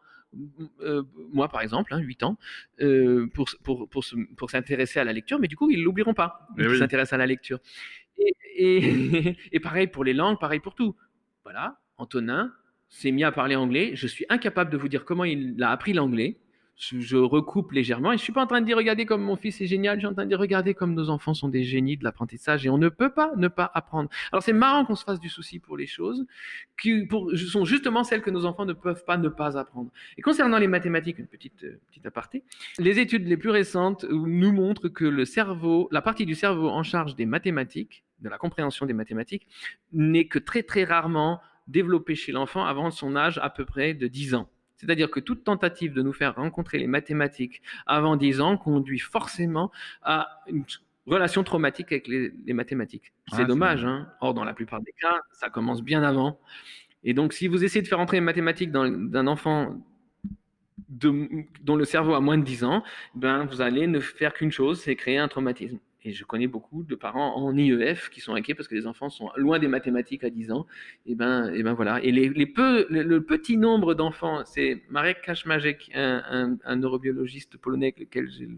euh, 0.81 1.03
moi, 1.31 1.47
par 1.47 1.61
exemple, 1.61 1.93
hein, 1.93 1.99
8 1.99 2.23
ans, 2.23 2.37
euh, 2.81 3.27
pour, 3.35 3.45
pour, 3.63 3.87
pour, 3.87 4.03
se- 4.03 4.15
pour 4.35 4.49
s'intéresser 4.49 4.99
à 4.99 5.03
la 5.03 5.13
lecture. 5.13 5.37
Mais 5.39 5.47
du 5.47 5.55
coup, 5.55 5.69
ils 5.69 5.83
l'oublieront 5.83 6.15
pas. 6.15 6.47
Eh 6.57 6.63
Ils 6.63 6.69
oui. 6.69 6.79
s'intéressent 6.79 7.13
à 7.13 7.17
la 7.17 7.27
lecture. 7.27 7.59
Et, 8.55 9.59
pareil 9.61 9.87
pour 9.87 10.03
les 10.03 10.13
langues, 10.13 10.39
pareil 10.39 10.59
pour 10.59 10.75
tout. 10.75 10.95
Voilà, 11.43 11.79
Antonin 11.97 12.53
s'est 12.89 13.11
mis 13.11 13.23
à 13.23 13.31
parler 13.31 13.55
anglais. 13.55 13.91
Je 13.95 14.07
suis 14.07 14.25
incapable 14.29 14.71
de 14.71 14.77
vous 14.77 14.87
dire 14.87 15.05
comment 15.05 15.23
il 15.23 15.61
a 15.61 15.71
appris 15.71 15.93
l'anglais. 15.93 16.37
Je, 16.91 17.17
recoupe 17.17 17.71
légèrement 17.71 18.11
et 18.11 18.17
je 18.17 18.21
suis 18.21 18.33
pas 18.33 18.43
en 18.43 18.47
train 18.47 18.59
de 18.59 18.65
dire 18.65 18.77
regardez 18.77 19.05
comme 19.05 19.21
mon 19.21 19.35
fils 19.35 19.61
est 19.61 19.67
génial. 19.67 19.97
Je 19.97 20.01
suis 20.01 20.07
en 20.07 20.13
train 20.13 20.23
de 20.23 20.29
dire 20.29 20.39
regardez 20.39 20.73
comme 20.73 20.93
nos 20.93 21.09
enfants 21.09 21.33
sont 21.33 21.47
des 21.47 21.63
génies 21.63 21.97
de 21.97 22.03
l'apprentissage 22.03 22.65
et 22.65 22.69
on 22.69 22.77
ne 22.77 22.89
peut 22.89 23.11
pas 23.11 23.31
ne 23.37 23.47
pas 23.47 23.71
apprendre. 23.73 24.09
Alors 24.31 24.43
c'est 24.43 24.53
marrant 24.53 24.85
qu'on 24.85 24.95
se 24.95 25.03
fasse 25.03 25.19
du 25.19 25.29
souci 25.29 25.59
pour 25.59 25.77
les 25.77 25.87
choses 25.87 26.25
qui 26.81 27.07
sont 27.49 27.65
justement 27.65 28.03
celles 28.03 28.21
que 28.21 28.31
nos 28.31 28.45
enfants 28.45 28.65
ne 28.65 28.73
peuvent 28.73 29.05
pas 29.05 29.17
ne 29.17 29.29
pas 29.29 29.57
apprendre. 29.57 29.91
Et 30.17 30.21
concernant 30.21 30.57
les 30.57 30.67
mathématiques, 30.67 31.19
une 31.19 31.27
petite 31.27 31.63
euh, 31.63 31.79
petite 31.87 32.05
aparté, 32.05 32.43
les 32.79 32.99
études 32.99 33.27
les 33.27 33.37
plus 33.37 33.49
récentes 33.49 34.05
nous 34.09 34.51
montrent 34.51 34.89
que 34.89 35.05
le 35.05 35.25
cerveau, 35.25 35.87
la 35.91 36.01
partie 36.01 36.25
du 36.25 36.35
cerveau 36.35 36.69
en 36.69 36.83
charge 36.83 37.15
des 37.15 37.25
mathématiques, 37.25 38.03
de 38.19 38.29
la 38.29 38.37
compréhension 38.37 38.85
des 38.85 38.93
mathématiques, 38.93 39.47
n'est 39.91 40.27
que 40.27 40.39
très 40.39 40.63
très 40.63 40.83
rarement 40.83 41.41
développée 41.67 42.15
chez 42.15 42.31
l'enfant 42.31 42.65
avant 42.65 42.91
son 42.91 43.15
âge 43.15 43.39
à 43.41 43.49
peu 43.49 43.65
près 43.65 43.93
de 43.93 44.07
10 44.07 44.35
ans. 44.35 44.49
C'est-à-dire 44.85 45.09
que 45.09 45.19
toute 45.19 45.43
tentative 45.43 45.93
de 45.93 46.01
nous 46.01 46.13
faire 46.13 46.35
rencontrer 46.35 46.77
les 46.77 46.87
mathématiques 46.87 47.61
avant 47.85 48.15
10 48.17 48.41
ans 48.41 48.57
conduit 48.57 48.99
forcément 48.99 49.71
à 50.01 50.41
une 50.47 50.63
relation 51.07 51.43
traumatique 51.43 51.91
avec 51.91 52.07
les, 52.07 52.31
les 52.45 52.53
mathématiques. 52.53 53.13
C'est 53.31 53.41
dommage, 53.47 53.83
hein. 53.85 54.07
Or, 54.21 54.33
dans 54.33 54.43
la 54.43 54.53
plupart 54.53 54.81
des 54.81 54.93
cas, 54.99 55.21
ça 55.31 55.49
commence 55.49 55.81
bien 55.81 56.03
avant. 56.03 56.39
Et 57.03 57.13
donc, 57.13 57.33
si 57.33 57.47
vous 57.47 57.63
essayez 57.63 57.81
de 57.81 57.87
faire 57.87 57.99
entrer 57.99 58.17
les 58.17 58.21
mathématiques 58.21 58.71
dans 58.71 58.87
d'un 58.89 59.27
enfant 59.27 59.77
de- 60.89 61.45
dont 61.61 61.75
le 61.75 61.85
cerveau 61.85 62.13
a 62.13 62.21
moins 62.21 62.37
de 62.37 62.43
10 62.43 62.63
ans, 62.63 62.83
ben, 63.15 63.45
vous 63.45 63.61
allez 63.61 63.87
ne 63.87 63.99
faire 63.99 64.33
qu'une 64.33 64.51
chose, 64.51 64.81
c'est 64.81 64.95
créer 64.95 65.17
un 65.17 65.27
traumatisme. 65.27 65.79
Et 66.05 66.11
je 66.11 66.25
connais 66.25 66.47
beaucoup 66.47 66.83
de 66.83 66.95
parents 66.95 67.35
en 67.37 67.55
IEF 67.55 68.09
qui 68.09 68.19
sont 68.19 68.33
inquiets 68.35 68.53
parce 68.55 68.67
que 68.67 68.75
les 68.75 68.87
enfants 68.87 69.09
sont 69.09 69.29
loin 69.37 69.57
des 69.59 69.69
mathématiques 69.69 70.23
à 70.25 70.29
10 70.29 70.51
ans. 70.51 70.65
Et 71.05 71.15
ben, 71.15 71.53
et 71.53 71.63
ben 71.63 71.73
voilà. 71.73 72.01
Et 72.03 72.11
les, 72.11 72.27
les 72.29 72.45
peu, 72.45 72.85
le, 72.89 73.21
petit 73.23 73.55
nombre 73.57 73.93
d'enfants, 73.93 74.43
c'est 74.45 74.83
Marek 74.89 75.21
Kaczmarek, 75.21 75.91
un, 75.95 76.57
neurobiologiste 76.75 77.57
polonais 77.57 77.87
avec 77.87 77.99
lequel 77.99 78.29
j'ai 78.29 78.49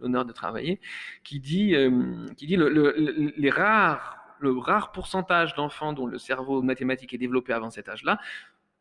l'honneur 0.00 0.24
de 0.24 0.32
travailler, 0.32 0.78
qui 1.24 1.40
dit, 1.40 1.74
euh, 1.74 2.26
qui 2.36 2.46
dit 2.46 2.56
le, 2.56 2.68
le- 2.68 2.94
le- 2.96 3.32
les 3.36 3.50
rares, 3.50 4.16
le 4.38 4.52
rare 4.56 4.92
pourcentage 4.92 5.54
d'enfants 5.56 5.92
dont 5.92 6.06
le 6.06 6.18
cerveau 6.18 6.62
mathématique 6.62 7.12
est 7.12 7.18
développé 7.18 7.52
avant 7.52 7.70
cet 7.70 7.88
âge-là 7.88 8.20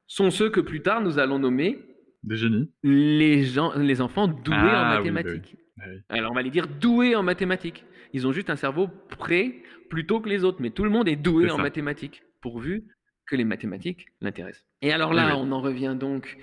sont 0.06 0.30
ceux 0.30 0.50
que 0.52 0.62
plus 0.62 0.82
tard 0.84 1.02
nous 1.02 1.18
allons 1.20 1.40
nommer 1.40 1.84
Des 2.28 2.36
génies. 2.36 2.70
les, 2.84 3.44
gens, 3.44 3.74
les 3.78 4.02
enfants 4.02 4.28
doués 4.28 4.56
Ah, 4.58 4.98
en 5.00 5.02
oui, 5.04 5.10
bah 5.10 5.12
mathématiques. 5.14 5.56
Ah 5.80 5.84
oui. 5.90 5.98
Alors 6.10 6.32
on 6.32 6.36
va 6.36 6.42
les 6.42 6.50
dire 6.50 6.68
doués 6.68 7.16
en 7.16 7.24
mathématiques. 7.24 7.86
Ils 8.14 8.26
ont 8.28 8.32
juste 8.32 8.50
un 8.50 8.56
cerveau 8.56 8.88
prêt 9.10 9.56
plutôt 9.90 10.20
que 10.20 10.30
les 10.30 10.44
autres, 10.44 10.58
mais 10.62 10.70
tout 10.72 10.84
le 10.84 10.90
monde 10.90 11.08
est 11.08 11.16
doué 11.16 11.50
en 11.50 11.58
mathématiques, 11.58 12.24
pourvu 12.42 12.84
que 13.26 13.36
les 13.36 13.44
mathématiques 13.46 14.08
l'intéressent. 14.22 14.66
Et 14.82 14.92
alors 14.92 15.14
là, 15.14 15.28
Oui, 15.36 15.42
on 15.46 15.52
en 15.52 15.62
revient 15.62 15.96
donc 16.00 16.38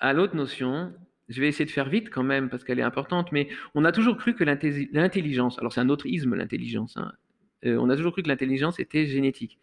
à 0.00 0.12
l'autre 0.12 0.36
notion. 0.36 0.92
Je 1.28 1.40
vais 1.40 1.48
essayer 1.48 1.64
de 1.64 1.70
faire 1.70 1.88
vite 1.88 2.10
quand 2.10 2.22
même 2.24 2.48
parce 2.48 2.64
qu'elle 2.64 2.78
est 2.78 2.82
importante, 2.82 3.30
mais 3.32 3.48
on 3.74 3.84
a 3.84 3.92
toujours 3.92 4.16
cru 4.16 4.34
que 4.34 4.42
l'intelli- 4.44 4.88
l'intelligence, 4.92 5.58
alors 5.58 5.72
c'est 5.72 5.80
un 5.80 5.88
autre 5.88 6.06
isme 6.06 6.34
l'intelligence, 6.34 6.96
hein. 6.96 7.12
Euh, 7.66 7.76
on 7.78 7.90
a 7.90 7.96
toujours 7.96 8.12
cru 8.12 8.22
que 8.22 8.28
l'intelligence 8.28 8.80
était 8.80 9.04
génétique. 9.06 9.58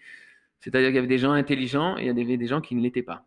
C'est-à-dire 0.59 0.89
qu'il 0.89 0.95
y 0.95 0.99
avait 0.99 1.07
des 1.07 1.17
gens 1.17 1.31
intelligents 1.31 1.97
et 1.97 2.01
il 2.03 2.05
y 2.07 2.09
avait 2.21 2.37
des 2.37 2.47
gens 2.47 2.61
qui 2.61 2.75
ne 2.75 2.81
l'étaient 2.81 3.01
pas. 3.03 3.25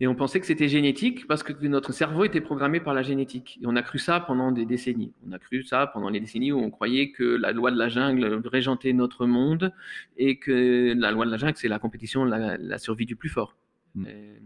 Et 0.00 0.08
on 0.08 0.14
pensait 0.16 0.40
que 0.40 0.46
c'était 0.46 0.68
génétique 0.68 1.26
parce 1.28 1.42
que 1.44 1.52
notre 1.66 1.92
cerveau 1.92 2.24
était 2.24 2.40
programmé 2.40 2.80
par 2.80 2.94
la 2.94 3.02
génétique. 3.02 3.58
Et 3.62 3.66
on 3.66 3.76
a 3.76 3.82
cru 3.82 3.98
ça 4.00 4.18
pendant 4.20 4.50
des 4.50 4.66
décennies. 4.66 5.12
On 5.26 5.32
a 5.32 5.38
cru 5.38 5.62
ça 5.62 5.86
pendant 5.86 6.08
les 6.08 6.18
décennies 6.20 6.50
où 6.52 6.58
on 6.58 6.70
croyait 6.70 7.12
que 7.12 7.22
la 7.22 7.52
loi 7.52 7.70
de 7.70 7.78
la 7.78 7.88
jungle 7.88 8.42
régentait 8.44 8.92
notre 8.92 9.26
monde 9.26 9.72
et 10.16 10.38
que 10.38 10.94
la 10.96 11.12
loi 11.12 11.26
de 11.26 11.30
la 11.30 11.36
jungle, 11.36 11.56
c'est 11.56 11.68
la 11.68 11.78
compétition, 11.78 12.24
la, 12.24 12.56
la 12.58 12.78
survie 12.78 13.06
du 13.06 13.14
plus 13.14 13.28
fort. 13.28 13.56
Mm. 13.94 14.06
Euh, 14.08 14.38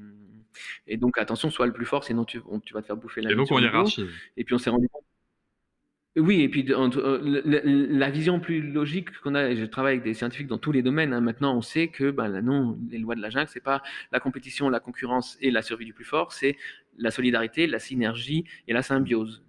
Et 0.87 0.97
donc, 0.97 1.19
attention, 1.19 1.51
sois 1.51 1.67
le 1.67 1.73
plus 1.73 1.87
fort, 1.87 2.05
sinon 2.05 2.25
tu, 2.25 2.41
on- 2.51 2.61
tu 2.61 2.75
vas 2.75 2.83
te 2.83 2.87
faire 2.87 2.97
bouffer 2.97 3.23
la 3.23 3.31
Et 3.31 3.35
donc 3.35 3.51
on 3.51 3.59
hiérarchise. 3.59 4.07
Et 4.37 4.45
puis 4.45 4.55
on 4.55 4.59
s'est 4.59 4.71
rendu 4.71 4.89
compte. 4.89 5.05
Oui, 6.19 6.43
et 6.43 6.49
puis 6.49 6.67
euh, 6.71 7.43
la, 7.45 8.11
vision 8.11 8.41
plus 8.41 8.61
logique 8.61 9.11
qu'on 9.21 9.35
a, 9.35 9.51
et 9.51 9.57
je 9.57 9.65
travaille 9.65 9.95
avec 9.95 10.05
des 10.05 10.15
scientifiques 10.15 10.47
dans 10.49 10.59
tous 10.59 10.73
les 10.73 10.83
domaines, 10.83 11.13
hein, 11.13 11.21
maintenant 11.21 11.57
on 11.57 11.63
sait 11.63 11.89
que 11.89 12.11
ben, 12.11 12.41
non, 12.41 12.79
les 12.91 12.99
lois 12.99 13.15
de 13.15 13.21
la 13.21 13.31
jungle, 13.31 13.49
c'est 13.49 13.63
pas 13.63 13.83
la 14.11 14.19
compétition, 14.21 14.69
la 14.69 14.81
concurrence 14.81 15.39
et 15.41 15.51
la 15.51 15.63
survie 15.63 15.85
du 15.85 15.93
plus 15.93 16.05
fort, 16.05 16.33
c'est 16.33 16.57
la 16.97 17.11
solidarité, 17.11 17.67
la 17.67 17.79
synergie 17.79 18.45
et 18.67 18.73
la 18.73 18.83
symbiose. 18.83 19.43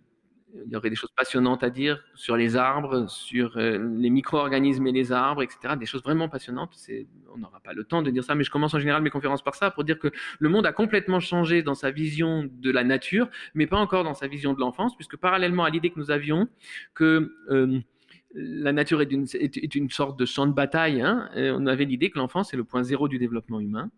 Il 0.66 0.72
y 0.72 0.76
aurait 0.76 0.89
des 0.89 0.95
choses 0.95 1.12
passionnantes 1.16 1.64
à 1.64 1.70
dire 1.70 2.04
sur 2.16 2.36
les 2.36 2.56
arbres, 2.56 3.08
sur 3.08 3.58
euh, 3.58 3.78
les 3.97 4.10
micro-organismes 4.10 4.88
et 4.88 4.91
les 4.91 5.12
arbres, 5.12 5.43
etc. 5.43 5.76
Des 5.80 5.86
choses 5.86 6.02
vraiment 6.02 6.28
passionnantes. 6.28 6.72
On 7.34 7.38
n'aura 7.38 7.60
pas 7.60 7.74
le 7.74 7.84
temps 7.84 8.02
de 8.02 8.10
dire 8.10 8.24
ça, 8.24 8.34
mais 8.34 8.43
je 8.43 8.50
commence 8.50 8.74
en 8.74 8.80
général 8.80 9.04
mes 9.04 9.12
conférences 9.12 9.43
par 9.43 9.54
ça, 9.56 9.70
pour 9.70 9.84
dire 9.84 10.00
que 10.00 10.10
le 10.39 10.50
monde 10.50 10.66
a 10.66 10.74
complètement 10.74 11.20
changé 11.20 11.62
dans 11.62 11.76
sa 11.76 11.91
vision 11.91 12.50
de 12.52 12.72
la 12.72 12.84
nature, 12.84 13.30
mais 13.54 13.68
pas 13.68 13.78
encore 13.78 14.04
dans 14.04 14.16
sa 14.16 14.28
vision 14.28 14.54
de 14.54 14.60
l'enfance, 14.60 14.95
puisque 14.95 15.18
parallèlement 15.18 15.66
à 15.66 15.70
l'idée 15.70 15.91
que 15.91 16.00
nous 16.00 16.10
avions 16.10 16.47
que 16.95 17.32
euh, 17.52 17.80
la 18.34 18.74
nature 18.74 19.02
est 19.02 19.12
une, 19.12 19.26
est- 19.34 19.58
est 19.58 19.76
une 19.76 19.89
sorte 19.89 20.18
de 20.20 20.26
champ 20.26 20.47
de 20.47 20.54
bataille, 20.54 21.02
hein, 21.02 21.30
euh, 21.36 21.56
on 21.60 21.68
avait 21.68 21.86
l'idée 21.86 22.10
que 22.10 22.18
l'enfance 22.18 22.54
est 22.54 22.58
le 22.58 22.64
point 22.64 22.84
zéro 22.84 23.08
du 23.08 23.20
développement 23.20 23.60
humain 23.60 23.89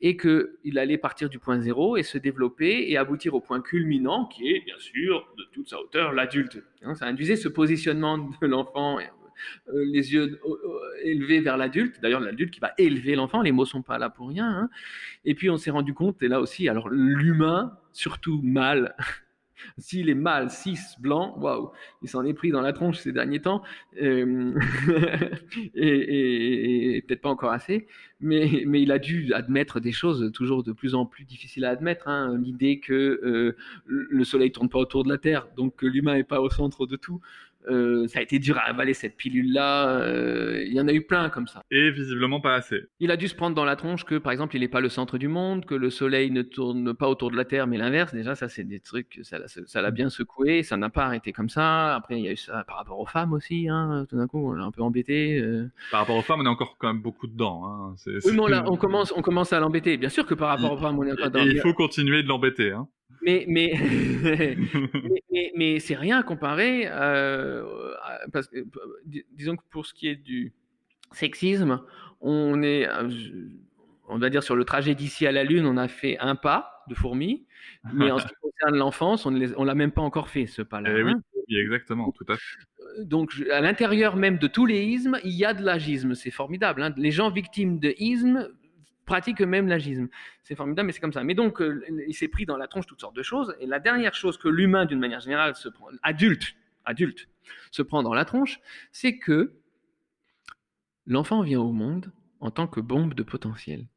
et 0.00 0.16
qu'il 0.16 0.78
allait 0.78 0.98
partir 0.98 1.28
du 1.28 1.38
point 1.38 1.60
zéro 1.60 1.96
et 1.96 2.02
se 2.02 2.18
développer 2.18 2.90
et 2.90 2.96
aboutir 2.96 3.34
au 3.34 3.40
point 3.40 3.60
culminant 3.60 4.26
qui 4.26 4.48
est 4.50 4.64
bien 4.64 4.78
sûr 4.78 5.28
de 5.36 5.44
toute 5.52 5.68
sa 5.68 5.80
hauteur 5.80 6.12
l'adulte. 6.12 6.62
Hein, 6.82 6.94
ça 6.94 7.06
induisait 7.06 7.36
ce 7.36 7.48
positionnement 7.48 8.18
de 8.18 8.46
l'enfant, 8.46 8.98
euh, 8.98 9.84
les 9.92 10.12
yeux 10.12 10.40
euh, 10.44 10.48
euh, 10.48 10.80
élevés 11.02 11.40
vers 11.40 11.56
l'adulte, 11.56 12.00
d'ailleurs 12.00 12.20
l'adulte 12.20 12.52
qui 12.52 12.60
va 12.60 12.72
élever 12.78 13.14
l'enfant, 13.14 13.42
les 13.42 13.52
mots 13.52 13.64
sont 13.64 13.82
pas 13.82 13.98
là 13.98 14.10
pour 14.10 14.28
rien. 14.28 14.48
hein. 14.48 14.70
Et 15.24 15.34
puis 15.34 15.50
on 15.50 15.56
s'est 15.56 15.70
rendu 15.70 15.94
compte, 15.94 16.22
et 16.22 16.28
là 16.28 16.40
aussi, 16.40 16.68
alors 16.68 16.88
l'humain, 16.88 17.76
surtout 17.92 18.40
mâle, 18.42 18.94
s'il 19.78 20.08
est 20.08 20.14
mâle, 20.14 20.50
cis, 20.50 20.78
blanc, 21.00 21.34
waouh, 21.38 21.70
il 22.02 22.08
s'en 22.08 22.24
est 22.24 22.34
pris 22.34 22.50
dans 22.50 22.60
la 22.60 22.72
tronche 22.72 22.98
ces 22.98 23.12
derniers 23.12 23.40
temps, 23.40 23.62
euh, 24.00 24.52
et, 25.74 27.04
peut-être 27.06 27.22
pas 27.22 27.28
encore 27.28 27.52
assez, 27.52 27.86
mais, 28.20 28.64
mais 28.66 28.82
il 28.82 28.92
a 28.92 28.98
dû 28.98 29.32
admettre 29.34 29.80
des 29.80 29.92
choses 29.92 30.30
toujours 30.32 30.62
de 30.62 30.72
plus 30.72 30.94
en 30.94 31.06
plus 31.06 31.24
difficiles 31.24 31.64
à 31.64 31.70
admettre. 31.70 32.08
hein. 32.08 32.38
L'idée 32.42 32.80
que 32.80 32.92
euh, 32.92 33.56
le 33.86 34.24
Soleil 34.24 34.52
tourne 34.52 34.68
pas 34.68 34.78
autour 34.78 35.04
de 35.04 35.08
la 35.08 35.18
Terre, 35.18 35.48
donc 35.56 35.76
que 35.76 35.86
l'humain 35.86 36.14
est 36.14 36.24
pas 36.24 36.40
au 36.40 36.50
centre 36.50 36.86
de 36.86 36.96
tout. 36.96 37.20
Euh, 37.68 38.06
ça 38.08 38.20
a 38.20 38.22
été 38.22 38.38
dur 38.38 38.56
à 38.56 38.62
avaler 38.62 38.94
cette 38.94 39.16
pilule-là. 39.16 39.88
euh, 40.00 40.62
il 40.66 40.72
y 40.72 40.80
en 40.80 40.88
a 40.88 40.92
eu 40.92 41.02
plein 41.02 41.28
comme 41.28 41.46
ça. 41.46 41.62
Et 41.70 41.90
visiblement 41.90 42.40
pas 42.40 42.54
assez. 42.54 42.82
Il 43.00 43.10
a 43.10 43.16
dû 43.16 43.28
se 43.28 43.34
prendre 43.34 43.54
dans 43.54 43.64
la 43.64 43.76
tronche 43.76 44.04
que, 44.04 44.16
par 44.16 44.32
exemple, 44.32 44.56
il 44.56 44.60
n'est 44.60 44.68
pas 44.68 44.80
le 44.80 44.88
centre 44.88 45.18
du 45.18 45.28
monde, 45.28 45.66
que 45.66 45.74
le 45.74 45.90
Soleil 45.90 46.30
ne 46.30 46.42
tourne 46.42 46.94
pas 46.94 47.08
autour 47.08 47.30
de 47.30 47.36
la 47.36 47.44
Terre, 47.44 47.66
mais 47.66 47.76
l'inverse. 47.76 48.14
Déjà, 48.14 48.34
ça, 48.34 48.48
c'est 48.48 48.64
des 48.64 48.80
trucs, 48.80 49.20
ça, 49.22 49.38
l'a- 49.38 49.48
ça 49.48 49.82
l'a 49.82 49.90
bien 49.90 50.08
secoué. 50.08 50.62
Ça 50.62 50.76
n'a 50.76 50.88
pas 50.88 51.04
arrêté 51.04 51.32
comme 51.32 51.48
ça. 51.50 51.94
Après, 51.96 52.18
il 52.18 52.24
y 52.24 52.28
a 52.28 52.32
eu 52.32 52.36
ça 52.36 52.64
par 52.66 52.76
rapport 52.76 52.98
aux 53.00 53.06
femmes 53.06 53.32
aussi. 53.32 53.68
Hein, 53.68 54.06
tout 54.08 54.16
d'un 54.16 54.26
coup, 54.28 54.48
on 54.48 54.52
l'a 54.52 54.64
un 54.64 54.70
peu 54.70 54.82
embêté. 54.82 55.38
euh. 55.40 55.66
Par 55.90 56.00
rapport 56.00 56.16
aux 56.16 56.22
femmes, 56.22 56.40
on 56.40 56.44
est 56.46 56.48
encore 56.48 56.76
quand 56.78 56.88
même 56.92 57.02
beaucoup 57.02 57.26
dedans. 57.26 57.64
Hein. 57.66 57.94
Oui, 58.06 58.12
mais 58.34 58.56
on, 58.66 58.76
commence, 58.76 59.12
on 59.16 59.20
commence 59.22 59.52
à 59.52 59.60
l'embêter. 59.60 59.96
Bien 59.96 60.08
sûr 60.08 60.24
que 60.26 60.34
par 60.34 60.48
rapport 60.48 60.72
aux 60.72 60.78
femmes, 60.78 60.98
on 60.98 61.04
est 61.04 61.12
encore 61.12 61.30
dans 61.30 61.40
Et 61.40 61.50
il 61.50 61.60
faut 61.60 61.74
continuer 61.74 62.22
de 62.22 62.28
l'embêter. 62.28 62.72
Hein. 62.72 62.88
Mais, 63.22 63.44
mais, 63.48 63.72
mais, 64.22 65.22
mais, 65.30 65.52
mais 65.56 65.78
c'est 65.80 65.94
rien 65.96 66.22
comparé, 66.22 66.82
euh, 66.86 67.64
parce 68.32 68.48
que, 68.48 68.58
dis- 69.06 69.24
disons 69.32 69.56
que 69.56 69.62
pour 69.70 69.86
ce 69.86 69.94
qui 69.94 70.08
est 70.08 70.16
du 70.16 70.52
sexisme, 71.12 71.80
on 72.20 72.62
est, 72.62 72.86
euh, 72.88 73.08
on 74.08 74.18
va 74.18 74.30
dire 74.30 74.42
sur 74.42 74.56
le 74.56 74.64
trajet 74.64 74.94
d'ici 74.94 75.26
à 75.26 75.32
la 75.32 75.44
Lune, 75.44 75.66
on 75.66 75.76
a 75.76 75.88
fait 75.88 76.18
un 76.18 76.36
pas 76.36 76.84
de 76.88 76.94
fourmi, 76.94 77.44
mais 77.92 78.10
en 78.10 78.18
ce 78.18 78.26
qui 78.26 78.34
concerne 78.42 78.76
l'enfance, 78.76 79.26
on 79.26 79.30
ne 79.30 79.64
l'a 79.64 79.74
même 79.74 79.92
pas 79.92 80.02
encore 80.02 80.28
fait 80.28 80.46
ce 80.46 80.62
pas-là. 80.62 80.90
Eh 80.96 81.02
oui, 81.02 81.10
hein. 81.12 81.20
oui, 81.48 81.56
exactement, 81.58 82.10
tout 82.12 82.24
à 82.28 82.36
fait. 82.36 83.04
Donc, 83.04 83.30
je- 83.32 83.48
à 83.50 83.60
l'intérieur 83.60 84.16
même 84.16 84.38
de 84.38 84.46
tous 84.46 84.64
les 84.66 84.82
ismes, 84.84 85.18
il 85.24 85.32
y 85.32 85.44
a 85.44 85.54
de 85.54 85.62
l'agisme. 85.62 86.14
C'est 86.14 86.30
formidable. 86.30 86.82
hein. 86.82 86.94
Les 86.96 87.10
gens 87.10 87.30
victimes 87.30 87.78
de 87.78 87.94
ismes 87.98 88.48
pratiquent 89.08 89.40
eux-mêmes 89.40 89.66
l'agisme. 89.66 90.08
C'est 90.44 90.54
formidable, 90.54 90.86
mais 90.86 90.92
c'est 90.92 91.00
comme 91.00 91.14
ça. 91.14 91.24
Mais 91.24 91.34
donc, 91.34 91.60
euh, 91.60 91.82
il 92.06 92.14
s'est 92.14 92.28
pris 92.28 92.46
dans 92.46 92.56
la 92.56 92.68
tronche 92.68 92.86
toutes 92.86 93.00
sortes 93.00 93.16
de 93.16 93.22
choses. 93.22 93.56
Et 93.58 93.66
la 93.66 93.80
dernière 93.80 94.14
chose 94.14 94.36
que 94.38 94.48
l'humain, 94.48 94.84
d'une 94.84 95.00
manière 95.00 95.20
générale, 95.20 95.56
se 95.56 95.68
prend, 95.68 95.88
adulte, 96.02 96.54
adulte, 96.84 97.28
se 97.72 97.82
prend 97.82 98.02
dans 98.02 98.14
la 98.14 98.24
tronche, 98.24 98.60
c'est 98.92 99.18
que 99.18 99.54
l'enfant 101.06 101.42
vient 101.42 101.60
au 101.60 101.72
monde 101.72 102.12
en 102.40 102.50
tant 102.50 102.68
que 102.68 102.80
bombe 102.80 103.14
de 103.14 103.22
potentiel. 103.22 103.88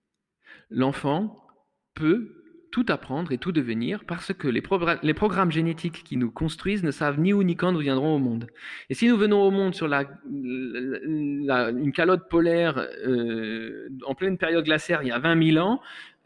L'enfant 0.69 1.45
peut 1.93 2.40
tout 2.71 2.85
apprendre 2.89 3.31
et 3.33 3.37
tout 3.37 3.51
devenir 3.51 4.05
parce 4.05 4.33
que 4.33 4.47
les, 4.47 4.61
progra- 4.61 4.99
les 5.03 5.13
programmes 5.13 5.51
génétiques 5.51 6.03
qui 6.03 6.15
nous 6.17 6.31
construisent 6.31 6.83
ne 6.83 6.91
savent 6.91 7.19
ni 7.19 7.33
où 7.33 7.43
ni 7.43 7.55
quand 7.55 7.71
nous 7.73 7.79
viendrons 7.79 8.15
au 8.15 8.19
monde. 8.19 8.47
Et 8.89 8.93
si 8.93 9.07
nous 9.09 9.17
venons 9.17 9.41
au 9.43 9.51
monde 9.51 9.75
sur 9.75 9.87
la, 9.89 10.05
la- 10.31 11.69
une 11.69 11.91
calotte 11.91 12.29
polaire 12.29 12.77
euh, 13.05 13.89
en 14.05 14.15
pleine 14.15 14.37
période 14.37 14.63
glaciaire 14.65 15.03
il 15.03 15.09
y 15.09 15.11
a 15.11 15.19
20 15.19 15.51
000 15.53 15.65
ans, 15.65 15.81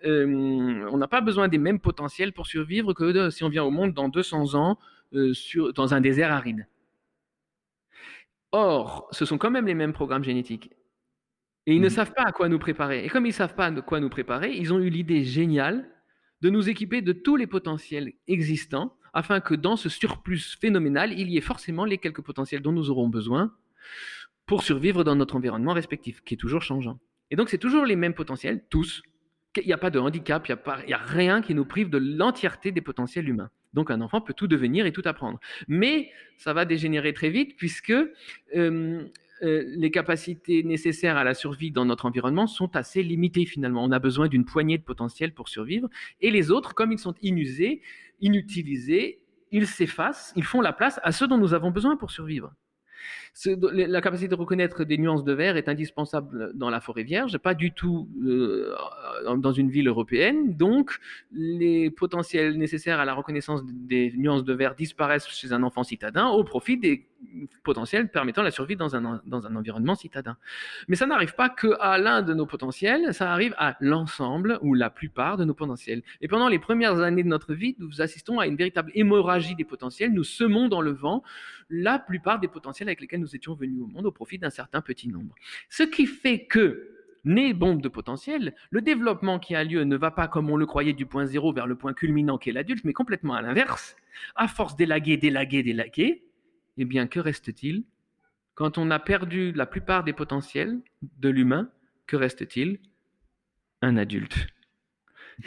euh, 0.06 0.88
on 0.92 0.98
n'a 0.98 1.08
pas 1.08 1.22
besoin 1.22 1.48
des 1.48 1.58
mêmes 1.58 1.80
potentiels 1.80 2.32
pour 2.32 2.46
survivre 2.48 2.94
que 2.94 3.12
de- 3.12 3.30
si 3.32 3.44
on 3.44 3.50
vient 3.50 3.64
au 3.64 3.72
monde 3.72 3.94
dans 3.94 4.08
200 4.10 4.54
ans 4.56 4.78
euh, 5.14 5.34
sur, 5.34 5.74
dans 5.74 5.94
un 5.94 6.02
désert 6.02 6.32
aride. 6.32 6.68
Or, 8.52 9.08
ce 9.12 9.26
sont 9.26 9.38
quand 9.38 9.52
même 9.52 9.66
les 9.66 9.74
mêmes 9.74 9.94
programmes 9.94 10.24
génétiques. 10.24 10.72
Et 11.66 11.74
ils 11.76 11.82
ne 11.82 11.86
Mhm. 11.88 11.90
savent 11.90 12.14
pas 12.14 12.24
à 12.24 12.32
quoi 12.32 12.48
nous 12.48 12.60
préparer. 12.60 13.04
Et 13.04 13.10
comme 13.10 13.26
ils 13.26 13.30
ne 13.30 13.34
savent 13.34 13.56
pas 13.56 13.72
de 13.72 13.82
quoi 13.82 14.00
nous 14.00 14.10
préparer, 14.10 14.54
ils 14.56 14.72
ont 14.72 14.80
eu 14.80 14.90
l'idée 14.90 15.24
géniale 15.24 15.90
de 16.46 16.52
nous 16.52 16.70
équiper 16.70 17.02
de 17.02 17.12
tous 17.12 17.38
les 17.38 17.48
potentiels 17.48 18.14
existants 18.28 18.96
afin 19.16 19.40
que 19.40 19.56
dans 19.56 19.76
ce 19.76 19.90
surplus 19.90 20.56
phénoménal, 20.62 21.12
il 21.12 21.28
y 21.32 21.38
ait 21.38 21.42
forcément 21.42 21.86
les 21.86 21.98
quelques 21.98 22.22
potentiels 22.22 22.62
dont 22.62 22.72
nous 22.72 22.92
aurons 22.92 23.10
besoin 23.10 23.52
pour 24.46 24.62
survivre 24.62 25.04
dans 25.04 25.16
notre 25.16 25.38
environnement 25.38 25.74
respectif, 25.74 26.22
qui 26.24 26.36
est 26.36 26.38
toujours 26.38 26.62
changeant. 26.62 27.00
Et 27.32 27.36
donc, 27.36 27.50
c'est 27.50 27.58
toujours 27.58 27.84
les 27.84 27.96
mêmes 27.96 28.14
potentiels, 28.14 28.64
tous. 28.70 29.02
Il 29.58 29.66
n'y 29.66 29.74
a 29.74 29.80
pas 29.80 29.90
de 29.90 29.98
handicap, 29.98 30.48
il 30.48 30.56
n'y 30.86 30.94
a, 30.94 31.00
a 31.00 31.04
rien 31.04 31.42
qui 31.42 31.56
nous 31.56 31.66
prive 31.66 31.90
de 31.90 31.98
l'entièreté 31.98 32.72
des 32.72 32.82
potentiels 32.82 33.28
humains. 33.28 33.50
Donc, 33.74 33.90
un 33.90 34.02
enfant 34.02 34.22
peut 34.22 34.36
tout 34.36 34.48
devenir 34.48 34.86
et 34.86 34.92
tout 34.92 35.02
apprendre. 35.06 35.40
Mais 35.68 36.12
ça 36.38 36.54
va 36.54 36.66
dégénérer 36.66 37.14
très 37.14 37.32
vite 37.32 37.58
puisque 37.58 37.96
euh, 38.56 39.08
euh, 39.44 39.64
les 39.68 39.92
capacités 39.92 40.64
nécessaires 40.64 41.18
à 41.18 41.24
la 41.24 41.34
survie 41.34 41.72
dans 41.72 41.86
notre 41.86 42.06
environnement 42.06 42.48
sont 42.48 42.76
assez 42.76 43.04
limitées 43.04 43.46
finalement. 43.46 43.84
On 43.84 43.92
a 43.92 44.00
besoin 44.00 44.28
d'une 44.28 44.46
poignée 44.46 44.78
de 44.78 44.84
potentiels 44.84 45.34
pour 45.34 45.50
survivre. 45.50 45.90
Et 46.22 46.32
les 46.32 46.52
autres, 46.52 46.74
comme 46.74 46.92
ils 46.92 47.00
sont 47.00 47.16
inusés, 47.22 47.82
inutilisés, 48.22 49.20
ils 49.52 49.68
s'effacent, 49.68 50.34
ils 50.36 50.44
font 50.44 50.62
la 50.62 50.74
place 50.74 51.00
à 51.04 51.12
ceux 51.12 51.28
dont 51.28 51.38
nous 51.38 51.54
avons 51.54 51.72
besoin 51.72 51.98
pour 51.98 52.12
survivre. 52.12 52.54
La 53.46 54.00
capacité 54.00 54.30
de 54.30 54.36
reconnaître 54.36 54.86
des 54.86 54.98
nuances 54.98 55.26
de 55.26 55.34
vert 55.34 55.58
est 55.58 55.68
indispensable 55.68 56.52
dans 56.56 56.70
la 56.70 56.80
forêt 56.80 57.04
vierge, 57.04 57.38
pas 57.38 57.54
du 57.54 57.74
tout 57.74 58.08
euh, 58.26 58.74
dans 59.38 59.52
une 59.52 59.70
ville 59.70 59.90
européenne. 59.90 60.56
Donc, 60.56 61.00
les 61.34 61.90
potentiels 61.90 62.58
nécessaires 62.58 63.00
à 63.02 63.06
la 63.06 63.14
reconnaissance 63.14 63.62
des 63.66 64.14
nuances 64.16 64.46
de 64.46 64.54
vert 64.54 64.74
disparaissent 64.74 65.28
chez 65.28 65.52
un 65.52 65.64
enfant 65.64 65.84
citadin 65.84 66.28
au 66.28 66.46
profit 66.46 66.78
des 66.78 67.08
potentiels 67.64 68.10
permettant 68.10 68.42
la 68.42 68.52
survie 68.52 68.76
dans 68.76 68.96
un, 68.96 69.22
dans 69.26 69.48
un 69.48 69.56
environnement 69.56 69.96
citadin. 69.96 70.38
Mais 70.88 70.96
ça 70.96 71.06
n'arrive 71.06 71.36
pas 71.36 71.50
que 71.50 71.76
à 71.80 71.98
l'un 71.98 72.22
de 72.22 72.34
nos 72.34 72.46
potentiels, 72.46 73.14
ça 73.14 73.32
arrive 73.32 73.54
à 73.58 73.76
l'ensemble 73.80 74.60
ou 74.62 74.74
la 74.74 74.90
plupart 74.90 75.38
de 75.38 75.44
nos 75.44 75.54
potentiels. 75.54 76.04
Et 76.22 76.28
pendant 76.28 76.48
les 76.48 76.60
premières 76.60 77.00
années 77.00 77.24
de 77.24 77.28
notre 77.28 77.54
vie, 77.54 77.76
nous 77.80 78.02
assistons 78.02 78.40
à 78.40 78.48
une 78.48 78.56
véritable 78.56 78.92
hémorragie 78.96 79.56
des 79.56 79.66
potentiels. 79.66 80.14
Nous 80.14 80.24
semons 80.24 80.68
dans 80.68 80.82
le 80.82 80.92
vent 80.92 81.24
la 81.70 82.00
plupart 82.00 82.40
des 82.40 82.48
potentiels 82.48 82.88
avec 82.88 83.02
lesquels 83.02 83.20
nous 83.20 83.25
étions 83.34 83.56
venus 83.56 83.82
au 83.82 83.88
monde 83.88 84.06
au 84.06 84.12
profit 84.12 84.38
d'un 84.38 84.50
certain 84.50 84.82
petit 84.82 85.08
nombre. 85.08 85.34
Ce 85.70 85.84
qui 85.84 86.06
fait 86.06 86.46
que, 86.46 86.92
né 87.24 87.54
bombe 87.54 87.82
de 87.82 87.90
potentiel, 87.90 88.54
le 88.70 88.82
développement 88.82 89.40
qui 89.40 89.56
a 89.56 89.64
lieu 89.64 89.84
ne 89.84 89.96
va 89.96 90.12
pas 90.12 90.28
comme 90.28 90.50
on 90.50 90.58
le 90.58 90.66
croyait 90.66 90.94
du 90.94 91.06
point 91.06 91.26
zéro 91.26 91.54
vers 91.54 91.68
le 91.68 91.76
point 91.76 91.94
culminant 91.94 92.38
qui 92.38 92.50
est 92.50 92.54
l'adulte, 92.54 92.86
mais 92.86 92.94
complètement 92.94 93.34
à 93.34 93.42
l'inverse. 93.42 93.96
À 94.36 94.48
force 94.48 94.76
d'élaguer, 94.76 95.18
d'élaguer, 95.18 95.64
d'élaguer, 95.64 96.24
eh 96.78 96.86
bien, 96.86 97.08
que 97.08 97.20
reste-t-il? 97.20 97.84
Quand 98.54 98.78
on 98.78 98.92
a 98.92 99.00
perdu 99.00 99.52
la 99.52 99.66
plupart 99.66 100.04
des 100.04 100.14
potentiels 100.14 100.80
de 101.20 101.30
l'humain, 101.30 101.70
que 102.08 102.16
reste-t-il? 102.16 102.80
Un 103.82 103.98
adulte. 103.98 104.48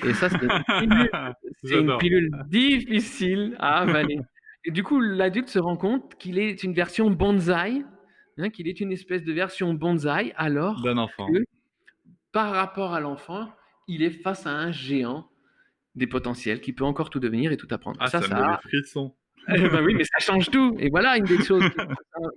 Et 0.05 0.13
ça, 0.13 0.29
c'est 0.29 1.79
une 1.79 1.97
pilule 1.99 2.31
difficile 2.49 3.57
à 3.59 3.81
avaler. 3.81 4.21
Et 4.69 4.71
du 4.71 4.83
coup, 4.83 5.01
l'adulte 5.01 5.49
se 5.49 5.59
rend 5.59 5.79
compte 5.79 6.15
qu'il 6.17 6.39
est 6.39 6.63
une 6.63 6.75
version 6.75 7.11
bonsaï, 7.11 7.87
hein, 8.37 8.51
qu'il 8.51 8.69
est 8.69 8.81
une 8.81 8.93
espèce 8.93 9.25
de 9.25 9.33
version 9.33 9.73
bonsaï, 9.73 10.35
alors 10.37 10.83
D'un 10.83 10.99
enfant. 10.99 11.27
que 11.27 11.43
par 12.33 12.53
rapport 12.53 12.93
à 12.93 13.01
l'enfant, 13.01 13.51
il 13.87 14.03
est 14.03 14.11
face 14.11 14.47
à 14.47 14.51
un 14.51 14.71
géant 14.71 15.27
des 15.95 16.07
potentiels 16.07 16.61
qui 16.61 16.75
peut 16.75 16.85
encore 16.85 17.09
tout 17.09 17.19
devenir 17.19 17.51
et 17.51 17.57
tout 17.57 17.67
apprendre. 17.71 17.97
Ah, 17.99 18.09
ça, 18.09 18.21
ça, 18.21 18.27
me 18.27 18.31
ça 18.31 18.45
a- 18.47 18.61
les 18.63 18.69
frissons. 18.69 19.15
Eh 19.55 19.69
ben 19.69 19.83
oui, 19.85 19.95
mais 19.95 20.05
ça 20.05 20.19
change 20.19 20.51
tout. 20.51 20.77
Et 20.79 20.91
voilà 20.91 21.17
une 21.17 21.25
des 21.25 21.43
choses 21.43 21.65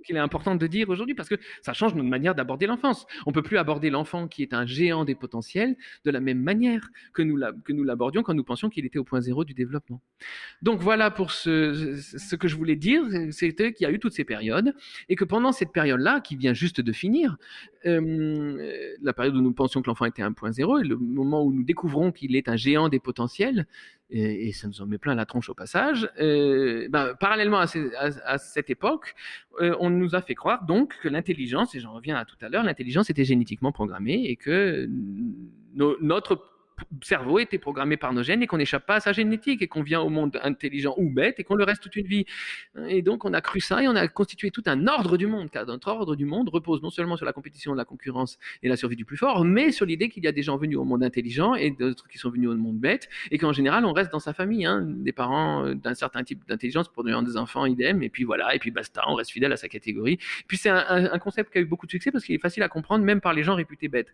qu'il 0.04 0.16
est 0.16 0.20
important 0.20 0.54
de 0.54 0.66
dire 0.66 0.88
aujourd'hui 0.88 1.14
parce 1.14 1.28
que 1.28 1.34
ça 1.60 1.72
change 1.72 1.94
notre 1.94 2.08
manière 2.08 2.34
d'aborder 2.34 2.66
l'enfance. 2.66 3.06
On 3.26 3.32
peut 3.32 3.42
plus 3.42 3.58
aborder 3.58 3.90
l'enfant 3.90 4.28
qui 4.28 4.42
est 4.42 4.54
un 4.54 4.66
géant 4.66 5.04
des 5.04 5.14
potentiels 5.14 5.76
de 6.04 6.10
la 6.10 6.20
même 6.20 6.40
manière 6.40 6.88
que 7.12 7.22
nous 7.22 7.84
l'abordions 7.84 8.22
quand 8.22 8.34
nous 8.34 8.44
pensions 8.44 8.70
qu'il 8.70 8.86
était 8.86 8.98
au 8.98 9.04
point 9.04 9.20
zéro 9.20 9.44
du 9.44 9.54
développement. 9.54 10.00
Donc 10.62 10.80
voilà 10.80 11.10
pour 11.10 11.30
ce, 11.32 12.34
que 12.34 12.48
je 12.48 12.56
voulais 12.56 12.76
dire, 12.76 13.02
c'était 13.30 13.72
qu'il 13.72 13.86
y 13.86 13.90
a 13.90 13.92
eu 13.92 13.98
toutes 13.98 14.14
ces 14.14 14.24
périodes 14.24 14.74
et 15.08 15.16
que 15.16 15.24
pendant 15.24 15.52
cette 15.52 15.72
période-là, 15.72 16.20
qui 16.20 16.36
vient 16.36 16.54
juste 16.54 16.80
de 16.80 16.92
finir, 16.92 17.36
euh, 17.86 18.94
la 19.02 19.12
période 19.12 19.36
où 19.36 19.40
nous 19.40 19.52
pensions 19.52 19.82
que 19.82 19.88
l'enfant 19.88 20.04
était 20.04 20.22
1.0 20.22 20.80
et 20.80 20.84
le 20.86 20.96
moment 20.96 21.44
où 21.44 21.52
nous 21.52 21.64
découvrons 21.64 22.12
qu'il 22.12 22.36
est 22.36 22.48
un 22.48 22.56
géant 22.56 22.88
des 22.88 23.00
potentiels, 23.00 23.66
et, 24.12 24.52
ça 24.52 24.68
nous 24.68 24.80
en 24.82 24.86
met 24.86 24.98
plein 24.98 25.14
la 25.14 25.26
tronche 25.26 25.48
au 25.48 25.54
passage, 25.54 26.08
euh, 26.20 26.86
ben, 26.90 27.14
parallèlement 27.18 27.58
à, 27.58 28.38
cette 28.38 28.70
époque, 28.70 29.14
euh, 29.60 29.74
on 29.80 29.90
nous 29.90 30.14
a 30.14 30.20
fait 30.20 30.34
croire 30.34 30.64
donc 30.64 30.94
que 31.02 31.08
l'intelligence, 31.08 31.74
et 31.74 31.80
j'en 31.80 31.92
reviens 31.92 32.16
à 32.16 32.24
tout 32.24 32.36
à 32.42 32.48
l'heure, 32.48 32.62
l'intelligence 32.62 33.10
était 33.10 33.24
génétiquement 33.24 33.72
programmée 33.72 34.24
et 34.26 34.36
que 34.36 34.88
notre 35.74 36.51
cerveau 37.02 37.38
était 37.38 37.58
programmé 37.58 37.96
par 37.96 38.12
nos 38.12 38.22
gènes 38.22 38.42
et 38.42 38.46
qu'on 38.46 38.58
n'échappe 38.58 38.86
pas 38.86 38.96
à 38.96 39.00
sa 39.00 39.12
génétique 39.12 39.62
et 39.62 39.68
qu'on 39.68 39.82
vient 39.82 40.00
au 40.00 40.08
monde 40.08 40.38
intelligent 40.42 40.94
ou 40.96 41.10
bête 41.10 41.38
et 41.38 41.44
qu'on 41.44 41.54
le 41.54 41.64
reste 41.64 41.82
toute 41.82 41.96
une 41.96 42.06
vie. 42.06 42.24
Et 42.88 43.02
donc 43.02 43.24
on 43.24 43.32
a 43.32 43.40
cru 43.40 43.60
ça 43.60 43.82
et 43.82 43.88
on 43.88 43.96
a 43.96 44.08
constitué 44.08 44.50
tout 44.50 44.62
un 44.66 44.86
ordre 44.86 45.16
du 45.16 45.26
monde, 45.26 45.50
car 45.50 45.66
notre 45.66 45.88
ordre 45.88 46.16
du 46.16 46.24
monde 46.24 46.48
repose 46.48 46.82
non 46.82 46.90
seulement 46.90 47.16
sur 47.16 47.26
la 47.26 47.32
compétition, 47.32 47.74
la 47.74 47.84
concurrence 47.84 48.38
et 48.62 48.68
la 48.68 48.76
survie 48.76 48.96
du 48.96 49.04
plus 49.04 49.16
fort, 49.16 49.44
mais 49.44 49.72
sur 49.72 49.86
l'idée 49.86 50.08
qu'il 50.08 50.24
y 50.24 50.26
a 50.26 50.32
des 50.32 50.42
gens 50.42 50.56
venus 50.56 50.78
au 50.78 50.84
monde 50.84 51.02
intelligent 51.02 51.54
et 51.54 51.70
d'autres 51.70 52.08
qui 52.08 52.18
sont 52.18 52.30
venus 52.30 52.48
au 52.48 52.56
monde 52.56 52.78
bête 52.78 53.08
et 53.30 53.38
qu'en 53.38 53.52
général 53.52 53.84
on 53.84 53.92
reste 53.92 54.12
dans 54.12 54.20
sa 54.20 54.32
famille, 54.32 54.66
hein, 54.66 54.82
des 54.82 55.12
parents 55.12 55.66
euh, 55.66 55.74
d'un 55.74 55.94
certain 55.94 56.22
type 56.22 56.46
d'intelligence 56.46 56.88
pour 56.88 57.04
des 57.04 57.12
enfants 57.36 57.66
idem 57.66 58.02
et 58.02 58.08
puis 58.08 58.24
voilà 58.24 58.54
et 58.54 58.58
puis 58.58 58.70
basta, 58.70 59.02
on 59.08 59.14
reste 59.14 59.30
fidèle 59.30 59.52
à 59.52 59.56
sa 59.56 59.68
catégorie. 59.68 60.18
Puis 60.46 60.56
c'est 60.56 60.70
un 60.70 61.18
concept 61.18 61.52
qui 61.52 61.58
a 61.58 61.60
eu 61.60 61.64
beaucoup 61.64 61.86
de 61.86 61.90
succès 61.90 62.10
parce 62.10 62.24
qu'il 62.24 62.34
est 62.34 62.38
facile 62.38 62.62
à 62.62 62.68
comprendre 62.68 63.04
même 63.04 63.20
par 63.20 63.32
les 63.32 63.42
gens 63.42 63.54
réputés 63.54 63.88
bêtes. 63.88 64.12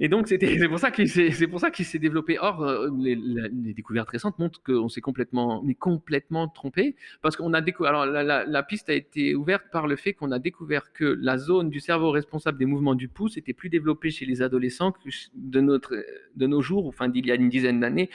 Et 0.00 0.08
donc, 0.08 0.28
c'est 0.28 0.68
pour 0.68 0.78
ça 0.78 0.90
qu'il 0.92 1.10
qu'il 1.10 1.84
s'est 1.84 1.98
développé. 1.98 2.38
Or, 2.38 2.62
euh, 2.62 2.88
les, 2.98 3.16
les, 3.16 3.74
découvertes 3.74 4.10
récentes 4.10 4.38
montrent 4.38 4.62
qu'on 4.62 4.88
s'est 4.88 5.00
complètement, 5.00 5.62
mais 5.64 5.74
complètement 5.74 6.46
trompé, 6.48 6.94
parce 7.20 7.36
qu'on 7.36 7.52
a 7.52 7.60
découvert. 7.60 7.94
Alors, 7.94 8.06
la, 8.06 8.44
la, 8.44 8.62
piste 8.62 8.88
a 8.90 8.94
été 8.94 9.34
ouverte 9.34 9.64
par 9.72 9.88
le 9.88 9.96
fait 9.96 10.12
qu'on 10.12 10.30
a 10.30 10.38
découvert 10.38 10.92
que 10.92 11.18
la 11.20 11.36
zone 11.36 11.68
du 11.68 11.80
cerveau 11.80 12.10
responsable 12.12 12.58
des 12.58 12.66
mouvements 12.66 12.94
du 12.94 13.08
pouce 13.08 13.36
était 13.36 13.52
plus 13.52 13.70
développée 13.70 14.10
chez 14.10 14.24
les 14.24 14.40
adolescents 14.40 14.92
que 14.92 15.08
de 15.34 15.60
notre, 15.60 15.96
de 16.36 16.46
nos 16.46 16.62
jours, 16.62 16.86
enfin 16.86 17.08
d'il 17.08 17.26
y 17.26 17.32
a 17.32 17.34
une 17.34 17.48
dizaine 17.48 17.80
d'années, 17.80 18.08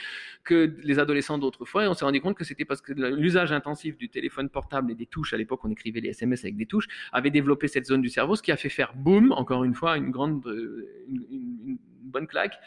que 0.44 0.74
les 0.82 0.98
adolescents 0.98 1.38
d'autrefois. 1.38 1.84
Et 1.84 1.88
on 1.88 1.94
s'est 1.94 2.04
rendu 2.04 2.20
compte 2.20 2.36
que 2.36 2.44
c'était 2.44 2.64
parce 2.64 2.80
que 2.80 2.92
l'usage 2.92 3.52
intensif 3.52 3.96
du 3.96 4.08
téléphone 4.08 4.48
portable 4.48 4.90
et 4.90 4.94
des 4.94 5.06
touches, 5.06 5.34
à 5.34 5.36
l'époque, 5.36 5.60
on 5.64 5.70
écrivait 5.70 6.00
les 6.00 6.10
SMS 6.10 6.44
avec 6.44 6.56
des 6.56 6.66
touches, 6.66 6.86
avait 7.12 7.30
développé 7.30 7.68
cette 7.68 7.86
zone 7.86 8.02
du 8.02 8.08
cerveau, 8.08 8.36
ce 8.36 8.42
qui 8.42 8.52
a 8.52 8.56
fait 8.56 8.68
faire 8.68 8.94
boum, 8.94 9.32
encore 9.32 9.64
une 9.64 9.74
fois, 9.74 9.96
une 9.96 10.10
grande, 10.10 10.46
euh, 10.46 10.88
une, 11.08 11.26
une, 11.66 11.73
bonne 12.14 12.26
claque, 12.26 12.58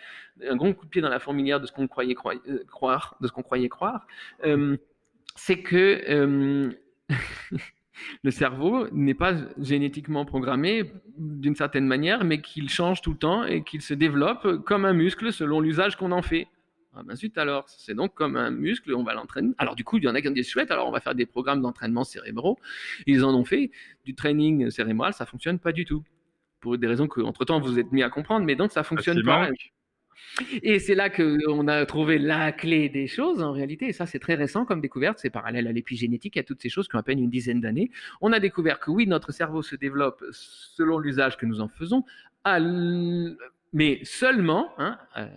un 0.47 0.55
grand 0.55 0.73
coup 0.73 0.85
de 0.85 0.89
pied 0.91 1.01
dans 1.01 1.09
la 1.09 1.19
fourmilière 1.19 1.59
de 1.59 1.65
ce 1.65 1.71
qu'on 1.71 1.87
croyait 1.87 2.15
euh, 2.47 2.63
croire, 2.69 3.15
de 3.21 3.27
ce 3.27 3.31
qu'on 3.31 3.41
croyait 3.41 3.69
croire, 3.69 4.05
euh, 4.45 4.77
c'est 5.35 5.61
que 5.61 6.03
euh, 6.09 6.71
le 8.23 8.31
cerveau 8.31 8.87
n'est 8.91 9.15
pas 9.15 9.33
génétiquement 9.57 10.25
programmé 10.25 10.91
d'une 11.17 11.55
certaine 11.55 11.87
manière, 11.87 12.23
mais 12.23 12.41
qu'il 12.41 12.69
change 12.69 13.01
tout 13.01 13.11
le 13.11 13.17
temps 13.17 13.43
et 13.43 13.63
qu'il 13.63 13.81
se 13.81 13.95
développe 13.95 14.63
comme 14.65 14.85
un 14.85 14.93
muscle 14.93 15.33
selon 15.33 15.61
l'usage 15.61 15.95
qu'on 15.95 16.11
en 16.11 16.21
fait. 16.21 16.47
Ah 16.99 17.03
ben 17.03 17.15
alors, 17.35 17.65
c'est 17.69 17.93
donc 17.93 18.15
comme 18.15 18.35
un 18.37 18.49
muscle, 18.49 18.91
on 18.95 19.03
va 19.03 19.13
l'entraîner. 19.13 19.53
Alors 19.59 19.75
du 19.75 19.83
coup, 19.83 19.97
il 19.99 20.03
y 20.03 20.07
en 20.07 20.15
a 20.15 20.21
qui 20.21 20.27
ont 20.29 20.31
des 20.31 20.41
chouettes, 20.41 20.71
alors 20.71 20.87
on 20.87 20.91
va 20.91 20.99
faire 20.99 21.13
des 21.13 21.27
programmes 21.27 21.61
d'entraînement 21.61 22.03
cérébraux. 22.03 22.57
Ils 23.05 23.23
en 23.23 23.35
ont 23.35 23.45
fait 23.45 23.69
du 24.03 24.15
training 24.15 24.71
cérébral, 24.71 25.13
ça 25.13 25.27
fonctionne 25.27 25.59
pas 25.59 25.71
du 25.71 25.85
tout 25.85 26.03
pour 26.59 26.77
des 26.77 26.87
raisons 26.87 27.07
que, 27.07 27.21
entre 27.21 27.45
temps, 27.45 27.59
vous 27.59 27.79
êtes 27.79 27.91
mis 27.91 28.03
à 28.03 28.09
comprendre, 28.09 28.45
mais 28.45 28.55
donc 28.55 28.71
ça 28.71 28.83
fonctionne 28.83 29.23
pas. 29.23 29.49
Et 30.61 30.79
c'est 30.79 30.95
là 30.95 31.09
qu'on 31.09 31.67
a 31.67 31.85
trouvé 31.85 32.19
la 32.19 32.51
clé 32.51 32.89
des 32.89 33.07
choses, 33.07 33.41
en 33.41 33.51
réalité, 33.51 33.87
et 33.87 33.93
ça 33.93 34.05
c'est 34.05 34.19
très 34.19 34.35
récent 34.35 34.65
comme 34.65 34.81
découverte, 34.81 35.19
c'est 35.19 35.29
parallèle 35.29 35.67
à 35.67 35.71
l'épigénétique, 35.71 36.37
à 36.37 36.43
toutes 36.43 36.61
ces 36.61 36.69
choses 36.69 36.87
qui 36.87 36.95
ont 36.95 36.99
à 36.99 37.03
peine 37.03 37.19
une 37.19 37.29
dizaine 37.29 37.61
d'années. 37.61 37.91
On 38.21 38.31
a 38.33 38.39
découvert 38.39 38.79
que 38.79 38.91
oui, 38.91 39.07
notre 39.07 39.31
cerveau 39.31 39.61
se 39.61 39.75
développe 39.75 40.23
selon 40.31 40.99
l'usage 40.99 41.37
que 41.37 41.45
nous 41.45 41.61
en 41.61 41.67
faisons, 41.67 42.03
mais 43.73 43.99
seulement, 44.03 44.73
hein, 44.77 44.97
euh, 45.17 45.27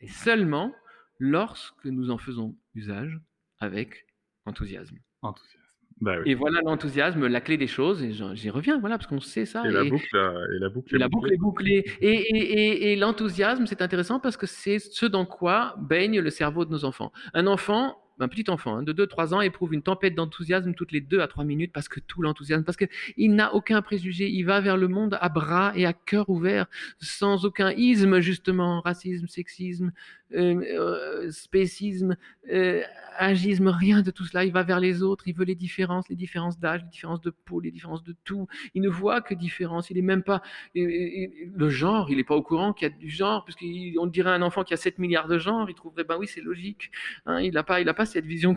et 0.00 0.08
seulement 0.08 0.74
lorsque 1.18 1.84
nous 1.84 2.10
en 2.10 2.18
faisons 2.18 2.56
usage 2.74 3.18
avec 3.58 4.06
enthousiasme. 4.46 4.98
Enthousiasme. 5.22 5.67
Bah 6.00 6.16
et 6.24 6.34
voilà 6.34 6.60
l'enthousiasme, 6.64 7.26
la 7.26 7.40
clé 7.40 7.56
des 7.56 7.66
choses, 7.66 8.02
et 8.02 8.12
j'y 8.12 8.50
reviens, 8.50 8.78
voilà, 8.78 8.98
parce 8.98 9.08
qu'on 9.08 9.20
sait 9.20 9.44
ça. 9.44 9.62
Et, 9.66 9.70
la 9.70 9.84
boucle, 9.84 10.16
et 10.16 10.58
la 10.60 10.68
boucle, 10.68 10.94
et 10.94 10.98
la 10.98 11.08
boucle 11.08 11.32
est 11.32 11.36
bouclée. 11.36 11.84
Et, 12.00 12.12
et, 12.12 12.92
et 12.92 12.96
l'enthousiasme, 12.96 13.66
c'est 13.66 13.82
intéressant 13.82 14.20
parce 14.20 14.36
que 14.36 14.46
c'est 14.46 14.78
ce 14.78 15.06
dans 15.06 15.26
quoi 15.26 15.74
baigne 15.78 16.20
le 16.20 16.30
cerveau 16.30 16.64
de 16.64 16.70
nos 16.70 16.84
enfants. 16.84 17.12
Un 17.34 17.46
enfant, 17.46 17.96
un 18.20 18.28
petit 18.28 18.50
enfant 18.50 18.78
hein, 18.78 18.82
de 18.82 18.92
2-3 18.92 19.34
ans 19.34 19.40
éprouve 19.40 19.74
une 19.74 19.82
tempête 19.82 20.14
d'enthousiasme 20.14 20.74
toutes 20.74 20.92
les 20.92 21.00
2 21.00 21.20
à 21.20 21.28
3 21.28 21.44
minutes 21.44 21.72
parce 21.72 21.88
que 21.88 22.00
tout 22.00 22.22
l'enthousiasme, 22.22 22.64
parce 22.64 22.76
qu'il 22.76 23.34
n'a 23.34 23.54
aucun 23.54 23.82
préjugé, 23.82 24.28
il 24.28 24.42
va 24.42 24.60
vers 24.60 24.76
le 24.76 24.88
monde 24.88 25.18
à 25.20 25.28
bras 25.28 25.72
et 25.74 25.86
à 25.86 25.92
cœur 25.92 26.28
ouvert, 26.28 26.66
sans 27.00 27.44
aucun 27.44 27.72
isme 27.72 28.20
justement, 28.20 28.80
racisme, 28.80 29.26
sexisme, 29.28 29.92
euh, 30.34 30.62
euh, 30.62 31.30
spécisme, 31.30 32.14
euh, 32.52 32.82
agisme, 33.16 33.68
rien 33.68 34.02
de 34.02 34.10
tout 34.10 34.24
cela. 34.26 34.44
Il 34.44 34.52
va 34.52 34.62
vers 34.62 34.78
les 34.78 35.02
autres, 35.02 35.26
il 35.26 35.34
veut 35.34 35.46
les 35.46 35.54
différences, 35.54 36.06
les 36.10 36.16
différences 36.16 36.58
d'âge, 36.58 36.82
les 36.82 36.90
différences 36.90 37.22
de 37.22 37.30
peau, 37.30 37.60
les 37.60 37.70
différences 37.70 38.04
de 38.04 38.14
tout. 38.24 38.46
Il 38.74 38.82
ne 38.82 38.90
voit 38.90 39.22
que 39.22 39.34
différence. 39.34 39.88
Il 39.88 39.94
n'est 39.96 40.02
même 40.02 40.22
pas 40.22 40.42
le 40.74 41.68
genre. 41.70 42.10
Il 42.10 42.18
n'est 42.18 42.24
pas 42.24 42.34
au 42.36 42.42
courant 42.42 42.74
qu'il 42.74 42.88
y 42.88 42.90
a 42.92 42.94
du 42.94 43.08
genre, 43.08 43.46
puisqu'on 43.46 44.06
dirait 44.06 44.30
un 44.30 44.42
enfant 44.42 44.64
qui 44.64 44.74
a 44.74 44.76
7 44.76 44.98
milliards 44.98 45.28
de 45.28 45.38
genres, 45.38 45.70
il 45.70 45.74
trouverait 45.74 46.04
ben 46.04 46.16
oui 46.18 46.26
c'est 46.26 46.42
logique. 46.42 46.90
Hein, 47.24 47.40
il 47.40 47.54
n'a 47.54 47.62
pas, 47.62 47.82
pas 47.94 48.06
cette 48.08 48.26
vision 48.26 48.56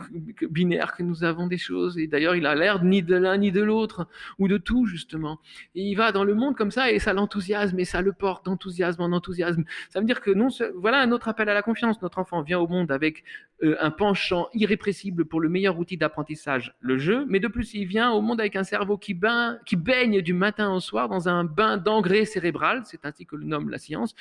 binaire 0.49 0.95
que 0.95 1.03
nous 1.03 1.23
avons 1.23 1.45
des 1.45 1.59
choses. 1.59 1.97
Et 1.97 2.07
d'ailleurs 2.07 2.35
il 2.35 2.45
a 2.45 2.55
l'air 2.55 2.83
ni 2.83 3.03
de 3.03 3.15
l'un 3.15 3.37
ni 3.37 3.51
de 3.51 3.61
l'autre 3.61 4.07
ou 4.39 4.47
de 4.47 4.57
tout 4.57 4.85
justement. 4.85 5.39
Il 5.75 5.95
va 5.95 6.11
dans 6.11 6.23
le 6.23 6.33
monde 6.33 6.55
comme 6.55 6.71
ça 6.71 6.91
et 6.91 6.97
ça 6.97 7.13
l'enthousiasme 7.13 7.79
et 7.79 7.85
ça 7.85 8.01
le 8.01 8.13
porte 8.13 8.45
d'enthousiasme 8.45 9.01
en 9.01 9.11
enthousiasme. 9.11 9.63
Ça 9.89 9.99
veut 9.99 10.05
dire 10.05 10.21
que 10.21 10.31
non, 10.31 10.47
voilà 10.75 11.01
un 11.01 11.11
autre 11.11 11.27
appel 11.27 11.49
à 11.49 11.53
la 11.53 11.61
confiance. 11.61 12.01
Notre 12.01 12.17
enfant 12.17 12.41
vient 12.41 12.59
au 12.59 12.67
monde 12.67 12.91
avec 12.91 13.23
euh, 13.63 13.75
un 13.79 13.91
penchant 13.91 14.47
irrépressible 14.53 15.25
pour 15.25 15.39
le 15.39 15.47
meilleur 15.47 15.77
outil 15.77 15.97
d'apprentissage, 15.97 16.75
le 16.79 16.97
jeu, 16.97 17.25
mais 17.27 17.39
de 17.39 17.47
plus, 17.47 17.73
il 17.75 17.85
vient 17.85 18.11
au 18.11 18.21
monde 18.21 18.39
avec 18.39 18.55
un 18.55 18.63
cerveau 18.63 18.97
qui, 18.97 19.19
qui 19.65 19.75
baigne 19.75 20.21
du 20.21 20.33
matin 20.33 20.73
au 20.73 20.79
soir 20.79 21.09
dans 21.09 21.29
un 21.29 21.43
bain 21.43 21.77
d'engrais 21.77 22.25
cérébral, 22.25 22.81
c'est 22.85 23.05
ainsi 23.05 23.25
que 23.25 23.35
le 23.35 23.45
nomme 23.45 23.69
la 23.69 23.77
science, 23.77 24.15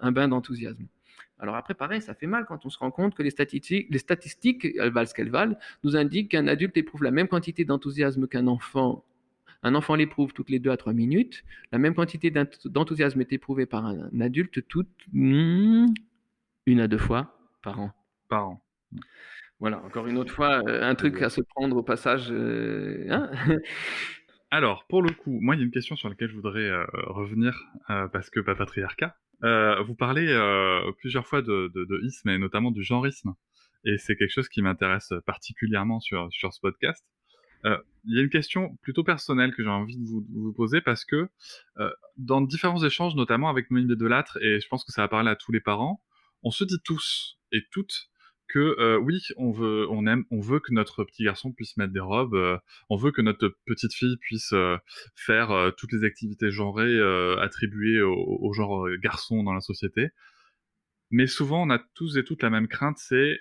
un 0.00 0.12
bain 0.12 0.28
d'enthousiasme. 0.28 0.86
Alors 1.38 1.56
après, 1.56 1.74
pareil, 1.74 2.02
ça 2.02 2.14
fait 2.14 2.26
mal 2.26 2.44
quand 2.46 2.66
on 2.66 2.70
se 2.70 2.78
rend 2.78 2.90
compte 2.90 3.14
que 3.14 3.22
les 3.22 3.30
statistiques, 3.30 3.86
les 3.90 3.98
statistiques 3.98 4.64
elles 4.64 4.90
valent 4.90 5.06
ce 5.06 5.14
qu'elles 5.14 5.30
valent, 5.30 5.56
nous 5.84 5.96
indiquent 5.96 6.32
qu'un 6.32 6.46
adulte 6.46 6.76
éprouve 6.76 7.04
la 7.04 7.10
même 7.10 7.28
quantité 7.28 7.64
d'enthousiasme 7.64 8.26
qu'un 8.26 8.46
enfant. 8.46 9.04
Un 9.62 9.74
enfant 9.74 9.94
l'éprouve 9.94 10.32
toutes 10.32 10.50
les 10.50 10.58
deux 10.58 10.70
à 10.70 10.76
trois 10.76 10.92
minutes. 10.92 11.44
La 11.72 11.78
même 11.78 11.94
quantité 11.94 12.32
d'enthousiasme 12.64 13.20
est 13.20 13.32
éprouvée 13.32 13.66
par 13.66 13.86
un 13.86 14.20
adulte 14.20 14.66
toutes 14.68 14.88
hmm, 15.12 15.86
une 16.66 16.80
à 16.80 16.88
deux 16.88 16.98
fois 16.98 17.38
par 17.62 17.80
an. 17.80 17.92
Par 18.28 18.48
an. 18.48 18.62
Voilà, 19.60 19.82
encore 19.82 20.06
une 20.06 20.18
autre 20.18 20.32
fois, 20.32 20.62
euh, 20.68 20.82
un 20.82 20.94
truc 20.94 21.20
à 21.20 21.30
se 21.30 21.40
prendre 21.40 21.76
au 21.76 21.82
passage. 21.82 22.28
Euh, 22.30 23.06
hein 23.10 23.30
Alors, 24.50 24.86
pour 24.86 25.02
le 25.02 25.10
coup, 25.10 25.38
moi, 25.40 25.56
il 25.56 25.58
y 25.58 25.62
a 25.62 25.64
une 25.64 25.72
question 25.72 25.96
sur 25.96 26.08
laquelle 26.08 26.30
je 26.30 26.36
voudrais 26.36 26.60
euh, 26.60 26.84
revenir, 27.06 27.66
parce 28.12 28.30
que 28.30 28.40
pas 28.40 28.54
patriarcat. 28.54 29.16
Vous 29.42 29.94
parlez 29.94 30.26
plusieurs 30.98 31.26
fois 31.26 31.42
de, 31.42 31.70
de, 31.74 31.84
de, 31.84 32.00
isme, 32.04 32.28
et 32.30 32.38
notamment 32.38 32.70
du 32.70 32.82
genreisme. 32.82 33.34
Et 33.84 33.96
c'est 33.98 34.16
quelque 34.16 34.32
chose 34.32 34.48
qui 34.48 34.62
m'intéresse 34.62 35.12
particulièrement 35.26 36.00
sur, 36.00 36.28
sur 36.32 36.52
ce 36.52 36.60
podcast. 36.60 37.04
Il 37.64 38.16
y 38.16 38.18
a 38.18 38.22
une 38.22 38.30
question 38.30 38.76
plutôt 38.82 39.04
personnelle 39.04 39.54
que 39.54 39.62
j'ai 39.62 39.68
envie 39.68 39.96
de 39.96 40.04
vous, 40.04 40.24
vous, 40.30 40.52
poser, 40.52 40.80
parce 40.80 41.04
que 41.04 41.28
dans 42.16 42.40
différents 42.40 42.82
échanges, 42.84 43.14
notamment 43.14 43.48
avec 43.48 43.70
Noémie 43.70 43.96
Delattre, 43.96 44.38
et 44.42 44.60
je 44.60 44.68
pense 44.68 44.84
que 44.84 44.92
ça 44.92 45.02
va 45.02 45.08
parler 45.08 45.30
à 45.30 45.36
tous 45.36 45.52
les 45.52 45.60
parents, 45.60 46.02
on 46.42 46.50
se 46.50 46.64
dit 46.64 46.78
tous 46.84 47.38
et 47.52 47.62
toutes 47.70 48.10
que 48.48 48.76
euh, 48.80 48.98
oui, 48.98 49.20
on 49.36 49.52
veut, 49.52 49.86
on 49.90 50.06
aime, 50.06 50.24
on 50.30 50.40
veut 50.40 50.60
que 50.60 50.72
notre 50.72 51.04
petit 51.04 51.24
garçon 51.24 51.52
puisse 51.52 51.76
mettre 51.76 51.92
des 51.92 52.00
robes, 52.00 52.34
euh, 52.34 52.58
on 52.88 52.96
veut 52.96 53.12
que 53.12 53.22
notre 53.22 53.54
petite 53.66 53.94
fille 53.94 54.16
puisse 54.16 54.52
euh, 54.52 54.76
faire 55.14 55.72
toutes 55.76 55.92
les 55.92 56.04
activités 56.04 56.50
genrées 56.50 56.98
attribuées 57.40 58.00
au, 58.02 58.52
genre 58.52 58.88
garçon 59.02 59.42
dans 59.42 59.52
la 59.52 59.60
société. 59.60 60.08
Mais 61.10 61.26
souvent, 61.26 61.62
on 61.62 61.70
a 61.70 61.78
tous 61.94 62.16
et 62.16 62.24
toutes 62.24 62.42
la 62.42 62.50
même 62.50 62.68
crainte, 62.68 62.98
c'est, 62.98 63.38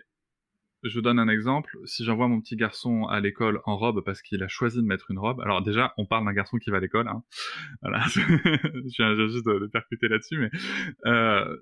je 0.84 1.00
donne 1.00 1.20
un 1.20 1.28
exemple, 1.28 1.78
si 1.86 2.06
j'envoie 2.06 2.28
mon 2.28 2.40
petit 2.42 2.56
garçon 2.56 3.06
à 3.06 3.20
l'école 3.20 3.62
en 3.66 3.78
robe 3.78 4.04
parce 4.06 4.22
qu'il 4.22 4.44
a 4.44 4.48
choisi 4.48 4.78
de 4.78 4.88
mettre 4.88 5.12
une 5.12 5.20
robe, 5.20 5.42
alors 5.42 5.62
déjà, 5.62 5.94
on 5.98 6.06
parle 6.06 6.26
d'un 6.26 6.34
garçon 6.34 6.58
qui 6.58 6.70
va 6.70 6.78
à 6.78 6.80
l'école, 6.80 7.08
hein. 7.08 7.24
voilà, 7.82 8.04
je 8.08 8.96
viens 8.98 9.16
juste 9.28 9.46
de, 9.46 9.60
de 9.60 9.68
percuter 9.68 10.08
là-dessus, 10.08 10.38
mais 10.38 10.52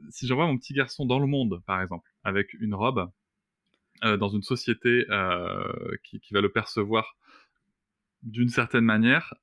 si 0.10 0.28
j'envoie 0.28 0.48
mon 0.48 0.58
petit 0.58 0.74
garçon 0.74 1.06
dans 1.06 1.20
le 1.20 1.28
monde, 1.28 1.62
par 1.66 1.82
exemple, 1.82 2.10
avec 2.24 2.54
une 2.60 2.76
robe, 2.76 3.10
dans 4.04 4.30
une 4.30 4.44
société 4.44 5.06
qui, 6.04 6.20
qui, 6.20 6.34
va 6.34 6.42
le 6.42 6.52
percevoir 6.52 7.16
d'une 8.24 8.50
certaine 8.50 8.86
manière, 8.86 9.34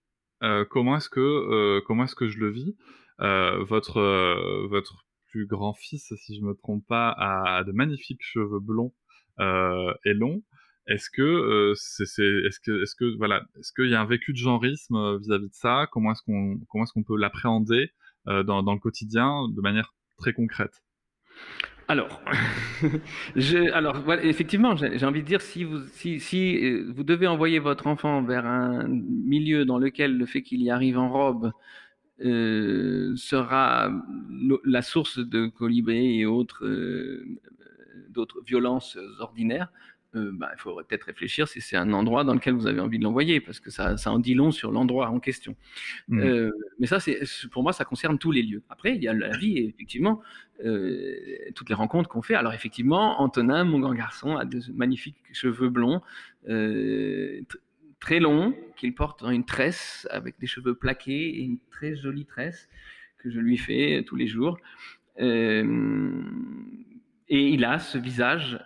comment 0.70 0.96
est-ce 0.96 1.08
que 1.08 1.80
comment 1.86 2.04
est-ce 2.04 2.14
que 2.14 2.28
je 2.28 2.38
le 2.38 2.50
vis? 2.50 2.76
Votre 3.18 4.66
votre 4.68 5.04
plus 5.28 5.46
grand 5.46 5.72
fils, 5.72 6.12
si 6.16 6.36
je 6.36 6.42
me 6.44 6.54
trompe 6.54 6.86
pas, 6.86 7.14
a, 7.16 7.64
de 7.64 7.72
magnifiques 7.72 8.22
cheveux 8.22 8.60
blonds 8.60 8.92
et 9.38 10.14
longs. 10.14 10.42
Est-ce 10.88 11.10
que 11.10 11.72
c'est, 11.76 12.04
est-ce 12.22 12.60
que 12.60 12.82
est-ce 12.82 12.96
que 12.96 13.16
voilà, 13.16 13.44
est-ce 13.58 13.72
qu'il 13.72 13.88
y 13.88 13.94
a 13.94 14.00
un 14.00 14.06
vécu 14.06 14.32
de 14.32 14.38
genrisme 14.38 15.18
vis-à-vis 15.18 15.48
de 15.48 15.54
ça? 15.54 15.86
Comment 15.92 16.12
est-ce 16.12 16.22
qu'on 16.22 16.58
comment 16.68 16.84
est-ce 16.84 16.92
qu'on 16.92 17.04
peut 17.04 17.16
l'appréhender 17.16 17.92
dans 18.26 18.72
le 18.72 18.80
quotidien 18.80 19.48
de 19.48 19.60
manière 19.60 19.94
très 20.18 20.32
concrète? 20.32 20.82
Alors, 21.88 22.20
effectivement, 24.22 24.76
j'ai 24.76 25.04
envie 25.04 25.22
de 25.22 25.26
dire, 25.26 25.40
si 25.40 25.64
vous, 25.64 25.80
si, 25.88 26.58
euh, 26.64 26.92
vous 26.94 27.04
devez 27.04 27.26
envoyer 27.26 27.58
votre 27.58 27.86
enfant 27.86 28.22
vers 28.22 28.46
un 28.46 28.86
milieu 28.88 29.64
dans 29.64 29.78
lequel 29.78 30.16
le 30.16 30.26
fait 30.26 30.42
qu'il 30.42 30.62
y 30.62 30.70
arrive 30.70 30.98
en 30.98 31.10
robe 31.10 31.52
euh, 32.24 33.14
sera 33.16 33.90
la 34.64 34.82
source 34.82 35.18
de 35.18 35.46
colibris 35.46 36.20
et 36.20 36.26
autres, 36.26 36.64
euh, 36.64 37.24
d'autres 38.10 38.42
violences 38.42 38.98
ordinaires, 39.20 39.72
euh, 40.14 40.30
bah, 40.34 40.50
il 40.54 40.60
faudrait 40.60 40.84
peut-être 40.84 41.04
réfléchir 41.04 41.48
si 41.48 41.62
c'est 41.62 41.76
un 41.76 41.90
endroit 41.94 42.22
dans 42.24 42.34
lequel 42.34 42.52
vous 42.52 42.66
avez 42.66 42.80
envie 42.80 42.98
de 42.98 43.04
l'envoyer, 43.04 43.40
parce 43.40 43.60
que 43.60 43.70
ça, 43.70 43.96
ça, 43.96 44.12
en 44.12 44.18
dit 44.18 44.34
long 44.34 44.50
sur 44.50 44.70
l'endroit 44.70 45.08
en 45.08 45.20
question. 45.20 45.56
Mmh. 46.08 46.20
Euh, 46.20 46.50
mais 46.78 46.86
ça, 46.86 47.00
c'est, 47.00 47.20
pour 47.50 47.62
moi, 47.62 47.72
ça 47.72 47.86
concerne 47.86 48.18
tous 48.18 48.30
les 48.30 48.42
lieux. 48.42 48.62
Après, 48.68 48.94
il 48.94 49.02
y 49.02 49.08
a 49.08 49.14
la 49.14 49.34
vie, 49.36 49.56
et 49.56 49.66
effectivement, 49.66 50.20
euh, 50.64 51.16
toutes 51.54 51.70
les 51.70 51.74
rencontres 51.74 52.10
qu'on 52.10 52.20
fait. 52.20 52.34
Alors, 52.34 52.52
effectivement, 52.52 53.22
Antonin, 53.22 53.64
mon 53.64 53.80
grand 53.80 53.94
garçon, 53.94 54.36
a 54.36 54.44
de 54.44 54.60
magnifiques 54.74 55.16
cheveux 55.32 55.70
blonds, 55.70 56.02
très 58.00 58.20
longs, 58.20 58.54
qu'il 58.76 58.94
porte 58.94 59.22
dans 59.22 59.30
une 59.30 59.46
tresse, 59.46 60.06
avec 60.10 60.38
des 60.40 60.46
cheveux 60.46 60.74
plaqués, 60.74 61.38
et 61.38 61.40
une 61.40 61.58
très 61.70 61.96
jolie 61.96 62.26
tresse 62.26 62.68
que 63.16 63.30
je 63.30 63.40
lui 63.40 63.56
fais 63.56 64.04
tous 64.06 64.16
les 64.16 64.26
jours. 64.26 64.58
et 65.18 65.62
il 67.28 67.64
a 67.64 67.78
ce 67.78 67.96
visage 67.96 68.58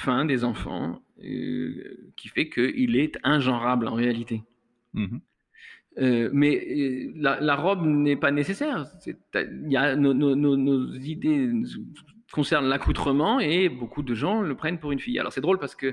fin 0.00 0.24
des 0.24 0.44
enfants 0.44 1.02
euh, 1.22 2.12
qui 2.16 2.28
fait 2.28 2.48
qu'il 2.48 2.96
est 2.96 3.18
ingenrable 3.22 3.86
en 3.86 3.94
réalité. 3.94 4.42
Mhm. 4.94 5.20
Euh, 5.98 6.30
mais 6.32 6.56
euh, 6.56 7.12
la, 7.16 7.56
robe 7.56 7.84
n'est 7.84 8.16
pas 8.16 8.30
nécessaire. 8.30 8.86
Y 9.04 9.76
a 9.76 9.96
nos, 9.96 10.94
idées 10.94 11.50
concernent 12.32 12.68
l'accoutrement 12.68 13.40
et 13.40 13.68
beaucoup 13.68 14.02
de 14.02 14.14
gens 14.14 14.40
le 14.40 14.54
prennent 14.54 14.78
pour 14.78 14.92
une 14.92 15.00
fille. 15.00 15.18
Alors 15.18 15.32
c'est 15.32 15.40
drôle 15.40 15.58
parce 15.58 15.74
que 15.74 15.92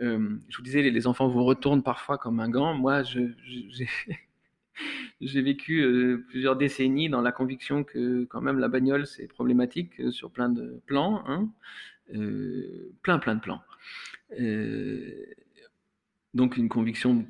je 0.00 0.56
vous 0.56 0.62
disais, 0.62 0.82
les, 0.82 1.06
enfants 1.08 1.28
vous 1.28 1.44
retournent 1.44 1.82
parfois 1.82 2.18
comme 2.18 2.38
un 2.38 2.48
gant. 2.48 2.74
Moi, 2.74 3.02
j'ai 5.20 5.42
vécu 5.42 6.22
plusieurs 6.28 6.54
décennies 6.54 7.08
dans 7.08 7.22
la 7.22 7.32
conviction 7.32 7.82
que 7.82 8.24
quand 8.26 8.40
même 8.40 8.60
la 8.60 8.68
bagnole 8.68 9.06
c'est 9.06 9.26
problématique 9.26 10.12
sur 10.12 10.30
plein 10.30 10.50
de 10.50 10.80
plans. 10.86 11.24
Hein. 11.26 11.48
Euh, 12.14 12.92
plein, 13.02 13.18
plein 13.18 13.34
de 13.34 13.40
plans. 13.40 13.62
Euh, 14.40 15.26
donc 16.34 16.56
une 16.56 16.68
conviction 16.68 17.26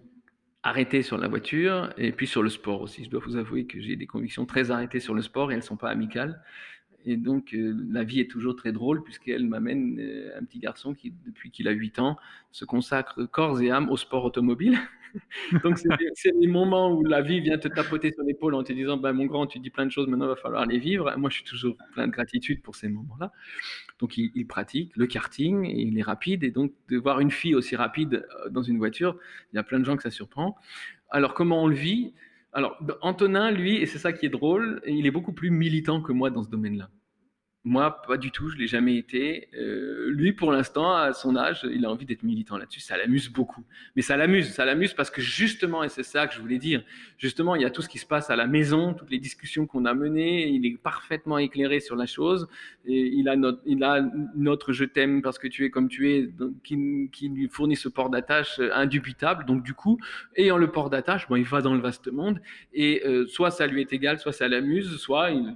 arrêtée 0.63 1.03
sur 1.03 1.19
la 1.19 1.29
voiture 1.29 1.93
et 1.97 2.13
puis 2.13 2.27
sur 2.27 2.43
le 2.43 2.51
sport 2.51 2.83
aussi. 2.83 3.05
Je 3.05 3.11
dois 3.11 3.21
vous 3.25 3.37
avouer 3.37 3.67
que 3.67 3.81
j'ai 3.81 3.97
des 3.97 4.07
convictions 4.07 4.47
très 4.47 4.71
arrêtées 4.71 5.01
sur 5.01 5.15
le 5.15 5.23
sport 5.23 5.51
et 5.51 5.55
elles 5.55 5.61
ne 5.61 5.65
sont 5.65 5.77
pas 5.77 5.91
amicales. 5.91 6.43
Et 7.05 7.17
donc, 7.17 7.55
euh, 7.55 7.77
la 7.91 8.05
vie 8.05 8.21
est 8.21 8.31
toujours 8.31 8.57
très 8.57 8.73
drôle 8.73 9.03
puisqu'elle 9.03 9.47
m'amène 9.47 10.01
un 10.37 10.45
petit 10.45 10.59
garçon 10.59 10.95
qui, 10.95 11.13
depuis 11.27 11.51
qu'il 11.51 11.69
a 11.69 11.71
8 11.71 12.01
ans, 12.01 12.17
se 12.51 12.65
consacre 12.65 13.25
corps 13.25 13.61
et 13.61 13.71
âme 13.71 13.89
au 13.91 13.97
sport 13.97 14.25
automobile. 14.25 14.79
Donc, 15.65 15.79
c'est 15.79 16.33
les 16.39 16.47
moments 16.47 16.93
où 16.93 17.05
la 17.05 17.23
vie 17.23 17.41
vient 17.41 17.59
te 17.59 17.69
tapoter 17.69 18.13
sur 18.13 18.25
l'épaule 18.25 18.55
en 18.55 18.63
te 18.63 18.73
disant 18.73 18.97
ben, 18.97 19.13
Mon 19.13 19.27
grand, 19.27 19.47
tu 19.47 19.59
dis 19.59 19.71
plein 19.71 19.87
de 19.87 19.91
choses, 19.91 20.07
maintenant 20.07 20.27
il 20.27 20.31
va 20.31 20.37
falloir 20.37 20.67
les 20.67 20.79
vivre. 20.79 21.13
Moi, 21.17 21.31
je 21.31 21.37
suis 21.37 21.45
toujours 21.45 21.77
plein 21.93 22.07
de 22.07 22.13
gratitude 22.13 22.63
pour 22.63 22.77
ces 22.77 22.89
moments-là. 22.89 23.33
Donc, 24.01 24.17
il, 24.17 24.47
pratique 24.47 24.97
le 24.97 25.07
karting 25.07 25.65
et 25.65 25.81
il 25.81 25.99
est 25.99 26.03
rapide. 26.03 26.45
Et 26.45 26.51
donc, 26.51 26.73
de 26.89 26.97
voir 26.99 27.21
une 27.21 27.31
fille 27.31 27.55
aussi 27.55 27.77
rapide 27.77 28.27
euh, 28.45 28.51
dans 28.51 28.63
une 28.63 28.79
voiture, 28.79 29.17
il 29.53 29.57
y 29.57 29.59
a 29.59 29.63
plein 29.63 29.79
de 29.79 29.85
gens 29.85 29.97
que 29.97 30.03
ça 30.03 30.11
surprend. 30.11 30.57
Alors, 31.11 31.35
comment 31.35 31.63
on 31.63 31.69
le 31.69 31.75
vit? 31.75 32.13
Alors, 32.53 32.79
Antonin, 33.03 33.51
lui, 33.51 33.77
et 33.77 33.87
c'est 33.87 33.99
ça 33.99 34.13
qui 34.13 34.27
est 34.27 34.31
drôle, 34.31 34.81
il 34.87 35.07
est 35.07 35.11
beaucoup 35.11 35.33
plus 35.33 35.51
militant 35.51 36.01
que 36.01 36.13
moi 36.13 36.31
dans 36.31 36.43
ce 36.43 36.49
domaine-là. 36.49 36.91
Moi, 37.69 38.01
pas 38.07 38.17
du 38.17 38.31
tout, 38.31 38.49
je 38.49 38.57
l'ai 38.57 38.67
jamais 38.67 38.97
été. 38.97 39.51
Euh, 39.53 40.09
lui, 40.11 40.33
pour 40.33 40.53
l'instant, 40.53 40.95
à 40.95 41.13
son 41.13 41.37
âge, 41.37 41.69
il 41.71 41.85
a 41.85 41.91
envie 41.91 42.07
d'être 42.07 42.23
militant 42.23 42.57
là-dessus. 42.57 42.81
Ça 42.81 42.97
l'amuse 42.97 43.29
beaucoup. 43.29 43.63
Mais 43.95 44.01
ça 44.01 44.17
l'amuse, 44.17 44.49
ça 44.49 44.65
l'amuse 44.65 44.95
parce 44.95 45.11
que 45.11 45.21
justement, 45.21 45.85
et 45.85 45.91
c'est 45.91 46.03
ça 46.03 46.27
que 46.27 46.35
je 46.35 46.41
voulais 46.41 46.57
dire, 46.57 46.83
justement, 47.19 47.55
il 47.57 47.61
y 47.61 47.67
a 47.67 47.71
tout 47.71 47.83
ce 47.83 47.91
qui 47.91 47.99
se 47.99 48.07
passe 48.07 48.31
à 48.31 48.37
la 48.37 48.47
maison, 48.47 48.95
toutes 48.95 49.11
les 49.11 49.19
discussions 49.19 49.67
qu'on 49.67 49.85
a 49.85 49.93
menées. 49.93 50.49
Il 50.49 50.65
est 50.65 50.79
parfaitement 50.79 51.37
éclairé 51.37 51.81
sur 51.81 51.95
la 51.95 52.07
chose. 52.07 52.49
Il 52.87 53.29
a 53.29 53.37
notre, 53.37 54.73
je 54.73 54.85
t'aime 54.87 55.21
parce 55.21 55.39
que 55.39 55.47
tu 55.47 55.67
es 55.67 55.71
comme 55.71 55.91
tu 55.91 56.11
es, 56.11 56.31
qui, 56.65 57.29
lui 57.29 57.49
fournit 57.51 57.77
ce 57.77 57.91
port 57.91 58.09
d'attache 58.09 58.63
indubitable. 58.73 59.45
Donc 59.45 59.63
du 59.63 59.75
coup, 59.75 59.99
ayant 60.37 60.57
le 60.57 60.71
port 60.71 60.89
d'attache, 60.89 61.29
bon, 61.29 61.37
il 61.37 61.45
va 61.45 61.61
dans 61.61 61.75
le 61.75 61.83
vaste 61.83 62.11
monde. 62.11 62.41
Et 62.73 63.03
euh, 63.05 63.27
soit 63.27 63.51
ça 63.51 63.67
lui 63.67 63.83
est 63.83 63.93
égal, 63.93 64.19
soit 64.19 64.33
ça 64.33 64.49
l'amuse, 64.49 64.97
soit 64.97 65.33
il 65.33 65.55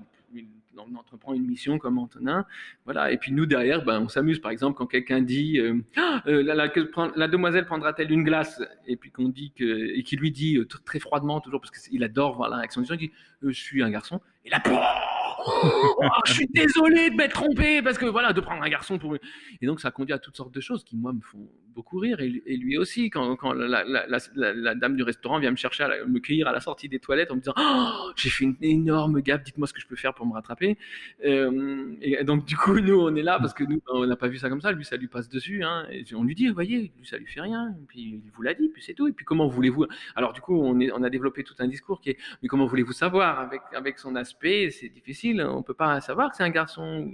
on 0.77 0.95
entreprend 0.97 1.35
une 1.35 1.47
mission 1.47 1.79
comme 1.79 1.99
Antonin, 1.99 2.45
voilà. 2.85 3.13
Et 3.13 3.19
puis 3.19 3.33
nous 3.33 3.47
derrière, 3.47 3.85
ben, 3.85 4.01
on 4.01 4.09
s'amuse. 4.09 4.41
Par 4.41 4.51
exemple, 4.51 4.77
quand 4.77 4.87
quelqu'un 4.87 5.21
dit 5.21 5.59
euh, 5.59 5.81
ah, 5.97 6.23
euh, 6.27 6.43
la, 6.43 7.29
demoiselle 7.29 7.67
prendra-t-elle 7.67 8.11
une 8.11 8.25
glace? 8.25 8.63
Et 8.87 8.97
puis 8.97 9.11
qu'on 9.11 9.29
dit 9.29 9.53
que 9.57 9.97
et 9.97 10.03
qui 10.03 10.17
lui 10.17 10.31
dit 10.31 10.57
euh, 10.57 10.67
très 10.85 10.99
froidement 10.99 11.41
toujours 11.41 11.61
parce 11.61 11.71
qu'il 11.71 12.03
adore 12.05 12.37
voir 12.37 12.49
la 12.49 12.59
réaction 12.59 12.81
du 12.81 12.87
gens, 12.87 12.95
il 12.95 12.99
dit 12.99 13.13
je 13.43 13.51
suis 13.51 13.83
un 13.83 13.91
garçon. 13.91 14.21
Et 14.45 14.51
là, 14.51 14.61
oh, 14.67 16.03
je 16.27 16.33
suis 16.33 16.49
désolé 16.49 17.11
de 17.11 17.17
m'être 17.17 17.35
trompé 17.35 17.83
parce 17.83 17.99
que 17.99 18.07
voilà, 18.07 18.33
de 18.33 18.41
prendre 18.41 18.63
un 18.63 18.69
garçon 18.69 18.99
pour. 18.99 19.17
Et 19.61 19.67
donc 19.67 19.81
ça 19.81 19.91
conduit 19.91 20.15
à 20.15 20.19
toutes 20.19 20.37
sortes 20.37 20.55
de 20.55 20.61
choses 20.61 20.85
qui 20.85 20.97
moi 20.97 21.13
me 21.13 21.21
font 21.21 21.49
beaucoup 21.75 21.99
rire 21.99 22.21
et, 22.21 22.57
lui 22.57 22.77
aussi 22.79 23.11
quand, 23.11 23.37
quand 23.37 23.53
la, 23.53 24.75
dame 24.75 24.97
du 24.97 25.03
restaurant 25.03 25.39
vient 25.39 25.51
me 25.51 25.57
chercher 25.57 25.85
à 25.85 26.05
me 26.07 26.19
cueillir 26.21 26.49
à 26.49 26.53
la 26.53 26.61
sortie 26.61 26.89
des 26.89 26.99
toilettes 26.99 27.31
en 27.31 27.37
me 27.37 27.41
disant 27.41 27.55
oh, 27.59 28.11
j'ai 28.17 28.31
fait 28.31 28.45
une 28.45 28.57
énorme 28.61 29.21
gaffe, 29.21 29.43
dites-moi 29.45 29.67
ce 29.67 29.73
que 29.73 29.81
je 29.81 29.87
peux 29.87 29.97
faire 29.97 30.15
pour 30.15 30.27
me 30.27 30.33
rattraper. 30.33 30.77
Euh, 31.25 31.95
et 32.01 32.23
donc 32.25 32.45
du 32.45 32.57
coup 32.57 32.79
nous 32.81 33.01
on 33.01 33.15
est 33.15 33.23
là 33.23 33.39
parce 33.39 33.55
que 33.55 33.65
nous 33.65 33.81
on 33.89 34.07
n'a 34.07 34.17
pas 34.17 34.29
vu 34.29 34.39
ça 34.39 34.49
comme 34.49 34.61
ça, 34.61 34.73
lui 34.73 34.85
ça 34.85 34.97
lui 34.97 35.09
passe 35.09 35.29
dessus. 35.29 35.63
Hein, 35.63 35.87
et 35.91 36.05
on 36.15 36.25
lui 36.25 36.35
dit 36.35 36.49
vous 36.49 36.55
voyez, 36.55 36.93
lui 36.97 37.07
ça 37.07 37.19
lui 37.19 37.27
fait 37.27 37.41
rien. 37.41 37.75
Puis 37.89 38.23
il 38.25 38.31
vous 38.33 38.43
l'a 38.43 38.55
dit, 38.55 38.69
puis 38.69 38.83
c'est 38.83 38.95
tout. 38.95 39.09
Et 39.09 39.13
puis 39.13 39.25
comment 39.25 39.49
voulez-vous? 39.49 39.87
Alors 40.15 40.33
du 40.33 40.41
coup 40.41 40.61
on, 40.61 41.03
a 41.03 41.11
développé 41.11 41.45
tout 41.45 41.55
un 41.59 41.69
discours 41.69 42.01
qui 42.01 42.11
est 42.11 42.19
mais 42.43 42.49
comment 42.49 42.67
voulez-vous 42.67 42.93
savoir? 42.93 43.41
Avec 43.41 43.63
avec 43.75 43.99
son 43.99 44.17
aspect 44.17 44.71
c'est 44.71 44.89
difficile, 44.89 45.43
on 45.43 45.63
peut 45.63 45.75
pas 45.75 46.01
savoir 46.01 46.31
que 46.31 46.37
c'est 46.37 46.45
un 46.45 46.51
garçon 46.51 47.11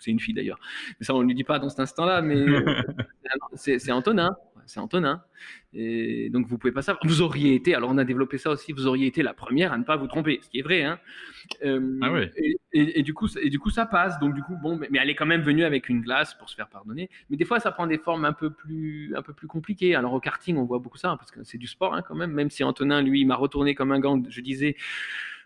c'est 0.00 0.10
une 0.10 0.20
fille 0.20 0.34
d'ailleurs. 0.34 0.58
Mais 0.98 1.06
ça, 1.06 1.14
on 1.14 1.22
ne 1.22 1.26
lui 1.26 1.34
dit 1.34 1.44
pas 1.44 1.58
dans 1.58 1.68
cet 1.68 1.80
instant-là, 1.80 2.22
mais 2.22 2.34
c'est 3.54 3.92
Antonin. 3.92 4.36
C'est 4.66 4.78
Antonin. 4.78 5.22
Et 5.74 6.30
donc, 6.30 6.46
vous 6.46 6.56
pouvez 6.56 6.72
pas 6.72 6.82
savoir. 6.82 7.04
Vous 7.04 7.22
auriez 7.22 7.54
été, 7.54 7.74
alors 7.74 7.90
on 7.90 7.98
a 7.98 8.04
développé 8.04 8.38
ça 8.38 8.50
aussi, 8.50 8.72
vous 8.72 8.86
auriez 8.86 9.06
été 9.06 9.22
la 9.22 9.34
première 9.34 9.72
à 9.72 9.78
ne 9.78 9.84
pas 9.84 9.96
vous 9.96 10.06
tromper, 10.06 10.38
ce 10.42 10.48
qui 10.48 10.60
est 10.60 10.62
vrai. 10.62 10.84
Hein. 10.84 11.00
Euh, 11.64 11.98
ah 12.02 12.20
et, 12.72 13.02
du 13.02 13.12
coup, 13.12 13.26
et 13.40 13.50
du 13.50 13.58
coup, 13.58 13.70
ça 13.70 13.84
passe. 13.84 14.18
Donc, 14.20 14.34
du 14.34 14.42
coup, 14.42 14.56
bon, 14.62 14.78
mais, 14.78 14.88
elle 15.00 15.10
est 15.10 15.16
quand 15.16 15.26
même 15.26 15.42
venue 15.42 15.64
avec 15.64 15.88
une 15.88 16.00
glace 16.00 16.34
pour 16.34 16.48
se 16.48 16.54
faire 16.54 16.68
pardonner. 16.68 17.10
Mais 17.30 17.36
des 17.36 17.44
fois, 17.44 17.58
ça 17.58 17.72
prend 17.72 17.86
des 17.88 17.98
formes 17.98 18.24
un 18.24 18.32
peu 18.32 18.50
plus, 18.50 19.12
un 19.16 19.22
peu 19.22 19.32
plus 19.32 19.48
compliquées. 19.48 19.96
Alors, 19.96 20.12
au 20.12 20.20
karting, 20.20 20.56
on 20.56 20.64
voit 20.64 20.78
beaucoup 20.78 20.98
ça, 20.98 21.10
hein, 21.10 21.16
parce 21.16 21.32
que 21.32 21.42
c'est 21.42 21.58
du 21.58 21.66
sport 21.66 21.94
hein, 21.94 22.02
quand 22.06 22.14
même. 22.14 22.30
Même 22.32 22.50
si 22.50 22.62
Antonin, 22.62 23.02
lui, 23.02 23.24
m'a 23.24 23.36
retourné 23.36 23.74
comme 23.74 23.90
un 23.90 23.98
gant, 23.98 24.22
je 24.28 24.40
disais 24.40 24.76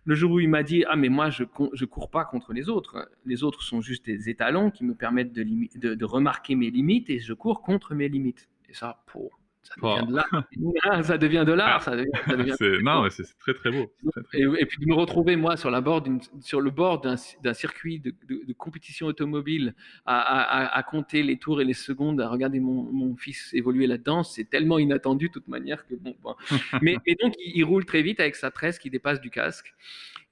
le 0.05 0.15
jour 0.15 0.33
où 0.33 0.41
il 0.41 0.49
m'a 0.49 0.63
dit 0.63 0.85
ah 0.89 0.97
mais 0.97 1.09
moi 1.09 1.31
je 1.31 1.45
je 1.73 1.85
cours 1.85 2.11
pas 2.11 2.25
contre 2.25 2.53
les 2.53 2.69
autres, 2.69 3.09
les 3.25 3.43
autres 3.43 3.63
sont 3.63 3.81
juste 3.81 4.07
des 4.07 4.29
étalons 4.29 4.71
qui 4.71 4.85
me 4.85 4.95
permettent 4.95 5.33
de, 5.33 5.45
de, 5.79 5.95
de 5.95 6.05
remarquer 6.05 6.55
mes 6.55 6.71
limites 6.71 7.11
et 7.11 7.19
je 7.19 7.33
cours 7.33 7.63
contre 7.63 7.95
mes 7.95 8.09
limites. 8.09 8.49
Et 8.69 8.75
ça, 8.75 9.03
pour 9.07 9.39
ça 9.65 9.77
devient 9.79 10.05
de 10.07 10.15
l'art. 10.15 10.85
Ah, 10.85 11.03
ça 11.03 11.19
devient 11.19 11.45
de 11.47 11.53
l'art. 11.53 11.83
Ça 11.83 11.95
non, 12.83 13.09
c'est 13.11 13.25
très 13.39 13.55
très 13.55 13.71
beau. 13.71 13.93
Et, 14.33 14.67
puis 14.67 14.79
de 14.79 14.87
me 14.87 14.95
retrouver 14.95 15.37
moi 15.37 15.57
sur, 15.57 15.71
la 15.71 15.81
bord 15.81 16.05
sur 16.41 16.61
le 16.61 16.71
bord 16.71 17.01
d'un 17.01 17.55
circuit 17.55 18.01
de, 18.01 18.15
de, 18.29 18.53
compétition 18.53 19.07
automobile 19.07 19.75
à, 20.07 20.77
à, 20.77 20.83
compter 20.83 21.23
les 21.23 21.39
tours 21.39 21.61
et 21.61 21.65
les 21.65 21.75
secondes, 21.75 22.21
à 22.21 22.29
regarder 22.29 22.61
mon, 22.61 22.85
mon 22.93 23.17
fils 23.17 23.53
évoluer 23.55 23.87
là-dedans, 23.87 24.23
c'est 24.23 24.49
tellement 24.49 24.79
inattendu 24.79 25.29
de 25.29 25.33
toute 25.33 25.49
manière 25.49 25.87
que 25.87 25.95
bon. 25.95 26.15
mais, 26.83 26.97
et 27.07 27.17
donc 27.17 27.35
il, 27.39 27.57
il, 27.57 27.65
roule 27.65 27.85
très 27.85 28.03
vite 28.03 28.21
avec 28.21 28.37
sa 28.37 28.51
tresse 28.51 28.79
qui 28.79 28.91
dépasse 28.91 29.21
du 29.21 29.31
casque. 29.31 29.75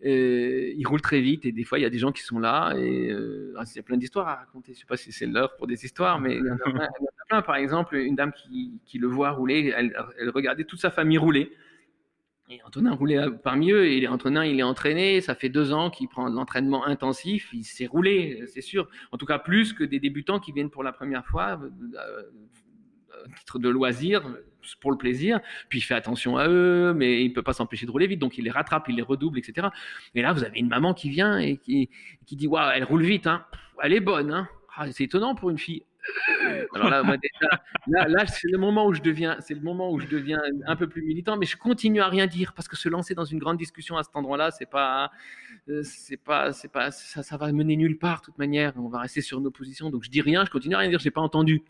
Euh, 0.04 0.72
il 0.76 0.84
roule 0.84 1.00
très 1.00 1.20
vite 1.20 1.46
et 1.46 1.52
des 1.52 1.62
fois 1.62 1.78
il 1.78 1.82
y 1.82 1.84
a 1.84 1.90
des 1.90 1.98
gens 1.98 2.10
qui 2.10 2.22
sont 2.22 2.40
là 2.40 2.74
et 2.76 3.12
euh, 3.12 3.54
ah, 3.56 3.62
il 3.72 3.76
y 3.76 3.78
a 3.78 3.84
plein 3.84 3.96
d'histoires 3.96 4.26
à 4.26 4.34
raconter. 4.34 4.74
Je 4.74 4.80
sais 4.80 4.86
pas 4.86 4.96
si 4.96 5.12
c'est 5.12 5.26
l'heure 5.26 5.54
pour 5.56 5.68
des 5.68 5.84
histoires, 5.84 6.20
mais 6.20 6.36
il 6.36 6.44
y 6.44 6.50
en 6.50 6.54
a 6.54 6.88
plein. 7.28 7.42
Par 7.42 7.56
exemple, 7.56 7.96
une 7.96 8.16
dame 8.16 8.32
qui, 8.32 8.98
le 8.98 9.06
voit 9.06 9.30
rouler, 9.30 9.72
elle, 9.74 10.30
regardait 10.30 10.64
toute 10.64 10.80
sa 10.80 10.90
famille 10.90 11.18
rouler. 11.18 11.52
Et 12.50 12.60
Antonin 12.66 12.92
roulait 12.92 13.18
parmi 13.42 13.70
eux. 13.70 13.86
Et 13.86 14.06
Antonin, 14.06 14.44
il 14.44 14.60
est 14.60 14.64
entraîné. 14.64 15.22
Ça 15.22 15.34
fait 15.34 15.48
deux 15.48 15.72
ans 15.72 15.88
qu'il 15.88 16.08
prend 16.08 16.28
de 16.28 16.34
l'entraînement 16.34 16.84
intensif. 16.84 17.48
Il 17.54 17.64
s'est 17.64 17.86
roulé, 17.86 18.44
c'est 18.48 18.60
sûr. 18.60 18.88
En 19.12 19.16
tout 19.16 19.24
cas, 19.24 19.38
plus 19.38 19.72
que 19.72 19.84
des 19.84 20.00
débutants 20.00 20.40
qui 20.40 20.52
viennent 20.52 20.68
pour 20.68 20.82
la 20.82 20.92
première 20.92 21.24
fois, 21.24 21.58
euh, 21.62 22.22
titre 23.36 23.58
de 23.58 23.68
loisir, 23.68 24.22
pour 24.80 24.90
le 24.90 24.96
plaisir. 24.96 25.40
Puis 25.68 25.78
il 25.78 25.82
fait 25.82 25.94
attention 25.94 26.36
à 26.36 26.48
eux, 26.48 26.94
mais 26.94 27.24
il 27.24 27.32
peut 27.32 27.42
pas 27.42 27.52
s'empêcher 27.52 27.86
de 27.86 27.90
rouler 27.90 28.06
vite. 28.06 28.20
Donc 28.20 28.38
il 28.38 28.44
les 28.44 28.50
rattrape, 28.50 28.88
il 28.88 28.96
les 28.96 29.02
redouble, 29.02 29.38
etc. 29.38 29.68
Et 30.14 30.22
là, 30.22 30.32
vous 30.32 30.44
avez 30.44 30.58
une 30.58 30.68
maman 30.68 30.94
qui 30.94 31.10
vient 31.10 31.38
et 31.38 31.56
qui, 31.56 31.90
qui 32.26 32.36
dit 32.36 32.46
Waouh, 32.46 32.70
elle 32.74 32.84
roule 32.84 33.02
vite. 33.02 33.26
Hein. 33.26 33.44
Elle 33.82 33.92
est 33.92 34.00
bonne. 34.00 34.32
Hein. 34.32 34.48
Ah, 34.76 34.90
c'est 34.90 35.04
étonnant 35.04 35.34
pour 35.34 35.50
une 35.50 35.58
fille. 35.58 35.84
Alors 36.74 36.88
là, 36.88 37.02
là, 37.86 38.26
c'est 38.26 38.48
le 38.48 38.58
moment 38.58 38.86
où 38.86 38.92
je 38.92 39.02
deviens, 39.02 39.36
c'est 39.38 39.54
le 39.54 39.60
moment 39.60 39.92
où 39.92 40.00
je 40.00 40.08
deviens 40.08 40.40
un 40.66 40.74
peu 40.74 40.88
plus 40.88 41.02
militant, 41.02 41.36
mais 41.36 41.46
je 41.46 41.56
continue 41.56 42.00
à 42.00 42.08
rien 42.08 42.26
dire 42.26 42.54
parce 42.54 42.66
que 42.66 42.76
se 42.76 42.88
lancer 42.88 43.14
dans 43.14 43.24
une 43.24 43.38
grande 43.38 43.56
discussion 43.56 43.96
à 43.96 44.02
cet 44.02 44.16
endroit-là, 44.16 44.50
c'est 44.50 44.68
pas, 44.68 45.12
euh, 45.68 45.82
c'est 45.84 46.16
pas, 46.16 46.52
c'est 46.52 46.72
pas, 46.72 46.90
ça, 46.90 47.22
ça 47.22 47.36
va 47.36 47.52
mener 47.52 47.76
nulle 47.76 47.98
part 47.98 48.20
de 48.20 48.26
toute 48.26 48.38
manière. 48.38 48.72
On 48.76 48.88
va 48.88 48.98
rester 48.98 49.20
sur 49.20 49.40
nos 49.40 49.52
positions, 49.52 49.90
donc 49.90 50.02
je 50.02 50.10
dis 50.10 50.22
rien, 50.22 50.44
je 50.44 50.50
continue 50.50 50.74
à 50.74 50.78
rien 50.78 50.90
dire, 50.90 50.98
j'ai 50.98 51.12
pas 51.12 51.20
entendu. 51.20 51.62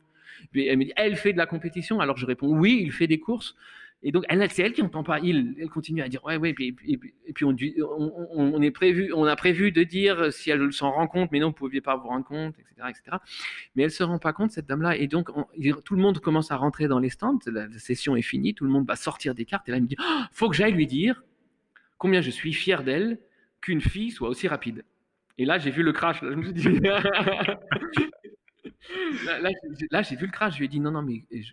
Elle 0.55 0.79
me 0.79 0.85
dit, 0.85 0.93
elle 0.97 1.17
fait 1.17 1.33
de 1.33 1.39
la 1.39 1.47
compétition, 1.47 2.01
alors 2.01 2.17
je 2.17 2.27
réponds 2.27 2.49
oui, 2.49 2.81
il 2.83 2.93
fait 2.93 3.07
des 3.07 3.19
courses. 3.19 3.55
Et 4.05 4.11
donc, 4.11 4.25
c'est 4.51 4.63
elle 4.63 4.73
qui 4.73 4.83
n'entend 4.83 5.05
pas. 5.05 5.19
Elle 5.21 5.69
continue 5.71 6.03
à 6.03 6.09
dire 6.09 6.25
ouais, 6.25 6.37
ouais. 6.37 6.55
Et 6.59 7.33
puis, 7.33 7.45
on, 7.45 9.27
a 9.27 9.37
prévu 9.37 9.73
de 9.73 9.83
dire 9.85 10.33
si 10.33 10.51
elle 10.51 10.73
s'en 10.73 10.91
rend 10.91 11.07
compte, 11.07 11.31
mais 11.31 11.39
non, 11.39 11.47
vous 11.47 11.53
ne 11.53 11.57
pouviez 11.57 11.81
pas 11.81 11.97
vous 11.97 12.09
rendre 12.09 12.25
compte, 12.25 12.57
etc.. 12.59 13.19
Mais 13.77 13.85
elle 13.85 13.93
se 13.93 14.03
rend 14.03 14.19
pas 14.19 14.33
compte 14.33 14.51
cette 14.51 14.67
dame-là. 14.67 14.97
Et 14.97 15.07
donc, 15.07 15.29
tout 15.85 15.95
le 15.95 16.03
monde 16.03 16.19
commence 16.19 16.51
à 16.51 16.57
rentrer 16.57 16.89
dans 16.89 16.99
les 16.99 17.11
stands. 17.11 17.39
La, 17.47 17.69
session 17.79 18.17
est 18.17 18.23
finie. 18.23 18.55
Tout 18.55 18.65
le 18.65 18.71
monde 18.71 18.87
va 18.87 18.97
sortir 18.97 19.37
des 19.37 19.45
cartes. 19.45 19.69
Et 19.69 19.71
là, 19.71 19.77
elle 19.77 19.85
me 19.85 19.89
dit 19.89 19.97
oh, 20.01 20.23
faut 20.33 20.51
que 20.51 20.57
j'aille 20.57 20.73
lui 20.73 20.87
dire 20.87 21.23
combien 21.97 22.21
je 22.21 22.31
suis 22.31 22.53
fier 22.53 22.83
d'elle 22.83 23.21
qu'une 23.61 23.81
fille 23.81 24.11
soit 24.11 24.29
aussi 24.29 24.49
rapide. 24.49 24.85
Et 25.39 25.45
là, 25.45 25.59
j'ai 25.59 25.71
vu 25.71 25.85
le 25.85 25.93
crash. 25.93 26.19
Je 26.23 26.27
me 26.27 26.43
suis 26.43 26.53
dit. 26.55 26.81
là, 29.91 30.03
j'ai 30.03 30.17
vu 30.17 30.27
le 30.27 30.33
crash. 30.33 30.55
Je 30.55 30.59
lui 30.59 30.65
ai 30.67 30.69
dit 30.69 30.81
non, 30.81 30.91
non, 30.91 31.03
mais 31.03 31.25
il 31.31 31.45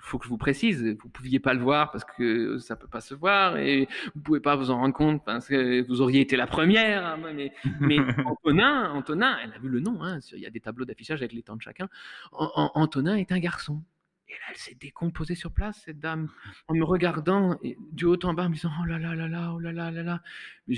faut 0.00 0.18
que 0.18 0.24
je 0.24 0.28
vous 0.28 0.38
précise, 0.38 0.82
vous 1.00 1.08
pouviez 1.08 1.38
pas 1.38 1.54
le 1.54 1.60
voir 1.60 1.90
parce 1.90 2.04
que 2.04 2.58
ça 2.58 2.76
peut 2.76 2.88
pas 2.88 3.00
se 3.00 3.14
voir 3.14 3.58
et 3.58 3.88
vous 4.14 4.20
pouvez 4.20 4.40
pas 4.40 4.56
vous 4.56 4.70
en 4.70 4.78
rendre 4.78 4.94
compte 4.94 5.24
parce 5.24 5.46
que 5.46 5.86
vous 5.86 6.00
auriez 6.00 6.20
été 6.20 6.36
la 6.36 6.46
première. 6.46 7.06
Hein, 7.06 7.18
mais, 7.34 7.52
mais 7.80 7.98
Antonin, 8.26 8.90
Antonin, 8.90 9.38
elle 9.42 9.52
a 9.52 9.58
vu 9.58 9.68
le 9.68 9.80
nom. 9.80 10.02
Hein, 10.02 10.18
il 10.32 10.40
y 10.40 10.46
a 10.46 10.50
des 10.50 10.60
tableaux 10.60 10.84
d'affichage 10.84 11.20
avec 11.20 11.32
les 11.32 11.42
temps 11.42 11.56
de 11.56 11.62
chacun. 11.62 11.88
Antonin 12.32 13.16
est 13.16 13.32
un 13.32 13.38
garçon. 13.38 13.82
Et 14.30 14.34
là, 14.34 14.40
elle 14.50 14.56
s'est 14.56 14.76
décomposée 14.78 15.34
sur 15.34 15.52
place, 15.52 15.80
cette 15.86 16.00
dame, 16.00 16.28
en 16.68 16.74
me 16.74 16.84
regardant 16.84 17.58
du 17.92 18.04
haut 18.04 18.18
en 18.24 18.34
bas, 18.34 18.44
en 18.44 18.50
me 18.50 18.54
disant 18.54 18.70
Oh 18.82 18.84
là 18.84 18.98
là 18.98 19.14
là 19.14 19.26
là, 19.26 19.52
oh 19.54 19.58
là 19.58 19.72
là 19.72 19.90
là 19.90 20.02
là. 20.02 20.22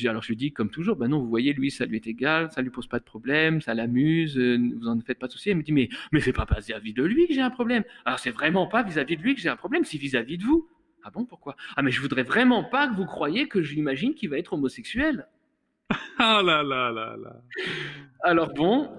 Alors 0.08 0.22
je 0.22 0.28
lui 0.28 0.36
dis, 0.36 0.52
comme 0.52 0.70
toujours, 0.70 0.94
ben 0.94 1.08
non, 1.08 1.18
vous 1.18 1.28
voyez, 1.28 1.52
lui, 1.52 1.70
ça 1.72 1.84
lui 1.84 1.96
est 1.96 2.06
égal, 2.06 2.50
ça 2.52 2.62
lui 2.62 2.70
pose 2.70 2.86
pas 2.86 3.00
de 3.00 3.04
problème, 3.04 3.60
ça 3.60 3.74
l'amuse, 3.74 4.38
euh, 4.38 4.56
vous 4.78 4.86
en 4.86 5.00
faites 5.00 5.18
pas 5.18 5.26
de 5.26 5.32
souci. 5.32 5.50
Elle 5.50 5.56
me 5.56 5.62
dit 5.62 5.72
Mais, 5.72 5.88
mais 6.12 6.20
c'est 6.20 6.32
pas 6.32 6.46
vis-à-vis 6.58 6.92
de 6.92 7.02
lui 7.02 7.26
que 7.26 7.34
j'ai 7.34 7.40
un 7.40 7.50
problème. 7.50 7.82
Alors 8.04 8.20
c'est 8.20 8.30
vraiment 8.30 8.68
pas 8.68 8.84
vis-à-vis 8.84 9.16
de 9.16 9.22
lui 9.22 9.34
que 9.34 9.40
j'ai 9.40 9.48
un 9.48 9.56
problème, 9.56 9.84
c'est 9.84 9.98
vis-à-vis 9.98 10.38
de 10.38 10.44
vous. 10.44 10.68
Ah 11.02 11.10
bon, 11.10 11.24
pourquoi? 11.24 11.56
Ah, 11.76 11.82
mais 11.82 11.90
je 11.90 12.00
voudrais 12.00 12.22
vraiment 12.22 12.62
pas 12.62 12.86
que 12.86 12.94
vous 12.94 13.06
croyiez 13.06 13.48
que 13.48 13.62
j'imagine 13.62 14.14
qu'il 14.14 14.30
va 14.30 14.38
être 14.38 14.52
homosexuel. 14.52 15.26
Ah 16.18 16.42
là 16.44 16.62
là 16.62 16.92
là 16.92 17.16
là. 17.16 17.42
Alors 18.22 18.52
bon, 18.52 18.90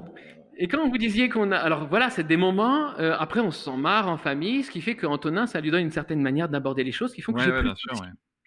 et 0.61 0.67
quand 0.67 0.87
vous 0.87 0.97
disiez 0.99 1.27
qu'on 1.27 1.51
a... 1.51 1.57
Alors 1.57 1.87
voilà, 1.87 2.11
c'est 2.11 2.25
des 2.25 2.37
moments, 2.37 2.91
euh, 2.99 3.15
après 3.17 3.39
on 3.39 3.49
se 3.49 3.65
sent 3.65 3.77
marre 3.77 4.07
en 4.07 4.17
famille, 4.17 4.61
ce 4.61 4.69
qui 4.69 4.79
fait 4.81 4.95
qu'Antonin, 4.95 5.47
ça 5.47 5.59
lui 5.59 5.71
donne 5.71 5.81
une 5.81 5.91
certaine 5.91 6.21
manière 6.21 6.49
d'aborder 6.49 6.83
les 6.83 6.91
choses 6.91 7.13
qui 7.13 7.21
font 7.21 7.33
que 7.33 7.41
j'ai 7.41 7.51
plus, 7.51 7.71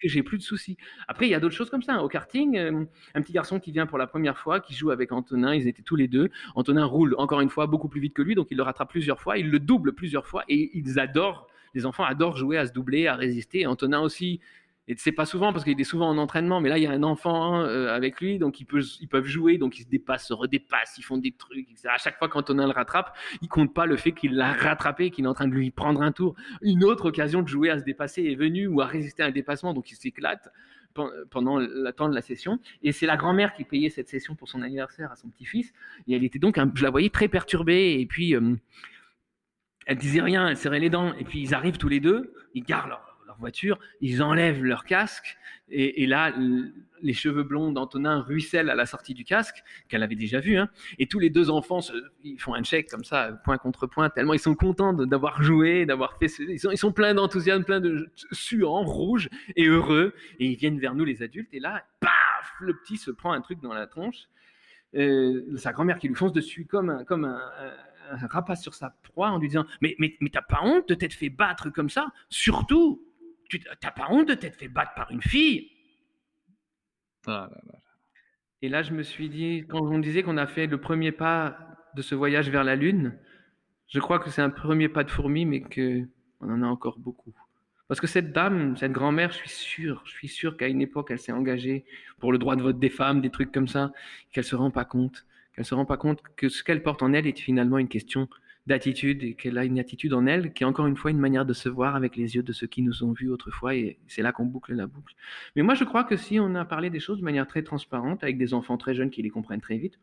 j'ai 0.01 0.23
plus 0.23 0.37
de 0.37 0.43
soucis. 0.43 0.77
Après, 1.09 1.27
il 1.27 1.31
y 1.31 1.35
a 1.35 1.41
d'autres 1.41 1.55
choses 1.55 1.69
comme 1.69 1.81
ça. 1.81 2.01
Au 2.01 2.07
karting, 2.07 2.57
euh, 2.57 2.85
un 3.15 3.21
petit 3.21 3.33
garçon 3.33 3.59
qui 3.59 3.73
vient 3.73 3.85
pour 3.85 3.97
la 3.97 4.07
première 4.07 4.37
fois, 4.37 4.61
qui 4.61 4.73
joue 4.73 4.91
avec 4.91 5.11
Antonin, 5.11 5.53
ils 5.53 5.67
étaient 5.67 5.83
tous 5.83 5.97
les 5.97 6.07
deux. 6.07 6.29
Antonin 6.55 6.85
roule 6.85 7.15
encore 7.17 7.41
une 7.41 7.49
fois 7.49 7.67
beaucoup 7.67 7.89
plus 7.89 7.99
vite 7.99 8.13
que 8.13 8.21
lui, 8.21 8.33
donc 8.33 8.47
il 8.49 8.55
le 8.55 8.63
rattrape 8.63 8.89
plusieurs 8.89 9.19
fois, 9.19 9.37
il 9.37 9.49
le 9.49 9.59
double 9.59 9.91
plusieurs 9.91 10.25
fois, 10.25 10.45
et 10.47 10.71
ils 10.73 10.99
adorent, 10.99 11.47
les 11.73 11.85
enfants 11.85 12.05
adorent 12.05 12.37
jouer 12.37 12.57
à 12.57 12.65
se 12.65 12.71
doubler, 12.71 13.07
à 13.07 13.15
résister. 13.15 13.65
Antonin 13.65 13.99
aussi 13.99 14.39
et 14.87 14.95
c'est 14.97 15.11
pas 15.11 15.25
souvent 15.25 15.51
parce 15.51 15.63
qu'il 15.63 15.79
est 15.79 15.85
souvent 15.85 16.09
en 16.09 16.17
entraînement, 16.17 16.61
mais 16.61 16.69
là 16.69 16.77
il 16.77 16.83
y 16.83 16.87
a 16.87 16.91
un 16.91 17.01
enfant 17.01 17.61
euh, 17.61 17.87
avec 17.93 18.21
lui, 18.21 18.37
donc 18.37 18.59
ils 18.59 18.65
peuvent, 18.65 19.25
jouer, 19.25 19.57
donc 19.57 19.79
ils 19.79 19.83
se 19.83 19.89
dépassent, 19.89 20.27
se 20.27 20.33
redépassent, 20.33 20.95
ils 20.97 21.03
font 21.03 21.17
des 21.17 21.31
trucs. 21.31 21.67
À 21.85 21.97
chaque 21.97 22.17
fois 22.19 22.29
qu'Antonin 22.29 22.67
le 22.67 22.73
rattrape, 22.73 23.15
il 23.41 23.47
compte 23.47 23.73
pas 23.73 23.87
le 23.87 23.97
fait 23.97 24.11
qu'il 24.11 24.35
l'a 24.35 24.53
rattrapé, 24.53 25.09
qu'il 25.09 25.25
est 25.25 25.27
en 25.27 25.33
train 25.33 25.47
de 25.47 25.53
lui 25.53 25.71
prendre 25.71 26.01
un 26.03 26.11
tour. 26.11 26.35
Une 26.61 26.83
autre 26.83 27.05
occasion 27.05 27.41
de 27.41 27.47
jouer 27.47 27.71
à 27.71 27.79
se 27.79 27.83
dépasser 27.83 28.23
est 28.23 28.35
venue 28.35 28.67
ou 28.67 28.81
à 28.81 28.85
résister 28.85 29.23
à 29.23 29.27
un 29.27 29.31
dépassement, 29.31 29.73
donc 29.73 29.89
il 29.89 29.95
s'éclate 29.95 30.51
pendant 31.29 31.59
temps 31.91 32.09
de 32.09 32.15
la 32.15 32.21
session. 32.21 32.59
Et 32.81 32.91
c'est 32.91 33.05
la 33.05 33.17
grand-mère 33.17 33.53
qui 33.53 33.63
payait 33.63 33.89
cette 33.89 34.07
session 34.07 34.35
pour 34.35 34.49
son 34.49 34.61
anniversaire 34.61 35.11
à 35.11 35.15
son 35.15 35.29
petit-fils. 35.29 35.73
Et 36.07 36.15
elle 36.15 36.23
était 36.23 36.39
donc, 36.39 36.57
je 36.73 36.83
la 36.83 36.89
voyais 36.89 37.09
très 37.09 37.27
perturbée. 37.27 37.97
Et 37.99 38.05
puis, 38.05 38.35
euh, 38.35 38.55
elle 39.85 39.97
disait 39.97 40.21
rien, 40.21 40.47
elle 40.47 40.57
serrait 40.57 40.79
les 40.79 40.89
dents. 40.89 41.13
Et 41.15 41.25
puis, 41.25 41.41
ils 41.41 41.53
arrivent 41.53 41.77
tous 41.77 41.89
les 41.89 41.99
deux, 41.99 42.33
ils 42.53 42.63
gardent 42.63 42.89
leur, 42.89 43.14
voiture, 43.37 43.79
ils 44.01 44.21
enlèvent 44.21 44.63
leur 44.63 44.85
casque, 44.85 45.37
et, 45.67 46.05
là, 46.05 46.31
les 47.01 47.13
cheveux 47.13 47.41
blonds 47.41 47.71
d'Antonin 47.71 48.21
ruissellent 48.21 48.69
à 48.69 48.75
la 48.75 48.85
sortie 48.85 49.15
du 49.15 49.23
casque, 49.23 49.63
qu'elle 49.89 50.03
avait 50.03 50.15
déjà 50.15 50.39
vu, 50.39 50.57
hein. 50.57 50.69
et 50.99 51.07
tous 51.07 51.17
les 51.19 51.31
deux 51.31 51.49
enfants, 51.49 51.79
ils 52.23 52.39
font 52.39 52.53
un 52.53 52.63
check 52.63 52.89
comme 52.89 53.03
ça, 53.03 53.31
point 53.43 53.57
contre 53.57 53.87
point, 53.87 54.09
tellement 54.09 54.33
ils 54.33 54.39
sont 54.39 54.55
contents 54.55 54.93
d'avoir 54.93 55.41
joué, 55.41 55.85
d'avoir 55.85 56.17
fait, 56.19 56.27
ils 56.39 56.59
sont, 56.59 56.71
ils 56.71 56.77
sont 56.77 56.91
pleins 56.91 57.15
d'enthousiasme, 57.15 57.63
pleins 57.63 57.81
de 57.81 58.11
suants, 58.31 58.83
rouges 58.83 59.29
et 59.55 59.65
heureux, 59.65 60.13
et 60.39 60.45
ils 60.45 60.55
viennent 60.55 60.79
vers 60.79 60.93
nous 60.93 61.05
les 61.05 61.23
adultes, 61.23 61.53
et 61.53 61.59
là, 61.59 61.83
paf, 61.99 62.11
le 62.59 62.75
petit 62.77 62.97
se 62.97 63.09
prend 63.09 63.33
un 63.33 63.41
truc 63.41 63.59
dans 63.61 63.73
la 63.73 63.87
tronche, 63.87 64.27
euh, 64.95 65.57
sa 65.57 65.73
grand-mère 65.73 65.99
qui 65.99 66.07
lui 66.07 66.15
fonce 66.15 66.31
dessus 66.31 66.65
comme 66.65 66.89
un, 66.89 67.03
comme 67.03 67.25
un, 67.25 67.39
rapace 68.27 68.61
sur 68.61 68.75
sa 68.75 68.91
proie 69.01 69.29
en 69.29 69.39
lui 69.39 69.47
disant 69.47 69.65
mais 69.81 69.95
mais 69.97 70.15
mais 70.21 70.29
t'as 70.29 70.43
pas 70.43 70.59
honte 70.61 70.87
de 70.87 70.93
t'être 70.93 71.13
fait 71.13 71.29
battre 71.29 71.69
comme 71.71 71.89
ça? 71.89 72.07
Surtout 72.29 73.03
tu 73.49 73.61
n'as 73.83 73.91
pas 73.91 74.07
honte 74.09 74.27
de 74.27 74.33
t'être 74.33 74.57
fait 74.57 74.67
battre 74.67 74.93
par 74.95 75.11
une 75.11 75.21
fille? 75.21 75.71
Ah 77.27 77.49
Et 78.61 78.69
là, 78.69 78.83
je 78.83 78.93
me 78.93 79.03
suis 79.03 79.29
dit, 79.29 79.65
quand 79.67 79.81
on 79.81 79.99
disait 79.99 80.23
qu'on 80.23 80.37
a 80.37 80.47
fait 80.47 80.67
le 80.67 80.79
premier 80.79 81.11
pas 81.11 81.57
de 81.95 82.01
ce 82.01 82.15
voyage 82.15 82.49
vers 82.49 82.63
la 82.63 82.75
Lune, 82.75 83.17
je 83.87 83.99
crois 83.99 84.19
que 84.19 84.29
c'est 84.29 84.41
un 84.41 84.49
premier 84.49 84.89
pas 84.89 85.03
de 85.03 85.11
fourmi, 85.11 85.45
mais 85.45 85.61
qu'on 85.61 86.49
en 86.49 86.61
a 86.61 86.67
encore 86.67 86.99
beaucoup. 86.99 87.33
Parce 87.87 88.01
que 88.01 88.07
cette 88.07 88.31
dame, 88.31 88.75
cette 88.77 88.91
grand-mère, 88.91 89.31
je 89.31 89.37
suis 89.37 89.49
sûr, 89.49 90.01
je 90.05 90.11
suis 90.11 90.27
sûr 90.27 90.57
qu'à 90.57 90.67
une 90.67 90.81
époque, 90.81 91.11
elle 91.11 91.19
s'est 91.19 91.31
engagée 91.31 91.85
pour 92.19 92.31
le 92.31 92.39
droit 92.39 92.55
de 92.55 92.63
vote 92.63 92.79
des 92.79 92.89
femmes, 92.89 93.21
des 93.21 93.29
trucs 93.29 93.51
comme 93.51 93.67
ça, 93.67 93.91
qu'elle 94.31 94.43
se 94.43 94.55
rend 94.55 94.71
pas 94.71 94.85
compte, 94.85 95.25
qu'elle 95.53 95.65
se 95.65 95.75
rend 95.75 95.85
pas 95.85 95.97
compte 95.97 96.21
que 96.35 96.49
ce 96.49 96.63
qu'elle 96.63 96.81
porte 96.81 97.03
en 97.03 97.13
elle 97.13 97.27
est 97.27 97.39
finalement 97.39 97.77
une 97.77 97.87
question 97.87 98.27
d'attitude 98.67 99.23
et 99.23 99.35
qu'elle 99.35 99.57
a 99.57 99.65
une 99.65 99.77
attitude 99.77 100.13
en 100.13 100.25
elle 100.25 100.51
qui 100.53 100.63
est 100.63 100.65
encore 100.65 100.87
une 100.87 100.95
fois 100.95 101.11
une 101.11 101.19
manière 101.19 101.45
de 101.45 101.53
se 101.53 101.69
voir 101.69 101.95
avec 101.95 102.15
les 102.15 102.35
yeux 102.35 102.41
de 102.41 102.51
ceux 102.51 102.65
qui 102.65 102.81
nous 102.81 103.03
ont 103.03 103.11
vus 103.11 103.29
autrefois 103.29 103.75
et 103.75 103.99
c'est 104.07 104.23
là 104.23 104.31
qu'on 104.31 104.45
boucle 104.45 104.73
la 104.73 104.87
boucle. 104.87 105.13
Mais 105.55 105.61
moi 105.61 105.75
je 105.75 105.83
crois 105.83 106.03
que 106.03 106.17
si 106.17 106.39
on 106.39 106.55
a 106.55 106.65
parlé 106.65 106.89
des 106.89 106.99
choses 106.99 107.19
de 107.19 107.23
manière 107.23 107.45
très 107.45 107.61
transparente 107.61 108.23
avec 108.23 108.37
des 108.37 108.53
enfants 108.55 108.77
très 108.77 108.95
jeunes 108.95 109.11
qui 109.11 109.21
les 109.21 109.29
comprennent 109.29 109.61
très 109.61 109.77
vite, 109.77 109.99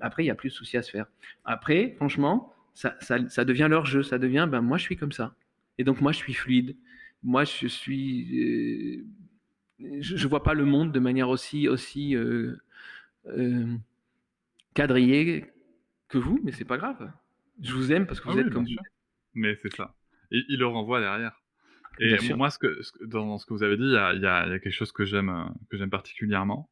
après 0.00 0.24
il 0.24 0.26
y 0.26 0.30
a 0.30 0.34
plus 0.34 0.48
de 0.48 0.54
soucis 0.54 0.78
à 0.78 0.82
se 0.82 0.90
faire. 0.90 1.06
Après, 1.44 1.92
franchement, 1.96 2.54
ça, 2.72 2.96
ça, 3.00 3.44
devient 3.44 3.66
leur 3.68 3.84
jeu, 3.84 4.02
ça 4.02 4.18
devient 4.18 4.48
ben 4.50 4.62
moi 4.62 4.78
je 4.78 4.84
suis 4.84 4.96
comme 4.96 5.12
ça 5.12 5.34
et 5.76 5.84
donc 5.84 6.00
moi 6.00 6.12
je 6.12 6.18
suis 6.18 6.32
fluide, 6.32 6.76
moi 7.22 7.44
je 7.44 7.66
suis, 7.66 9.04
euh, 9.80 10.00
je, 10.00 10.28
vois 10.28 10.42
pas 10.42 10.54
le 10.54 10.64
monde 10.64 10.92
de 10.92 11.00
manière 11.00 11.28
aussi 11.28 11.68
aussi 11.68 12.16
euh, 12.16 12.56
euh, 13.26 13.76
quadrillée 14.74 15.44
que 16.08 16.16
vous, 16.16 16.40
mais 16.42 16.52
c'est 16.52 16.64
pas 16.64 16.78
grave. 16.78 17.12
Je 17.62 17.72
vous 17.72 17.92
aime 17.92 18.06
parce 18.06 18.20
que 18.20 18.28
vous 18.28 18.38
ah 18.38 18.42
êtes 18.42 18.50
comme 18.50 18.64
vous. 18.64 18.76
Mais 19.34 19.56
c'est 19.62 19.74
ça. 19.74 19.94
Et 20.30 20.44
il 20.48 20.58
le 20.58 20.66
renvoie 20.66 21.00
derrière. 21.00 21.42
Et 22.00 22.34
moi, 22.34 22.50
ce 22.50 22.58
que, 22.58 22.80
dans 23.06 23.38
ce 23.38 23.46
que 23.46 23.54
vous 23.54 23.62
avez 23.62 23.76
dit, 23.76 23.84
il 23.84 23.92
y 23.92 23.96
a, 23.96 24.14
y 24.14 24.26
a, 24.26 24.58
quelque 24.58 24.70
chose 24.70 24.92
que 24.92 25.04
j'aime, 25.04 25.52
que 25.70 25.76
j'aime 25.76 25.90
particulièrement, 25.90 26.70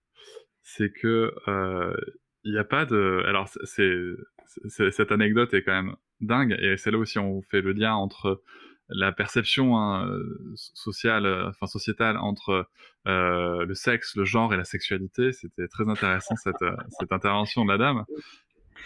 c'est 0.62 0.92
que 0.92 1.34
euh, 1.48 1.96
il 2.44 2.52
n'y 2.52 2.58
a 2.58 2.64
pas 2.64 2.84
de. 2.84 3.24
Alors, 3.26 3.48
c'est, 3.64 4.00
cette 4.68 5.10
anecdote 5.10 5.52
est 5.54 5.62
quand 5.62 5.82
même 5.82 5.96
dingue, 6.20 6.56
et 6.60 6.76
c'est 6.76 6.90
là 6.90 6.98
aussi 6.98 7.18
on 7.18 7.42
fait 7.42 7.60
le 7.60 7.72
lien 7.72 7.94
entre 7.94 8.42
la 8.88 9.10
perception 9.10 9.76
hein, 9.76 10.08
sociale, 10.54 11.26
enfin 11.48 11.66
sociétale 11.66 12.16
entre 12.18 12.68
euh, 13.08 13.66
le 13.66 13.74
sexe, 13.74 14.14
le 14.14 14.24
genre 14.24 14.54
et 14.54 14.56
la 14.56 14.64
sexualité. 14.64 15.32
C'était 15.32 15.66
très 15.66 15.88
intéressant 15.88 16.36
cette, 16.36 16.64
cette 17.00 17.10
intervention 17.10 17.64
de 17.64 17.72
la 17.72 17.78
dame. 17.78 18.04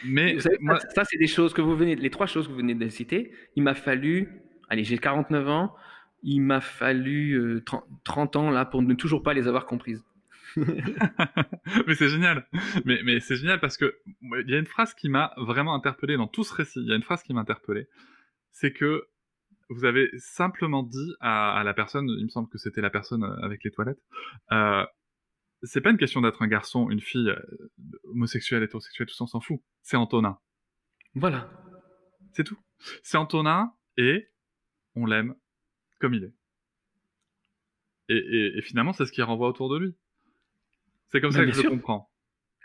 Mais 0.05 0.39
ça, 0.41 1.05
c'est 1.05 1.19
des 1.19 1.27
choses 1.27 1.53
que 1.53 1.61
vous 1.61 1.77
venez, 1.77 1.97
les 1.97 2.11
trois 2.11 2.27
choses 2.27 2.47
que 2.47 2.53
vous 2.53 2.59
venez 2.59 2.75
de 2.75 2.89
citer. 2.89 3.33
Il 3.57 3.63
m'a 3.63 3.75
fallu, 3.75 4.43
allez, 4.69 4.85
j'ai 4.85 4.99
49 4.99 5.49
ans, 5.49 5.75
il 6.23 6.41
m'a 6.41 6.61
fallu 6.61 7.63
30, 8.05 8.37
euh, 8.37 8.39
ans 8.39 8.51
là 8.51 8.65
pour 8.65 8.83
ne 8.83 8.95
toujours 8.95 9.23
pas 9.23 9.35
les 9.35 9.49
avoir 9.49 9.67
comprises. 9.67 10.05
mais 10.57 11.95
c'est 11.95 12.09
génial. 12.09 12.47
Mais, 12.85 13.01
mais 13.05 13.21
c'est 13.21 13.37
génial 13.37 13.61
parce 13.61 13.77
que 13.77 13.97
il 14.23 14.51
y 14.51 14.55
a 14.55 14.59
une 14.59 14.67
phrase 14.67 14.95
qui 14.95 15.09
m'a 15.09 15.33
vraiment 15.37 15.75
interpellé 15.75 16.17
dans 16.17 16.27
tout 16.27 16.45
ce 16.45 16.53
récit. 16.53 16.81
Il 16.81 16.89
y 16.89 16.93
a 16.93 16.97
une 16.97 17.03
phrase 17.03 17.23
qui 17.23 17.33
m'a 17.33 17.41
interpellé. 17.41 17.87
C'est 18.51 18.73
que 18.73 19.07
vous 19.69 19.85
avez 19.85 20.11
simplement 20.19 20.83
dit 20.83 21.15
à, 21.21 21.63
la 21.65 21.73
personne, 21.73 22.09
il 22.19 22.25
me 22.25 22.29
semble 22.29 22.49
que 22.49 22.59
c'était 22.59 22.81
la 22.81 22.91
personne 22.91 23.25
avec 23.43 23.63
les 23.63 23.71
toilettes, 23.71 24.03
euh, 24.51 24.85
c'est 25.63 25.81
pas 25.81 25.91
une 25.91 25.99
question 25.99 26.21
d'être 26.21 26.43
un 26.43 26.47
garçon, 26.47 26.91
une 26.91 27.01
fille, 27.01 27.29
euh, 27.29 27.71
homosexuel, 28.05 28.63
hétérosexuel, 28.63 29.07
tout 29.07 29.15
ça, 29.15 29.25
on 29.25 29.27
s'en 29.27 29.41
fout. 29.41 29.61
C'est 29.83 29.97
Antonin. 29.97 30.39
Voilà. 31.15 31.51
C'est 32.33 32.45
tout. 32.45 32.59
C'est 33.03 33.19
Antonin 33.19 33.73
et 33.97 34.31
on 34.95 35.07
l'aime 35.07 35.35
comme 35.99 36.15
il 36.15 36.25
est. 36.25 36.35
Et, 38.09 38.61
finalement, 38.63 38.93
c'est 38.93 39.07
ce 39.07 39.13
qui 39.13 39.23
renvoie 39.23 39.49
autour 39.49 39.69
de 39.73 39.79
lui. 39.79 39.95
C'est 41.09 41.21
comme 41.21 41.33
bah, 41.33 41.41
ça 41.41 41.47
que 41.47 41.53
je 41.53 41.69
comprends. 41.69 42.11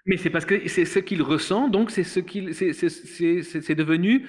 Mais 0.08 0.18
c'est 0.18 0.30
parce 0.30 0.46
que 0.46 0.68
c'est 0.68 0.86
ce 0.86 1.00
qu'il 1.00 1.22
ressent, 1.22 1.68
donc 1.68 1.92
c'est 1.92 2.04
ce 2.04 2.20
qu'il, 2.20 2.54
c'est 2.56 3.76
devenu, 3.76 4.28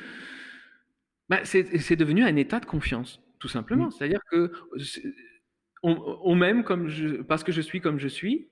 bah, 1.29 1.45
c'est 1.45 1.97
devenu 1.97 2.23
un 2.23 2.37
état 2.37 2.61
de 2.61 2.67
confiance, 2.67 3.23
tout 3.39 3.49
simplement. 3.49 3.87
Mm. 3.87 3.91
C'est-à-dire 3.93 4.21
que 4.31 4.53
on, 5.83 6.35
m'aime 6.35 6.65
comme 6.65 6.89
je, 6.89 7.23
parce 7.23 7.45
que 7.45 7.53
je 7.53 7.61
suis 7.61 7.81
comme 7.81 7.99
je 7.99 8.09
suis. 8.09 8.49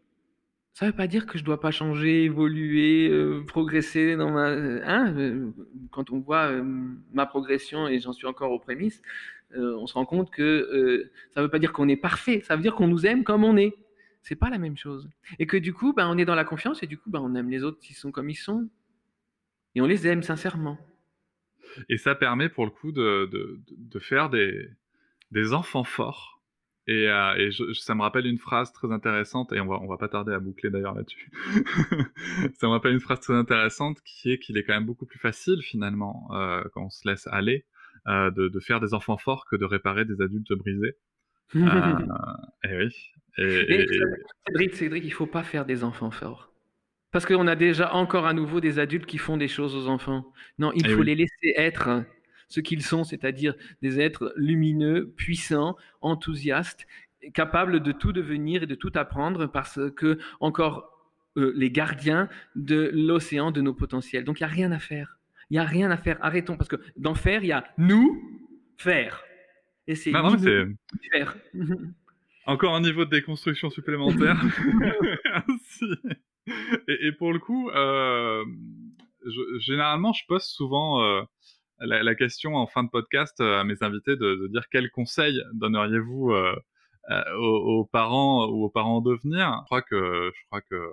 Ça 0.74 0.86
ne 0.86 0.90
veut 0.90 0.96
pas 0.96 1.06
dire 1.06 1.26
que 1.26 1.38
je 1.38 1.44
ne 1.44 1.46
dois 1.46 1.60
pas 1.60 1.70
changer, 1.70 2.24
évoluer, 2.24 3.08
euh, 3.08 3.44
progresser 3.46 4.16
dans 4.16 4.32
ma. 4.32 4.48
Hein, 4.48 5.16
euh, 5.16 5.52
quand 5.92 6.10
on 6.10 6.18
voit 6.18 6.50
euh, 6.50 6.64
ma 7.12 7.26
progression 7.26 7.86
et 7.86 8.00
j'en 8.00 8.12
suis 8.12 8.26
encore 8.26 8.50
aux 8.50 8.58
prémices, 8.58 9.00
on 9.56 9.86
se 9.86 9.94
rend 9.94 10.04
compte 10.04 10.32
que 10.32 11.08
ça 11.32 11.40
ne 11.40 11.46
veut 11.46 11.50
pas 11.50 11.60
dire 11.60 11.72
qu'on 11.72 11.88
est 11.88 11.96
parfait. 11.96 12.40
Ça 12.40 12.56
veut 12.56 12.62
dire 12.62 12.74
qu'on 12.74 12.88
nous 12.88 13.06
aime 13.06 13.22
comme 13.22 13.44
on 13.44 13.56
est. 13.56 13.72
C'est 14.20 14.34
pas 14.34 14.50
la 14.50 14.58
même 14.58 14.76
chose. 14.76 15.08
Et 15.38 15.46
que 15.46 15.56
du 15.56 15.72
coup, 15.72 15.92
ben, 15.92 16.08
on 16.08 16.18
est 16.18 16.24
dans 16.24 16.34
la 16.34 16.44
confiance 16.44 16.82
et 16.82 16.88
du 16.88 16.98
coup, 16.98 17.08
ben, 17.08 17.20
on 17.20 17.36
aime 17.36 17.50
les 17.50 17.62
autres 17.62 17.78
qui 17.78 17.94
sont 17.94 18.10
comme 18.10 18.28
ils 18.28 18.34
sont. 18.34 18.68
Et 19.76 19.80
on 19.80 19.86
les 19.86 20.08
aime 20.08 20.24
sincèrement. 20.24 20.76
Et 21.88 21.98
ça 21.98 22.16
permet 22.16 22.48
pour 22.48 22.64
le 22.64 22.72
coup 22.72 22.90
de, 22.90 23.28
de, 23.30 23.60
de 23.68 23.98
faire 24.00 24.28
des, 24.28 24.70
des 25.30 25.52
enfants 25.52 25.84
forts 25.84 26.33
et, 26.86 27.08
euh, 27.08 27.34
et 27.36 27.50
je, 27.50 27.72
ça 27.72 27.94
me 27.94 28.02
rappelle 28.02 28.26
une 28.26 28.38
phrase 28.38 28.72
très 28.72 28.92
intéressante, 28.92 29.52
et 29.52 29.60
on 29.60 29.66
va, 29.66 29.80
on 29.80 29.86
va 29.86 29.96
pas 29.96 30.08
tarder 30.08 30.32
à 30.32 30.38
boucler 30.38 30.70
d'ailleurs 30.70 30.94
là-dessus. 30.94 31.30
ça 32.54 32.66
me 32.66 32.72
rappelle 32.72 32.92
une 32.92 33.00
phrase 33.00 33.20
très 33.20 33.34
intéressante 33.34 33.98
qui 34.04 34.32
est 34.32 34.38
qu'il 34.38 34.58
est 34.58 34.64
quand 34.64 34.74
même 34.74 34.84
beaucoup 34.84 35.06
plus 35.06 35.18
facile 35.18 35.62
finalement, 35.62 36.28
euh, 36.32 36.62
quand 36.74 36.84
on 36.84 36.90
se 36.90 37.08
laisse 37.08 37.26
aller, 37.28 37.64
euh, 38.06 38.30
de, 38.30 38.48
de, 38.48 38.60
faire 38.60 38.80
des 38.80 38.92
enfants 38.92 39.16
forts 39.16 39.46
que 39.46 39.56
de 39.56 39.64
réparer 39.64 40.04
des 40.04 40.20
adultes 40.20 40.52
brisés. 40.52 40.96
et 41.54 42.76
oui. 42.76 42.94
Et, 43.38 43.42
et, 43.42 43.86
Cédric, 44.46 44.74
Cédric, 44.74 45.04
il 45.04 45.12
faut 45.12 45.26
pas 45.26 45.42
faire 45.42 45.64
des 45.64 45.84
enfants 45.84 46.10
forts. 46.10 46.52
Parce 47.12 47.26
qu'on 47.26 47.46
a 47.46 47.56
déjà 47.56 47.94
encore 47.94 48.26
à 48.26 48.32
nouveau 48.32 48.60
des 48.60 48.78
adultes 48.78 49.06
qui 49.06 49.18
font 49.18 49.36
des 49.36 49.48
choses 49.48 49.74
aux 49.74 49.88
enfants. 49.88 50.32
Non, 50.58 50.72
il 50.74 50.88
faut 50.88 51.02
les 51.02 51.14
laisser 51.14 51.54
être 51.56 52.04
ce 52.54 52.60
qu'ils 52.60 52.82
sont, 52.82 53.02
c'est-à-dire 53.02 53.54
des 53.82 54.00
êtres 54.00 54.32
lumineux, 54.36 55.12
puissants, 55.16 55.76
enthousiastes, 56.00 56.86
capables 57.32 57.80
de 57.80 57.90
tout 57.90 58.12
devenir 58.12 58.62
et 58.62 58.66
de 58.66 58.76
tout 58.76 58.92
apprendre 58.94 59.46
parce 59.46 59.80
que 59.96 60.18
encore 60.38 60.88
euh, 61.36 61.52
les 61.56 61.72
gardiens 61.72 62.28
de 62.54 62.92
l'océan 62.94 63.50
de 63.50 63.60
nos 63.60 63.74
potentiels. 63.74 64.22
Donc 64.22 64.38
il 64.38 64.44
n'y 64.44 64.50
a 64.50 64.52
rien 64.52 64.70
à 64.70 64.78
faire. 64.78 65.18
Il 65.50 65.54
n'y 65.54 65.58
a 65.58 65.64
rien 65.64 65.90
à 65.90 65.96
faire. 65.96 66.16
Arrêtons 66.20 66.56
parce 66.56 66.68
que 66.68 66.76
dans 66.96 67.16
faire, 67.16 67.42
il 67.42 67.48
y 67.48 67.52
a 67.52 67.64
nous 67.76 68.22
faire. 68.76 69.24
Et 69.88 69.96
c'est 69.96 70.12
faire. 70.12 71.36
Encore 72.46 72.76
un 72.76 72.82
niveau 72.82 73.04
de 73.04 73.10
déconstruction 73.10 73.70
supplémentaire. 73.70 74.40
et, 76.88 77.06
et, 77.06 77.12
pour 77.12 77.32
le 77.32 77.38
coup, 77.38 77.70
euh, 77.70 78.44
généralement, 79.58 80.12
je 80.12 80.22
poste 80.28 80.50
souvent 80.50 81.02
euh, 81.02 81.22
la, 81.78 82.14
question 82.14 82.54
en 82.54 82.66
fin 82.66 82.84
de 82.84 82.88
podcast 82.88 83.40
euh, 83.40 83.60
à 83.60 83.64
mes 83.64 83.82
invités 83.82 84.16
de, 84.16 84.48
dire 84.48 84.68
quels 84.70 84.90
conseils 84.90 85.40
donneriez-vous 85.54 86.32
euh, 86.32 86.54
euh, 87.10 87.34
aux, 87.36 87.84
parents 87.84 88.46
ou 88.46 88.64
aux 88.64 88.70
parents 88.70 89.00
devenir. 89.00 89.60
Je 89.62 89.64
crois 89.66 89.82
que 89.82 90.32
je 90.34 90.46
crois 90.46 90.60
que 90.62 90.92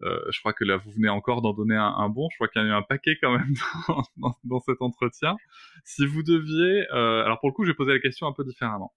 je 0.00 0.38
crois 0.38 0.52
que 0.52 0.64
là 0.64 0.76
vous 0.76 0.92
venez 0.92 1.08
encore 1.08 1.42
d'en 1.42 1.52
donner 1.52 1.76
un, 1.76 2.08
bon. 2.08 2.28
Je 2.30 2.36
crois 2.36 2.48
qu'il 2.48 2.62
y 2.62 2.64
a 2.64 2.68
eu 2.68 2.72
un 2.72 2.82
paquet 2.82 3.18
quand 3.20 3.32
même 3.32 3.54
dans, 4.44 4.60
cet 4.60 4.80
entretien. 4.80 5.36
Si 5.84 6.06
vous 6.06 6.22
deviez, 6.22 6.86
alors 6.88 7.40
pour 7.40 7.48
le 7.48 7.54
coup, 7.54 7.64
j'ai 7.64 7.74
posé 7.74 7.92
la 7.92 7.98
question 7.98 8.28
un 8.28 8.32
peu 8.32 8.44
différemment. 8.44 8.94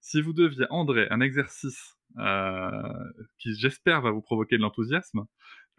Si 0.00 0.22
vous 0.22 0.32
deviez, 0.32 0.66
André, 0.70 1.08
un 1.10 1.20
exercice 1.20 1.96
qui 3.38 3.56
j'espère 3.56 4.00
va 4.00 4.12
vous 4.12 4.22
provoquer 4.22 4.56
de 4.58 4.62
l'enthousiasme, 4.62 5.26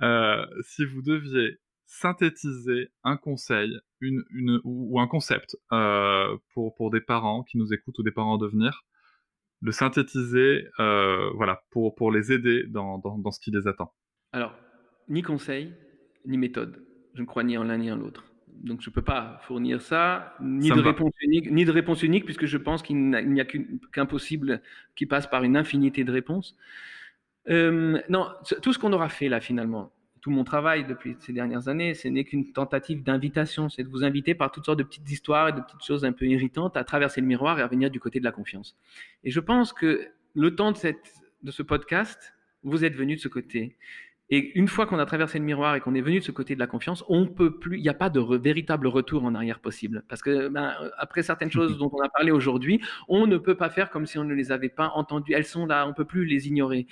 si 0.01 0.83
vous 0.83 1.01
deviez 1.03 1.57
synthétiser 1.89 2.91
un 3.03 3.17
conseil 3.17 3.79
une, 3.99 4.23
une, 4.29 4.61
ou 4.63 4.99
un 4.99 5.07
concept 5.07 5.57
euh, 5.71 6.37
pour, 6.53 6.75
pour 6.75 6.91
des 6.91 7.01
parents 7.01 7.43
qui 7.43 7.57
nous 7.57 7.73
écoutent 7.73 7.97
ou 7.97 8.03
des 8.03 8.11
parents 8.11 8.35
à 8.35 8.37
devenir, 8.37 8.85
le 9.61 9.71
synthétiser 9.71 10.67
euh, 10.79 11.31
voilà, 11.33 11.63
pour, 11.71 11.95
pour 11.95 12.11
les 12.11 12.31
aider 12.31 12.63
dans, 12.67 12.99
dans, 12.99 13.17
dans 13.17 13.31
ce 13.31 13.39
qui 13.39 13.49
les 13.49 13.67
attend 13.67 13.91
Alors, 14.31 14.55
ni 15.09 15.23
conseil, 15.23 15.73
ni 16.27 16.37
méthode. 16.37 16.85
Je 17.15 17.21
ne 17.21 17.25
crois 17.25 17.43
ni 17.43 17.57
en 17.57 17.63
l'un 17.63 17.79
ni 17.79 17.91
en 17.91 17.95
l'autre. 17.97 18.23
Donc 18.47 18.81
je 18.81 18.89
ne 18.89 18.93
peux 18.93 19.01
pas 19.01 19.39
fournir 19.43 19.81
ça, 19.81 20.35
ni, 20.41 20.69
de 20.69 20.79
réponse 20.79 21.13
unique, 21.21 21.51
ni 21.51 21.65
de 21.65 21.71
réponse 21.71 22.03
unique, 22.03 22.25
puisque 22.25 22.45
je 22.45 22.57
pense 22.57 22.83
qu'il 22.83 22.97
n'y 23.09 23.41
a 23.41 23.45
qu'un 23.45 24.05
possible 24.05 24.61
qui 24.95 25.07
passe 25.07 25.27
par 25.27 25.43
une 25.43 25.57
infinité 25.57 26.03
de 26.03 26.11
réponses. 26.11 26.55
Euh, 27.49 27.99
non, 28.09 28.27
tout 28.61 28.73
ce 28.73 28.79
qu'on 28.79 28.93
aura 28.93 29.09
fait 29.09 29.27
là 29.27 29.41
finalement, 29.41 29.91
tout 30.21 30.31
mon 30.31 30.43
travail 30.43 30.85
depuis 30.85 31.15
ces 31.19 31.33
dernières 31.33 31.67
années, 31.67 31.93
ce 31.93 32.07
n'est 32.07 32.23
qu'une 32.23 32.51
tentative 32.51 33.03
d'invitation, 33.03 33.69
c'est 33.69 33.83
de 33.83 33.89
vous 33.89 34.03
inviter 34.03 34.35
par 34.35 34.51
toutes 34.51 34.65
sortes 34.65 34.79
de 34.79 34.83
petites 34.83 35.09
histoires 35.09 35.49
et 35.49 35.53
de 35.53 35.61
petites 35.61 35.83
choses 35.83 36.05
un 36.05 36.11
peu 36.11 36.25
irritantes 36.25 36.77
à 36.77 36.83
traverser 36.83 37.21
le 37.21 37.27
miroir 37.27 37.59
et 37.59 37.61
à 37.61 37.67
venir 37.67 37.89
du 37.89 37.99
côté 37.99 38.19
de 38.19 38.25
la 38.25 38.31
confiance. 38.31 38.75
Et 39.23 39.31
je 39.31 39.39
pense 39.39 39.73
que 39.73 40.07
le 40.35 40.55
temps 40.55 40.71
de, 40.71 40.77
cette, 40.77 41.13
de 41.43 41.51
ce 41.51 41.63
podcast, 41.63 42.33
vous 42.63 42.83
êtes 42.83 42.95
venu 42.95 43.15
de 43.15 43.21
ce 43.21 43.27
côté. 43.27 43.77
Et 44.31 44.57
une 44.59 44.67
fois 44.67 44.85
qu'on 44.85 44.99
a 44.99 45.05
traversé 45.07 45.39
le 45.39 45.45
miroir 45.45 45.75
et 45.75 45.81
qu'on 45.81 45.95
est 45.95 46.01
venu 46.01 46.19
de 46.19 46.23
ce 46.23 46.31
côté 46.31 46.53
de 46.53 46.59
la 46.59 46.67
confiance, 46.67 47.03
on 47.07 47.25
peut 47.25 47.57
plus, 47.57 47.77
il 47.77 47.81
n'y 47.81 47.89
a 47.89 47.95
pas 47.95 48.11
de 48.11 48.19
véritable 48.19 48.85
retour 48.85 49.23
en 49.23 49.33
arrière 49.33 49.59
possible. 49.59 50.03
Parce 50.07 50.21
que 50.21 50.49
ben, 50.49 50.75
après 50.97 51.23
certaines 51.23 51.51
choses 51.51 51.77
dont 51.79 51.89
on 51.91 52.01
a 52.01 52.09
parlé 52.09 52.31
aujourd'hui, 52.31 52.79
on 53.07 53.25
ne 53.25 53.37
peut 53.37 53.55
pas 53.55 53.71
faire 53.71 53.89
comme 53.89 54.05
si 54.05 54.19
on 54.19 54.23
ne 54.23 54.35
les 54.35 54.51
avait 54.51 54.69
pas 54.69 54.91
entendues. 54.93 55.33
Elles 55.33 55.45
sont 55.45 55.65
là, 55.65 55.87
on 55.87 55.93
peut 55.93 56.05
plus 56.05 56.25
les 56.25 56.47
ignorer. 56.47 56.85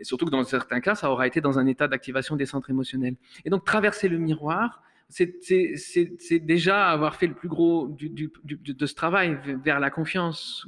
Et 0.00 0.04
surtout 0.04 0.24
que 0.24 0.30
dans 0.30 0.42
certains 0.44 0.80
cas, 0.80 0.94
ça 0.94 1.10
aura 1.10 1.26
été 1.26 1.40
dans 1.40 1.58
un 1.58 1.66
état 1.66 1.86
d'activation 1.86 2.34
des 2.34 2.46
centres 2.46 2.70
émotionnels. 2.70 3.16
Et 3.44 3.50
donc, 3.50 3.64
traverser 3.64 4.08
le 4.08 4.18
miroir, 4.18 4.82
c'est 5.10 6.38
déjà 6.46 6.88
avoir 6.88 7.16
fait 7.16 7.26
le 7.26 7.34
plus 7.34 7.48
gros 7.48 7.88
de 7.88 8.86
ce 8.86 8.94
travail 8.94 9.38
vers 9.64 9.80
la 9.80 9.90
confiance, 9.90 10.66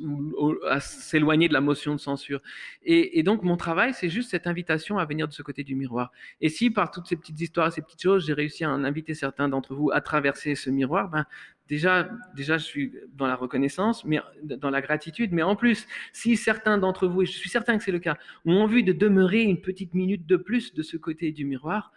à 0.69 0.81
s'éloigner 0.81 1.49
de 1.49 1.53
la 1.53 1.61
motion 1.61 1.95
de 1.95 2.01
censure. 2.01 2.41
Et, 2.83 3.23
donc, 3.23 3.45
mon 3.45 3.57
travail, 3.57 3.95
c'est 3.95 4.09
juste 4.09 4.31
cette 4.31 4.47
invitation 4.47 4.99
à 4.99 5.05
venir 5.05 5.29
de 5.29 5.33
ce 5.33 5.43
côté 5.43 5.63
du 5.63 5.77
miroir. 5.77 6.11
Et 6.41 6.49
si 6.49 6.71
par 6.71 6.91
toutes 6.91 7.07
ces 7.07 7.17
petites 7.17 7.41
histoires, 7.41 7.73
ces 7.73 7.83
petites 7.83 8.03
choses, 8.03 8.27
j'ai 8.27 8.35
réussi 8.35 8.65
à 8.65 8.71
en 8.71 8.83
inviter 8.85 9.15
certains 9.15 9.49
d'entre 9.49 9.75
vous 9.75 9.91
à 9.93 10.01
traverser 10.01 10.57
ce 10.57 10.71
miroir, 10.71 11.09
ben, 11.09 11.25
déjà, 11.73 12.07
déjà, 12.37 12.59
je 12.59 12.65
suis 12.65 12.93
dans 13.15 13.27
la 13.27 13.35
reconnaissance, 13.35 14.05
mais 14.05 14.21
dans 14.43 14.69
la 14.69 14.83
gratitude. 14.83 15.33
Mais 15.33 15.43
en 15.43 15.57
plus, 15.57 15.87
si 16.13 16.37
certains 16.37 16.77
d'entre 16.77 17.07
vous, 17.07 17.23
et 17.23 17.27
je 17.27 17.33
suis 17.33 17.49
certain 17.49 17.79
que 17.79 17.83
c'est 17.83 17.93
le 17.93 17.99
cas, 17.99 18.19
ont 18.45 18.61
envie 18.61 18.85
de 18.85 18.93
demeurer 18.93 19.41
une 19.41 19.59
petite 19.59 19.95
minute 19.95 20.27
de 20.27 20.37
plus 20.37 20.75
de 20.75 20.83
ce 20.83 20.99
côté 20.99 21.33
du 21.33 21.47
miroir, 21.47 21.91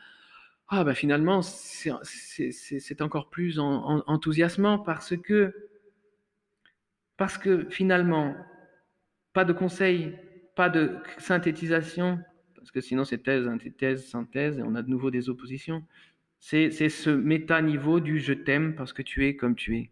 ah 0.70 0.86
bah 0.86 0.94
finalement, 0.94 1.42
c'est 1.42 3.02
encore 3.02 3.30
plus 3.30 3.60
enthousiasmant 3.60 4.80
parce 4.80 5.18
que, 5.18 5.54
parce 7.18 7.38
que 7.38 7.68
finalement, 7.70 8.34
pas 9.34 9.44
de 9.44 9.52
conseils, 9.52 10.16
pas 10.56 10.70
de 10.70 11.00
synthétisation, 11.18 12.18
parce 12.56 12.72
que 12.72 12.80
sinon 12.80 13.04
c'est 13.04 13.22
thèse, 13.22 13.46
antithèse, 13.46 14.08
synthèse, 14.08 14.58
et 14.58 14.64
on 14.64 14.74
a 14.76 14.82
de 14.82 14.90
nouveau 14.90 15.12
des 15.12 15.28
oppositions. 15.28 15.84
C'est 16.40 16.70
ce 16.70 17.10
méta-niveau 17.10 18.00
du 18.00 18.20
je 18.20 18.34
t'aime 18.34 18.76
parce 18.76 18.94
que 18.94 19.02
tu 19.02 19.26
es 19.26 19.36
comme 19.36 19.56
tu 19.56 19.78
es. 19.78 19.92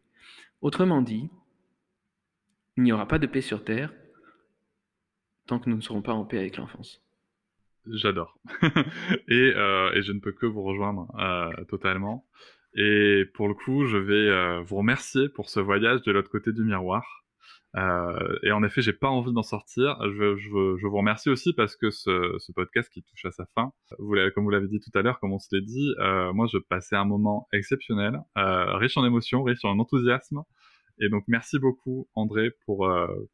Autrement 0.61 1.02
dit, 1.02 1.30
il 2.78 2.84
n'y 2.84 2.91
aura 2.91 3.07
pas 3.07 3.20
de 3.20 3.28
paix 3.28 3.41
sur 3.41 3.64
Terre 3.64 3.91
tant 5.48 5.60
que 5.60 5.70
nous 5.70 5.76
ne 5.76 5.82
serons 5.82 6.02
pas 6.02 6.14
en 6.14 6.26
paix 6.26 6.38
avec 6.38 6.57
l'enfance. 6.57 7.02
J'adore. 7.88 8.38
et, 9.28 9.53
euh, 9.56 9.91
et, 9.94 10.02
je 10.02 10.11
ne 10.14 10.20
peux 10.20 10.32
que 10.32 10.45
vous 10.45 10.64
rejoindre 10.64 11.14
euh, 11.20 11.65
totalement. 11.65 12.26
Et 12.76 13.26
pour 13.34 13.48
le 13.48 13.53
coup, 13.53 13.86
je 13.86 13.98
vais 13.98 14.30
euh, 14.30 14.61
vous 14.61 14.78
remercier 14.78 15.30
pour 15.30 15.49
ce 15.49 15.60
voyage 15.60 16.02
de 16.03 16.11
l'autre 16.11 16.30
côté 16.30 16.53
du 16.53 16.64
miroir. 16.64 17.23
Euh, 17.76 18.38
et 18.44 18.52
en 18.52 18.64
effet, 18.64 18.82
j'ai 18.82 18.94
pas 18.94 19.10
envie 19.10 19.34
d'en 19.34 19.44
sortir. 19.44 19.98
Je, 20.04 20.36
je, 20.38 20.78
je, 20.78 20.88
vous 20.88 20.98
remercie 20.98 21.30
aussi 21.30 21.54
parce 21.54 21.76
que 21.76 21.90
ce, 21.90 22.36
ce, 22.38 22.52
podcast 22.52 22.90
qui 22.91 23.02
touche 23.02 23.26
à 23.26 23.32
sa 23.32 23.45
fin, 23.56 23.72
vous 23.98 24.16
comme 24.36 24.44
vous 24.44 24.52
l'avez 24.52 24.68
dit 24.68 24.80
tout 24.80 24.95
à 24.98 25.02
l'heure, 25.02 25.20
comme 25.20 25.34
on 25.34 25.40
se 25.40 25.48
l'est 25.52 25.62
dit, 25.62 25.94
euh, 26.00 26.32
moi 26.34 26.45
je 26.52 26.60
passais 26.60 26.95
un 26.95 27.06
moment 27.06 27.48
exceptionnel, 27.52 28.20
euh, 28.38 28.78
riche 28.78 28.95
en 28.98 29.06
émotions, 29.06 29.44
riche 29.44 29.66
en 29.66 29.80
enthousiasme. 29.80 30.44
Et 31.00 31.10
donc 31.10 31.24
merci 31.28 31.58
beaucoup 31.58 32.08
André 32.14 32.52
pour 32.66 32.88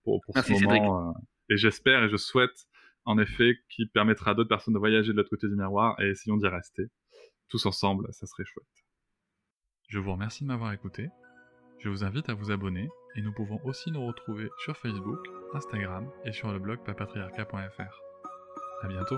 pour, 0.03 0.21
pour 0.21 0.37
ce 0.37 0.53
moment. 0.53 1.13
et 1.49 1.57
j'espère 1.57 2.03
et 2.03 2.09
je 2.09 2.15
souhaite 2.15 2.67
en 3.09 3.17
effet, 3.17 3.57
qui 3.69 3.87
permettra 3.87 4.31
à 4.31 4.33
d'autres 4.35 4.49
personnes 4.49 4.75
de 4.75 4.79
voyager 4.79 5.11
de 5.11 5.17
l'autre 5.17 5.31
côté 5.31 5.47
du 5.47 5.55
miroir 5.55 5.99
et 5.99 6.09
essayons 6.09 6.37
d'y 6.37 6.47
rester. 6.47 6.83
Tous 7.47 7.65
ensemble, 7.65 8.07
ça 8.11 8.27
serait 8.27 8.45
chouette. 8.45 8.67
Je 9.87 9.97
vous 9.97 10.11
remercie 10.11 10.43
de 10.43 10.49
m'avoir 10.49 10.71
écouté. 10.73 11.09
Je 11.79 11.87
vous 11.87 12.03
invite 12.03 12.27
à 12.27 12.33
vous 12.33 12.51
abonner 12.51 12.89
et 13.15 13.21
nous 13.21 13.31
pouvons 13.31 13.59
aussi 13.63 13.89
nous 13.91 14.05
retrouver 14.05 14.49
sur 14.57 14.75
Facebook, 14.75 15.19
Instagram 15.53 16.09
et 16.25 16.33
sur 16.33 16.51
le 16.51 16.59
blog 16.59 16.79
papatriarca.fr. 16.85 18.01
À 18.81 18.87
bientôt. 18.87 19.17